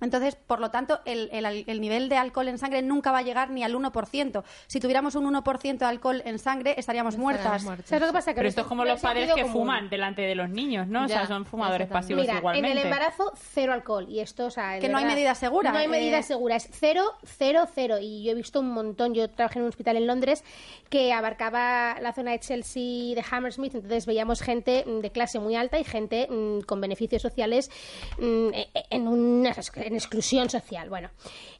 Entonces, 0.00 0.36
por 0.36 0.60
lo 0.60 0.70
tanto, 0.70 1.00
el, 1.06 1.30
el 1.32 1.46
al- 1.46 1.64
el 1.66 1.80
nivel 1.80 2.08
de 2.08 2.16
alcohol 2.16 2.48
en 2.48 2.58
sangre 2.58 2.82
nunca 2.82 3.12
va 3.12 3.18
a 3.18 3.22
llegar 3.22 3.50
ni 3.50 3.64
al 3.64 3.74
1%. 3.74 4.42
Si 4.66 4.78
tuviéramos 4.80 5.14
un 5.14 5.24
1% 5.32 5.78
de 5.78 5.84
alcohol 5.86 6.22
en 6.26 6.38
sangre, 6.38 6.74
estaríamos 6.76 7.16
muertas. 7.16 7.62
¿Sabes 7.62 8.00
lo 8.00 8.06
que 8.08 8.12
pasa? 8.12 8.32
Que 8.32 8.36
Pero 8.36 8.48
esto 8.48 8.60
es 8.62 8.66
como 8.66 8.84
los 8.84 8.96
es 8.96 9.02
padres 9.02 9.32
que 9.32 9.42
común. 9.42 9.52
fuman 9.62 9.88
delante 9.88 10.22
de 10.22 10.34
los 10.34 10.50
niños, 10.50 10.86
¿no? 10.86 11.04
O 11.04 11.08
sea, 11.08 11.26
son 11.26 11.46
fumadores 11.46 11.88
pasivos 11.88 12.22
Mira, 12.22 12.38
igualmente. 12.38 12.70
en 12.72 12.78
el 12.78 12.84
embarazo, 12.84 13.32
cero 13.36 13.72
alcohol. 13.72 14.06
Y 14.08 14.20
esto, 14.20 14.46
o 14.46 14.50
sea, 14.50 14.78
Que 14.78 14.88
no 14.88 14.98
hay 14.98 15.04
medida 15.06 15.34
segura, 15.34 15.72
No 15.72 15.78
hay 15.78 15.86
eh. 15.86 15.88
medida 15.88 16.22
segura. 16.22 16.56
Es 16.56 16.68
cero, 16.72 17.04
cero, 17.24 17.66
cero. 17.74 17.96
Y 18.00 18.22
yo 18.24 18.32
he 18.32 18.34
visto 18.34 18.60
un 18.60 18.70
montón. 18.70 19.14
Yo 19.14 19.30
trabajé 19.30 19.58
en 19.58 19.62
un 19.64 19.68
hospital 19.70 19.96
en 19.96 20.06
Londres 20.06 20.44
que 20.90 21.12
abarcaba 21.12 21.96
la 22.00 22.12
zona 22.12 22.32
de 22.32 22.40
Chelsea, 22.40 23.14
de 23.14 23.24
Hammersmith. 23.30 23.74
Entonces 23.74 24.06
veíamos 24.06 24.40
gente 24.42 24.84
de 24.86 25.10
clase 25.10 25.38
muy 25.38 25.56
alta 25.56 25.78
y 25.78 25.84
gente 25.84 26.28
mm, 26.30 26.60
con 26.66 26.80
beneficios 26.80 27.22
sociales 27.22 27.70
mm, 28.18 28.48
e- 28.52 28.68
e- 28.74 28.84
en 28.90 29.08
una 29.08 29.54
en 29.86 29.94
exclusión 29.94 30.50
social. 30.50 30.88
Bueno, 30.88 31.10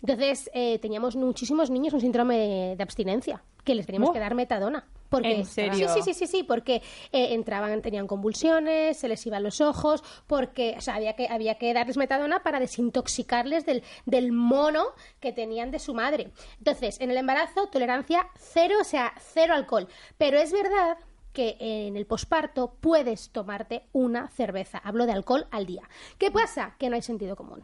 entonces 0.01 0.51
eh, 0.53 0.79
teníamos 0.79 1.17
muchísimos 1.17 1.71
niños 1.71 1.93
con 1.93 2.01
síndrome 2.01 2.37
de, 2.37 2.77
de 2.77 2.83
abstinencia 2.83 3.43
que 3.67 3.75
les 3.75 3.85
teníamos 3.85 4.13
que 4.13 4.21
dar 4.21 4.35
metadona. 4.35 4.87
Porque, 5.09 5.35
¿En 5.35 5.45
serio? 5.45 5.89
Sí, 5.89 6.03
sí, 6.03 6.15
sí, 6.15 6.15
sí, 6.15 6.27
sí, 6.27 6.43
porque 6.43 6.77
eh, 7.13 7.35
entraban, 7.35 7.83
tenían 7.83 8.07
convulsiones, 8.07 8.97
se 8.97 9.09
les 9.09 9.25
iban 9.27 9.43
los 9.43 9.61
ojos, 9.61 10.03
porque 10.27 10.75
o 10.79 10.81
sea, 10.81 10.95
había, 10.95 11.15
que, 11.15 11.29
había 11.29 11.57
que 11.57 11.73
darles 11.75 11.97
metadona 11.97 12.43
para 12.43 12.59
desintoxicarles 12.59 13.67
del, 13.67 13.83
del 14.05 14.33
mono 14.33 14.85
que 15.21 15.33
tenían 15.33 15.71
de 15.71 15.79
su 15.79 15.95
madre. 15.95 16.33
Entonces, 16.59 17.01
en 17.01 17.11
el 17.11 17.17
embarazo, 17.19 17.69
tolerancia 17.69 18.27
cero, 18.37 18.77
o 18.81 18.85
sea, 18.85 19.13
cero 19.19 19.55
alcohol. 19.55 19.89
Pero 20.17 20.39
es 20.39 20.53
verdad 20.53 20.99
que 21.33 21.57
en 21.61 21.97
el 21.97 22.07
posparto 22.07 22.77
puedes 22.81 23.31
tomarte 23.31 23.85
una 23.93 24.29
cerveza. 24.29 24.79
Hablo 24.79 25.07
de 25.07 25.13
alcohol 25.13 25.47
al 25.51 25.67
día. 25.67 25.83
¿Qué 26.19 26.31
pasa? 26.31 26.75
Que 26.79 26.89
no 26.89 26.97
hay 26.97 27.03
sentido 27.03 27.37
común. 27.37 27.63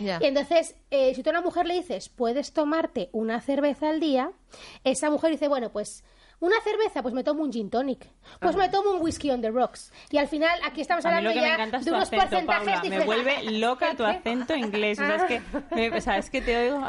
Y 0.00 0.24
entonces, 0.26 0.74
eh, 0.90 1.14
si 1.14 1.22
tú 1.22 1.30
a 1.30 1.32
una 1.32 1.42
mujer 1.42 1.66
le 1.66 1.74
dices, 1.74 2.08
puedes 2.08 2.52
tomarte 2.52 3.10
una 3.12 3.40
cerveza 3.40 3.90
al 3.90 4.00
día, 4.00 4.32
esa 4.84 5.10
mujer 5.10 5.30
dice, 5.30 5.48
bueno, 5.48 5.70
pues 5.70 6.04
una 6.40 6.56
cerveza, 6.64 7.02
pues 7.02 7.12
me 7.12 7.22
tomo 7.22 7.42
un 7.42 7.52
gin 7.52 7.68
tonic. 7.68 8.08
Pues 8.40 8.56
me 8.56 8.70
tomo 8.70 8.92
un 8.92 9.02
whisky 9.02 9.30
on 9.30 9.42
the 9.42 9.50
rocks. 9.50 9.92
Y 10.10 10.16
al 10.16 10.26
final, 10.26 10.58
aquí 10.64 10.80
estamos 10.80 11.04
hablando 11.04 11.30
ya 11.32 11.42
de 11.42 11.90
unos 11.90 12.02
acento, 12.04 12.16
porcentajes 12.16 12.46
Paula. 12.46 12.76
Me 12.76 12.82
diferentes. 12.82 13.06
vuelve 13.06 13.58
loca 13.58 13.94
tu 13.94 14.04
acento 14.06 14.56
inglés. 14.56 14.98
O 14.98 15.04
sea, 15.04 15.16
es 15.16 15.22
que, 15.24 15.42
me- 15.74 15.96
o 15.96 16.00
sea, 16.00 16.16
es 16.16 16.30
que 16.30 16.40
te 16.40 16.56
oigo... 16.56 16.80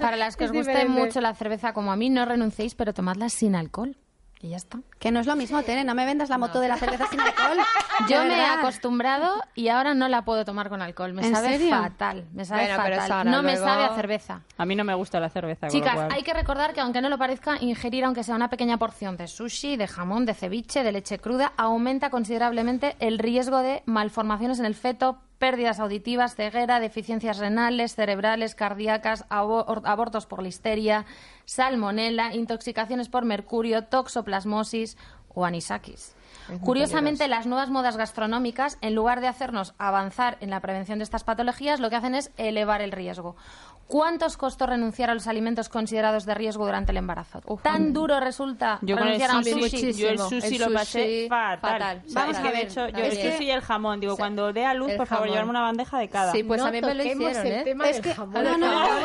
Para 0.00 0.16
las 0.16 0.36
que 0.36 0.44
Es 0.44 0.50
os 0.50 0.56
guste 0.56 0.84
mucho 0.86 1.22
la 1.22 1.34
cerveza 1.34 1.72
como 1.72 1.92
a 1.92 1.96
mí, 1.96 2.10
no 2.10 2.26
renunciéis, 2.26 2.74
pero 2.74 2.92
tomadla 2.92 3.30
sin 3.30 3.54
alcohol. 3.56 3.96
Y 4.44 4.50
ya 4.50 4.58
está. 4.58 4.78
Que 4.98 5.10
no 5.10 5.20
es 5.20 5.26
lo 5.26 5.36
mismo, 5.36 5.62
Tere, 5.62 5.84
no 5.84 5.94
me 5.94 6.04
vendas 6.04 6.28
la 6.28 6.36
moto 6.36 6.60
de 6.60 6.68
la 6.68 6.76
cerveza 6.76 7.06
sin 7.06 7.18
alcohol. 7.18 7.56
Yo 8.10 8.20
De 8.20 8.28
me 8.28 8.36
he 8.36 8.44
acostumbrado 8.44 9.40
y 9.54 9.68
ahora 9.68 9.94
no 9.94 10.06
la 10.06 10.26
puedo 10.26 10.44
tomar 10.44 10.68
con 10.68 10.82
alcohol. 10.82 11.14
Me 11.14 11.26
¿En 11.26 11.34
sabe 11.34 11.56
serio? 11.56 11.70
fatal. 11.70 12.26
Me 12.34 12.44
sabe 12.44 12.64
Bueno, 12.66 12.82
pero 12.84 12.96
fatal. 12.96 13.04
eso 13.06 13.14
ahora 13.14 13.30
no 13.30 13.42
me 13.42 13.56
sabe 13.56 13.84
a 13.84 13.94
cerveza. 13.94 14.42
A 14.58 14.66
mí 14.66 14.76
no 14.76 14.84
me 14.84 14.92
gusta 14.94 15.18
la 15.18 15.30
cerveza. 15.30 15.68
Chicas, 15.68 15.94
cual- 15.94 16.12
hay 16.12 16.22
que 16.22 16.34
recordar 16.34 16.74
que 16.74 16.80
aunque 16.82 17.00
no 17.00 17.08
lo 17.08 17.16
parezca, 17.16 17.56
ingerir 17.62 18.04
aunque 18.04 18.22
sea 18.22 18.34
una 18.36 18.50
pequeña 18.50 18.76
porción 18.76 19.16
de 19.16 19.28
sushi, 19.28 19.76
de 19.78 19.88
jamón, 19.88 20.26
de 20.26 20.34
ceviche, 20.34 20.82
de 20.82 20.92
leche 20.92 21.18
cruda, 21.18 21.54
aumenta 21.56 22.10
considerablemente 22.10 22.96
el 22.98 23.18
riesgo 23.18 23.60
de 23.60 23.82
malformaciones 23.86 24.58
en 24.58 24.66
el 24.66 24.74
feto, 24.74 25.20
pérdidas 25.44 25.78
auditivas, 25.78 26.34
ceguera, 26.36 26.80
deficiencias 26.80 27.36
renales, 27.36 27.94
cerebrales, 27.94 28.54
cardíacas, 28.54 29.26
abo- 29.28 29.66
abortos 29.84 30.24
por 30.24 30.42
listeria, 30.42 31.04
salmonela, 31.44 32.32
intoxicaciones 32.34 33.10
por 33.10 33.26
mercurio, 33.26 33.84
toxoplasmosis 33.84 34.96
o 35.34 35.44
anisakis. 35.44 36.16
Curiosamente, 36.62 37.28
las 37.28 37.46
nuevas 37.46 37.68
modas 37.68 37.96
gastronómicas, 37.98 38.78
en 38.80 38.94
lugar 38.94 39.20
de 39.20 39.28
hacernos 39.28 39.74
avanzar 39.78 40.38
en 40.40 40.48
la 40.48 40.60
prevención 40.60 40.98
de 40.98 41.04
estas 41.04 41.24
patologías, 41.24 41.78
lo 41.80 41.90
que 41.90 41.96
hacen 41.96 42.14
es 42.14 42.30
elevar 42.38 42.80
el 42.80 42.92
riesgo. 42.92 43.36
¿Cuántos 43.86 44.36
costó 44.36 44.66
renunciar 44.66 45.10
a 45.10 45.14
los 45.14 45.26
alimentos 45.26 45.68
considerados 45.68 46.24
de 46.24 46.34
riesgo 46.34 46.64
durante 46.64 46.90
el 46.92 46.96
embarazo? 46.96 47.40
¿Tan 47.62 47.92
duro 47.92 48.18
resulta 48.18 48.78
Yo 48.82 48.96
con 48.96 49.06
el 49.06 49.14
renunciar 49.20 49.30
a 49.30 49.38
un 49.38 49.44
sushi, 49.44 49.70
sushi? 49.70 49.92
yo 49.92 50.08
el 50.08 50.18
sushi 50.18 50.56
El 50.56 50.60
lo 50.62 50.72
pasé 50.72 51.26
fatal. 51.28 51.58
fatal. 51.60 52.02
O 52.06 52.08
sea, 52.10 52.22
Vamos 52.22 52.36
a 52.38 52.42
que 52.42 52.48
de 52.48 52.54
ver, 52.54 52.66
hecho, 52.66 52.88
yo 52.88 52.98
el 53.04 53.12
sushi 53.12 53.44
y 53.44 53.50
el 53.50 53.60
jamón, 53.60 54.00
digo, 54.00 54.16
cuando 54.16 54.52
dé 54.52 54.64
a 54.64 54.74
luz, 54.74 54.92
por 54.96 55.06
favor, 55.06 55.28
llevarme 55.28 55.50
una 55.50 55.60
bandeja 55.60 55.98
de 55.98 56.08
cada. 56.08 56.32
Sí, 56.32 56.42
pues 56.42 56.60
no 56.60 56.66
a 56.68 56.70
mí 56.70 56.80
me 56.80 56.94
lo 56.94 57.04
hicieron, 57.04 57.46
el 57.46 57.52
¿eh? 57.52 57.62
tema 57.64 57.88
Es 57.88 57.96
del 57.96 58.04
que- 58.04 58.14
jamón. 58.14 58.42
no, 58.42 58.42
no, 58.42 58.58
no. 58.58 58.86
favor. 58.88 59.02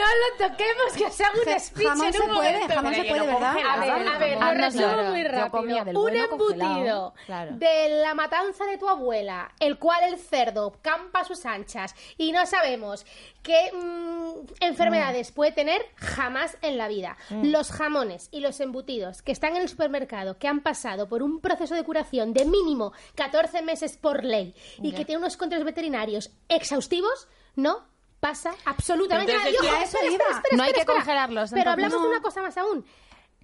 No 0.00 0.04
lo 0.06 0.48
toquemos, 0.48 0.92
que 0.96 1.10
se 1.10 1.24
haga 1.24 1.34
un 1.38 1.60
speech 1.60 1.86
jamón 1.88 2.06
en 2.06 2.12
se 2.12 2.20
un 2.20 2.28
puede, 2.34 2.52
momento. 2.52 2.74
jamón 2.74 2.94
se 2.94 3.04
puede, 3.04 3.26
¿verdad? 3.26 3.50
A 3.70 3.76
ver, 3.80 4.08
a 4.08 4.18
ver, 4.18 4.38
lo 4.40 4.50
resumo 4.54 5.10
muy 5.10 5.24
rápido. 5.24 6.00
un 6.02 6.16
embutido 6.16 7.14
de 7.50 8.00
la 8.02 8.14
matanza 8.14 8.64
de 8.64 8.78
tu 8.78 8.88
abuela, 8.88 9.50
el 9.60 9.78
cual 9.78 10.04
el 10.04 10.18
cerdo 10.18 10.72
campa 10.82 11.20
a 11.20 11.24
sus 11.24 11.44
anchas 11.46 11.94
y 12.16 12.32
no 12.32 12.46
sabemos 12.46 13.04
qué 13.42 13.70
mm, 13.72 14.46
enfermedades 14.60 15.32
puede 15.32 15.52
tener 15.52 15.82
jamás 15.96 16.56
en 16.62 16.78
la 16.78 16.88
vida. 16.88 17.16
Los 17.30 17.70
jamones 17.70 18.28
y 18.30 18.40
los 18.40 18.60
embutidos 18.60 19.22
que 19.22 19.32
están 19.32 19.56
en 19.56 19.62
el 19.62 19.68
supermercado, 19.68 20.38
que 20.38 20.48
han 20.48 20.60
pasado 20.60 21.08
por 21.08 21.22
un 21.22 21.40
proceso 21.40 21.74
de 21.74 21.84
curación 21.84 22.32
de 22.32 22.44
mínimo 22.44 22.92
14 23.14 23.62
meses 23.62 23.96
por 23.96 24.24
ley 24.24 24.54
y 24.82 24.92
que 24.92 25.04
tienen 25.04 25.22
unos 25.22 25.36
controles 25.36 25.64
veterinarios 25.64 26.30
exhaustivos, 26.48 27.28
no 27.56 27.88
pasa 28.20 28.54
absolutamente 28.66 29.32
nada. 29.32 29.50
Y, 29.50 29.56
ojo, 29.56 29.64
espera, 29.64 30.04
iba. 30.04 30.14
espera, 30.14 30.36
espera, 30.36 30.56
No 30.56 30.62
hay 30.62 30.72
que 30.72 30.84
congelarlos, 30.84 31.50
Pero 31.50 31.70
hablamos 31.70 32.02
de 32.02 32.08
una 32.08 32.20
cosa 32.20 32.42
más 32.42 32.56
aún. 32.58 32.84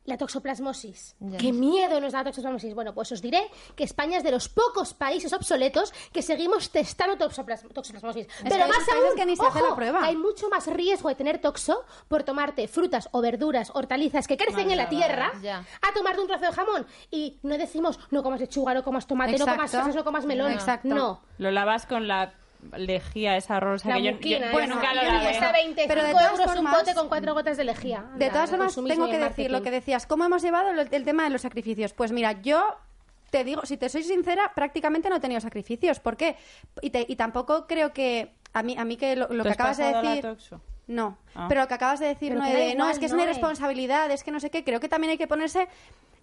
La 0.07 0.17
toxoplasmosis. 0.17 1.17
Qué 1.39 1.53
miedo 1.53 2.01
nos 2.01 2.13
da 2.13 2.19
la 2.21 2.25
toxoplasmosis. 2.27 2.75
Bueno, 2.75 2.95
pues 2.95 3.11
os 3.13 3.21
diré 3.21 3.51
que 3.75 3.85
España 3.85 4.19
es 4.19 4.25
de 4.25 4.31
los 4.31 4.49
pocos 4.49 4.95
países 4.95 5.33
obsoletos 5.33 5.93
que 6.13 6.23
seguimos 6.23 6.71
testando 6.71 7.17
toxoplas- 7.17 7.67
toxoplasmosis. 7.73 8.27
Pero 8.43 8.69
más 8.69 8.89
aún, 8.89 9.17
que 9.17 9.27
ni 9.27 9.37
se 9.37 9.45
hace 9.45 9.59
ojo, 9.61 9.71
la 9.71 9.77
prueba. 9.77 10.05
hay 10.05 10.17
mucho 10.17 10.49
más 10.49 10.67
riesgo 10.69 11.09
de 11.09 11.15
tener 11.17 11.41
toxo 11.41 11.85
por 12.09 12.23
tomarte 12.23 12.69
frutas 12.69 13.09
o 13.13 13.21
verduras, 13.21 13.71
hortalizas 13.75 14.27
que 14.29 14.37
crecen 14.37 14.71
en 14.71 14.77
la 14.77 14.89
tierra, 14.89 15.33
ya. 15.43 15.65
a 15.83 15.93
tomarte 15.93 16.21
un 16.21 16.27
trozo 16.29 16.45
de 16.47 16.53
jamón. 16.53 16.87
Y 17.11 17.39
no 17.43 17.59
decimos, 17.59 17.99
no 18.11 18.23
comas 18.23 18.41
lechuga, 18.41 18.75
no 18.75 18.83
comas 18.85 19.07
tomate, 19.07 19.37
no 19.39 19.45
comas 19.45 19.71
fresas, 19.71 19.95
no 19.95 20.05
comas 20.05 20.25
melón. 20.25 20.53
Exacto. 20.53 20.89
No. 20.89 21.21
Lo 21.39 21.51
lavas 21.51 21.85
con 21.87 22.07
la 22.09 22.33
lejía 22.77 23.37
esa 23.37 23.61
rosa 23.61 23.89
La 23.91 23.97
que 23.97 24.03
yo, 24.03 24.13
muquina, 24.13 24.53
yo- 24.53 24.59
esa, 24.61 24.75
nunca 24.75 24.95
lo 24.95 25.21
cuesta 25.23 25.53
25 25.53 25.89
Pero 25.89 26.03
de 26.05 26.11
todas 26.13 26.31
euros 26.33 26.47
un 26.47 26.55
formas- 26.55 26.79
pote 26.79 26.95
con 26.95 27.09
cuatro 27.09 27.35
gotas 27.35 27.57
de 27.57 27.65
lejía. 27.65 28.05
De 28.17 28.31
todas 28.31 28.51
formas, 28.51 28.75
tengo 28.75 29.07
que 29.09 29.19
decir 29.19 29.51
lo 29.51 29.63
que 29.63 29.71
decías. 29.71 30.07
¿Cómo 30.07 30.25
hemos 30.25 30.43
llevado 30.43 30.71
el 30.71 31.05
tema 31.05 31.25
de 31.25 31.31
los 31.31 31.43
sacrificios? 31.43 31.93
Pues 31.93 32.13
mira, 32.13 32.41
yo 32.43 32.77
te 33.31 33.45
digo, 33.45 33.67
si 33.67 33.77
te 33.77 33.89
soy 33.89 34.03
sincera, 34.03 34.53
prácticamente 34.55 35.09
no 35.11 35.17
he 35.17 35.21
tenido 35.21 35.41
sacrificios. 35.41 36.01
¿Por 36.01 36.17
qué? 36.17 36.37
Y, 36.81 36.91
te- 36.91 37.07
y 37.09 37.17
tampoco 37.17 37.67
creo 37.67 37.93
que. 37.93 38.33
A 38.53 38.63
mí, 38.63 38.75
a 38.79 38.85
mí 38.85 38.97
que 38.97 39.17
lo, 39.17 39.29
lo 39.29 39.43
¿Tú 39.43 39.49
que 39.49 39.53
acabas 39.53 39.77
de 39.77 39.91
la 39.93 40.01
decir. 40.03 40.37
No, 40.87 41.19
Ah. 41.35 41.47
pero 41.49 41.63
lo 41.63 41.69
que 41.69 41.75
acabas 41.75 41.99
de 42.01 42.07
decir, 42.07 42.31
Pero 42.33 42.45
no, 42.45 42.49
de, 42.51 42.75
no, 42.77 42.89
es 42.89 42.99
que 42.99 43.07
es 43.07 43.13
¿no? 43.13 43.17
una 43.17 43.25
Eh. 43.25 43.27
irresponsabilidad, 43.31 44.11
es 44.11 44.23
que 44.23 44.31
no 44.31 44.39
sé 44.41 44.51
qué. 44.51 44.63
Creo 44.65 44.79
que 44.81 44.89
también 44.89 45.11
hay 45.11 45.19
que 45.19 45.27
ponerse 45.27 45.67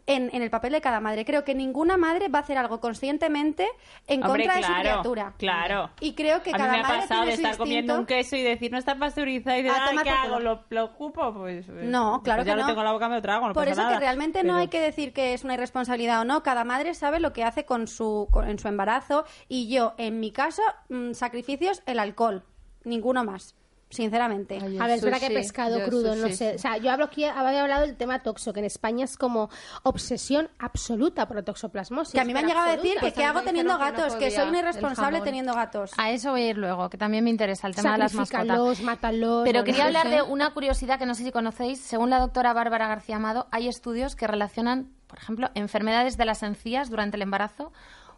en, 0.06 0.30
en 0.34 0.41
el 0.41 0.49
papel 0.49 0.72
de 0.73 0.81
cada 0.81 0.99
madre. 0.99 1.23
Creo 1.26 1.44
que 1.45 1.53
ninguna 1.56 1.95
madre 1.98 2.27
va 2.30 2.40
a 2.40 2.41
hacer 2.41 2.57
algo 2.57 2.80
conscientemente 2.81 3.68
en 4.07 4.22
Hombre, 4.23 4.44
contra 4.45 4.57
de 4.57 4.64
su 4.68 4.73
criatura. 4.81 5.34
Claro. 5.38 5.90
Y 6.02 6.14
creo 6.14 6.41
que 6.44 6.49
a 6.49 6.53
mí 6.53 6.60
cada 6.60 6.72
me 6.73 6.80
ha 6.80 6.81
madre 6.84 6.98
pasado 7.02 7.22
tiene 7.23 7.38
de 7.38 7.44
estar 7.44 7.57
comiendo 7.57 7.99
un 7.99 8.06
queso 8.06 8.35
y 8.35 8.41
decir 8.41 8.72
no 8.72 8.77
está 8.77 8.95
pasteurizado 8.98 9.57
y 9.60 9.64
de 9.64 9.69
A 9.69 9.73
"Ay, 9.84 9.90
tomar 9.90 10.03
¿qué 10.06 10.10
por 10.11 10.19
hago? 10.19 10.34
culo". 10.35 10.53
¿Lo, 10.56 10.64
lo 10.69 10.84
ocupo? 10.85 11.34
Pues, 11.34 11.65
pues- 11.65 11.85
No, 11.85 12.22
claro 12.23 12.40
pues 12.40 12.48
ya 12.48 12.53
que 12.53 12.56
lo 12.57 12.61
no. 12.64 12.68
tengo 12.68 12.81
en 12.81 12.85
la 12.85 12.91
boca, 12.94 13.10
me 13.10 13.15
lo 13.15 13.22
trago, 13.22 13.48
no 13.48 13.53
Por 13.53 13.64
pasa 13.64 13.72
eso 13.73 13.81
nada. 13.84 13.94
que 13.94 13.99
realmente 13.99 14.44
no 14.44 14.56
hay 14.56 14.68
que 14.69 14.80
decir 14.81 15.14
que 15.14 15.34
es 15.34 15.44
una 15.45 15.53
irresponsabilidad 15.53 16.22
o 16.22 16.26
no. 16.26 16.41
Cada 16.44 16.64
madre 16.65 16.94
sabe 16.95 17.19
lo 17.22 17.31
que 17.34 17.44
hace 17.45 17.65
con 17.65 17.88
su, 17.88 18.27
con- 18.31 18.49
en 18.49 18.60
su 18.60 18.68
embarazo. 18.68 19.26
Y 19.48 19.69
yo, 19.73 19.94
en 19.98 20.19
mi 20.19 20.31
caso, 20.31 20.61
mm, 20.90 21.14
sacrificios, 21.14 21.81
el 21.85 21.99
alcohol. 21.99 22.44
Ninguno 22.84 23.23
más, 23.23 23.56
sinceramente. 23.94 24.60
Ay, 24.61 24.78
A 24.80 24.88
ver, 24.88 24.98
es 24.98 25.03
verdad 25.03 25.20
que 25.20 25.30
pescado 25.30 25.80
yo 25.80 25.86
crudo, 25.86 26.15
no 26.15 26.30
sé. 26.30 26.56
O 26.56 26.60
sea, 26.60 26.78
yo 26.78 26.91
hablo 26.91 27.06
aquí, 27.06 27.24
había 27.26 27.61
hablado 27.61 27.86
del 27.86 27.95
tema 27.95 28.20
toxo, 28.24 28.53
que 28.53 28.60
en 28.60 28.65
España 28.65 29.06
es 29.06 29.18
como 29.18 29.49
obsesión 29.84 30.49
absoluta 30.60 31.28
por 31.28 31.38
la 31.38 31.44
toxoplasmosis. 31.44 32.14
que 32.14 32.20
a 32.20 32.26
mí 32.26 32.34
me 32.34 32.40
han 32.40 32.48
llegado 32.48 32.70
a 32.70 32.76
decir 32.76 32.98
que 32.99 33.14
qué 33.14 33.24
hago 33.24 33.41
teniendo 33.41 33.74
no 33.74 33.80
gatos, 33.80 34.15
que 34.15 34.32
soy 34.32 34.49
el 34.49 34.56
irresponsable 34.56 35.22
teniendo 35.22 35.53
gatos. 35.53 35.91
A 35.98 36.11
eso 36.11 36.32
voy 36.32 36.44
a 36.44 36.49
ir 36.49 36.57
luego, 36.57 36.90
que 36.90 36.98
también 36.98 37.24
me 37.24 37.30
interesa 37.30 37.68
el 37.68 37.76
tema 37.76 37.94
de 37.94 37.99
las 37.99 38.14
mascotas. 38.14 38.82
Mátalos. 38.82 39.44
Pero 39.44 39.64
quería 39.64 39.86
hablar 39.86 40.10
de 40.10 40.22
una 40.22 40.53
curiosidad 40.53 40.99
que 40.99 41.06
no 41.06 41.15
sé 41.15 41.24
si 41.24 41.32
conocéis. 41.32 41.80
Según 41.80 42.10
la 42.10 42.20
doctora 42.20 42.53
Bárbara 42.53 42.88
García 42.88 43.18
Amado, 43.18 43.48
hay 43.52 43.68
estudios 43.68 44.15
que 44.15 44.28
relacionan, 44.28 44.91
por 45.07 45.20
ejemplo, 45.20 45.49
enfermedades 45.56 46.18
de 46.18 46.26
las 46.26 46.44
encías 46.44 46.90
durante 46.90 47.18
el 47.18 47.22
embarazo 47.22 47.72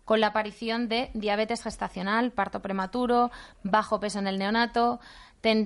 con 0.05 0.21
la 0.21 0.27
aparición 0.27 0.87
de 0.87 1.09
diabetes 1.15 1.63
gestacional, 1.63 2.31
parto 2.31 2.61
prematuro, 2.61 3.31
bajo 3.63 3.99
peso 3.99 4.19
en 4.19 4.27
el 4.27 4.37
neonato, 4.37 4.99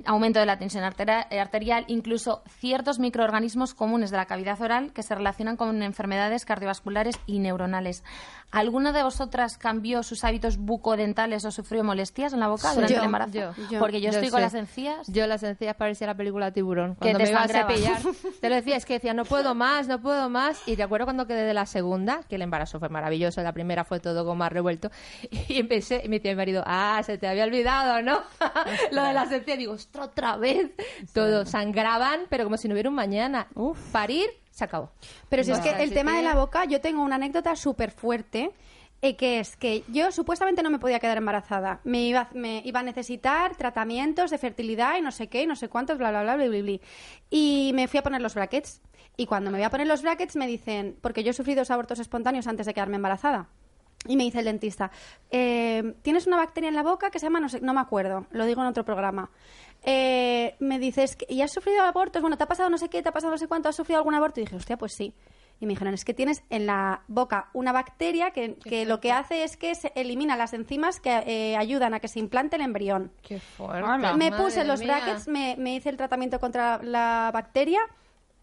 aumento 0.06 0.40
de 0.40 0.46
la 0.46 0.58
tensión 0.58 0.84
arterial, 0.84 1.84
incluso 1.88 2.42
ciertos 2.48 2.98
microorganismos 2.98 3.74
comunes 3.74 4.10
de 4.10 4.16
la 4.16 4.26
cavidad 4.26 4.60
oral 4.60 4.92
que 4.92 5.02
se 5.02 5.14
relacionan 5.14 5.56
con 5.56 5.82
enfermedades 5.82 6.44
cardiovasculares 6.44 7.18
y 7.26 7.38
neuronales. 7.38 8.04
¿Alguna 8.50 8.92
de 8.92 9.02
vosotras 9.02 9.58
cambió 9.58 10.02
sus 10.02 10.24
hábitos 10.24 10.56
bucodentales 10.56 11.44
o 11.44 11.50
sufrió 11.50 11.84
molestias 11.84 12.32
en 12.32 12.40
la 12.40 12.48
boca 12.48 12.72
durante 12.74 12.94
Yo, 12.94 13.00
el 13.00 13.06
embarazo? 13.06 13.32
yo, 13.32 13.52
yo. 13.70 13.78
Porque 13.78 14.00
yo, 14.00 14.10
estoy 14.10 14.28
con 14.28 14.38
sé. 14.38 14.44
las 14.44 14.54
encías. 14.54 15.06
Yo 15.06 15.26
las 15.26 15.42
encías 15.42 15.76
parecía 15.76 16.08
la 16.08 16.16
película 16.16 16.52
Tiburón. 16.52 16.94
Que 16.94 17.12
Cuando 17.12 17.18
te 17.18 17.24
me 17.24 17.30
iba 17.30 17.42
a 17.42 17.48
cepillar, 17.48 17.98
te 18.40 18.48
lo 18.48 18.54
decía, 18.56 18.76
es 18.76 18.84
que 18.84 18.94
decía, 18.94 19.14
no 19.14 19.24
puedo 19.24 19.54
más, 19.54 19.86
no 19.86 20.00
puedo 20.00 20.28
más. 20.28 20.60
Y 20.66 20.74
recuerdo 20.74 21.06
cuando 21.06 21.26
quedé 21.26 21.44
de 21.44 21.54
la 21.54 21.66
segunda, 21.66 22.22
que 22.28 22.36
el 22.36 22.42
embarazo 22.42 22.78
fue 22.80 22.88
maravilloso, 22.88 23.42
la 23.42 23.52
primera 23.52 23.84
fue 23.84 24.00
todo 24.00 24.24
como 24.24 24.36
más 24.36 24.52
revuelto. 24.52 24.90
Y 25.48 25.58
empecé, 25.58 26.02
y 26.04 26.08
me 26.08 26.16
decía 26.16 26.32
mi 26.32 26.36
marido, 26.36 26.62
ah, 26.66 27.00
se 27.04 27.18
te 27.18 27.26
había 27.28 27.44
olvidado, 27.44 28.02
¿no? 28.02 28.20
lo 28.92 29.02
de 29.02 29.12
las 29.12 29.30
encías. 29.30 29.58
Digo, 29.58 29.72
ostras, 29.72 30.08
otra 30.08 30.36
vez. 30.36 30.72
Todo, 31.12 31.46
sangraban, 31.46 32.20
pero 32.28 32.44
como 32.44 32.56
si 32.56 32.68
no 32.68 32.74
hubiera 32.74 32.88
un 32.88 32.94
mañana. 32.94 33.48
Parir, 33.92 34.28
se 34.50 34.64
acabó. 34.64 34.90
Pero 35.28 35.44
si 35.44 35.52
es 35.52 35.60
que 35.60 35.70
el 35.82 35.92
tema 35.92 36.16
de 36.16 36.22
la 36.22 36.34
boca, 36.34 36.64
yo 36.64 36.80
tengo 36.80 37.02
una 37.02 37.16
anécdota 37.16 37.56
súper 37.56 37.90
fuerte. 37.90 38.52
eh, 39.02 39.16
que 39.16 39.40
es 39.40 39.56
que 39.56 39.82
yo 39.88 40.12
supuestamente 40.12 40.62
no 40.62 40.70
me 40.70 40.78
podía 40.78 40.98
quedar 41.00 41.16
embarazada. 41.16 41.80
Me 41.84 42.02
iba, 42.02 42.28
me 42.34 42.62
iba 42.64 42.80
a 42.80 42.82
necesitar 42.82 43.56
tratamientos 43.56 44.30
de 44.30 44.38
fertilidad 44.38 44.98
y 44.98 45.00
no 45.00 45.10
sé 45.10 45.28
qué, 45.28 45.42
y 45.42 45.46
no 45.46 45.56
sé 45.56 45.68
cuántos, 45.68 45.96
bla, 45.98 46.10
bla, 46.10 46.22
bla, 46.22 46.36
bla, 46.36 46.46
bla, 46.48 46.62
bla. 46.62 46.78
Y 47.30 47.72
me 47.74 47.88
fui 47.88 47.98
a 47.98 48.02
poner 48.02 48.20
los 48.20 48.34
brackets. 48.34 48.80
Y 49.16 49.26
cuando 49.26 49.50
me 49.50 49.58
voy 49.58 49.64
a 49.64 49.70
poner 49.70 49.86
los 49.86 50.02
brackets 50.02 50.36
me 50.36 50.46
dicen, 50.46 50.96
porque 51.00 51.22
yo 51.24 51.30
he 51.30 51.34
sufrido 51.34 51.60
dos 51.60 51.70
abortos 51.70 51.98
espontáneos 51.98 52.46
antes 52.46 52.66
de 52.66 52.74
quedarme 52.74 52.96
embarazada. 52.96 53.48
Y 54.06 54.16
me 54.16 54.24
dice 54.24 54.38
el 54.38 54.46
dentista, 54.46 54.90
eh, 55.30 55.94
tienes 56.00 56.26
una 56.26 56.38
bacteria 56.38 56.68
en 56.68 56.74
la 56.74 56.82
boca 56.82 57.10
que 57.10 57.18
se 57.18 57.26
llama, 57.26 57.38
no, 57.38 57.50
sé, 57.50 57.60
no 57.60 57.74
me 57.74 57.80
acuerdo, 57.80 58.26
lo 58.30 58.46
digo 58.46 58.62
en 58.62 58.68
otro 58.68 58.82
programa. 58.82 59.30
Eh, 59.82 60.56
me 60.58 60.78
dices, 60.78 61.16
que- 61.16 61.26
¿y 61.28 61.42
has 61.42 61.52
sufrido 61.52 61.82
abortos? 61.82 62.20
Bueno, 62.22 62.36
¿te 62.36 62.44
ha 62.44 62.48
pasado 62.48 62.68
no 62.70 62.78
sé 62.78 62.88
qué? 62.88 63.02
¿Te 63.02 63.08
ha 63.08 63.12
pasado 63.12 63.30
no 63.32 63.38
sé 63.38 63.48
cuánto? 63.48 63.68
¿Has 63.68 63.76
sufrido 63.76 63.98
algún 63.98 64.14
aborto? 64.14 64.40
Y 64.40 64.44
dije, 64.44 64.56
hostia, 64.56 64.76
pues 64.76 64.92
sí. 64.94 65.14
Y 65.58 65.66
me 65.66 65.72
dijeron, 65.74 65.92
es 65.92 66.04
que 66.06 66.14
tienes 66.14 66.42
en 66.48 66.64
la 66.66 67.02
boca 67.06 67.50
una 67.52 67.70
bacteria 67.72 68.30
que, 68.30 68.54
que 68.56 68.86
lo 68.86 68.98
que 69.00 69.12
hace 69.12 69.42
es 69.44 69.58
que 69.58 69.74
se 69.74 69.92
elimina 69.94 70.34
las 70.36 70.54
enzimas 70.54 71.00
que 71.00 71.10
eh, 71.26 71.56
ayudan 71.56 71.92
a 71.92 72.00
que 72.00 72.08
se 72.08 72.18
implante 72.18 72.56
el 72.56 72.62
embrión. 72.62 73.12
Qué 73.22 73.40
fuerte. 73.40 73.86
Me 74.16 74.30
puse 74.32 74.64
los 74.64 74.80
mía. 74.80 74.96
brackets, 75.02 75.28
me, 75.28 75.56
me 75.58 75.74
hice 75.74 75.90
el 75.90 75.98
tratamiento 75.98 76.40
contra 76.40 76.80
la 76.82 77.30
bacteria 77.34 77.80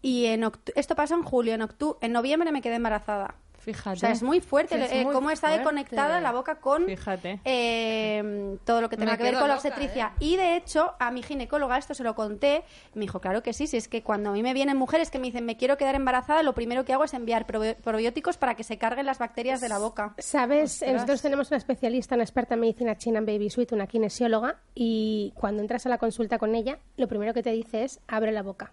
y 0.00 0.26
en 0.26 0.42
octu- 0.42 0.72
esto 0.76 0.94
pasó 0.94 1.16
en 1.16 1.24
julio, 1.24 1.54
en, 1.54 1.62
octu- 1.62 1.96
en 2.02 2.12
noviembre 2.12 2.52
me 2.52 2.62
quedé 2.62 2.76
embarazada. 2.76 3.34
Fíjate. 3.68 3.96
O 3.96 4.00
sea, 4.00 4.10
es 4.12 4.22
muy 4.22 4.40
fuerte 4.40 4.82
Es 4.82 4.92
eh, 4.92 5.04
muy 5.04 5.12
cómo 5.12 5.30
está 5.30 5.48
fuerte. 5.48 5.64
conectada 5.64 6.20
la 6.22 6.32
boca 6.32 6.54
con 6.58 6.86
Fíjate. 6.86 7.38
eh, 7.44 8.56
todo 8.64 8.80
lo 8.80 8.88
que 8.88 8.96
tenga 8.96 9.12
Me 9.12 9.18
que 9.18 9.24
ver 9.24 9.34
con 9.34 9.46
la 9.48 9.54
obstetricia. 9.54 10.12
¿eh? 10.14 10.24
Y 10.24 10.36
de 10.36 10.56
hecho, 10.56 10.94
a 10.98 11.10
mi 11.10 11.22
ginecóloga 11.22 11.76
esto 11.76 11.92
se 11.92 12.02
lo 12.02 12.14
conté. 12.14 12.64
Me 12.94 13.02
dijo, 13.02 13.20
claro 13.20 13.42
que 13.42 13.52
sí, 13.52 13.66
si 13.66 13.76
es 13.76 13.88
que 13.88 14.02
cuando 14.02 14.30
a 14.30 14.32
mí 14.32 14.42
me 14.42 14.54
vienen 14.54 14.76
mujeres 14.78 15.10
que 15.10 15.18
me 15.18 15.26
dicen, 15.26 15.44
me 15.44 15.58
quiero 15.58 15.76
quedar 15.76 15.94
embarazada, 15.96 16.42
lo 16.42 16.54
primero 16.54 16.84
que 16.86 16.94
hago 16.94 17.04
es 17.04 17.12
enviar 17.12 17.46
probi- 17.46 17.76
probióticos 17.76 18.38
para 18.38 18.54
que 18.54 18.64
se 18.64 18.78
carguen 18.78 19.04
las 19.04 19.18
bacterias 19.18 19.60
de 19.60 19.68
la 19.68 19.78
boca. 19.78 20.14
¿Sabes? 20.16 20.72
Ostras. 20.74 20.92
Nosotros 20.94 21.20
tenemos 21.20 21.50
una 21.50 21.58
especialista, 21.58 22.14
una 22.14 22.24
experta 22.24 22.54
en 22.54 22.60
medicina 22.60 22.96
china 22.96 23.18
en 23.18 23.26
Baby 23.26 23.50
Suite, 23.50 23.74
una 23.74 23.86
kinesióloga, 23.86 24.60
y 24.74 25.32
cuando 25.36 25.60
entras 25.60 25.84
a 25.84 25.90
la 25.90 25.98
consulta 25.98 26.38
con 26.38 26.54
ella, 26.54 26.78
lo 26.96 27.06
primero 27.06 27.34
que 27.34 27.42
te 27.42 27.50
dice 27.50 27.84
es 27.84 28.00
abre 28.08 28.32
la 28.32 28.42
boca. 28.42 28.72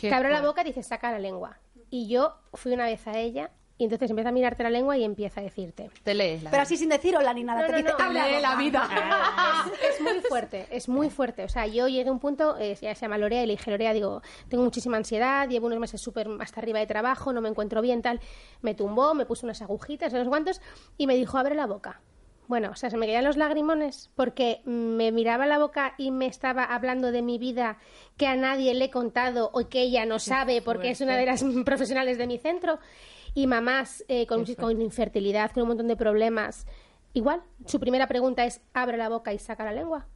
Te 0.00 0.14
abre 0.14 0.30
la 0.30 0.40
boca 0.40 0.62
y 0.62 0.64
dice 0.64 0.82
saca 0.82 1.10
la 1.12 1.18
lengua. 1.18 1.58
Y 1.90 2.08
yo 2.08 2.34
fui 2.54 2.72
una 2.72 2.86
vez 2.86 3.06
a 3.06 3.18
ella 3.18 3.50
y 3.78 3.84
entonces 3.84 4.08
empieza 4.10 4.30
a 4.30 4.32
mirarte 4.32 4.62
la 4.62 4.70
lengua 4.70 4.96
y 4.96 5.04
empieza 5.04 5.40
a 5.40 5.44
decirte. 5.44 5.90
Te 6.02 6.14
lees 6.14 6.42
la 6.42 6.50
Pero 6.50 6.62
así 6.62 6.76
sin 6.76 6.88
decir 6.88 7.16
hola 7.16 7.34
ni 7.34 7.44
nada. 7.44 7.60
No, 7.60 7.66
te 7.66 7.72
no, 7.72 7.78
dice, 7.78 7.90
no, 7.90 8.04
abre 8.04 8.36
lee 8.36 8.40
la 8.40 8.56
vida. 8.56 8.88
es, 9.82 9.94
es 9.94 10.00
muy 10.00 10.20
fuerte, 10.20 10.66
es 10.70 10.88
muy 10.88 11.10
fuerte. 11.10 11.44
O 11.44 11.48
sea, 11.48 11.66
yo 11.66 11.86
llegué 11.88 12.08
a 12.08 12.12
un 12.12 12.18
punto, 12.18 12.56
eh, 12.58 12.76
ya 12.80 12.94
se 12.94 13.02
llama 13.02 13.18
Lorea, 13.18 13.42
y 13.42 13.46
le 13.46 13.52
dije, 13.52 13.70
Lorea, 13.70 13.92
digo, 13.92 14.22
tengo 14.48 14.64
muchísima 14.64 14.96
ansiedad, 14.96 15.48
llevo 15.48 15.66
unos 15.66 15.78
meses 15.78 16.00
súper 16.00 16.28
hasta 16.40 16.60
arriba 16.60 16.78
de 16.78 16.86
trabajo, 16.86 17.32
no 17.32 17.40
me 17.40 17.48
encuentro 17.48 17.82
bien, 17.82 18.00
tal. 18.00 18.20
Me 18.62 18.74
tumbó, 18.74 19.14
me 19.14 19.26
puso 19.26 19.46
unas 19.46 19.60
agujitas, 19.60 20.12
unos 20.12 20.28
guantos, 20.28 20.60
y 20.96 21.06
me 21.06 21.14
dijo, 21.14 21.36
abre 21.36 21.54
la 21.54 21.66
boca. 21.66 22.00
Bueno, 22.48 22.70
o 22.70 22.76
sea, 22.76 22.90
se 22.90 22.96
me 22.96 23.06
caían 23.06 23.24
los 23.24 23.36
lagrimones 23.36 24.10
porque 24.14 24.60
me 24.64 25.10
miraba 25.10 25.46
la 25.46 25.58
boca 25.58 25.94
y 25.98 26.12
me 26.12 26.26
estaba 26.26 26.62
hablando 26.62 27.10
de 27.10 27.20
mi 27.20 27.38
vida 27.38 27.78
que 28.16 28.28
a 28.28 28.36
nadie 28.36 28.72
le 28.74 28.84
he 28.86 28.90
contado 28.90 29.50
o 29.52 29.68
que 29.68 29.82
ella 29.82 30.06
no 30.06 30.20
sabe 30.20 30.62
porque 30.62 30.90
es 30.90 31.00
una 31.00 31.16
de 31.16 31.26
las 31.26 31.44
profesionales 31.64 32.18
de 32.18 32.26
mi 32.28 32.38
centro. 32.38 32.78
Y 33.36 33.46
mamás 33.46 34.02
eh, 34.08 34.26
con, 34.26 34.46
con 34.54 34.80
infertilidad, 34.80 35.50
con 35.52 35.64
un 35.64 35.68
montón 35.68 35.88
de 35.88 35.96
problemas, 35.96 36.66
igual, 37.12 37.42
su 37.66 37.78
primera 37.78 38.06
pregunta 38.08 38.46
es, 38.46 38.62
abre 38.72 38.96
la 38.96 39.10
boca 39.10 39.34
y 39.34 39.38
saca 39.38 39.62
la 39.62 39.72
lengua. 39.72 40.06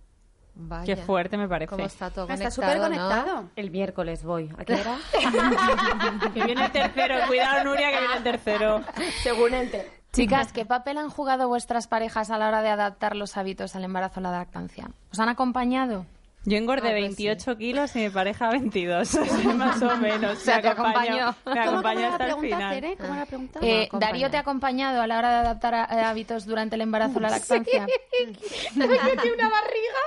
Vaya. 0.54 0.84
Qué 0.84 0.96
fuerte 0.96 1.36
me 1.36 1.46
parece. 1.46 1.68
Cómo 1.68 1.84
está 1.84 2.10
todo 2.10 2.24
Está 2.24 2.50
conectado, 2.50 2.50
súper 2.50 2.76
¿no? 2.78 2.82
conectado. 2.82 3.50
El 3.56 3.70
miércoles 3.70 4.24
voy. 4.24 4.50
¿A 4.56 4.64
qué 4.64 4.74
hora? 4.74 4.96
Que 6.34 6.44
viene 6.44 6.64
el 6.64 6.72
tercero. 6.72 7.14
Cuidado, 7.28 7.64
Nuria, 7.64 7.90
que 7.90 7.98
viene 7.98 8.16
el 8.16 8.22
tercero. 8.22 8.82
Según 9.22 9.52
ente. 9.52 9.86
Chicas, 10.12 10.52
¿qué 10.52 10.64
papel 10.64 10.96
han 10.96 11.10
jugado 11.10 11.46
vuestras 11.46 11.86
parejas 11.88 12.30
a 12.30 12.38
la 12.38 12.48
hora 12.48 12.62
de 12.62 12.70
adaptar 12.70 13.16
los 13.16 13.36
hábitos 13.36 13.76
al 13.76 13.84
embarazo 13.84 14.20
o 14.20 14.22
la 14.22 14.32
lactancia? 14.32 14.90
¿Os 15.12 15.20
han 15.20 15.28
acompañado? 15.28 16.06
Yo 16.44 16.56
engordé 16.56 16.88
Ah, 16.88 16.92
pues 16.92 17.16
28 17.16 17.56
kilos 17.58 17.94
y 17.96 17.98
mi 18.00 18.08
pareja 18.10 18.48
22. 18.50 19.08
Sí, 19.08 19.46
más 19.48 19.82
o 19.82 19.96
menos. 19.98 20.38
O 20.38 20.40
sea, 20.40 20.56
Me 20.56 20.62
te 20.62 20.68
acompañó. 20.68 21.28
acompañó. 21.28 21.28
Me 21.28 21.34
¿Cómo, 21.44 21.54
cómo 21.54 21.70
acompañó 21.70 22.06
hasta 22.12 22.26
el 22.28 22.36
final. 22.40 22.96
¿Cómo 22.98 23.14
la 23.14 23.26
pregunta? 23.26 23.60
Eh, 23.62 23.84
acompaña. 23.84 24.06
¿Darío 24.06 24.30
te 24.30 24.36
ha 24.36 24.40
acompañado 24.40 25.02
a 25.02 25.06
la 25.06 25.18
hora 25.18 25.30
de 25.30 25.36
adaptar 25.36 25.74
a- 25.74 25.84
eh, 25.92 26.00
hábitos 26.02 26.46
durante 26.46 26.76
el 26.76 26.80
embarazo 26.80 27.18
o 27.18 27.20
la 27.20 27.28
lactancia? 27.30 27.86
tiene 28.74 29.34
una 29.34 29.48
barriga. 29.50 30.00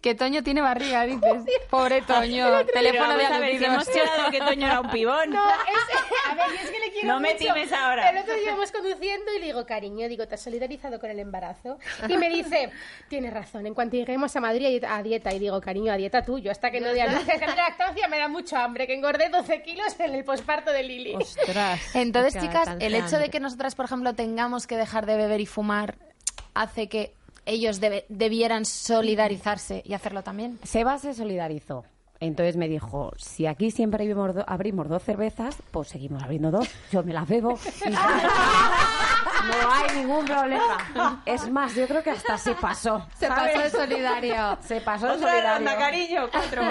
Que 0.00 0.14
Toño 0.14 0.42
tiene 0.42 0.60
barriga, 0.62 1.04
dices. 1.04 1.44
Pobre 1.70 2.02
Toño. 2.02 2.64
Teléfono 2.66 3.16
de 3.16 3.24
vamos 3.24 3.36
a 3.36 3.40
ver, 3.40 3.58
si 3.58 3.64
aludidos. 3.64 3.88
hemos 3.88 3.88
quedado 3.88 4.30
que 4.30 4.38
Toño 4.38 4.66
era 4.66 4.80
un 4.80 4.90
pibón. 4.90 5.30
No, 5.30 5.48
es, 5.50 6.30
a 6.30 6.34
ver, 6.34 6.46
yo 6.48 6.54
es 6.64 6.70
que 6.70 6.78
le 6.78 6.90
quiero 6.92 7.08
No 7.08 7.20
me 7.20 7.34
mucho. 7.34 7.44
times 7.54 7.72
ahora. 7.72 8.10
El 8.10 8.18
otro 8.18 8.34
día 8.34 8.44
íbamos 8.44 8.72
conduciendo 8.72 9.32
y 9.36 9.38
le 9.40 9.46
digo, 9.46 9.66
cariño, 9.66 10.08
digo, 10.08 10.26
¿te 10.26 10.34
has 10.34 10.40
solidarizado 10.40 10.98
con 10.98 11.10
el 11.10 11.18
embarazo? 11.18 11.78
Y 12.08 12.16
me 12.16 12.30
dice, 12.30 12.70
tienes 13.08 13.32
razón, 13.32 13.66
en 13.66 13.74
cuanto 13.74 13.96
lleguemos 13.96 14.34
a 14.34 14.40
Madrid 14.40 14.82
a 14.88 15.02
dieta, 15.02 15.32
y 15.34 15.38
digo, 15.38 15.60
cariño, 15.60 15.92
a 15.92 15.96
dieta 15.96 16.22
tuyo, 16.24 16.50
hasta 16.50 16.70
que 16.70 16.80
no 16.80 16.88
dé 16.92 17.02
a 17.02 17.12
luz. 17.12 17.28
En 17.28 17.40
la 17.40 17.54
lactancia 17.54 18.08
me 18.08 18.18
da 18.18 18.28
mucho 18.28 18.56
hambre, 18.56 18.86
que 18.86 18.94
engordé 18.94 19.28
12 19.28 19.62
kilos 19.62 19.98
en 20.00 20.14
el 20.14 20.24
posparto 20.24 20.72
de 20.72 20.82
Lili. 20.82 21.14
Ostras. 21.16 21.94
Entonces, 21.94 22.40
chicas, 22.42 22.68
el 22.80 22.94
hecho 22.94 23.18
de 23.18 23.28
que 23.30 23.40
nosotras, 23.40 23.74
por 23.74 23.84
ejemplo, 23.84 24.14
tengamos 24.14 24.66
que 24.66 24.76
dejar 24.76 25.04
de 25.06 25.16
beber 25.16 25.40
y 25.40 25.46
fumar 25.46 25.96
hace 26.54 26.88
que 26.88 27.14
ellos 27.46 27.80
debe- 27.80 28.04
debieran 28.08 28.64
solidarizarse 28.64 29.82
y 29.84 29.94
hacerlo 29.94 30.22
también. 30.22 30.58
Seba 30.62 30.98
se 30.98 31.14
solidarizó. 31.14 31.84
Entonces 32.22 32.56
me 32.56 32.68
dijo, 32.68 33.12
si 33.16 33.46
aquí 33.46 33.72
siempre 33.72 34.04
abrimos, 34.04 34.32
do- 34.34 34.44
abrimos 34.46 34.88
dos 34.88 35.02
cervezas, 35.02 35.56
pues 35.72 35.88
seguimos 35.88 36.22
abriendo 36.22 36.52
dos. 36.52 36.68
Yo 36.92 37.02
me 37.02 37.12
las 37.12 37.26
bebo. 37.28 37.58
y 37.84 37.90
no 37.90 39.72
hay 39.72 39.96
ningún 39.96 40.24
problema. 40.24 41.22
Es 41.26 41.50
más, 41.50 41.74
yo 41.74 41.86
creo 41.88 42.02
que 42.02 42.10
hasta 42.10 42.38
se 42.38 42.54
pasó. 42.54 43.04
Se 43.18 43.26
pasó 43.28 43.58
de 43.58 43.70
solidario. 43.70 44.58
Se 44.60 44.80
pasó 44.80 45.06
de 45.08 45.12
Otra 45.14 45.30
solidario. 45.30 45.56
ronda, 45.66 45.76
cariño. 45.78 46.28
Cuatro. 46.30 46.62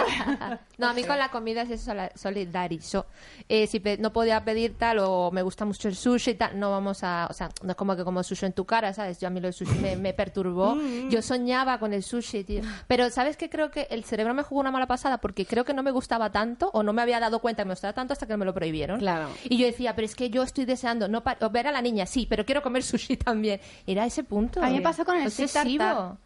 No, 0.78 0.88
a 0.88 0.94
mí 0.94 1.04
con 1.04 1.18
la 1.18 1.30
comida 1.30 1.64
sí 1.66 1.78
se 1.78 1.84
sola- 1.86 2.12
solidarizó. 2.16 3.06
Eh, 3.50 3.68
si 3.68 3.82
no 4.00 4.14
podía 4.14 4.44
pedir 4.46 4.78
tal 4.78 5.00
o 5.00 5.32
me 5.32 5.42
gusta 5.42 5.66
mucho 5.66 5.88
el 5.90 5.96
sushi 5.96 6.32
y 6.32 6.36
tal, 6.36 6.58
no 6.60 6.72
vamos 6.72 7.04
a... 7.04 7.28
O 7.30 7.34
sea, 7.34 7.50
no 7.64 7.72
es 7.72 7.76
como 7.76 7.96
que 7.96 8.04
como 8.06 8.24
sushi 8.24 8.46
en 8.46 8.54
tu 8.54 8.66
cara, 8.66 8.94
¿sabes? 8.94 9.20
Yo 9.20 9.28
a 9.28 9.32
mí 9.32 9.40
lo 9.42 9.48
del 9.48 9.54
sushi 9.54 9.76
me, 9.80 9.96
me 9.98 10.14
perturbó. 10.14 10.78
Yo 11.10 11.22
soñaba 11.22 11.78
con 11.78 11.94
el 11.94 12.04
sushi, 12.04 12.44
tío. 12.46 12.62
Pero 12.88 13.10
¿sabes 13.10 13.36
qué? 13.38 13.50
Creo 13.50 13.70
que 13.70 13.88
el 13.92 14.06
cerebro 14.06 14.34
me 14.34 14.44
jugó 14.44 14.62
una 14.62 14.72
mala 14.72 14.88
pasada 14.88 15.18
porque 15.20 15.41
creo 15.46 15.66
que 15.66 15.74
no 15.74 15.84
me 15.84 15.92
gustaba 15.92 16.32
tanto 16.32 16.70
o 16.74 16.84
no 16.84 16.94
me 16.94 17.02
había 17.02 17.20
dado 17.20 17.40
cuenta 17.40 17.64
que 17.64 17.68
me 17.68 17.74
gustaba 17.74 17.94
tanto 17.94 18.14
hasta 18.14 18.28
que 18.28 18.38
me 18.38 18.46
lo 18.46 18.54
prohibieron. 18.54 19.00
Claro. 19.00 19.30
Y 19.44 19.58
yo 19.58 19.66
decía, 19.66 19.96
pero 19.96 20.06
es 20.06 20.16
que 20.16 20.30
yo 20.30 20.44
estoy 20.44 20.66
deseando 20.66 21.08
no 21.08 21.24
ver 21.52 21.68
a 21.68 21.72
la 21.72 21.82
niña, 21.82 22.06
sí, 22.06 22.26
pero 22.30 22.46
quiero 22.46 22.62
comer 22.62 22.84
sushi 22.84 23.18
también. 23.18 23.60
Era 23.86 24.06
ese 24.06 24.24
punto. 24.24 24.62
A 24.64 24.68
mí 24.68 24.76
me 24.76 24.82
pasó 24.82 25.06
con 25.06 25.18
el 25.18 25.28
Obsesivo. 25.28 26.18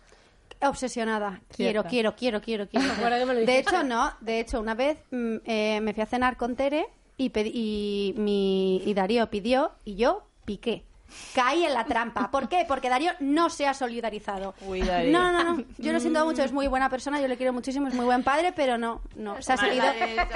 Obsesionada. 0.62 1.42
Quiero, 1.50 1.84
quiero, 1.84 2.16
quiero, 2.16 2.42
quiero, 2.42 2.68
quiero. 2.68 3.36
de 3.46 3.60
hecho, 3.60 3.84
no. 3.84 4.14
De 4.22 4.40
hecho, 4.40 4.60
una 4.60 4.74
vez 4.74 4.98
mm, 5.12 5.36
eh, 5.46 5.80
me 5.82 5.94
fui 5.94 6.02
a 6.02 6.06
cenar 6.06 6.38
con 6.38 6.56
Tere 6.56 6.86
y, 7.18 8.14
mi, 8.18 8.82
y 8.86 8.94
Darío 8.94 9.30
pidió 9.30 9.72
y 9.84 9.96
yo 9.96 10.24
piqué. 10.46 10.86
Caí 11.34 11.66
en 11.66 11.74
la 11.74 11.84
trampa. 11.86 12.30
¿Por 12.32 12.48
qué? 12.48 12.66
Porque 12.68 12.90
Darío 12.90 13.12
no 13.20 13.50
se 13.50 13.68
ha 13.68 13.74
solidarizado. 13.74 14.54
Uy, 14.62 14.82
Darío. 14.82 15.12
No, 15.12 15.32
no, 15.32 15.44
no. 15.44 15.64
Yo 15.78 15.92
lo 15.92 16.00
siento 16.00 16.24
mucho. 16.26 16.44
Es 16.44 16.52
muy 16.52 16.68
buena 16.68 16.90
persona. 16.90 17.20
Yo 17.20 17.28
le 17.28 17.36
quiero 17.38 17.52
muchísimo. 17.54 17.88
Es 17.88 17.94
muy 17.94 18.06
buen 18.06 18.24
padre, 18.24 18.54
pero 18.56 18.78
no. 18.78 19.02
no. 19.16 19.42
Se 19.42 19.54
ha 19.54 19.58
seguido, 19.58 19.86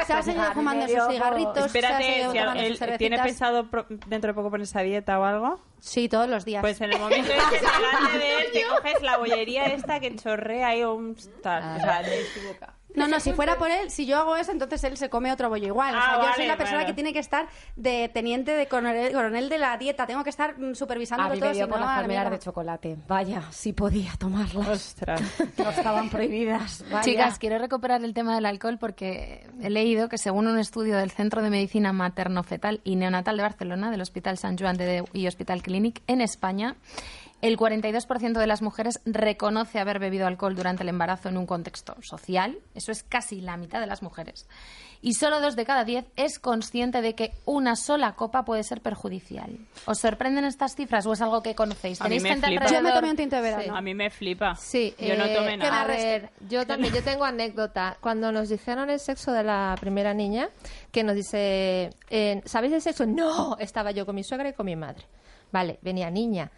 se 0.06 0.14
ha 0.14 0.22
seguido 0.22 0.51
fumando 0.53 0.88
sus 0.88 1.07
cigarritos. 1.10 1.53
se 1.56 1.61
ha 1.61 1.65
Espérate, 1.68 2.03
seguido 2.03 2.34
tomando 2.34 2.64
sus 2.68 2.80
cervecitas. 2.80 2.97
tiene 2.97 3.19
pensado 3.19 3.69
pro- 3.69 3.85
dentro 4.07 4.30
de 4.30 4.34
poco 4.34 4.49
ponerse 4.51 4.77
a 4.77 4.81
dieta 4.81 5.19
o 5.19 5.23
algo, 5.23 5.60
Sí, 5.80 6.10
todos 6.10 6.27
los 6.27 6.43
días. 6.43 6.61
pues 6.61 6.80
en 6.81 6.91
el 6.91 6.99
momento 6.99 7.31
en 7.31 7.39
que 7.49 7.56
delante 7.56 8.18
de 8.18 8.38
él 8.41 8.45
te 8.51 8.64
coges 8.68 9.01
la 9.01 9.18
bollería 9.18 9.64
esta 9.65 9.99
que 10.01 10.14
chorrea 10.15 10.68
ahí 10.69 10.84
un 10.84 11.15
tal, 11.41 11.77
o 11.77 11.80
sea, 11.80 12.01
de 12.03 12.26
su 12.26 12.47
boca. 12.47 12.73
No, 12.95 13.07
no, 13.07 13.19
si 13.19 13.33
fuera 13.33 13.57
por 13.57 13.69
él, 13.69 13.91
si 13.91 14.05
yo 14.07 14.17
hago 14.17 14.35
eso, 14.35 14.51
entonces 14.51 14.83
él 14.83 14.97
se 14.97 15.09
come 15.09 15.31
otro 15.31 15.47
bollo 15.47 15.67
igual. 15.67 15.93
o 15.93 15.97
Ah, 15.97 16.01
sea, 16.05 16.13
yo 16.15 16.19
vale, 16.23 16.35
soy 16.35 16.47
la 16.47 16.57
persona 16.57 16.77
vale. 16.79 16.87
que 16.87 16.93
tiene 16.95 17.13
que 17.13 17.19
estar 17.19 17.47
de 17.75 18.09
teniente 18.11 18.51
de 18.55 18.67
coronel, 18.67 19.13
coronel 19.13 19.47
de 19.47 19.57
la 19.59 19.77
dieta. 19.77 20.07
Tengo 20.07 20.23
que 20.23 20.31
estar 20.31 20.57
mm, 20.57 20.73
A 21.21 21.29
mí 21.29 21.39
todo. 21.39 21.49
me 21.49 21.53
dio 21.55 21.67
por 21.69 21.79
no, 21.79 21.85
las 21.85 21.95
la 21.95 22.01
palmeras 22.01 22.07
mierda. 22.23 22.29
de 22.31 22.39
chocolate. 22.39 22.97
Vaya, 23.07 23.43
si 23.51 23.73
podía 23.73 24.11
tomarlas. 24.17 24.67
Ostras. 24.67 25.21
No 25.57 25.69
estaban 25.69 26.09
prohibidas. 26.09 26.83
Vaya. 26.89 27.01
Chicas, 27.01 27.37
quiero 27.39 27.57
recuperar 27.59 28.03
el 28.03 28.13
tema 28.13 28.33
del 28.35 28.45
alcohol 28.45 28.77
porque 28.79 29.47
he 29.61 29.69
leído 29.69 30.09
que 30.09 30.17
según 30.17 30.47
un 30.47 30.57
estudio 30.57 30.97
del 30.97 31.11
Centro 31.11 31.41
de 31.41 31.49
Medicina 31.49 31.93
Materno-Fetal 31.93 32.81
y 32.83 32.95
Neonatal 32.95 33.37
de 33.37 33.43
Barcelona, 33.43 33.91
del 33.91 34.01
Hospital 34.01 34.37
San 34.37 34.57
Joan 34.57 34.77
de 34.77 34.85
Déu 34.85 35.05
y 35.13 35.27
Hospital 35.27 35.61
Clínic, 35.61 36.01
en 36.07 36.21
España, 36.21 36.75
el 37.41 37.57
42% 37.57 38.37
de 38.39 38.47
las 38.47 38.61
mujeres 38.61 38.99
reconoce 39.05 39.79
haber 39.79 39.99
bebido 39.99 40.27
alcohol 40.27 40.55
durante 40.55 40.83
el 40.83 40.89
embarazo 40.89 41.29
en 41.29 41.37
un 41.37 41.45
contexto 41.45 41.95
social. 42.01 42.57
Eso 42.75 42.91
es 42.91 43.03
casi 43.03 43.41
la 43.41 43.57
mitad 43.57 43.79
de 43.79 43.87
las 43.87 44.03
mujeres. 44.03 44.47
Y 45.01 45.13
solo 45.13 45.39
dos 45.39 45.55
de 45.55 45.63
cada 45.65 45.85
diez 45.85 46.05
es 46.17 46.39
consciente 46.39 47.01
de 47.01 47.15
que 47.15 47.31
una 47.45 47.77
sola 47.77 48.15
copa 48.15 48.43
puede 48.43 48.63
ser 48.63 48.81
perjudicial. 48.81 49.57
¿Os 49.85 49.99
sorprenden 49.99 50.43
estas 50.43 50.75
cifras 50.75 51.05
o 51.05 51.13
es 51.13 51.21
algo 51.21 51.41
que 51.41 51.55
conocéis? 51.55 52.01
A 52.01 52.05
mí 52.05 52.17
¿Tenéis 52.17 52.23
me 52.23 52.29
gente 52.31 52.47
flipa. 52.47 52.63
alrededor? 52.65 52.83
Yo 52.83 52.89
me 52.89 52.99
tomé 52.99 53.11
un 53.11 53.15
tinto 53.17 53.35
de 53.37 53.41
verano. 53.41 53.75
A 53.77 53.81
mí 53.81 53.93
me 53.93 54.09
flipa. 54.09 54.55
Sí, 54.55 54.93
Yo 54.99 55.15
no 55.15 55.23
eh, 55.23 55.35
tomé 55.35 55.51
que 55.51 55.57
nada. 55.57 55.81
A 55.83 55.87
ver, 55.87 56.29
yo 56.49 56.67
también, 56.67 56.93
yo 56.93 57.01
tengo 57.01 57.23
anécdota. 57.23 57.97
Cuando 58.01 58.33
nos 58.33 58.49
dijeron 58.49 58.89
el 58.89 58.99
sexo 58.99 59.31
de 59.31 59.43
la 59.43 59.75
primera 59.79 60.13
niña, 60.13 60.49
que 60.91 61.05
nos 61.05 61.15
dice, 61.15 61.91
eh, 62.09 62.41
¿sabéis 62.43 62.73
el 62.73 62.81
sexo? 62.81 63.05
No, 63.05 63.55
estaba 63.57 63.91
yo 63.91 64.05
con 64.05 64.15
mi 64.15 64.23
suegra 64.25 64.49
y 64.49 64.53
con 64.53 64.65
mi 64.65 64.75
madre. 64.75 65.05
Vale, 65.51 65.79
venía 65.81 66.11
niña. 66.11 66.51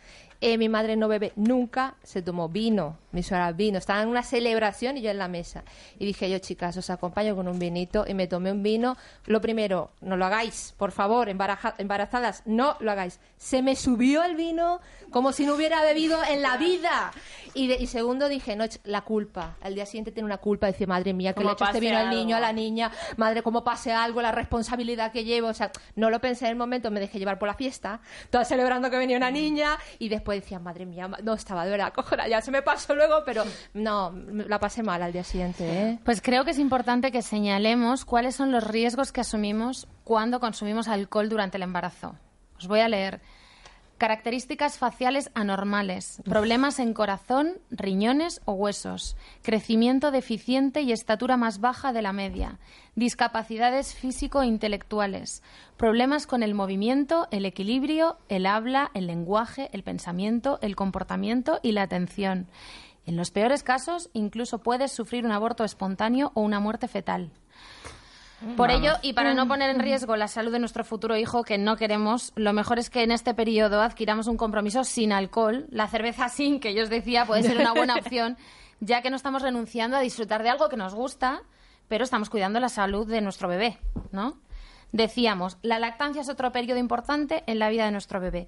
Eh, 0.44 0.58
mi 0.58 0.70
madre 0.70 0.96
no 0.96 1.08
bebe 1.08 1.34
nunca, 1.36 1.96
se 2.02 2.24
tomó 2.24 2.50
vino, 2.50 2.98
mi 3.12 3.22
suegra 3.22 3.52
vino, 3.52 3.78
estaba 3.78 4.02
en 4.02 4.08
una 4.10 4.24
celebración 4.24 4.98
y 4.98 5.02
yo 5.02 5.12
en 5.12 5.20
la 5.20 5.28
mesa. 5.28 5.64
Y 6.00 6.06
dije 6.08 6.30
yo, 6.32 6.40
chicas, 6.40 6.76
os 6.78 6.90
acompaño 6.90 7.36
con 7.36 7.48
un 7.48 7.60
vinito 7.60 8.06
y 8.08 8.16
me 8.16 8.26
tomé 8.26 8.52
un 8.52 8.64
vino. 8.64 8.98
Lo 9.28 9.40
primero, 9.40 9.92
no 10.02 10.18
lo 10.18 10.26
hagáis, 10.26 10.74
por 10.78 10.92
favor, 10.92 11.30
embaraja- 11.30 11.76
embarazadas, 11.78 12.42
no 12.46 12.76
lo 12.80 12.92
hagáis. 12.92 13.20
Se 13.38 13.62
me 13.62 13.76
subió 13.76 14.24
el 14.24 14.36
vino 14.36 14.80
como 15.12 15.32
si 15.32 15.46
no 15.46 15.54
hubiera 15.56 15.84
bebido 15.84 16.18
en 16.24 16.42
la 16.42 16.58
vida. 16.58 17.12
Y, 17.54 17.68
de- 17.68 17.76
y 17.76 17.86
segundo 17.86 18.28
dije, 18.28 18.56
no, 18.56 18.64
la 18.86 19.02
culpa. 19.02 19.58
Al 19.62 19.76
día 19.76 19.86
siguiente 19.86 20.12
tiene 20.12 20.26
una 20.26 20.38
culpa, 20.38 20.66
decir, 20.68 20.88
madre 20.88 21.14
mía, 21.14 21.34
que 21.34 21.42
le 21.44 21.50
he 21.50 21.54
hecho 21.54 21.66
este 21.66 21.80
vino 21.82 21.98
al 22.00 22.10
niño, 22.10 22.36
a 22.38 22.40
la 22.40 22.54
niña, 22.54 22.92
madre, 23.18 23.44
cómo 23.44 23.64
pase 23.64 23.92
algo, 23.92 24.22
la 24.24 24.32
responsabilidad 24.32 25.12
que 25.12 25.24
llevo. 25.24 25.50
O 25.50 25.54
sea, 25.54 25.72
no 25.96 26.10
lo 26.10 26.20
pensé 26.20 26.46
en 26.46 26.52
el 26.52 26.58
momento, 26.58 26.90
me 26.90 27.00
dejé 27.00 27.20
llevar 27.20 27.38
por 27.38 27.48
la 27.48 27.54
fiesta, 27.56 28.00
toda 28.32 28.44
celebrando 28.46 28.90
que 28.90 28.98
venía 28.98 29.18
una 29.18 29.30
niña, 29.32 29.78
y 30.00 30.10
después 30.10 30.31
decía, 30.32 30.60
madre 30.60 30.86
mía, 30.86 31.10
no 31.24 31.34
estaba 31.34 31.66
de 31.66 31.72
verdad, 31.72 31.94
cojona, 31.94 32.28
ya 32.28 32.42
se 32.42 32.52
me 32.52 32.62
pasó 32.62 32.96
luego, 32.96 33.24
pero 33.26 33.44
no, 33.74 34.12
la 34.12 34.60
pasé 34.60 34.84
mal 34.84 35.02
al 35.02 35.14
día 35.14 35.24
siguiente, 35.24 35.66
¿eh? 35.66 36.00
Pues 36.04 36.22
creo 36.22 36.46
que 36.46 36.52
es 36.52 36.60
importante 36.60 37.12
que 37.12 37.22
señalemos 37.22 38.06
cuáles 38.06 38.36
son 38.36 38.52
los 38.52 38.66
riesgos 38.66 39.12
que 39.12 39.22
asumimos 39.22 39.88
cuando 40.04 40.40
consumimos 40.40 40.88
alcohol 40.88 41.30
durante 41.30 41.58
el 41.58 41.64
embarazo. 41.64 42.16
Os 42.58 42.68
voy 42.68 42.80
a 42.80 42.90
leer. 42.90 43.22
Características 44.02 44.80
faciales 44.80 45.30
anormales, 45.36 46.24
problemas 46.26 46.80
en 46.80 46.92
corazón, 46.96 47.60
riñones 47.70 48.42
o 48.46 48.54
huesos, 48.54 49.16
crecimiento 49.44 50.10
deficiente 50.10 50.82
y 50.82 50.92
estatura 50.92 51.38
más 51.38 51.60
baja 51.60 51.94
de 51.94 52.02
la 52.02 52.12
media, 52.12 52.58
discapacidades 52.96 53.94
físico-intelectuales, 53.94 55.44
problemas 55.78 56.26
con 56.26 56.42
el 56.42 56.56
movimiento, 56.56 57.28
el 57.30 57.46
equilibrio, 57.46 58.18
el 58.28 58.48
habla, 58.48 58.90
el 58.96 59.06
lenguaje, 59.06 59.70
el 59.72 59.84
pensamiento, 59.84 60.58
el 60.64 60.76
comportamiento 60.76 61.60
y 61.62 61.74
la 61.74 61.84
atención. 61.84 62.48
En 63.06 63.18
los 63.18 63.30
peores 63.30 63.62
casos, 63.62 64.10
incluso 64.14 64.64
puedes 64.64 64.92
sufrir 64.92 65.26
un 65.28 65.32
aborto 65.32 65.64
espontáneo 65.64 66.32
o 66.34 66.42
una 66.42 66.60
muerte 66.60 66.88
fetal. 66.88 67.30
Por 68.58 68.72
ello, 68.72 68.94
y 69.04 69.14
para 69.14 69.34
no 69.34 69.48
poner 69.48 69.70
en 69.70 69.80
riesgo 69.80 70.16
la 70.16 70.28
salud 70.28 70.52
de 70.52 70.60
nuestro 70.60 70.84
futuro 70.84 71.16
hijo, 71.16 71.44
que 71.44 71.58
no 71.58 71.78
queremos, 71.78 72.34
lo 72.36 72.54
mejor 72.54 72.80
es 72.80 72.90
que 72.90 73.04
en 73.04 73.12
este 73.12 73.34
periodo 73.34 73.82
adquiramos 73.82 74.28
un 74.28 74.38
compromiso 74.38 74.84
sin 74.84 75.12
alcohol. 75.14 75.68
La 75.70 75.88
cerveza 75.88 76.28
sin, 76.30 76.60
que 76.60 76.74
yo 76.74 76.84
os 76.84 76.90
decía, 76.90 77.26
puede 77.26 77.44
ser 77.44 77.58
una 77.58 77.74
buena 77.74 77.96
opción, 78.00 78.38
ya 78.80 79.02
que 79.02 79.10
no 79.12 79.16
estamos 79.16 79.42
renunciando 79.44 79.96
a 79.96 80.02
disfrutar 80.02 80.42
de 80.44 80.50
algo 80.50 80.70
que 80.70 80.78
nos 80.78 80.96
gusta, 80.96 81.42
pero 81.88 82.04
estamos 82.04 82.30
cuidando 82.30 82.60
la 82.60 82.70
salud 82.70 83.08
de 83.08 83.22
nuestro 83.22 83.48
bebé, 83.48 83.78
¿no? 84.12 84.38
Decíamos, 84.92 85.58
la 85.62 85.80
lactancia 85.80 86.22
es 86.22 86.30
otro 86.30 86.52
periodo 86.52 86.80
importante 86.80 87.44
en 87.48 87.60
la 87.60 87.70
vida 87.70 87.86
de 87.86 87.92
nuestro 87.92 88.20
bebé. 88.20 88.48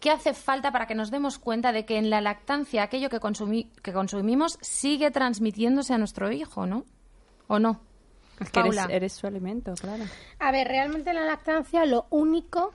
¿Qué 0.00 0.10
hace 0.10 0.34
falta 0.34 0.72
para 0.72 0.86
que 0.86 0.94
nos 0.94 1.10
demos 1.10 1.38
cuenta 1.38 1.72
de 1.72 1.84
que 1.84 1.96
en 1.98 2.10
la 2.10 2.20
lactancia 2.20 2.82
aquello 2.82 3.08
que, 3.08 3.20
consumi- 3.20 3.70
que 3.82 3.92
consumimos 3.92 4.58
sigue 4.60 5.10
transmitiéndose 5.10 5.94
a 5.94 5.98
nuestro 5.98 6.32
hijo, 6.32 6.66
¿no? 6.66 6.84
¿O 7.46 7.58
no? 7.58 7.80
Es 8.40 8.50
que 8.50 8.60
eres, 8.60 8.76
Paula. 8.76 8.94
eres 8.94 9.12
su 9.12 9.26
alimento, 9.26 9.74
claro. 9.74 10.04
A 10.38 10.52
ver, 10.52 10.68
realmente 10.68 11.10
en 11.10 11.16
la 11.16 11.24
lactancia 11.24 11.84
lo 11.86 12.06
único 12.10 12.72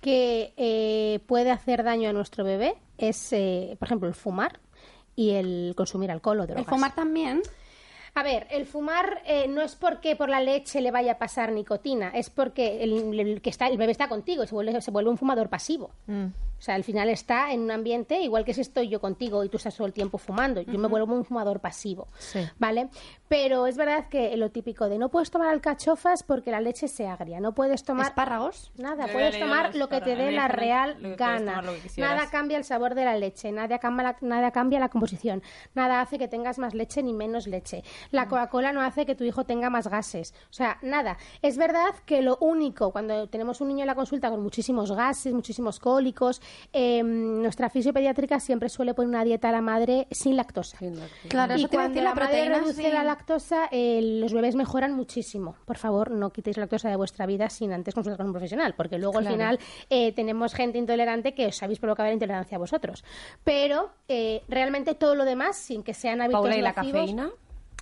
que 0.00 0.52
eh, 0.56 1.20
puede 1.26 1.50
hacer 1.50 1.82
daño 1.84 2.10
a 2.10 2.12
nuestro 2.12 2.44
bebé 2.44 2.74
es, 2.98 3.32
eh, 3.32 3.76
por 3.78 3.88
ejemplo, 3.88 4.08
el 4.08 4.14
fumar 4.14 4.58
y 5.14 5.30
el 5.32 5.74
consumir 5.76 6.10
alcohol 6.10 6.40
o 6.40 6.42
El 6.42 6.48
drogas. 6.48 6.66
fumar 6.66 6.94
también. 6.94 7.42
A 8.14 8.22
ver, 8.22 8.46
el 8.50 8.64
fumar 8.66 9.20
eh, 9.26 9.46
no 9.46 9.60
es 9.60 9.74
porque 9.74 10.16
por 10.16 10.30
la 10.30 10.40
leche 10.40 10.80
le 10.80 10.90
vaya 10.90 11.12
a 11.12 11.18
pasar 11.18 11.52
nicotina, 11.52 12.08
es 12.14 12.30
porque 12.30 12.82
el, 12.82 13.18
el 13.20 13.42
que 13.42 13.50
está, 13.50 13.66
el 13.66 13.76
bebé 13.76 13.92
está 13.92 14.08
contigo 14.08 14.42
y 14.42 14.46
se 14.46 14.54
vuelve, 14.54 14.80
se 14.80 14.90
vuelve 14.90 15.10
un 15.10 15.18
fumador 15.18 15.50
pasivo. 15.50 15.90
O 16.58 16.62
sea, 16.62 16.74
al 16.74 16.84
final 16.84 17.08
está 17.10 17.52
en 17.52 17.60
un 17.60 17.70
ambiente 17.70 18.20
igual 18.20 18.44
que 18.44 18.54
si 18.54 18.62
estoy 18.62 18.88
yo 18.88 19.00
contigo 19.00 19.44
y 19.44 19.48
tú 19.48 19.58
estás 19.58 19.76
todo 19.76 19.86
el 19.86 19.92
tiempo 19.92 20.18
fumando. 20.18 20.62
Yo 20.62 20.78
me 20.78 20.88
vuelvo 20.88 21.14
un 21.14 21.24
fumador 21.24 21.60
pasivo, 21.60 22.08
Sí. 22.18 22.40
¿vale? 22.58 22.88
Pero 23.28 23.66
es 23.66 23.76
verdad 23.76 24.08
que 24.08 24.36
lo 24.36 24.50
típico 24.50 24.88
de 24.88 24.98
no 24.98 25.08
puedes 25.10 25.30
tomar 25.30 25.48
alcachofas 25.48 26.22
porque 26.22 26.50
la 26.50 26.60
leche 26.60 26.88
se 26.88 27.06
agria, 27.06 27.40
no 27.40 27.52
puedes 27.52 27.84
tomar 27.84 28.06
Espárragos. 28.06 28.72
Nada, 28.76 29.06
Yo 29.06 29.12
puedes 29.12 29.38
tomar 29.38 29.74
lo 29.74 29.88
que 29.88 30.00
te 30.00 30.14
dé 30.16 30.32
la 30.32 30.48
real 30.48 30.96
gana. 31.16 31.62
nada 31.96 32.30
cambia 32.30 32.56
el 32.56 32.64
sabor 32.64 32.94
de 32.94 33.04
la 33.04 33.16
leche, 33.16 33.52
nada 33.52 33.78
cambia 33.78 34.02
la, 34.04 34.16
nada 34.20 34.50
cambia 34.50 34.78
la 34.80 34.88
composición, 34.88 35.42
nada 35.74 36.00
hace 36.00 36.18
que 36.18 36.28
tengas 36.28 36.58
más 36.58 36.72
leche 36.74 37.02
ni 37.02 37.12
menos 37.12 37.46
leche. 37.46 37.82
La 38.12 38.26
Mm. 38.26 38.28
Coca-Cola 38.28 38.72
no 38.72 38.80
hace 38.80 39.06
que 39.06 39.14
tu 39.14 39.24
hijo 39.24 39.44
tenga 39.44 39.70
más 39.70 39.88
gases. 39.88 40.32
O 40.50 40.52
sea, 40.52 40.78
nada. 40.82 41.16
Es 41.42 41.56
verdad 41.58 41.94
que 42.06 42.22
lo 42.22 42.36
único, 42.40 42.90
cuando 42.92 43.28
tenemos 43.28 43.60
un 43.60 43.68
niño 43.68 43.82
en 43.82 43.86
la 43.88 43.94
consulta 43.94 44.30
con 44.30 44.42
muchísimos 44.42 44.90
gases, 44.92 45.32
muchísimos 45.32 45.78
cólicos, 45.80 46.40
eh, 46.72 47.02
nuestra 47.02 47.70
fisiopediátrica 47.70 48.40
siempre 48.40 48.68
suele 48.68 48.94
poner 48.94 49.08
una 49.08 49.24
dieta 49.24 49.48
a 49.48 49.52
la 49.52 49.60
madre 49.60 50.06
sin 50.10 50.36
lactosa. 50.36 50.78
Claro, 51.28 51.54
Y 51.54 51.58
eso 51.60 51.68
te 51.68 51.76
cuando 51.76 51.90
decir, 51.90 52.02
la 52.04 52.10
la 52.10 52.14
madre 52.14 52.26
proteína, 52.28 52.58
reduce 52.58 52.82
sí. 52.82 52.90
la 52.92 53.04
lactosa, 53.04 53.68
eh, 53.70 54.00
los 54.20 54.32
bebés 54.32 54.54
mejoran 54.56 54.92
muchísimo. 54.94 55.54
Por 55.64 55.76
favor, 55.78 56.10
no 56.10 56.30
quitéis 56.30 56.56
lactosa 56.56 56.88
de 56.90 56.96
vuestra 56.96 57.26
vida 57.26 57.48
sin 57.50 57.72
antes 57.72 57.94
consultar 57.94 58.18
con 58.18 58.26
un 58.26 58.32
profesional, 58.32 58.74
porque 58.76 58.98
luego 58.98 59.18
al 59.18 59.26
final 59.26 59.58
eh, 59.90 60.12
tenemos 60.12 60.54
gente 60.54 60.78
intolerante 60.78 61.34
que 61.34 61.46
os 61.46 61.62
habéis 61.62 61.78
provocado 61.78 62.08
la 62.08 62.14
intolerancia 62.14 62.56
a 62.56 62.58
vosotros. 62.58 63.04
Pero 63.44 63.90
eh, 64.08 64.42
realmente 64.48 64.94
todo 64.94 65.14
lo 65.14 65.24
demás, 65.24 65.56
sin 65.56 65.82
que 65.82 65.94
sean 65.94 66.20
hábitos 66.20 66.40
Paula, 66.42 66.56
¿y 66.56 66.62
la 66.62 66.72
nocivos- 66.72 66.92
cafeína? 67.00 67.30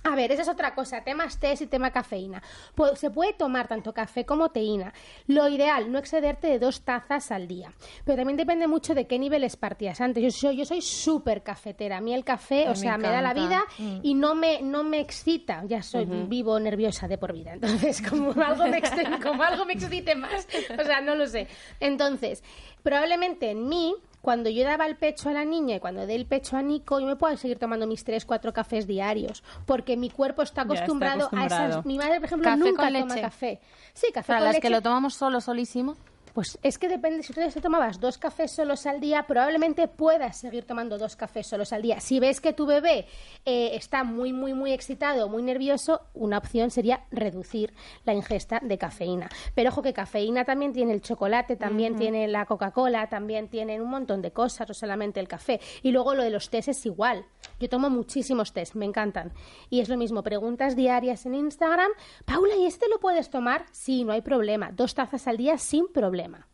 A 0.05 0.15
ver, 0.15 0.31
esa 0.31 0.43
es 0.43 0.49
otra 0.49 0.75
cosa, 0.75 1.03
temas 1.03 1.39
test 1.39 1.63
y 1.63 1.67
tema 1.67 1.89
cafeína. 1.91 2.43
Pues, 2.75 2.99
se 2.99 3.09
puede 3.09 3.33
tomar 3.33 3.67
tanto 3.67 3.91
café 3.91 4.23
como 4.23 4.49
teína. 4.49 4.93
Lo 5.25 5.49
ideal, 5.49 5.91
no 5.91 5.97
excederte 5.97 6.47
de 6.47 6.59
dos 6.59 6.81
tazas 6.81 7.31
al 7.31 7.47
día. 7.47 7.73
Pero 8.05 8.17
también 8.17 8.37
depende 8.37 8.67
mucho 8.67 8.93
de 8.93 9.07
qué 9.07 9.17
niveles 9.17 9.55
partías 9.55 9.99
antes. 10.01 10.23
Yo 10.23 10.29
soy, 10.29 10.57
yo 10.57 10.65
soy 10.65 10.81
súper 10.81 11.41
cafetera. 11.41 11.97
A 11.97 12.01
mí 12.01 12.13
el 12.13 12.23
café, 12.23 12.67
A 12.67 12.71
o 12.71 12.75
sea, 12.75 12.99
me 12.99 13.05
me 13.07 13.13
da 13.13 13.21
la 13.21 13.33
vida 13.33 13.63
y 14.03 14.13
no 14.13 14.35
me, 14.35 14.61
no 14.61 14.83
me 14.83 14.99
excita. 14.99 15.63
Ya 15.65 15.81
soy 15.81 16.05
vivo 16.05 16.59
nerviosa 16.59 17.07
de 17.07 17.17
por 17.17 17.33
vida. 17.33 17.53
Entonces, 17.53 18.01
como 18.09 18.31
algo, 18.39 18.67
me 18.67 18.77
excite, 18.77 19.19
como 19.23 19.41
algo 19.41 19.65
me 19.65 19.73
excite 19.73 20.13
más. 20.15 20.47
O 20.79 20.83
sea, 20.83 21.01
no 21.01 21.15
lo 21.15 21.25
sé. 21.25 21.47
Entonces, 21.79 22.43
probablemente 22.83 23.49
en 23.49 23.67
mí 23.67 23.95
cuando 24.25 24.49
yo 24.49 24.63
daba 24.63 24.87
el 24.87 24.95
pecho 24.95 25.29
a 25.29 25.33
la 25.33 25.45
niña 25.45 25.75
y 25.75 25.79
cuando 25.79 26.07
dé 26.07 26.15
el 26.15 26.25
pecho 26.25 26.57
a 26.57 26.63
Nico, 26.63 26.99
yo 26.99 27.05
me 27.05 27.15
puedo 27.15 27.37
seguir 27.37 27.59
tomando 27.59 27.85
mis 27.85 28.03
tres, 28.03 28.25
cuatro 28.25 28.53
cafés 28.53 28.87
diarios, 28.87 29.43
porque 29.67 29.97
mi 29.97 30.09
cuerpo 30.09 30.41
está 30.41 30.63
acostumbrado, 30.63 31.29
a 31.31 31.45
esas. 31.45 31.85
Mi 31.85 31.99
madre, 31.99 32.15
por 32.15 32.25
ejemplo, 32.25 32.49
¿Café 32.49 32.57
nunca 32.57 32.87
toma 32.87 32.89
leche? 32.89 33.21
café. 33.21 33.61
Sí, 33.93 34.07
café 34.11 34.25
Para 34.25 34.39
con 34.39 34.45
las 34.45 34.55
leche. 34.55 34.61
que 34.63 34.69
lo 34.71 34.81
tomamos 34.81 35.13
solo, 35.13 35.41
solísimo. 35.41 35.95
Pues 36.35 36.59
es 36.63 36.77
que 36.77 36.89
depende, 36.89 37.23
si 37.23 37.31
tú 37.31 37.39
te 37.39 37.61
tomabas 37.61 38.01
dos 38.01 38.17
cafés 38.17 38.51
solos 38.51 38.85
al 38.87 38.99
día, 38.99 39.23
probablemente 39.25 39.87
puedas 39.87 40.35
seguir 40.35 40.65
tomando 40.65 40.97
dos 40.97 41.15
cafés 41.15 41.47
solos 41.47 41.71
al 41.71 41.81
día. 41.81 42.01
Si 42.01 42.19
ves 42.19 42.41
que 42.41 42.51
tu 42.51 42.65
bebé 42.65 43.07
eh, 43.45 43.69
está 43.73 44.03
muy, 44.03 44.33
muy, 44.33 44.53
muy 44.53 44.73
excitado, 44.73 45.29
muy 45.29 45.41
nervioso, 45.41 46.01
una 46.13 46.37
opción 46.37 46.71
sería 46.71 47.05
reducir 47.09 47.73
la 48.03 48.13
ingesta 48.13 48.59
de 48.61 48.77
cafeína. 48.77 49.29
Pero 49.53 49.69
ojo 49.69 49.81
que 49.81 49.93
cafeína 49.93 50.43
también 50.43 50.73
tiene 50.73 50.91
el 50.91 51.01
chocolate, 51.01 51.55
también 51.55 51.95
tiene 51.95 52.27
la 52.27 52.45
Coca-Cola, 52.45 53.07
también 53.07 53.47
tienen 53.47 53.81
un 53.81 53.89
montón 53.89 54.21
de 54.21 54.31
cosas, 54.31 54.67
no 54.67 54.73
solamente 54.73 55.21
el 55.21 55.29
café. 55.29 55.61
Y 55.83 55.91
luego 55.93 56.15
lo 56.15 56.23
de 56.23 56.31
los 56.31 56.49
test 56.49 56.67
es 56.67 56.85
igual. 56.85 57.25
Yo 57.59 57.69
tomo 57.69 57.89
muchísimos 57.89 58.53
test, 58.53 58.75
me 58.75 58.85
encantan. 58.85 59.31
Y 59.69 59.79
es 59.79 59.89
lo 59.89 59.97
mismo, 59.97 60.23
preguntas 60.23 60.75
diarias 60.75 61.25
en 61.25 61.35
Instagram. 61.35 61.91
Paula, 62.25 62.55
¿y 62.55 62.65
este 62.65 62.87
lo 62.89 62.99
puedes 62.99 63.29
tomar? 63.29 63.65
Sí, 63.71 64.03
no 64.03 64.13
hay 64.13 64.21
problema. 64.21 64.71
Dos 64.71 64.95
tazas 64.95 65.27
al 65.27 65.37
día 65.37 65.57
sin 65.57 65.87
problema. 65.87 66.47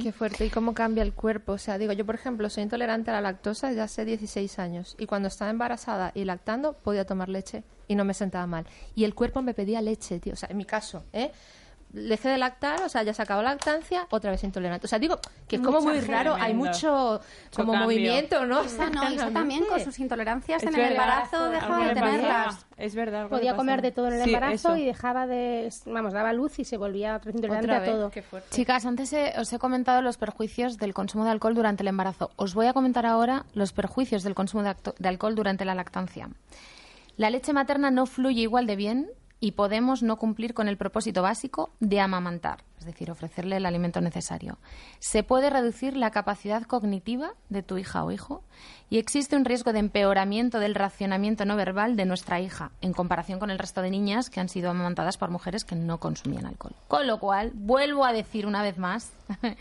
Qué 0.00 0.12
fuerte. 0.12 0.46
¿Y 0.46 0.50
cómo 0.50 0.72
cambia 0.72 1.02
el 1.02 1.12
cuerpo? 1.12 1.52
O 1.52 1.58
sea, 1.58 1.78
digo, 1.78 1.92
yo, 1.92 2.06
por 2.06 2.14
ejemplo, 2.14 2.48
soy 2.48 2.62
intolerante 2.62 3.10
a 3.10 3.14
la 3.14 3.20
lactosa 3.20 3.68
desde 3.68 3.82
hace 3.82 4.04
16 4.04 4.60
años. 4.60 4.94
Y 4.98 5.06
cuando 5.06 5.26
estaba 5.26 5.50
embarazada 5.50 6.12
y 6.14 6.24
lactando, 6.24 6.74
podía 6.74 7.04
tomar 7.04 7.28
leche 7.28 7.64
y 7.88 7.96
no 7.96 8.04
me 8.04 8.14
sentaba 8.14 8.46
mal. 8.46 8.66
Y 8.94 9.02
el 9.02 9.14
cuerpo 9.14 9.42
me 9.42 9.52
pedía 9.52 9.82
leche, 9.82 10.20
tío. 10.20 10.34
O 10.34 10.36
sea, 10.36 10.48
en 10.48 10.58
mi 10.58 10.64
caso, 10.64 11.04
¿eh? 11.12 11.32
Dejé 11.96 12.28
de 12.28 12.38
lactar, 12.38 12.82
o 12.82 12.88
sea, 12.88 13.04
ya 13.04 13.14
se 13.14 13.22
acabó 13.22 13.40
la 13.40 13.50
lactancia, 13.50 14.08
otra 14.10 14.32
vez 14.32 14.42
intolerante. 14.42 14.86
O 14.86 14.88
sea, 14.88 14.98
digo 14.98 15.20
que 15.46 15.56
es 15.56 15.62
como 15.62 15.80
Mucha 15.80 15.92
muy 15.92 16.00
raro, 16.00 16.34
hay 16.34 16.52
mucho 16.52 17.20
como 17.54 17.70
cambio. 17.72 17.86
movimiento, 17.86 18.44
¿no? 18.46 18.64
Y 18.64 18.66
esa 18.66 18.90
también 19.30 19.64
con 19.66 19.78
sus 19.78 20.00
intolerancias 20.00 20.60
Es 20.60 20.68
en 20.68 20.74
el 20.74 20.90
embarazo 20.90 21.36
algo 21.36 21.50
deja 21.52 21.78
le 21.78 21.84
de 21.86 21.94
tenerlas. 21.94 22.66
Es 22.76 22.94
verdad. 22.96 23.28
Podía 23.28 23.54
comer 23.54 23.80
de 23.80 23.92
todo 23.92 24.08
en 24.08 24.14
el 24.14 24.24
Sí, 24.24 24.30
embarazo 24.30 24.54
eso. 24.70 24.76
y 24.76 24.84
dejaba 24.84 25.28
de, 25.28 25.72
vamos, 25.86 26.12
daba 26.12 26.32
luz 26.32 26.58
y 26.58 26.64
se 26.64 26.76
volvía 26.76 27.14
otra 27.14 27.26
vez 27.26 27.36
intolerante 27.36 27.70
Otra 27.70 27.82
a 27.82 27.84
todo. 27.84 28.10
qué. 28.10 28.24
Chicas, 28.50 28.84
antes 28.86 29.12
he- 29.12 29.32
os 29.38 29.52
he 29.52 29.60
comentado 29.60 30.02
los 30.02 30.16
perjuicios 30.16 30.78
del 30.78 30.94
consumo 30.94 31.24
de 31.24 31.30
alcohol 31.30 31.54
durante 31.54 31.84
el 31.84 31.88
embarazo. 31.88 32.32
Os 32.34 32.54
voy 32.54 32.66
a 32.66 32.72
comentar 32.72 33.06
ahora 33.06 33.44
los 33.54 33.72
perjuicios 33.72 34.24
del 34.24 34.34
consumo 34.34 34.64
de, 34.64 34.70
acto- 34.70 34.94
de 34.98 35.08
alcohol 35.08 35.36
durante 35.36 35.64
la 35.64 35.76
lactancia. 35.76 36.28
La 37.16 37.30
leche 37.30 37.52
materna 37.52 37.92
no 37.92 38.06
fluye 38.06 38.40
igual 38.42 38.66
de 38.66 38.74
bien 38.74 39.08
y 39.44 39.52
podemos 39.52 40.02
no 40.02 40.16
cumplir 40.16 40.54
con 40.54 40.68
el 40.68 40.78
propósito 40.78 41.20
básico 41.20 41.70
de 41.78 42.00
amamantar, 42.00 42.64
es 42.84 42.92
decir, 42.92 43.10
ofrecerle 43.10 43.56
el 43.56 43.64
alimento 43.64 44.02
necesario. 44.02 44.58
Se 44.98 45.22
puede 45.22 45.48
reducir 45.48 45.96
la 45.96 46.10
capacidad 46.10 46.64
cognitiva 46.64 47.32
de 47.48 47.62
tu 47.62 47.78
hija 47.78 48.04
o 48.04 48.10
hijo 48.10 48.44
y 48.90 48.98
existe 48.98 49.36
un 49.36 49.46
riesgo 49.46 49.72
de 49.72 49.78
empeoramiento 49.78 50.60
del 50.60 50.74
racionamiento 50.74 51.46
no 51.46 51.56
verbal 51.56 51.96
de 51.96 52.04
nuestra 52.04 52.40
hija 52.40 52.72
en 52.82 52.92
comparación 52.92 53.38
con 53.38 53.50
el 53.50 53.58
resto 53.58 53.80
de 53.80 53.90
niñas 53.90 54.28
que 54.28 54.40
han 54.40 54.50
sido 54.50 54.70
amamantadas 54.70 55.16
por 55.16 55.30
mujeres 55.30 55.64
que 55.64 55.76
no 55.76 55.98
consumían 55.98 56.44
alcohol. 56.44 56.74
Con 56.86 57.06
lo 57.06 57.18
cual, 57.18 57.52
vuelvo 57.54 58.04
a 58.04 58.12
decir 58.12 58.46
una 58.46 58.62
vez 58.62 58.76
más, 58.76 59.10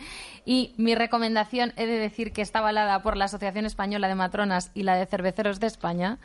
y 0.46 0.74
mi 0.76 0.94
recomendación 0.94 1.72
he 1.78 1.86
de 1.86 1.98
decir 1.98 2.34
que 2.34 2.42
está 2.42 2.60
avalada 2.60 3.02
por 3.04 3.16
la 3.16 3.26
Asociación 3.26 3.66
Española 3.66 4.10
de 4.10 4.16
Matronas 4.16 4.70
y 4.74 4.84
la 4.84 4.98
de 4.98 5.06
Cerveceros 5.06 5.62
de 5.62 5.68
España, 5.68 6.20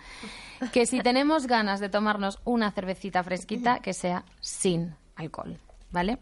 que 0.73 0.85
si 0.87 0.99
tenemos 0.99 1.47
ganas 1.47 1.79
de 1.79 1.89
tomarnos 1.89 2.41
una 2.45 2.73
cervecita 2.73 3.23
fresquita, 3.23 3.79
que 3.79 3.95
sea 3.95 4.25
sin 4.41 4.97
alcohol, 5.15 5.59
¿vale? 5.91 6.19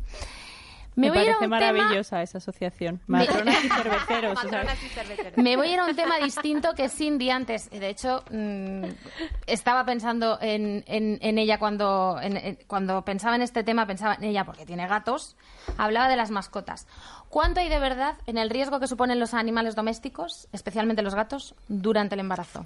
Me, 0.97 1.09
voy 1.11 1.19
a 1.19 1.23
ir 1.25 1.31
a 1.31 1.35
parece 1.35 1.45
un 1.45 1.51
tema- 1.59 1.73
maravillosa 1.73 2.23
esa 2.23 2.39
asociación. 2.39 3.01
Matronas 3.07 3.65
y 3.65 3.69
cerveceros. 3.69 4.39
o 4.45 4.49
sea, 4.49 4.65
Me 5.37 5.57
voy 5.57 5.69
a 5.69 5.73
ir 5.75 5.79
a 5.81 5.85
un 5.85 5.95
tema 5.95 6.19
distinto 6.19 6.73
que 6.75 6.89
Cindy 6.89 7.31
antes. 7.31 7.71
De 7.71 7.89
hecho, 7.89 8.25
mm, 8.31 8.85
estaba 9.47 9.85
pensando 9.85 10.39
en, 10.41 10.83
en- 10.87 11.19
en 11.21 11.39
ella 11.39 11.59
cuando, 11.59 12.19
en- 12.21 12.59
cuando 12.67 13.03
pensaba 13.05 13.37
en 13.37 13.43
este 13.43 13.63
tema, 13.63 13.87
pensaba 13.87 14.15
en 14.15 14.25
ella 14.25 14.45
porque 14.45 14.67
tiene 14.67 14.87
gatos. 14.89 15.37
Hablaba 15.79 16.09
de 16.09 16.17
las 16.17 16.31
mascotas. 16.31 16.87
¿Cuánto 17.29 17.61
hay 17.61 17.69
de 17.69 17.79
verdad 17.79 18.15
en 18.27 18.39
el 18.39 18.51
riesgo 18.51 18.81
que 18.81 18.87
suponen 18.87 19.21
los 19.21 19.35
animales 19.35 19.75
domésticos, 19.77 20.49
especialmente 20.53 21.03
los 21.03 21.15
gatos, 21.15 21.55
durante 21.69 22.15
el 22.15 22.21
embarazo? 22.21 22.65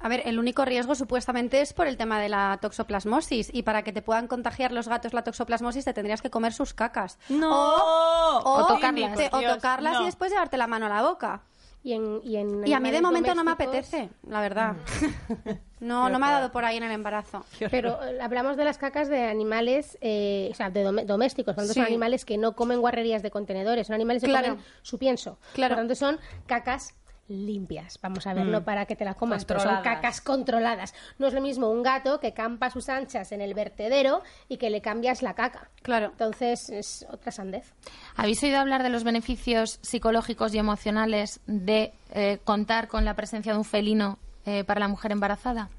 A 0.00 0.08
ver, 0.08 0.22
el 0.26 0.38
único 0.38 0.64
riesgo 0.64 0.94
supuestamente 0.94 1.60
es 1.60 1.72
por 1.72 1.86
el 1.86 1.96
tema 1.96 2.20
de 2.20 2.28
la 2.28 2.58
toxoplasmosis 2.60 3.50
y 3.52 3.62
para 3.62 3.82
que 3.82 3.92
te 3.92 4.02
puedan 4.02 4.28
contagiar 4.28 4.72
los 4.72 4.88
gatos 4.88 5.12
la 5.14 5.22
toxoplasmosis 5.24 5.84
te 5.84 5.92
tendrías 5.94 6.22
que 6.22 6.30
comer 6.30 6.52
sus 6.52 6.74
cacas. 6.74 7.18
No. 7.28 7.50
O, 7.76 8.62
O 8.62 8.66
tocarlas. 8.66 9.16
te- 9.16 9.30
o 9.32 9.40
tocarlas 9.54 9.94
no. 9.94 10.02
y 10.02 10.04
después 10.06 10.30
llevarte 10.30 10.56
la 10.56 10.66
mano 10.66 10.86
a 10.86 10.88
la 10.90 11.02
boca. 11.02 11.40
Y, 11.82 11.92
en, 11.92 12.20
y, 12.24 12.36
en 12.36 12.66
Y 12.66 12.72
a 12.72 12.80
mí 12.80 12.90
de 12.90 13.00
momento 13.00 13.32
no 13.36 13.44
me 13.44 13.52
apetece, 13.52 14.10
la 14.28 14.40
verdad. 14.40 14.74
No, 15.78 16.08
no 16.08 16.18
me 16.18 16.26
ha 16.26 16.30
dado 16.30 16.52
por 16.52 16.64
ahí 16.64 16.78
en 16.78 16.84
el 16.84 16.90
embarazo. 16.90 17.44
Pero 17.70 18.02
eh, 18.02 18.18
hablamos 18.22 18.56
de 18.56 18.64
las 18.64 18.78
cacas 18.78 19.08
de 19.10 19.24
animales, 19.28 19.98
eh, 20.00 20.48
o 20.50 20.54
sea, 20.54 20.70
de 20.70 20.82
domésticos. 21.04 21.54
Por 21.54 21.64
lo 21.64 21.68
tanto, 21.68 21.74
son 21.74 21.84
animales 21.84 22.24
que 22.24 22.38
no 22.38 22.56
comen 22.56 22.80
guarrerías 22.80 23.22
de 23.22 23.30
contenedores. 23.30 23.86
Son 23.86 23.92
animales 23.94 24.22
que 24.22 24.30
Claro. 24.30 24.48
comen 24.54 24.64
su 24.80 24.98
pienso. 24.98 25.38
Claro. 25.52 25.74
Por 25.74 25.82
lo 25.84 25.88
tanto, 25.88 25.94
son 25.94 26.18
cacas 26.46 26.94
limpias. 27.28 27.98
Vamos 28.02 28.26
a 28.26 28.34
ver, 28.34 28.46
no 28.46 28.64
para 28.64 28.86
que 28.86 28.96
te 28.96 29.04
la 29.04 29.14
comas, 29.14 29.44
pero 29.44 29.60
son 29.60 29.82
cacas 29.82 30.20
controladas. 30.20 30.94
No 31.18 31.26
es 31.26 31.34
lo 31.34 31.40
mismo 31.40 31.70
un 31.70 31.82
gato 31.82 32.20
que 32.20 32.32
campa 32.32 32.70
sus 32.70 32.88
anchas 32.88 33.32
en 33.32 33.40
el 33.40 33.54
vertedero 33.54 34.22
y 34.48 34.56
que 34.58 34.70
le 34.70 34.80
cambias 34.80 35.22
la 35.22 35.34
caca. 35.34 35.70
Claro. 35.82 36.06
Entonces, 36.06 36.70
es 36.70 37.06
otra 37.10 37.32
sandez. 37.32 37.74
¿Habéis 38.16 38.42
oído 38.42 38.58
hablar 38.58 38.82
de 38.82 38.90
los 38.90 39.04
beneficios 39.04 39.78
psicológicos 39.82 40.54
y 40.54 40.58
emocionales 40.58 41.40
de 41.46 41.92
eh, 42.12 42.38
contar 42.44 42.88
con 42.88 43.04
la 43.04 43.14
presencia 43.14 43.52
de 43.52 43.58
un 43.58 43.64
felino 43.64 44.18
eh, 44.44 44.64
para 44.64 44.80
la 44.80 44.88
mujer 44.88 45.12
embarazada? 45.12 45.70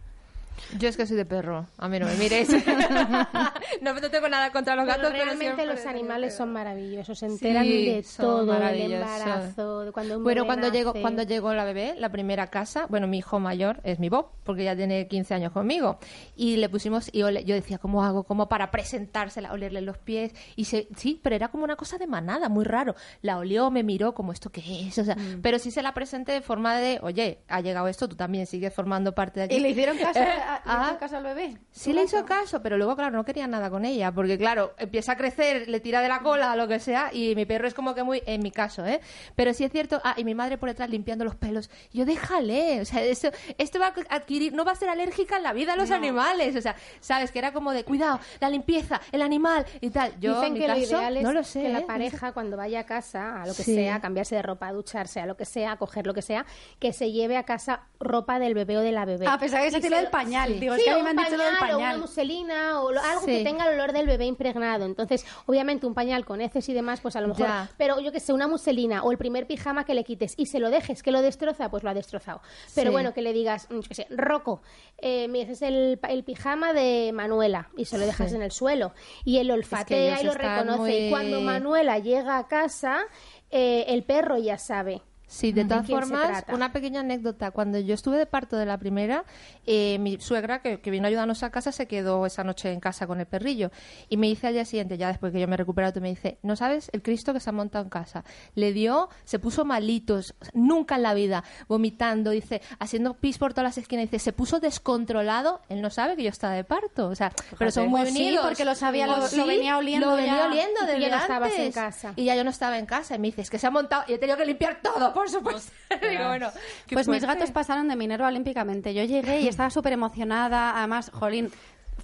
Yo 0.77 0.89
es 0.89 0.97
que 0.97 1.05
soy 1.05 1.17
de 1.17 1.25
perro, 1.25 1.67
a 1.77 1.87
mí 1.87 1.99
no 1.99 2.05
me 2.07 2.15
miréis. 2.15 2.49
no, 3.81 3.93
no 3.93 4.09
tengo 4.09 4.27
nada 4.29 4.51
contra 4.51 4.75
los 4.75 4.85
gatos, 4.85 5.09
pero 5.11 5.23
realmente 5.25 5.65
los 5.65 5.85
animales 5.85 6.35
son 6.35 6.51
maravillosos, 6.53 7.19
se 7.19 7.25
enteran 7.27 7.63
Sí, 7.63 7.85
de 7.85 8.05
todo, 8.17 8.45
del 8.45 8.93
embarazo, 8.93 9.81
de 9.85 9.91
cuando 9.91 10.17
un 10.17 10.23
Bueno, 10.23 10.45
cuando 10.45 10.71
llegó, 10.71 10.91
nace. 10.91 11.01
cuando 11.01 11.23
llegó 11.23 11.53
la 11.53 11.63
bebé, 11.63 11.95
la 11.97 12.09
primera 12.09 12.47
casa, 12.47 12.85
bueno, 12.89 13.07
mi 13.07 13.19
hijo 13.19 13.39
mayor 13.39 13.79
es 13.83 13.99
mi 13.99 14.09
Bob, 14.09 14.27
porque 14.43 14.63
ya 14.63 14.75
tiene 14.75 15.07
15 15.07 15.33
años 15.33 15.51
conmigo, 15.51 15.99
y 16.35 16.57
le 16.57 16.69
pusimos, 16.69 17.09
y 17.13 17.23
ole- 17.23 17.43
yo 17.43 17.55
decía, 17.55 17.77
¿cómo 17.77 18.03
hago? 18.03 18.23
¿Cómo 18.23 18.49
para 18.49 18.71
presentársela, 18.71 19.51
olerle 19.53 19.81
los 19.81 19.97
pies? 19.97 20.33
Y 20.55 20.65
se, 20.65 20.87
sí, 20.95 21.19
pero 21.23 21.35
era 21.35 21.49
como 21.49 21.63
una 21.63 21.75
cosa 21.75 21.97
de 21.97 22.07
manada, 22.07 22.49
muy 22.49 22.65
raro. 22.65 22.95
La 23.21 23.37
olió, 23.37 23.71
me 23.71 23.83
miró, 23.83 24.13
como, 24.13 24.31
¿esto 24.31 24.49
qué 24.51 24.87
es? 24.87 24.97
O 24.97 25.03
sea, 25.03 25.15
Mm. 25.15 25.41
pero 25.41 25.57
sí 25.59 25.71
se 25.71 25.81
la 25.81 25.93
presenté 25.93 26.31
de 26.31 26.41
forma 26.41 26.77
de, 26.77 26.99
oye, 27.01 27.39
ha 27.47 27.61
llegado 27.61 27.87
esto, 27.87 28.07
tú 28.07 28.15
también 28.15 28.45
sigues 28.45 28.73
formando 28.73 29.13
parte 29.15 29.39
de 29.39 29.45
aquí. 29.45 29.55
¿Y 29.55 29.59
le 29.59 29.69
hicieron 29.69 29.97
caso, 29.97 30.19
a- 30.47 30.55
le 30.55 30.61
ah, 30.65 30.77
hicieron 30.79 30.97
caso 30.97 31.17
al 31.17 31.23
bebé? 31.23 31.57
Sí 31.71 31.93
le 31.93 32.03
hizo 32.03 32.25
caso, 32.25 32.61
pero 32.61 32.77
luego, 32.77 32.95
claro, 32.95 33.15
no 33.15 33.23
quería 33.25 33.47
nada 33.47 33.69
con 33.69 33.85
ella, 33.85 34.11
porque 34.11 34.37
claro, 34.37 34.73
empieza 34.77 35.11
a 35.13 35.17
crecer, 35.17 35.67
le 35.67 35.79
tira 35.79 36.01
de 36.01 36.07
la 36.07 36.19
cola, 36.21 36.55
lo 36.55 36.67
que 36.67 36.79
sea, 36.79 37.09
y 37.13 37.35
mi 37.35 37.45
perro 37.45 37.67
es 37.67 37.73
como 37.73 37.93
que 37.93 38.03
muy, 38.03 38.23
en 38.25 38.41
mi 38.41 38.51
caso, 38.51 38.85
¿eh? 38.85 39.01
Pero 39.35 39.53
sí 39.53 39.63
es 39.63 39.71
cierto, 39.71 40.01
ah, 40.03 40.13
y 40.17 40.23
mi 40.23 40.33
madre 40.35 40.57
por 40.57 40.69
detrás 40.69 40.89
limpiando 40.89 41.25
los 41.25 41.35
pelos. 41.35 41.69
Yo, 41.93 42.05
déjale, 42.05 42.81
o 42.81 42.85
sea, 42.85 43.03
esto, 43.03 43.29
esto 43.57 43.79
va 43.79 43.87
a 43.87 44.15
adquirir, 44.15 44.53
no 44.53 44.65
va 44.65 44.71
a 44.71 44.75
ser 44.75 44.89
alérgica 44.89 45.37
en 45.37 45.43
la 45.43 45.53
vida 45.53 45.73
a 45.73 45.75
los 45.75 45.91
animales, 45.91 46.55
o 46.55 46.61
sea, 46.61 46.75
sabes, 46.99 47.31
que 47.31 47.39
era 47.39 47.51
como 47.53 47.71
de, 47.73 47.83
cuidado, 47.83 48.19
la 48.39 48.49
limpieza, 48.49 49.01
el 49.11 49.21
animal 49.21 49.65
y 49.81 49.89
tal. 49.89 50.13
Yo, 50.19 50.35
Dicen 50.35 50.47
en 50.47 50.53
mi 50.53 50.59
que 50.59 50.67
lo 50.67 50.73
caso, 50.75 50.85
ideal 50.97 51.17
es 51.17 51.23
no 51.23 51.33
lo 51.33 51.43
sé, 51.43 51.61
que 51.61 51.67
¿eh? 51.69 51.73
la 51.73 51.79
sé. 51.79 51.85
pareja 51.85 52.31
cuando 52.31 52.57
vaya 52.57 52.79
a 52.81 52.85
casa, 52.85 53.41
a 53.41 53.45
lo 53.47 53.53
que 53.53 53.63
Sí. 53.63 53.75
sea, 53.75 53.95
a 53.95 54.01
cambiarse 54.01 54.35
de 54.35 54.41
ropa, 54.41 54.67
a 54.67 54.73
ducharse, 54.73 55.19
a 55.19 55.25
lo 55.25 55.35
que 55.37 55.45
sea, 55.45 55.73
a 55.73 55.77
coger 55.77 56.07
lo 56.07 56.13
que 56.13 56.21
sea, 56.21 56.45
que 56.79 56.93
se 56.93 57.11
lleve 57.11 57.37
a 57.37 57.43
casa 57.43 57.81
ropa 57.99 58.39
del 58.39 58.53
bebé 58.53 58.77
o 58.77 58.81
de 58.81 58.91
la 58.91 59.05
bebé. 59.05 59.25
Ah, 59.27 59.37
pensaba 59.39 59.63
que 59.63 59.69
Y 59.77 59.81
se 59.81 59.89
lo 59.89 59.95
del 59.95 60.05
lo- 60.05 60.11
pañal. 60.41 60.59
Digo, 60.59 60.73
es 60.73 60.79
Sí, 60.79 60.85
que 60.85 60.91
a 60.91 60.95
mí 60.95 61.01
o 61.01 61.03
me 61.03 61.09
han 61.11 61.17
dicho 61.17 61.37
lo 61.37 61.43
del 61.43 61.53
o 61.53 61.57
una 61.57 61.59
pañal. 61.67 61.99
muselina 61.99 62.81
o 62.81 62.91
lo- 62.91 63.01
algo 63.01 63.21
Sí. 63.21 63.27
que 63.27 63.43
tenga 63.43 63.65
el 63.67 63.73
olor 63.79 63.91
del 63.93 64.05
bebé 64.07 64.25
impregnado. 64.25 64.85
Entonces, 64.85 65.25
obviamente 65.45 65.85
un 65.85 65.93
pañal 65.93 66.25
con 66.25 66.41
heces 66.41 66.67
y 66.69 66.73
demás, 66.73 67.01
pues 67.01 67.15
a 67.15 67.21
lo 67.21 67.27
mejor, 67.29 67.45
Ya. 67.47 67.69
pero 67.77 67.99
yo 67.99 68.11
que 68.11 68.19
sé, 68.19 68.33
una 68.33 68.47
muselina 68.47 69.03
o 69.03 69.11
el 69.11 69.17
primer 69.17 69.47
pijama 69.47 69.85
que 69.85 69.93
le 69.93 70.03
quites 70.03 70.33
y 70.37 70.45
se 70.47 70.59
lo 70.59 70.69
dejes, 70.69 71.03
que 71.03 71.11
lo 71.11 71.21
destroza, 71.21 71.69
pues 71.69 71.83
lo 71.83 71.89
ha 71.89 71.93
destrozado. 71.93 72.41
Pero 72.75 72.89
Sí. 72.89 72.93
bueno, 72.93 73.13
que 73.13 73.21
le 73.21 73.33
digas, 73.33 73.67
mm, 73.69 73.79
yo 73.79 73.87
qué 73.87 73.95
sé, 73.95 74.07
Rocco, 74.09 74.61
eh, 74.97 75.27
mira, 75.27 75.43
ese 75.45 75.53
es 75.53 75.61
el, 75.63 75.99
el 76.09 76.23
pijama 76.23 76.73
de 76.73 77.11
Manuela 77.13 77.69
y 77.77 77.85
se 77.85 77.97
lo 77.97 78.05
dejas 78.05 78.33
en 78.33 78.41
el 78.41 78.51
suelo 78.51 78.93
y 79.25 79.37
él 79.37 79.51
olfatea 79.51 80.21
y 80.21 80.25
lo 80.25 80.33
reconoce 80.33 81.07
y 81.07 81.09
cuando 81.09 81.41
Manuela 81.41 81.99
llega 81.99 82.37
a 82.37 82.47
casa, 82.47 83.01
eh, 83.49 83.85
el 83.87 84.03
perro 84.03 84.37
ya 84.37 84.57
sabe. 84.57 85.01
Sí, 85.29 85.51
de 85.51 85.63
¿De 85.63 85.69
todas 85.69 85.85
se 85.85 85.91
formas, 85.91 86.45
una 86.53 86.71
pequeña 86.71 87.01
anécdota. 87.01 87.51
Cuando 87.51 87.79
yo 87.79 87.93
estuve 87.95 88.17
de 88.17 88.25
parto 88.25 88.55
de 88.55 88.65
la 88.65 88.77
primera, 88.77 89.25
eh, 89.65 89.97
mi 89.99 90.19
suegra, 90.21 90.61
que, 90.61 90.79
que 90.79 90.89
vino 90.89 91.05
a 91.05 91.09
ayudarnos 91.09 91.43
a 91.43 91.49
casa, 91.51 91.73
se 91.73 91.85
quedó 91.85 92.25
esa 92.25 92.45
noche 92.45 92.71
en 92.71 92.79
casa 92.79 93.07
con 93.07 93.19
el 93.19 93.25
perrillo. 93.25 93.69
Y 94.07 94.15
me 94.15 94.27
dice 94.27 94.47
al 94.47 94.53
día 94.53 94.63
siguiente, 94.63 94.97
ya 94.97 95.09
después 95.09 95.33
que 95.33 95.41
yo 95.41 95.47
me 95.47 95.55
he 95.55 95.57
recuperado, 95.57 95.99
me 95.99 96.09
dice, 96.09 96.37
¿no 96.43 96.55
sabes 96.55 96.89
el 96.93 97.01
Cristo 97.01 97.33
que 97.33 97.41
se 97.41 97.49
ha 97.49 97.53
montado 97.53 97.83
en 97.83 97.89
casa? 97.89 98.23
Le 98.55 98.71
dio, 98.71 99.09
se 99.25 99.37
puso 99.37 99.65
malitos, 99.65 100.33
nunca 100.53 100.95
en 100.95 101.03
la 101.03 101.13
vida, 101.13 101.43
vomitando, 101.67 102.31
dice, 102.31 102.61
haciendo 102.79 103.13
pis 103.15 103.37
por 103.37 103.53
todas 103.53 103.65
las 103.65 103.77
esquinas, 103.77 104.03
dice, 104.09 104.19
se 104.19 104.31
puso 104.31 104.61
descontrolado, 104.61 105.61
él 105.69 105.81
no 105.81 105.89
sabe 105.89 106.15
que 106.15 106.23
yo 106.23 106.29
estaba 106.29 106.53
de 106.53 106.63
parto. 106.63 107.09
O 107.09 107.15
sea, 107.15 107.31
pero 107.59 107.69
son 107.71 107.89
muy 107.89 108.01
Pues 108.01 108.13
sí, 108.13 108.21
unidos. 108.27 108.45
porque 108.47 108.63
lo 108.65 108.75
sabía, 108.75 109.07
lo- 109.07 109.17
Pues 109.17 109.33
lo 109.35 109.43
sí, 109.43 109.49
venía 109.49 109.77
oliendo 109.77 110.07
Lo 110.11 110.15
venía 110.15 110.37
ya. 110.37 110.47
oliendo 110.47 110.71
Y 110.73 110.79
tú 110.79 110.85
desde 110.85 111.01
ya 111.01 111.09
no 111.09 111.21
estabas 111.21 111.53
en 111.53 111.71
casa. 111.73 112.13
Y 112.15 112.23
ya 112.25 112.35
yo 112.35 112.43
no 112.43 112.49
estaba 112.49 112.77
en 112.79 112.85
casa. 112.85 113.15
Y 113.15 113.19
me 113.19 113.27
dice, 113.27 113.41
es 113.41 113.49
que 113.49 113.59
se 113.59 113.67
ha 113.67 113.71
montado 113.71 114.03
y 114.07 114.13
he 114.13 114.17
tenido 114.17 114.37
que 114.37 114.45
limpiar 114.45 114.79
todo, 114.81 115.13
por 115.17 115.29
supuesto. 115.29 115.71
Digo, 116.09 116.27
bueno, 116.27 116.49
qué 116.87 116.95
Pues 116.95 117.07
mis 117.07 117.23
gatos 117.23 117.51
pasaron 117.51 117.87
de 117.87 117.95
Minerva 117.95 118.27
olímpicamente. 118.27 118.93
Yo 118.93 119.03
llegué 119.03 119.41
y 119.41 119.47
estaba 119.47 119.69
súper 119.69 119.93
emocionada. 119.93 120.77
Además, 120.77 121.11
jolín, 121.13 121.51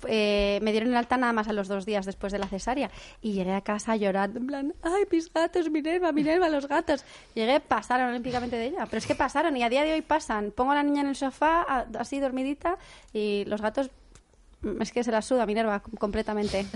eh, 0.07 0.59
me 0.61 0.71
dieron 0.71 0.89
el 0.89 0.95
alta 0.97 1.17
nada 1.17 1.31
más 1.33 1.47
a 1.47 1.53
los 1.53 1.67
dos 1.67 1.85
días 1.85 2.05
después 2.05 2.33
de 2.33 2.39
la 2.39 2.47
cesárea. 2.47 2.89
Y 3.21 3.33
llegué 3.33 3.53
a 3.53 3.61
casa 3.61 3.95
llorando, 3.95 4.39
en 4.39 4.47
plan, 4.47 4.73
ay, 4.81 5.03
mis 5.11 5.31
gatos, 5.31 5.69
Minerva, 5.69 6.11
Minerva, 6.11 6.49
los 6.49 6.67
gatos. 6.67 7.05
Llegué, 7.35 7.59
pasaron 7.59 8.09
olímpicamente 8.09 8.55
de 8.55 8.65
ella. 8.67 8.85
Pero 8.85 8.97
es 8.97 9.05
que 9.07 9.15
pasaron 9.15 9.55
y 9.55 9.63
a 9.63 9.69
día 9.69 9.83
de 9.83 9.93
hoy 9.93 10.01
pasan. 10.01 10.51
Pongo 10.51 10.71
a 10.71 10.75
la 10.75 10.83
niña 10.83 11.01
en 11.01 11.07
el 11.07 11.15
sofá, 11.15 11.61
a- 11.61 11.85
así 11.99 12.19
dormidita, 12.19 12.77
y 13.13 13.45
los 13.45 13.61
gatos... 13.61 13.89
mm, 14.63 14.81
Es 14.81 14.91
que 14.91 15.03
se 15.03 15.11
la 15.11 15.21
suda 15.21 15.45
Minerva 15.45 15.81
completamente. 15.99 16.65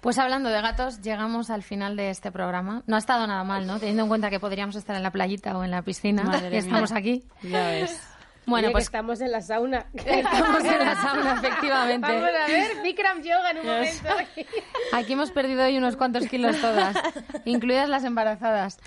Pues 0.00 0.16
hablando 0.18 0.48
de 0.48 0.60
gatos, 0.62 1.02
llegamos 1.02 1.50
al 1.50 1.64
final 1.64 1.96
de 1.96 2.10
este 2.10 2.30
programa. 2.30 2.84
No 2.86 2.94
ha 2.94 3.00
estado 3.00 3.26
nada 3.26 3.42
mal, 3.42 3.66
¿no? 3.66 3.80
Teniendo 3.80 4.04
en 4.04 4.08
cuenta 4.08 4.30
que 4.30 4.38
podríamos 4.38 4.76
estar 4.76 4.94
en 4.94 5.02
la 5.02 5.10
playita 5.10 5.58
o 5.58 5.64
en 5.64 5.72
la 5.72 5.82
piscina 5.82 6.22
Madre 6.22 6.46
y 6.46 6.50
mía. 6.50 6.58
estamos 6.60 6.92
aquí. 6.92 7.24
Ya 7.42 7.66
ves. 7.66 8.00
Bueno, 8.48 8.66
Oye, 8.66 8.66
que 8.68 8.72
pues 8.72 8.84
estamos 8.84 9.20
en 9.20 9.30
la 9.32 9.40
sauna. 9.42 9.86
estamos 9.94 10.64
en 10.64 10.78
la 10.78 10.94
sauna, 11.00 11.34
efectivamente. 11.34 12.06
Vamos 12.08 12.30
a 12.44 12.46
ver, 12.50 12.82
Bikram 12.82 13.22
Yoga 13.22 13.50
en 13.50 13.58
un 13.58 13.66
momento. 13.66 14.08
Aquí 14.92 15.12
hemos 15.12 15.30
perdido 15.30 15.64
hoy 15.64 15.76
unos 15.78 15.96
cuantos 15.96 16.26
kilos 16.26 16.60
todas, 16.60 16.96
incluidas 17.44 17.88
las 17.88 18.04
embarazadas. 18.04 18.78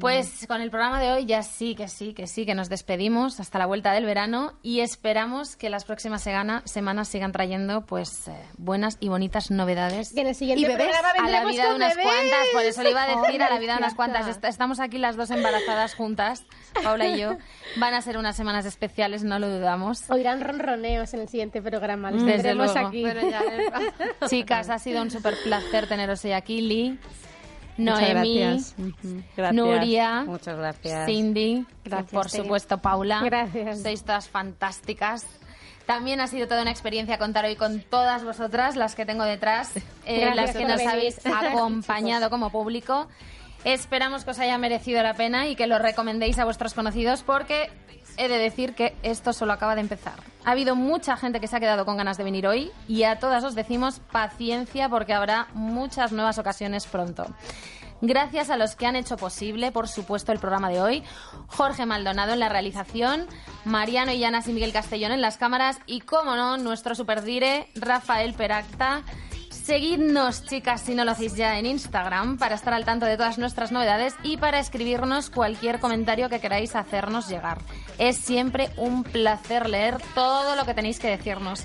Pues 0.00 0.46
con 0.48 0.60
el 0.60 0.70
programa 0.70 1.00
de 1.00 1.12
hoy 1.12 1.26
ya 1.26 1.42
sí, 1.42 1.74
que 1.74 1.88
sí, 1.88 2.14
que 2.14 2.26
sí, 2.26 2.46
que 2.46 2.54
nos 2.54 2.68
despedimos 2.68 3.40
hasta 3.40 3.58
la 3.58 3.66
vuelta 3.66 3.92
del 3.92 4.04
verano 4.06 4.54
y 4.62 4.80
esperamos 4.80 5.56
que 5.56 5.70
las 5.70 5.84
próximas 5.84 6.22
segana- 6.22 6.62
semanas 6.64 7.08
sigan 7.08 7.32
trayendo 7.32 7.84
pues 7.86 8.28
eh, 8.28 8.32
buenas 8.56 8.96
y 9.00 9.08
bonitas 9.08 9.50
novedades. 9.50 10.12
Que 10.14 10.22
en 10.22 10.28
el 10.28 10.34
siguiente 10.34 10.62
¿Y 10.64 10.66
bebés? 10.68 10.88
programa 10.88 11.10
A 11.26 11.30
la 11.30 11.44
vida 11.44 11.68
de 11.68 11.74
unas 11.74 11.94
bebés. 11.96 12.06
cuantas, 12.12 12.46
por 12.52 12.62
eso 12.62 12.82
le 12.82 12.90
iba 12.90 13.02
a 13.02 13.06
decir 13.22 13.42
a 13.42 13.50
la 13.50 13.58
vida 13.58 13.72
de 13.74 13.78
unas 13.78 13.94
cuantas. 13.94 14.26
Est- 14.28 14.44
Estamos 14.44 14.80
aquí 14.80 14.98
las 14.98 15.16
dos 15.16 15.30
embarazadas 15.30 15.94
juntas, 15.94 16.44
Paula 16.82 17.06
y 17.06 17.18
yo. 17.20 17.36
Van 17.76 17.92
a 17.94 18.00
ser 18.02 18.16
unas 18.18 18.36
semanas 18.36 18.64
especiales, 18.66 18.93
no 19.24 19.38
lo 19.38 19.48
dudamos. 19.48 20.08
Oirán 20.10 20.40
ronroneos 20.40 21.12
en 21.14 21.20
el 21.20 21.28
siguiente 21.28 21.60
programa. 21.62 22.10
Los 22.10 22.22
Desde 22.22 22.42
tendremos 22.42 22.72
luego. 22.74 22.88
aquí. 22.88 23.02
Pero 23.04 23.28
ya, 23.30 23.42
Chicas, 24.28 24.70
ha 24.70 24.78
sido 24.78 25.02
un 25.02 25.10
súper 25.10 25.34
placer 25.42 25.86
teneros 25.88 26.24
hoy 26.24 26.32
aquí, 26.32 26.60
Lee, 26.60 26.98
Noemi, 27.76 28.38
gracias. 28.38 28.74
Gracias. 29.36 29.54
Nuria, 29.54 30.24
Muchas 30.26 30.56
gracias. 30.56 31.06
Cindy, 31.06 31.66
Gracias, 31.84 32.10
por 32.12 32.30
Tere. 32.30 32.42
supuesto 32.44 32.78
Paula. 32.78 33.20
Gracias. 33.24 33.82
Sois 33.82 34.02
todas 34.04 34.28
fantásticas. 34.28 35.26
También 35.86 36.20
ha 36.20 36.28
sido 36.28 36.46
toda 36.48 36.62
una 36.62 36.70
experiencia 36.70 37.18
contar 37.18 37.44
hoy 37.44 37.56
con 37.56 37.80
todas 37.80 38.24
vosotras, 38.24 38.74
las 38.76 38.94
que 38.94 39.04
tengo 39.04 39.24
detrás, 39.24 39.76
eh, 40.06 40.20
Gracias 40.20 40.36
las 40.36 40.56
que 40.56 40.64
nos 40.64 40.76
venir. 40.76 40.90
habéis 40.90 41.26
acompañado 41.26 42.30
como 42.30 42.50
público. 42.50 43.06
Esperamos 43.64 44.24
que 44.24 44.30
os 44.30 44.38
haya 44.38 44.56
merecido 44.56 45.02
la 45.02 45.14
pena 45.14 45.48
y 45.48 45.56
que 45.56 45.66
lo 45.66 45.78
recomendéis 45.78 46.38
a 46.38 46.44
vuestros 46.44 46.74
conocidos 46.74 47.22
porque 47.22 47.70
he 48.16 48.28
de 48.28 48.38
decir 48.38 48.74
que 48.74 48.96
esto 49.02 49.32
solo 49.32 49.52
acaba 49.52 49.74
de 49.74 49.80
empezar. 49.80 50.14
Ha 50.44 50.52
habido 50.52 50.76
mucha 50.76 51.16
gente 51.16 51.40
que 51.40 51.48
se 51.48 51.56
ha 51.56 51.60
quedado 51.60 51.84
con 51.84 51.96
ganas 51.96 52.16
de 52.18 52.24
venir 52.24 52.46
hoy 52.46 52.70
y 52.88 53.04
a 53.04 53.18
todas 53.18 53.44
os 53.44 53.54
decimos 53.54 54.00
paciencia 54.12 54.88
porque 54.88 55.14
habrá 55.14 55.48
muchas 55.54 56.12
nuevas 56.12 56.38
ocasiones 56.38 56.86
pronto. 56.86 57.26
Gracias 58.00 58.50
a 58.50 58.56
los 58.56 58.76
que 58.76 58.86
han 58.86 58.96
hecho 58.96 59.16
posible, 59.16 59.72
por 59.72 59.88
supuesto, 59.88 60.32
el 60.32 60.38
programa 60.38 60.68
de 60.68 60.82
hoy. 60.82 61.02
Jorge 61.46 61.86
Maldonado 61.86 62.34
en 62.34 62.40
la 62.40 62.50
realización, 62.50 63.26
Mariano 63.64 64.12
Illanas 64.12 64.46
y 64.46 64.52
Miguel 64.52 64.72
Castellón 64.72 65.12
en 65.12 65.22
las 65.22 65.38
cámaras 65.38 65.78
y, 65.86 66.00
como 66.00 66.36
no, 66.36 66.58
nuestro 66.58 66.94
superdire, 66.94 67.68
Rafael 67.74 68.34
Peracta. 68.34 69.02
Seguidnos, 69.64 70.44
chicas, 70.44 70.82
si 70.82 70.94
no 70.94 71.06
lo 71.06 71.12
hacéis 71.12 71.36
ya 71.36 71.58
en 71.58 71.64
Instagram, 71.64 72.36
para 72.36 72.54
estar 72.54 72.74
al 72.74 72.84
tanto 72.84 73.06
de 73.06 73.16
todas 73.16 73.38
nuestras 73.38 73.72
novedades 73.72 74.14
y 74.22 74.36
para 74.36 74.58
escribirnos 74.58 75.30
cualquier 75.30 75.80
comentario 75.80 76.28
que 76.28 76.38
queráis 76.38 76.76
hacernos 76.76 77.30
llegar. 77.30 77.62
Es 77.96 78.18
siempre 78.18 78.68
un 78.76 79.04
placer 79.04 79.70
leer 79.70 79.96
todo 80.14 80.54
lo 80.54 80.66
que 80.66 80.74
tenéis 80.74 80.98
que 80.98 81.08
decirnos. 81.08 81.64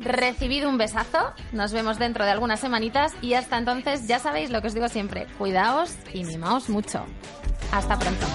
Recibid 0.00 0.66
un 0.66 0.76
besazo, 0.76 1.32
nos 1.52 1.72
vemos 1.72 2.00
dentro 2.00 2.24
de 2.24 2.32
algunas 2.32 2.58
semanitas 2.58 3.12
y 3.22 3.34
hasta 3.34 3.58
entonces 3.58 4.08
ya 4.08 4.18
sabéis 4.18 4.50
lo 4.50 4.60
que 4.60 4.66
os 4.66 4.74
digo 4.74 4.88
siempre, 4.88 5.28
cuidaos 5.38 5.94
y 6.12 6.24
mimaos 6.24 6.68
mucho. 6.68 7.06
Hasta 7.70 7.96
pronto. 7.96 8.26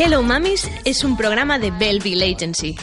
Hello 0.00 0.22
Mamis 0.22 0.70
es 0.84 1.02
un 1.02 1.16
programa 1.16 1.58
de 1.58 1.72
Belleville 1.72 2.22
Agency. 2.22 2.76